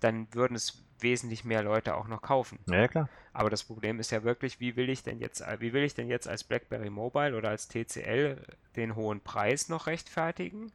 dann 0.01 0.33
würden 0.33 0.55
es 0.55 0.83
wesentlich 1.01 1.45
mehr 1.45 1.63
Leute 1.63 1.95
auch 1.95 2.09
noch 2.09 2.23
kaufen. 2.23 2.59
Ja, 2.69 2.89
klar. 2.89 3.09
Aber 3.33 3.51
das 3.51 3.65
Problem 3.65 4.01
ist 4.01 4.11
ja 4.11 4.25
wirklich, 4.25 4.61
wie 4.61 4.77
will 4.77 4.89
ich 4.89 5.03
denn 5.03 5.19
jetzt, 5.19 5.43
wie 5.59 5.73
will 5.73 5.83
ich 5.83 5.95
denn 5.95 6.09
jetzt 6.09 6.27
als 6.27 6.43
BlackBerry 6.45 6.89
Mobile 6.89 7.37
oder 7.37 7.51
als 7.51 7.69
TCL 7.69 8.43
den 8.77 8.97
hohen 8.97 9.21
Preis 9.21 9.69
noch 9.69 9.87
rechtfertigen? 9.87 10.73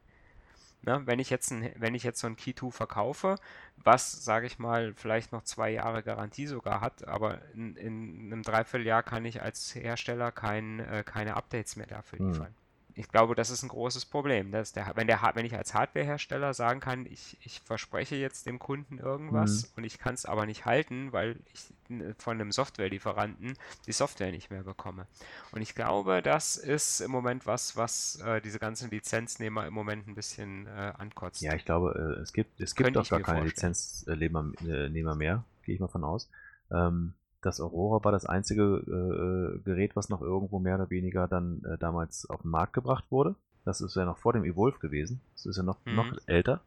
Ne, 0.84 1.00
wenn 1.06 1.20
ich 1.20 1.30
jetzt 1.30 1.52
ein, 1.52 1.70
wenn 1.76 1.94
ich 1.94 2.02
jetzt 2.02 2.18
so 2.18 2.26
ein 2.26 2.34
Key 2.34 2.54
2 2.54 2.72
verkaufe, 2.72 3.36
was, 3.76 4.24
sage 4.24 4.46
ich 4.46 4.58
mal, 4.58 4.94
vielleicht 4.96 5.30
noch 5.30 5.44
zwei 5.44 5.70
Jahre 5.70 6.02
Garantie 6.02 6.48
sogar 6.48 6.80
hat, 6.80 7.06
aber 7.06 7.40
in, 7.54 7.76
in 7.76 8.32
einem 8.32 8.42
Dreivierteljahr 8.42 9.04
kann 9.04 9.24
ich 9.24 9.42
als 9.42 9.76
Hersteller 9.76 10.32
kein, 10.32 10.80
äh, 10.80 11.04
keine 11.04 11.36
Updates 11.36 11.76
mehr 11.76 11.86
dafür 11.86 12.18
Hm. 12.18 12.46
Ich 12.94 13.08
glaube, 13.08 13.34
das 13.34 13.50
ist 13.50 13.62
ein 13.62 13.68
großes 13.68 14.04
Problem. 14.06 14.52
Dass 14.52 14.72
der, 14.72 14.92
wenn, 14.94 15.06
der, 15.06 15.20
wenn 15.34 15.46
ich 15.46 15.54
als 15.54 15.74
Hardwarehersteller 15.74 16.54
sagen 16.54 16.80
kann, 16.80 17.06
ich, 17.06 17.36
ich 17.40 17.60
verspreche 17.60 18.16
jetzt 18.16 18.46
dem 18.46 18.58
Kunden 18.58 18.98
irgendwas 18.98 19.62
Mhm. 19.64 19.68
und 19.76 19.84
ich 19.84 19.98
kann 19.98 20.14
es 20.14 20.24
aber 20.26 20.46
nicht 20.46 20.64
halten, 20.64 21.12
weil 21.12 21.36
ich 21.52 21.72
von 22.18 22.40
einem 22.40 22.52
Softwarelieferanten 22.52 23.54
die 23.86 23.92
Software 23.92 24.30
nicht 24.30 24.50
mehr 24.50 24.62
bekomme. 24.62 25.06
Und 25.50 25.62
ich 25.62 25.74
glaube, 25.74 26.22
das 26.22 26.56
ist 26.56 27.00
im 27.00 27.10
Moment 27.10 27.46
was, 27.46 27.76
was 27.76 28.16
äh, 28.24 28.40
diese 28.40 28.58
ganzen 28.58 28.90
Lizenznehmer 28.90 29.66
im 29.66 29.74
Moment 29.74 30.08
ein 30.08 30.14
bisschen 30.14 30.66
äh, 30.66 30.92
ankotzt. 30.98 31.42
Ja, 31.42 31.54
ich 31.54 31.64
glaube, 31.64 32.16
äh, 32.18 32.20
es 32.22 32.32
gibt, 32.32 32.60
es 32.60 32.74
gibt 32.74 32.86
Könnte 32.86 33.00
doch 33.00 33.08
gar 33.10 33.20
keine. 33.20 33.46
Lizenznehmer 33.46 34.52
äh, 34.66 35.14
mehr, 35.16 35.44
gehe 35.64 35.74
ich 35.74 35.80
mal 35.80 35.88
von 35.88 36.04
aus. 36.04 36.30
Ähm, 36.70 37.14
das 37.42 37.60
Aurora 37.60 38.04
war 38.04 38.12
das 38.12 38.24
einzige 38.24 38.62
äh, 38.86 39.56
äh, 39.56 39.58
Gerät, 39.60 39.96
was 39.96 40.08
noch 40.08 40.22
irgendwo 40.22 40.58
mehr 40.58 40.76
oder 40.76 40.90
weniger 40.90 41.28
dann 41.28 41.62
äh, 41.64 41.76
damals 41.78 42.28
auf 42.30 42.42
den 42.42 42.50
Markt 42.50 42.72
gebracht 42.72 43.04
wurde. 43.10 43.34
Das 43.64 43.80
ist 43.80 43.94
ja 43.96 44.04
noch 44.04 44.18
vor 44.18 44.32
dem 44.32 44.44
Evolve 44.44 44.78
gewesen. 44.78 45.20
Das 45.34 45.46
ist 45.46 45.56
ja 45.56 45.62
noch, 45.62 45.78
Mhm. 45.84 45.96
noch 45.96 46.12
älter. 46.26 46.60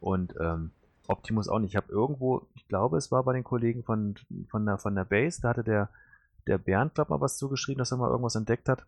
Und 0.00 0.34
ähm, 0.38 0.70
Optimus 1.08 1.48
auch 1.48 1.58
nicht. 1.58 1.70
Ich 1.72 1.76
habe 1.76 1.90
irgendwo, 1.92 2.46
ich 2.54 2.66
glaube, 2.68 2.98
es 2.98 3.10
war 3.10 3.22
bei 3.24 3.32
den 3.32 3.44
Kollegen 3.44 3.82
von, 3.84 4.16
von, 4.50 4.66
der, 4.66 4.78
von 4.78 4.94
der 4.94 5.04
Base, 5.04 5.40
da 5.40 5.50
hatte 5.50 5.64
der, 5.64 5.88
der 6.46 6.58
Bernd, 6.58 6.94
glaub 6.94 7.08
mal, 7.10 7.20
was 7.20 7.38
zugeschrieben, 7.38 7.78
dass 7.78 7.92
er 7.92 7.98
mal 7.98 8.10
irgendwas 8.10 8.34
entdeckt 8.36 8.68
hat. 8.68 8.86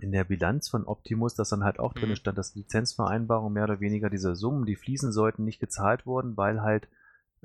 In 0.00 0.12
der 0.12 0.24
Bilanz 0.24 0.68
von 0.68 0.86
Optimus, 0.86 1.34
dass 1.34 1.50
dann 1.50 1.62
halt 1.64 1.78
auch 1.78 1.92
drin 1.94 2.10
Mhm. 2.10 2.16
stand, 2.16 2.36
dass 2.38 2.54
Lizenzvereinbarung 2.54 3.52
mehr 3.52 3.64
oder 3.64 3.80
weniger 3.80 4.10
diese 4.10 4.34
Summen, 4.34 4.66
die 4.66 4.76
fließen 4.76 5.12
sollten, 5.12 5.44
nicht 5.44 5.60
gezahlt 5.60 6.04
wurden, 6.04 6.36
weil 6.36 6.62
halt, 6.62 6.88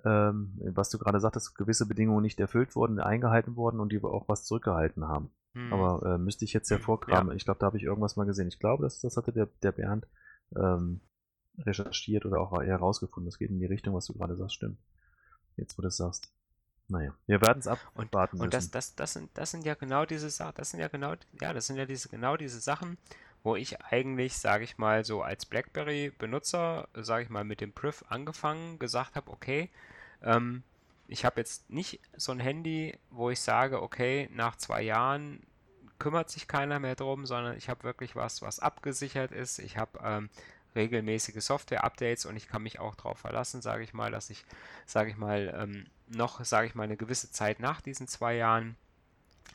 ähm, 0.05 0.57
was 0.73 0.89
du 0.89 0.97
gerade 0.97 1.19
sagtest, 1.19 1.55
gewisse 1.55 1.87
Bedingungen 1.87 2.21
nicht 2.21 2.39
erfüllt 2.39 2.75
wurden, 2.75 2.99
eingehalten 2.99 3.55
wurden 3.55 3.79
und 3.79 3.91
die 3.91 4.03
auch 4.03 4.27
was 4.27 4.45
zurückgehalten 4.45 5.07
haben. 5.07 5.31
Hm. 5.53 5.73
Aber 5.73 6.15
äh, 6.15 6.17
müsste 6.17 6.45
ich 6.45 6.53
jetzt 6.53 6.69
hervorkramen. 6.69 7.35
Ich 7.35 7.45
glaube, 7.45 7.59
da 7.59 7.65
habe 7.65 7.77
ich 7.77 7.83
irgendwas 7.83 8.15
mal 8.15 8.25
gesehen. 8.25 8.47
Ich 8.47 8.59
glaube, 8.59 8.83
das, 8.83 8.99
das 8.99 9.17
hatte 9.17 9.33
der, 9.33 9.47
der 9.63 9.71
Bernd 9.71 10.07
ähm, 10.55 11.01
recherchiert 11.57 12.25
oder 12.25 12.39
auch 12.39 12.61
herausgefunden. 12.61 13.29
Das 13.29 13.39
geht 13.39 13.49
in 13.49 13.59
die 13.59 13.65
Richtung, 13.65 13.93
was 13.95 14.05
du 14.05 14.13
gerade 14.13 14.35
sagst, 14.35 14.55
stimmt. 14.55 14.79
Jetzt, 15.57 15.77
wo 15.77 15.81
du 15.81 15.87
das 15.87 15.97
sagst. 15.97 16.31
Naja, 16.89 17.13
wir 17.27 17.39
werden 17.41 17.59
es 17.59 17.67
Und, 17.67 18.05
abwarten 18.05 18.41
und 18.41 18.51
das, 18.51 18.71
das, 18.71 18.95
das, 18.95 19.13
sind, 19.13 19.29
das 19.35 19.51
sind 19.51 19.63
ja 19.63 19.75
genau 19.75 20.05
diese 20.05 20.31
Sachen, 20.31 20.55
das 20.55 20.71
sind 20.71 20.79
ja 20.79 20.87
genau, 20.87 21.13
ja, 21.39 21.53
das 21.53 21.67
sind 21.67 21.75
ja 21.75 21.85
diese, 21.85 22.09
genau 22.09 22.35
diese 22.35 22.59
Sachen, 22.59 22.97
wo 23.43 23.55
ich 23.55 23.81
eigentlich, 23.81 24.37
sage 24.37 24.63
ich 24.63 24.77
mal, 24.77 25.05
so 25.05 25.21
als 25.21 25.45
BlackBerry-Benutzer, 25.45 26.87
sage 26.93 27.23
ich 27.23 27.29
mal, 27.29 27.43
mit 27.43 27.61
dem 27.61 27.71
Priv 27.71 28.03
angefangen, 28.09 28.79
gesagt 28.79 29.15
habe, 29.15 29.31
okay, 29.31 29.69
ähm, 30.23 30.63
ich 31.07 31.25
habe 31.25 31.39
jetzt 31.39 31.69
nicht 31.69 31.99
so 32.15 32.31
ein 32.31 32.39
Handy, 32.39 32.97
wo 33.09 33.29
ich 33.29 33.39
sage, 33.39 33.81
okay, 33.81 34.29
nach 34.33 34.55
zwei 34.57 34.81
Jahren 34.81 35.41
kümmert 35.97 36.29
sich 36.29 36.47
keiner 36.47 36.79
mehr 36.79 36.95
drum, 36.95 37.25
sondern 37.25 37.57
ich 37.57 37.69
habe 37.69 37.83
wirklich 37.83 38.15
was, 38.15 38.41
was 38.41 38.59
abgesichert 38.59 39.31
ist. 39.31 39.59
Ich 39.59 39.77
habe 39.77 39.99
ähm, 40.03 40.29
regelmäßige 40.75 41.43
Software-Updates 41.43 42.25
und 42.25 42.37
ich 42.37 42.47
kann 42.47 42.63
mich 42.63 42.79
auch 42.79 42.95
darauf 42.95 43.19
verlassen, 43.19 43.61
sage 43.61 43.83
ich 43.83 43.93
mal, 43.93 44.11
dass 44.11 44.29
ich, 44.29 44.45
sage 44.85 45.09
ich 45.09 45.17
mal, 45.17 45.53
ähm, 45.57 45.87
noch, 46.07 46.43
sage 46.43 46.67
ich 46.67 46.75
mal, 46.75 46.83
eine 46.83 46.97
gewisse 46.97 47.31
Zeit 47.31 47.59
nach 47.59 47.81
diesen 47.81 48.07
zwei 48.07 48.35
Jahren 48.35 48.77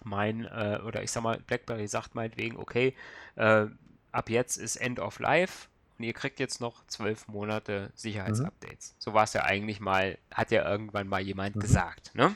mein, 0.05 0.44
äh, 0.44 0.81
oder 0.85 1.02
ich 1.02 1.11
sag 1.11 1.23
mal, 1.23 1.39
BlackBerry 1.47 1.89
sagt 1.89 2.15
meinetwegen, 2.15 2.56
okay, 2.56 2.94
äh, 3.36 3.66
ab 4.12 4.31
jetzt 4.31 4.56
ist 4.56 4.77
End 4.77 5.01
of 5.01 5.19
Life 5.19 5.69
und 5.98 6.05
ihr 6.05 6.12
kriegt 6.12 6.40
jetzt 6.40 6.61
noch 6.61 6.86
zwölf 6.86 7.28
Monate 7.28 7.90
Sicherheitsupdates. 7.94 8.94
So 8.98 9.15
war 9.15 9.24
es 9.24 9.32
ja 9.32 9.44
eigentlich 9.44 9.81
mal, 9.81 10.19
hat 10.32 10.51
ja 10.51 10.69
irgendwann 10.69 11.09
mal 11.09 11.20
jemand 11.20 11.56
Mhm. 11.56 11.61
gesagt, 11.61 12.15
ne? 12.15 12.35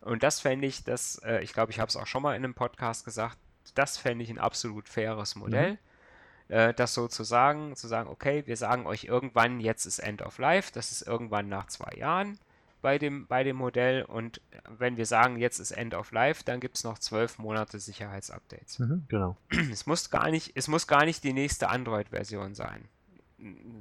Und 0.00 0.22
das 0.22 0.40
fände 0.40 0.66
ich, 0.66 0.82
das, 0.84 1.16
äh, 1.24 1.40
ich 1.42 1.52
glaube, 1.52 1.70
ich 1.70 1.78
habe 1.78 1.88
es 1.88 1.96
auch 1.96 2.06
schon 2.06 2.22
mal 2.22 2.34
in 2.34 2.44
einem 2.44 2.54
Podcast 2.54 3.04
gesagt, 3.04 3.38
das 3.74 3.96
fände 3.98 4.24
ich 4.24 4.30
ein 4.30 4.38
absolut 4.38 4.88
faires 4.88 5.36
Modell. 5.36 5.78
Äh, 6.48 6.74
das 6.74 6.92
so 6.92 7.06
zu 7.08 7.22
sagen, 7.24 7.76
zu 7.76 7.86
sagen, 7.88 8.08
okay, 8.10 8.42
wir 8.46 8.56
sagen 8.56 8.86
euch 8.86 9.04
irgendwann, 9.04 9.60
jetzt 9.60 9.86
ist 9.86 10.00
End 10.00 10.20
of 10.22 10.38
Life, 10.38 10.72
das 10.74 10.90
ist 10.92 11.02
irgendwann 11.02 11.48
nach 11.48 11.66
zwei 11.68 11.96
Jahren 11.96 12.38
bei 12.82 12.98
dem, 12.98 13.26
bei 13.26 13.44
dem 13.44 13.56
Modell 13.56 14.02
und 14.02 14.40
wenn 14.68 14.96
wir 14.96 15.06
sagen, 15.06 15.38
jetzt 15.38 15.58
ist 15.60 15.70
End 15.70 15.94
of 15.94 16.10
Life, 16.10 16.42
dann 16.44 16.60
gibt 16.60 16.76
es 16.76 16.84
noch 16.84 16.98
zwölf 16.98 17.38
Monate 17.38 17.78
Sicherheitsupdates. 17.78 18.80
Mhm, 18.80 19.04
genau. 19.08 19.36
Es 19.70 19.86
muss 19.86 20.10
gar 20.10 20.30
nicht, 20.30 20.52
es 20.54 20.68
muss 20.68 20.86
gar 20.86 21.04
nicht 21.04 21.24
die 21.24 21.32
nächste 21.32 21.68
Android-Version 21.68 22.54
sein, 22.54 22.88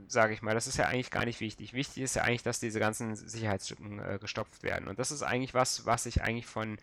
sage 0.08 0.34
ich 0.34 0.42
mal. 0.42 0.54
Das 0.54 0.68
ist 0.68 0.78
ja 0.78 0.86
eigentlich 0.88 1.12
gar 1.12 1.26
nicht 1.26 1.40
wichtig. 1.40 1.74
Wichtig 1.74 2.04
ist 2.04 2.16
ja 2.16 2.24
eigentlich, 2.24 2.44
dass 2.44 2.60
diese 2.60 2.80
ganzen 2.80 3.16
Sicherheitslücken 3.16 4.00
äh, 4.00 4.18
gestopft 4.20 4.64
werden. 4.64 4.88
Und 4.88 5.00
das 5.00 5.12
ist 5.12 5.24
eigentlich 5.24 5.54
was, 5.54 5.86
was 5.86 6.06
ich 6.06 6.22
eigentlich 6.24 6.46
von, 6.48 6.78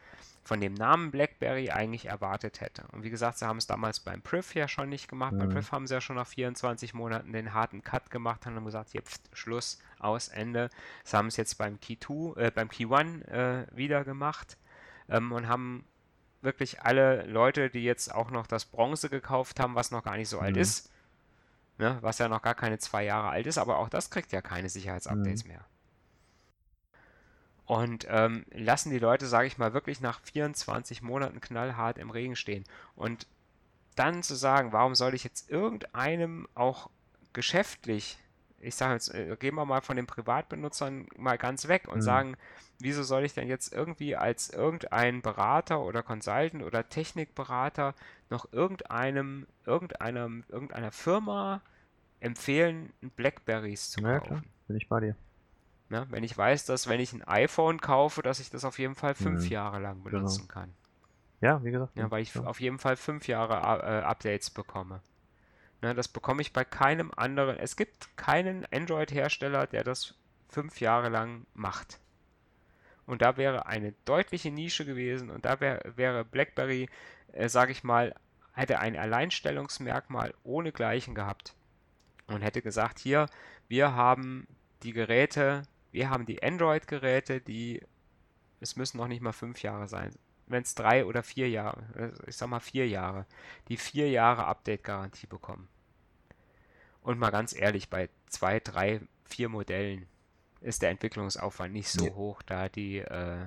von 0.45 0.61
dem 0.61 0.75
Namen 0.75 1.11
BlackBerry 1.11 1.71
eigentlich 1.71 2.07
erwartet 2.07 2.61
hätte. 2.61 2.85
Und 2.93 3.03
wie 3.03 3.11
gesagt, 3.11 3.39
sie 3.39 3.47
haben 3.47 3.59
es 3.59 3.67
damals 3.67 4.01
beim 4.01 4.23
Priv 4.23 4.55
ja 4.55 4.69
schon 4.69 4.89
nicht 4.89 5.09
gemacht. 5.09 5.37
Beim 5.39 5.49
Mhm. 5.49 5.55
Priv 5.55 5.73
haben 5.73 5.87
sie 5.87 5.95
ja 5.95 6.01
schon 6.01 6.17
nach 6.17 6.27
24 6.27 6.95
Monaten 6.95 7.33
den 7.33 7.53
harten 7.55 7.83
Cut 7.83 8.11
gemacht 8.11 8.47
und 8.47 8.55
haben 8.55 8.65
gesagt, 8.65 8.95
jetzt 8.95 9.29
Schluss, 9.33 9.79
aus, 9.99 10.29
Ende. 10.29 10.71
Sie 11.05 11.17
haben 11.17 11.27
es 11.27 11.37
jetzt 11.37 11.59
beim 11.59 11.81
Key 11.81 11.97
2, 11.99 12.41
äh, 12.41 12.51
beim 12.53 12.69
Key 12.69 12.87
1 12.93 13.23
äh, 13.29 13.67
wieder 13.73 14.05
gemacht 14.05 14.57
ähm, 15.09 15.33
und 15.33 15.49
haben 15.49 15.85
wirklich 16.41 16.83
alle 16.83 17.25
Leute, 17.27 17.69
die 17.69 17.83
jetzt 17.83 18.15
auch 18.15 18.31
noch 18.31 18.47
das 18.47 18.65
Bronze 18.65 19.09
gekauft 19.11 19.59
haben, 19.59 19.75
was 19.75 19.91
noch 19.91 20.05
gar 20.05 20.17
nicht 20.17 20.29
so 20.29 20.39
alt 20.39 20.55
Mhm. 20.55 20.63
ist, 20.63 20.93
ne, 21.79 21.99
was 22.03 22.19
ja 22.19 22.29
noch 22.29 22.43
gar 22.43 22.55
keine 22.55 22.79
zwei 22.79 23.05
Jahre 23.05 23.31
alt 23.31 23.47
ist, 23.47 23.59
aber 23.59 23.79
auch 23.79 23.89
das 23.89 24.11
kriegt 24.11 24.33
ja 24.33 24.43
keine 24.43 24.69
Sicherheitsupdates 24.69 25.45
Mhm. 25.45 25.49
mehr. 25.49 25.65
Und 27.67 28.07
ähm, 28.09 28.47
lassen 28.51 28.91
die 28.91 28.99
Leute, 28.99 29.27
sage 29.27 29.47
ich 29.47 29.59
mal, 29.59 29.75
wirklich 29.75 30.01
nach 30.01 30.21
24 30.23 31.03
Monaten 31.03 31.41
knallhart 31.41 31.99
im 31.99 32.11
Regen 32.11 32.35
stehen. 32.35 32.65
Und 32.97 33.27
dann 33.95 34.23
zu 34.23 34.35
sagen, 34.37 34.73
warum 34.73 34.95
soll 34.95 35.15
ich 35.15 35.25
jetzt 35.25 35.51
irgendeinem 35.51 36.49
auch 36.55 36.89
geschäftlich, 37.35 38.19
ich 38.61 38.75
sage 38.75 38.95
jetzt, 38.95 39.15
äh, 39.15 39.37
gehen 39.39 39.55
wir 39.55 39.67
mal 39.67 39.83
von 39.83 39.97
den 39.97 40.07
Privatbenutzern 40.07 41.09
mal 41.17 41.37
ganz 41.37 41.69
weg 41.69 41.89
und 41.89 41.99
Mhm. 41.99 42.03
sagen, 42.03 42.37
wieso 42.79 43.03
soll 43.03 43.25
ich 43.25 43.35
denn 43.35 43.49
jetzt 43.49 43.73
irgendwie 43.73 44.17
als 44.17 44.51
irgendein 44.51 45.23
Berater 45.23 45.81
oder 45.81 46.03
Consultant 46.03 46.63
oder 46.63 46.89
Technikberater 46.89 47.95
noch 48.31 48.53
irgendeinem, 48.53 49.47
irgendeiner, 49.65 50.29
irgendeiner 50.49 50.93
Firma 50.93 51.63
empfehlen, 52.21 52.93
Blackberries 53.17 53.91
zu 53.91 54.01
Ja, 54.01 54.21
klar. 54.21 54.39
kaufen? 54.39 54.51
Bin 54.67 54.77
ich 54.77 54.89
bei 54.89 55.01
dir. 55.01 55.17
Ne? 55.89 56.07
Wenn 56.11 56.23
ich 56.25 56.37
weiß, 56.37 56.67
dass 56.67 56.89
wenn 56.89 57.01
ich 57.01 57.13
ein 57.13 57.23
iPhone 57.27 57.81
kaufe, 57.81 58.23
dass 58.23 58.41
ich 58.41 58.51
das 58.51 58.65
auf 58.65 58.79
jeden 58.79 58.95
Fall 58.95 59.15
fünf 59.15 59.45
Mhm. 59.45 59.51
Jahre 59.51 59.79
lang 59.81 60.05
Genau. 60.05 60.19
benutzen 60.19 60.47
kann. 60.49 60.75
Ja, 61.41 61.63
wie 61.65 61.71
gesagt. 61.71 61.97
Ja, 61.97 62.11
weil 62.11 62.23
ich 62.23 62.35
ja. 62.35 62.43
auf 62.45 62.61
jeden 62.61 62.79
Fall 62.79 62.97
fünf 62.97 63.29
Jahre 63.29 63.55
äh, 63.55 64.03
Updates 64.05 64.51
bekomme. 64.51 65.01
Ne, 65.81 65.95
das 65.95 66.09
bekomme 66.09 66.43
ich 66.43 66.53
bei 66.53 66.65
keinem 66.65 67.13
anderen. 67.17 67.57
Es 67.57 67.77
gibt 67.77 68.17
keinen 68.17 68.67
Android-Hersteller, 68.73 69.67
der 69.69 69.85
das 69.85 70.15
fünf 70.49 70.81
Jahre 70.81 71.09
lang 71.09 71.47
macht. 71.55 72.01
Und 73.09 73.23
da 73.23 73.39
wäre 73.39 73.65
eine 73.65 73.93
deutliche 74.05 74.51
Nische 74.51 74.85
gewesen 74.85 75.31
und 75.31 75.47
da 75.47 75.61
wär, 75.61 75.81
wäre 75.97 76.27
BlackBerry, 76.27 76.91
äh, 77.33 77.49
sage 77.49 77.73
ich 77.73 77.83
mal, 77.83 78.15
hätte 78.53 78.81
ein 78.81 78.99
Alleinstellungsmerkmal 78.99 80.35
ohnegleichen 80.45 81.15
gehabt 81.15 81.55
und 82.27 82.43
hätte 82.43 82.61
gesagt, 82.61 82.99
hier, 82.99 83.25
wir 83.67 83.95
haben 83.95 84.47
die 84.83 84.93
Geräte, 84.93 85.63
wir 85.91 86.11
haben 86.11 86.27
die 86.27 86.43
Android-Geräte, 86.43 87.41
die, 87.41 87.81
es 88.61 88.77
müssen 88.77 88.99
noch 88.99 89.09
nicht 89.09 89.23
mal 89.23 89.33
fünf 89.33 89.63
Jahre 89.63 89.89
sein, 89.89 90.11
wenn 90.47 90.63
es 90.63 90.75
drei 90.75 91.07
oder 91.07 91.23
vier 91.23 91.49
Jahre, 91.49 91.81
äh, 91.97 92.29
ich 92.29 92.37
sag 92.37 92.51
mal 92.51 92.61
vier 92.61 92.87
Jahre, 92.87 93.25
die 93.69 93.79
vier 93.79 94.11
Jahre 94.11 94.45
Update-Garantie 94.45 95.29
bekommen. 95.29 95.67
Und 97.01 97.19
mal 97.19 97.31
ganz 97.31 97.57
ehrlich, 97.57 97.89
bei 97.89 98.11
zwei, 98.27 98.61
drei, 98.61 99.01
vier 99.25 99.49
Modellen 99.49 100.07
ist 100.61 100.83
der 100.83 100.91
Entwicklungsaufwand 100.91 101.73
nicht 101.73 101.89
so 101.89 102.05
Nee. 102.05 102.13
hoch, 102.13 102.43
da 102.43 102.69
die, 102.69 102.99
äh, 102.99 103.47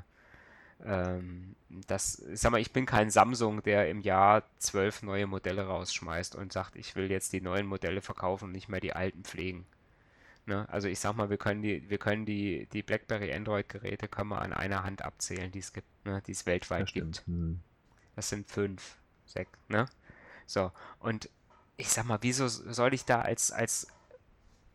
ähm, 0.84 1.56
das, 1.88 2.20
ich 2.20 2.40
sag 2.40 2.52
mal, 2.52 2.62
ich 2.62 2.72
bin 2.72 2.86
kein 2.86 3.10
Samsung, 3.10 3.62
der 3.64 3.90
im 3.90 4.02
Jahr 4.02 4.44
zwölf 4.58 5.04
neue 5.04 5.28
Modelle 5.28 5.68
rausschmeißt 5.68 6.36
und 6.36 6.54
sagt, 6.54 6.76
ich 6.76 6.96
will 6.96 7.12
jetzt 7.12 7.34
die 7.34 7.42
neuen 7.42 7.68
Modelle 7.68 8.02
verkaufen 8.02 8.46
und 8.46 8.52
nicht 8.52 8.70
mehr 8.70 8.80
die 8.80 8.94
alten 8.94 9.24
pflegen. 9.24 9.66
Ne? 10.46 10.68
Also 10.70 10.88
ich 10.88 11.00
sag 11.00 11.16
mal, 11.16 11.30
wir 11.30 11.38
können 11.38 11.62
die, 11.62 11.88
wir 11.90 11.98
können 12.00 12.26
die, 12.26 12.68
die 12.74 12.82
BlackBerry 12.82 13.32
Android-Geräte 13.34 14.08
können 14.08 14.30
wir 14.30 14.42
an 14.42 14.54
einer 14.54 14.84
Hand 14.84 15.04
abzählen, 15.04 15.52
die 15.52 15.60
es 15.60 15.72
gibt, 15.72 15.88
ne? 16.06 16.22
die 16.26 16.32
es 16.32 16.46
weltweit 16.46 16.84
Das 16.88 16.94
gibt. 16.94 17.24
Hm. 17.28 17.60
Das 18.16 18.30
sind 18.30 18.50
fünf, 18.50 18.98
sechs, 19.26 19.52
ne? 19.68 19.86
So, 20.48 20.72
und 21.00 21.30
ich 21.78 21.90
sag 21.90 22.06
mal, 22.06 22.18
wieso 22.22 22.48
soll 22.48 22.94
ich 22.94 23.06
da 23.06 23.22
als, 23.22 23.52
als 23.52 23.88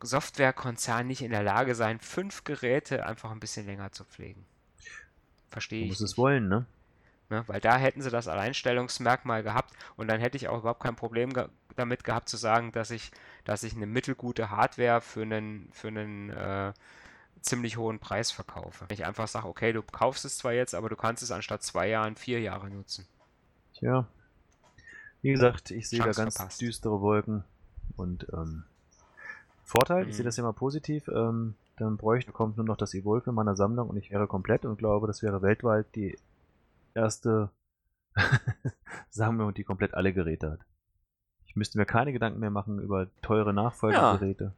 Softwarekonzern 0.01 1.07
nicht 1.07 1.21
in 1.21 1.31
der 1.31 1.43
Lage 1.43 1.75
sein, 1.75 1.99
fünf 1.99 2.43
Geräte 2.43 3.05
einfach 3.05 3.31
ein 3.31 3.39
bisschen 3.39 3.65
länger 3.65 3.91
zu 3.91 4.03
pflegen? 4.03 4.45
Verstehe 5.49 5.79
Du 5.79 5.85
ich 5.85 5.91
musst 5.91 6.01
es 6.01 6.17
wollen, 6.17 6.47
ne? 6.47 6.65
Ne? 7.29 7.43
Weil 7.47 7.59
da 7.59 7.77
hätten 7.77 8.01
sie 8.01 8.09
das 8.09 8.27
Alleinstellungsmerkmal 8.27 9.43
gehabt 9.43 9.73
und 9.97 10.07
dann 10.07 10.19
hätte 10.19 10.37
ich 10.37 10.47
auch 10.47 10.59
überhaupt 10.59 10.83
kein 10.83 10.95
Problem 10.95 11.33
ge 11.33 11.47
damit 11.75 12.03
gehabt 12.03 12.27
zu 12.27 12.37
sagen, 12.37 12.71
dass 12.71 12.89
ich, 12.89 13.11
dass 13.43 13.61
ich 13.61 13.75
eine 13.75 13.85
mittelgute 13.85 14.49
Hardware 14.49 14.99
für 14.99 15.21
einen, 15.21 15.69
für 15.71 15.89
einen 15.89 16.31
äh, 16.31 16.73
ziemlich 17.41 17.77
hohen 17.77 17.99
Preis 17.99 18.31
verkaufe. 18.31 18.85
Wenn 18.87 18.95
ich 18.95 19.05
einfach 19.05 19.27
sage, 19.27 19.47
okay, 19.47 19.73
du 19.73 19.83
kaufst 19.83 20.25
es 20.25 20.39
zwar 20.39 20.53
jetzt, 20.53 20.73
aber 20.73 20.89
du 20.89 20.95
kannst 20.95 21.21
es 21.21 21.29
anstatt 21.29 21.61
zwei 21.61 21.87
Jahren 21.87 22.15
vier 22.15 22.39
Jahre 22.39 22.71
nutzen. 22.71 23.05
Tja, 23.75 24.07
wie 25.21 25.31
gesagt, 25.31 25.69
ich 25.69 25.87
sehe 25.87 25.99
da 25.99 26.11
ganz 26.11 26.35
verpasst. 26.35 26.61
düstere 26.61 26.99
Wolken 26.99 27.43
und 27.95 28.25
ähm, 28.33 28.63
Vorteil, 29.67 30.05
mhm. 30.05 30.09
ich 30.09 30.15
sehe 30.15 30.23
mhm. 30.23 30.27
das 30.27 30.37
immer 30.37 30.53
positiv, 30.53 31.09
ähm, 31.09 31.55
dann 31.75 31.97
bräuchte 31.97 32.31
kommt 32.31 32.55
nur 32.55 32.65
noch 32.65 32.77
das 32.77 32.93
Evolve 32.93 33.29
in 33.31 33.35
meiner 33.35 33.57
Sammlung 33.57 33.89
und 33.89 33.97
ich 33.97 34.09
wäre 34.09 34.25
komplett 34.25 34.65
und 34.65 34.77
glaube, 34.77 35.07
das 35.07 35.21
wäre 35.21 35.41
weltweit 35.41 35.93
die 35.93 36.17
erste 36.93 37.49
Sammlung, 39.09 39.53
die 39.53 39.65
komplett 39.65 39.93
alle 39.93 40.13
Geräte 40.13 40.51
hat. 40.51 40.59
Ich 41.45 41.57
müsste 41.57 41.77
mir 41.77 41.85
keine 41.85 42.13
Gedanken 42.13 42.39
mehr 42.39 42.49
machen 42.49 42.79
über 42.79 43.07
teure 43.21 43.53
Nachfolgegeräte. 43.53 44.43
Ja. 44.45 44.53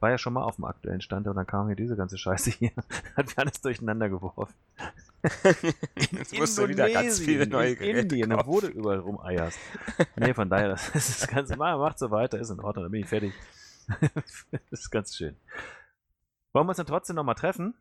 War 0.00 0.10
ja 0.10 0.18
schon 0.18 0.32
mal 0.32 0.42
auf 0.42 0.56
dem 0.56 0.64
aktuellen 0.64 1.02
Stand 1.02 1.28
und 1.28 1.36
dann 1.36 1.46
kam 1.46 1.66
hier 1.66 1.76
diese 1.76 1.96
ganze 1.96 2.16
Scheiße 2.16 2.50
hier. 2.50 2.72
Hat 3.16 3.26
mir 3.26 3.38
alles 3.38 3.60
durcheinander 3.60 4.08
geworfen. 4.08 4.54
Jetzt 6.12 6.38
musst 6.38 6.56
du 6.56 6.66
wieder 6.66 6.88
ganz 6.88 7.18
viele 7.18 7.46
neue 7.46 7.76
Geräte 7.76 8.00
Indien, 8.00 8.30
kaufen. 8.30 8.46
wurde 8.46 8.66
überall 8.68 9.00
rumeierst. 9.00 9.58
Nee, 10.16 10.32
von 10.32 10.48
daher, 10.48 10.70
das 10.70 10.88
ist 10.94 11.28
ganz, 11.28 11.54
macht 11.56 11.98
so 11.98 12.10
weiter, 12.10 12.38
ist 12.38 12.50
in 12.50 12.60
Ordnung, 12.60 12.84
dann 12.84 12.92
bin 12.92 13.02
ich 13.02 13.08
fertig. 13.08 13.34
das 14.70 14.80
ist 14.80 14.90
ganz 14.90 15.16
schön. 15.16 15.36
Wollen 16.52 16.66
wir 16.66 16.70
uns 16.70 16.78
dann 16.78 16.86
trotzdem 16.86 17.16
nochmal 17.16 17.34
treffen? 17.34 17.74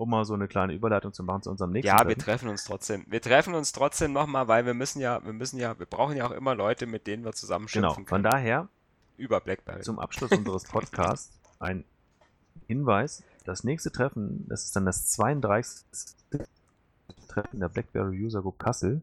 um 0.00 0.08
mal 0.08 0.24
so 0.24 0.32
eine 0.32 0.48
kleine 0.48 0.72
Überleitung 0.72 1.12
zu 1.12 1.22
machen 1.22 1.42
zu 1.42 1.50
unserem 1.50 1.72
nächsten. 1.72 1.88
Ja, 1.88 1.96
Treffen. 1.96 2.08
wir 2.08 2.16
treffen 2.16 2.48
uns 2.48 2.64
trotzdem. 2.64 3.04
Wir 3.08 3.20
treffen 3.20 3.54
uns 3.54 3.72
trotzdem 3.72 4.12
nochmal, 4.12 4.48
weil 4.48 4.64
wir 4.64 4.72
müssen 4.72 5.00
ja, 5.00 5.22
wir 5.24 5.34
müssen 5.34 5.58
ja, 5.58 5.78
wir 5.78 5.84
brauchen 5.84 6.16
ja 6.16 6.26
auch 6.26 6.30
immer 6.30 6.54
Leute, 6.54 6.86
mit 6.86 7.06
denen 7.06 7.24
wir 7.24 7.32
zusammen 7.32 7.66
genau, 7.66 7.94
können. 7.94 8.06
Von 8.06 8.22
daher 8.22 8.68
über 9.18 9.40
BlackBerry. 9.40 9.82
Zum 9.82 9.98
Abschluss 9.98 10.32
unseres 10.32 10.64
Podcasts 10.70 11.38
ein 11.58 11.84
Hinweis. 12.66 13.22
Das 13.44 13.64
nächste 13.64 13.92
Treffen, 13.92 14.46
das 14.48 14.64
ist 14.64 14.74
dann 14.74 14.86
das 14.86 15.06
32. 15.10 15.84
Treffen 17.28 17.60
der 17.60 17.68
BlackBerry 17.68 18.24
User 18.24 18.40
Group 18.40 18.58
Kassel, 18.58 19.02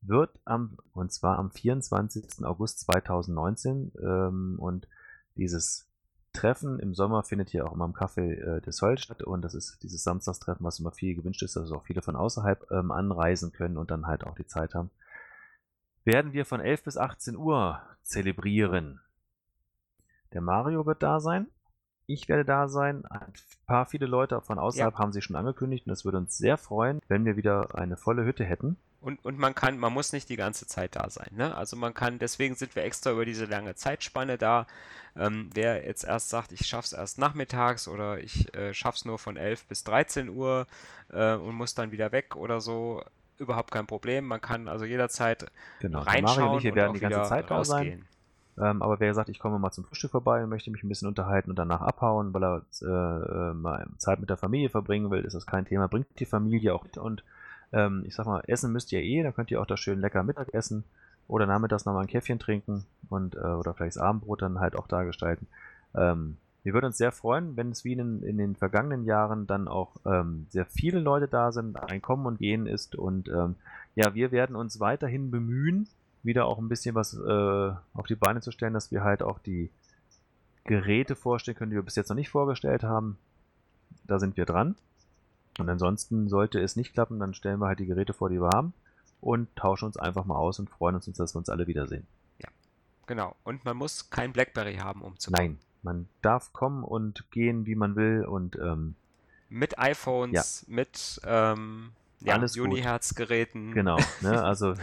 wird 0.00 0.30
am, 0.44 0.78
und 0.94 1.12
zwar 1.12 1.38
am 1.38 1.52
24. 1.52 2.44
August 2.44 2.80
2019 2.80 3.92
ähm, 4.02 4.56
und 4.58 4.88
dieses 5.36 5.88
Treffen 6.32 6.78
im 6.78 6.94
Sommer 6.94 7.22
findet 7.24 7.50
hier 7.50 7.66
auch 7.66 7.72
immer 7.72 7.84
im 7.84 7.92
Café 7.92 8.32
äh, 8.32 8.60
des 8.62 8.78
Soll 8.78 8.98
statt 8.98 9.22
und 9.22 9.42
das 9.42 9.54
ist 9.54 9.82
dieses 9.82 10.02
Samstagstreffen, 10.02 10.64
was 10.64 10.80
immer 10.80 10.92
viel 10.92 11.14
gewünscht 11.14 11.42
ist, 11.42 11.56
dass 11.56 11.70
auch 11.72 11.84
viele 11.84 12.02
von 12.02 12.16
außerhalb 12.16 12.70
ähm, 12.70 12.90
anreisen 12.90 13.52
können 13.52 13.76
und 13.76 13.90
dann 13.90 14.06
halt 14.06 14.24
auch 14.24 14.34
die 14.34 14.46
Zeit 14.46 14.74
haben. 14.74 14.90
Werden 16.04 16.32
wir 16.32 16.46
von 16.46 16.60
11 16.60 16.84
bis 16.84 16.96
18 16.96 17.36
Uhr 17.36 17.80
zelebrieren. 18.02 19.00
Der 20.32 20.40
Mario 20.40 20.86
wird 20.86 21.02
da 21.02 21.20
sein. 21.20 21.46
Ich 22.06 22.28
werde 22.28 22.44
da 22.44 22.66
sein. 22.66 23.04
Ein 23.06 23.32
paar 23.66 23.86
viele 23.86 24.06
Leute 24.06 24.40
von 24.40 24.58
außerhalb 24.58 24.94
ja. 24.94 24.98
haben 24.98 25.12
sich 25.12 25.24
schon 25.24 25.36
angekündigt 25.36 25.86
und 25.86 25.92
es 25.92 26.04
würde 26.04 26.18
uns 26.18 26.36
sehr 26.36 26.56
freuen, 26.56 27.00
wenn 27.08 27.24
wir 27.24 27.36
wieder 27.36 27.74
eine 27.74 27.96
volle 27.96 28.24
Hütte 28.24 28.44
hätten. 28.44 28.76
Und, 29.02 29.24
und 29.24 29.36
man 29.36 29.54
kann, 29.54 29.78
man 29.78 29.92
muss 29.92 30.12
nicht 30.12 30.28
die 30.28 30.36
ganze 30.36 30.66
Zeit 30.66 30.94
da 30.94 31.10
sein. 31.10 31.30
Ne? 31.32 31.54
Also 31.54 31.76
man 31.76 31.92
kann, 31.92 32.20
deswegen 32.20 32.54
sind 32.54 32.76
wir 32.76 32.84
extra 32.84 33.10
über 33.10 33.24
diese 33.24 33.46
lange 33.46 33.74
Zeitspanne 33.74 34.38
da. 34.38 34.66
Ähm, 35.16 35.50
wer 35.52 35.84
jetzt 35.84 36.04
erst 36.04 36.30
sagt, 36.30 36.52
ich 36.52 36.66
schaff's 36.66 36.92
erst 36.92 37.18
nachmittags 37.18 37.88
oder 37.88 38.18
ich 38.18 38.54
äh, 38.54 38.72
schaff's 38.72 39.04
nur 39.04 39.18
von 39.18 39.36
11 39.36 39.66
bis 39.66 39.84
13 39.84 40.28
Uhr 40.28 40.66
äh, 41.10 41.34
und 41.34 41.54
muss 41.54 41.74
dann 41.74 41.90
wieder 41.90 42.12
weg 42.12 42.36
oder 42.36 42.60
so, 42.60 43.02
überhaupt 43.38 43.72
kein 43.72 43.86
Problem. 43.86 44.26
Man 44.26 44.40
kann 44.40 44.68
also 44.68 44.84
jederzeit 44.84 45.50
genau. 45.80 46.00
reinschauen 46.00 46.36
Mario 46.36 46.52
und 46.52 46.58
ich, 46.58 46.64
wir 46.64 46.74
werden 46.74 46.94
die 46.94 47.00
ganze 47.00 47.22
Zeit 47.24 47.50
da 47.50 47.64
sein. 47.64 48.06
Ähm, 48.58 48.82
aber 48.82 49.00
wer 49.00 49.14
sagt, 49.14 49.30
ich 49.30 49.38
komme 49.38 49.58
mal 49.58 49.70
zum 49.70 49.84
Frühstück 49.84 50.10
vorbei 50.10 50.42
und 50.42 50.50
möchte 50.50 50.70
mich 50.70 50.82
ein 50.82 50.88
bisschen 50.88 51.08
unterhalten 51.08 51.50
und 51.50 51.58
danach 51.58 51.80
abhauen, 51.80 52.34
weil 52.34 52.44
er 52.44 52.62
äh, 52.82 53.50
äh 53.50 53.54
mal 53.54 53.86
Zeit 53.96 54.20
mit 54.20 54.28
der 54.30 54.36
Familie 54.36 54.68
verbringen 54.68 55.10
will, 55.10 55.24
ist 55.24 55.34
das 55.34 55.46
kein 55.46 55.64
Thema. 55.64 55.88
Bringt 55.88 56.06
die 56.18 56.26
Familie 56.26 56.74
auch 56.74 56.84
mit 56.84 56.98
und 56.98 57.24
ähm, 57.72 58.04
ich 58.06 58.14
sag 58.14 58.26
mal, 58.26 58.42
essen 58.46 58.72
müsst 58.72 58.92
ihr 58.92 59.02
eh, 59.02 59.22
da 59.22 59.32
könnt 59.32 59.50
ihr 59.50 59.60
auch 59.60 59.66
da 59.66 59.76
schön 59.76 60.00
lecker 60.00 60.22
Mittag 60.22 60.52
essen 60.54 60.84
oder 61.28 61.46
nachmittags 61.46 61.84
nochmal 61.84 62.02
ein 62.02 62.08
Käffchen 62.08 62.38
trinken 62.38 62.84
und 63.08 63.34
äh, 63.34 63.38
oder 63.38 63.74
vielleicht 63.74 63.96
das 63.96 64.02
Abendbrot 64.02 64.42
dann 64.42 64.60
halt 64.60 64.76
auch 64.76 64.86
da 64.86 65.04
gestalten. 65.04 65.46
Ähm, 65.94 66.36
wir 66.62 66.74
würden 66.74 66.86
uns 66.86 66.98
sehr 66.98 67.12
freuen, 67.12 67.56
wenn 67.56 67.70
es 67.70 67.84
wie 67.84 67.94
in, 67.94 68.22
in 68.22 68.38
den 68.38 68.54
vergangenen 68.54 69.04
Jahren 69.04 69.46
dann 69.46 69.66
auch 69.66 69.96
ähm, 70.06 70.46
sehr 70.50 70.66
viele 70.66 71.00
Leute 71.00 71.26
da 71.26 71.50
sind, 71.50 71.76
ein 71.76 72.02
Kommen 72.02 72.26
und 72.26 72.38
Gehen 72.38 72.66
ist 72.66 72.94
und 72.94 73.28
ähm, 73.28 73.56
ja, 73.94 74.14
wir 74.14 74.30
werden 74.30 74.56
uns 74.56 74.78
weiterhin 74.78 75.30
bemühen, 75.30 75.88
wieder 76.22 76.46
auch 76.46 76.58
ein 76.58 76.68
bisschen 76.68 76.94
was 76.94 77.14
äh, 77.14 77.72
auf 77.94 78.06
die 78.06 78.14
Beine 78.14 78.40
zu 78.40 78.52
stellen, 78.52 78.74
dass 78.74 78.92
wir 78.92 79.02
halt 79.02 79.22
auch 79.22 79.38
die 79.38 79.70
Geräte 80.64 81.16
vorstellen 81.16 81.56
können, 81.56 81.70
die 81.70 81.76
wir 81.76 81.82
bis 81.82 81.96
jetzt 81.96 82.08
noch 82.08 82.16
nicht 82.16 82.30
vorgestellt 82.30 82.84
haben. 82.84 83.18
Da 84.06 84.18
sind 84.18 84.36
wir 84.36 84.46
dran. 84.46 84.76
Und 85.58 85.68
ansonsten 85.68 86.28
sollte 86.28 86.60
es 86.60 86.76
nicht 86.76 86.92
klappen, 86.94 87.18
dann 87.20 87.34
stellen 87.34 87.58
wir 87.58 87.66
halt 87.66 87.78
die 87.78 87.86
Geräte 87.86 88.12
vor, 88.12 88.30
die 88.30 88.40
wir 88.40 88.50
haben 88.54 88.72
und 89.20 89.54
tauschen 89.54 89.86
uns 89.86 89.96
einfach 89.96 90.24
mal 90.24 90.36
aus 90.36 90.58
und 90.58 90.70
freuen 90.70 90.94
uns, 90.96 91.06
dass 91.06 91.34
wir 91.34 91.38
uns 91.38 91.48
alle 91.48 91.66
wiedersehen. 91.66 92.06
Ja, 92.38 92.48
genau. 93.06 93.36
Und 93.44 93.64
man 93.64 93.76
muss 93.76 94.10
kein 94.10 94.32
Blackberry 94.32 94.76
haben, 94.76 95.02
um 95.02 95.18
zu 95.18 95.30
kommen. 95.30 95.46
Nein, 95.46 95.58
man 95.82 96.08
darf 96.22 96.52
kommen 96.52 96.84
und 96.84 97.30
gehen, 97.30 97.66
wie 97.66 97.74
man 97.74 97.96
will 97.96 98.24
und 98.24 98.56
ähm, 98.56 98.94
mit 99.48 99.78
iPhones, 99.78 100.64
ja. 100.66 100.74
mit 100.74 101.20
ähm, 101.24 101.92
ja, 102.20 102.36
Uniherz-Geräten. 102.36 103.72
Genau, 103.72 103.98
ne, 104.22 104.42
also 104.44 104.74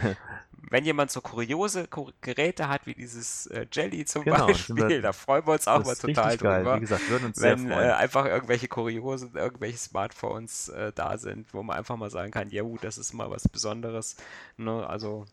wenn 0.68 0.84
jemand 0.84 1.10
so 1.10 1.20
kuriose 1.20 1.88
Geräte 2.20 2.68
hat, 2.68 2.86
wie 2.86 2.94
dieses 2.94 3.46
äh, 3.46 3.66
Jelly 3.70 4.04
zum 4.04 4.24
genau, 4.24 4.46
Beispiel, 4.46 5.00
da 5.00 5.12
freuen 5.12 5.46
wir 5.46 5.54
uns 5.54 5.66
auch 5.66 5.84
mal 5.84 5.94
total 5.94 6.36
drüber. 6.36 6.62
Geil. 6.62 6.76
Wie 6.76 6.80
gesagt, 6.80 7.08
würden 7.08 7.26
uns 7.26 7.40
wenn 7.40 7.58
sehr 7.58 7.68
freuen. 7.68 7.88
Äh, 7.88 7.92
einfach 7.92 8.26
irgendwelche 8.26 8.68
kuriosen, 8.68 9.34
irgendwelche 9.34 9.78
Smartphones 9.78 10.68
äh, 10.68 10.92
da 10.94 11.18
sind, 11.18 11.52
wo 11.54 11.62
man 11.62 11.76
einfach 11.76 11.96
mal 11.96 12.10
sagen 12.10 12.30
kann, 12.30 12.50
ja, 12.50 12.62
das 12.82 12.98
ist 12.98 13.12
mal 13.12 13.30
was 13.30 13.48
Besonderes. 13.48 14.16
Ne? 14.56 14.86
Also 14.86 15.26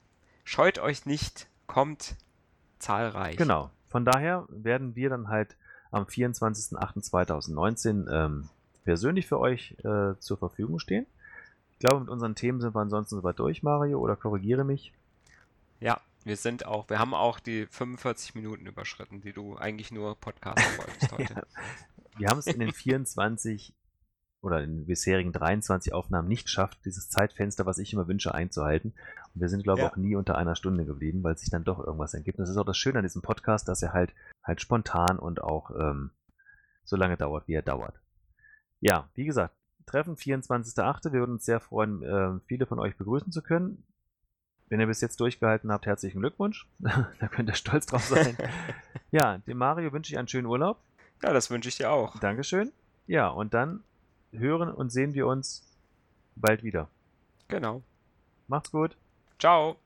scheut 0.43 0.79
euch 0.79 1.05
nicht, 1.05 1.47
kommt 1.67 2.15
zahlreich. 2.79 3.37
Genau. 3.37 3.69
Von 3.89 4.05
daher 4.05 4.45
werden 4.49 4.95
wir 4.95 5.09
dann 5.09 5.27
halt 5.27 5.55
am 5.91 6.03
24.08.2019 6.03 8.11
ähm, 8.11 8.49
persönlich 8.83 9.27
für 9.27 9.39
euch 9.39 9.75
äh, 9.83 10.17
zur 10.19 10.37
Verfügung 10.37 10.79
stehen. 10.79 11.05
Ich 11.73 11.79
glaube, 11.79 12.01
mit 12.01 12.09
unseren 12.09 12.35
Themen 12.35 12.59
sind 12.59 12.75
wir 12.75 12.79
ansonsten 12.79 13.17
soweit 13.17 13.39
durch, 13.39 13.61
Mario, 13.61 13.99
oder 13.99 14.15
korrigiere 14.15 14.63
mich. 14.63 14.93
Ja, 15.79 16.01
wir 16.23 16.37
sind 16.37 16.65
auch, 16.65 16.89
wir 16.89 16.99
haben 16.99 17.13
auch 17.13 17.39
die 17.39 17.67
45 17.67 18.35
Minuten 18.35 18.65
überschritten, 18.65 19.21
die 19.21 19.33
du 19.33 19.57
eigentlich 19.57 19.91
nur 19.91 20.19
podcasten 20.19 20.77
wolltest 20.77 21.11
heute. 21.11 21.33
ja. 21.35 21.43
Wir 22.17 22.27
haben 22.29 22.39
es 22.39 22.47
in 22.47 22.59
den 22.59 22.73
24 22.73 23.73
oder 24.41 24.63
in 24.63 24.77
den 24.77 24.85
bisherigen 24.85 25.31
23 25.31 25.93
Aufnahmen 25.93 26.27
nicht 26.27 26.45
geschafft, 26.45 26.79
dieses 26.85 27.09
Zeitfenster, 27.09 27.65
was 27.65 27.77
ich 27.77 27.93
immer 27.93 28.07
wünsche, 28.07 28.33
einzuhalten. 28.33 28.93
Und 29.33 29.41
wir 29.41 29.49
sind, 29.49 29.63
glaube 29.63 29.79
ich, 29.79 29.85
ja. 29.85 29.91
auch 29.91 29.97
nie 29.97 30.15
unter 30.15 30.37
einer 30.37 30.55
Stunde 30.55 30.85
geblieben, 30.85 31.23
weil 31.23 31.37
sich 31.37 31.49
dann 31.49 31.63
doch 31.63 31.79
irgendwas 31.79 32.13
ergibt. 32.13 32.37
Und 32.37 32.43
das 32.43 32.49
ist 32.49 32.57
auch 32.57 32.65
das 32.65 32.77
Schöne 32.77 32.99
an 32.99 33.05
diesem 33.05 33.21
Podcast, 33.21 33.67
dass 33.67 33.81
er 33.81 33.93
halt 33.93 34.13
halt 34.43 34.61
spontan 34.61 35.19
und 35.19 35.41
auch 35.41 35.71
ähm, 35.71 36.11
so 36.83 36.95
lange 36.95 37.17
dauert, 37.17 37.47
wie 37.47 37.53
er 37.53 37.61
dauert. 37.61 37.99
Ja, 38.79 39.09
wie 39.15 39.25
gesagt, 39.25 39.55
Treffen 39.85 40.15
24.8. 40.15 41.11
Wir 41.11 41.19
würden 41.19 41.33
uns 41.33 41.45
sehr 41.45 41.59
freuen, 41.59 42.01
äh, 42.03 42.39
viele 42.45 42.65
von 42.65 42.79
euch 42.79 42.97
begrüßen 42.97 43.31
zu 43.31 43.41
können. 43.41 43.83
Wenn 44.69 44.79
ihr 44.79 44.87
bis 44.87 45.01
jetzt 45.01 45.19
durchgehalten 45.19 45.71
habt, 45.71 45.85
herzlichen 45.85 46.19
Glückwunsch. 46.19 46.67
da 46.79 47.27
könnt 47.29 47.49
ihr 47.49 47.55
stolz 47.55 47.85
drauf 47.85 48.03
sein. 48.03 48.37
ja, 49.11 49.37
dem 49.39 49.57
Mario 49.57 49.91
wünsche 49.93 50.13
ich 50.13 50.19
einen 50.19 50.27
schönen 50.27 50.47
Urlaub. 50.47 50.79
Ja, 51.23 51.33
das 51.33 51.49
wünsche 51.49 51.69
ich 51.69 51.77
dir 51.77 51.91
auch. 51.91 52.19
Dankeschön. 52.19 52.71
Ja, 53.07 53.29
und 53.29 53.53
dann 53.53 53.83
hören 54.31 54.69
und 54.69 54.91
sehen 54.91 55.13
wir 55.13 55.27
uns 55.27 55.63
bald 56.35 56.63
wieder. 56.63 56.89
Genau. 57.47 57.81
Macht's 58.47 58.71
gut. 58.71 58.97
Ciao. 59.39 59.77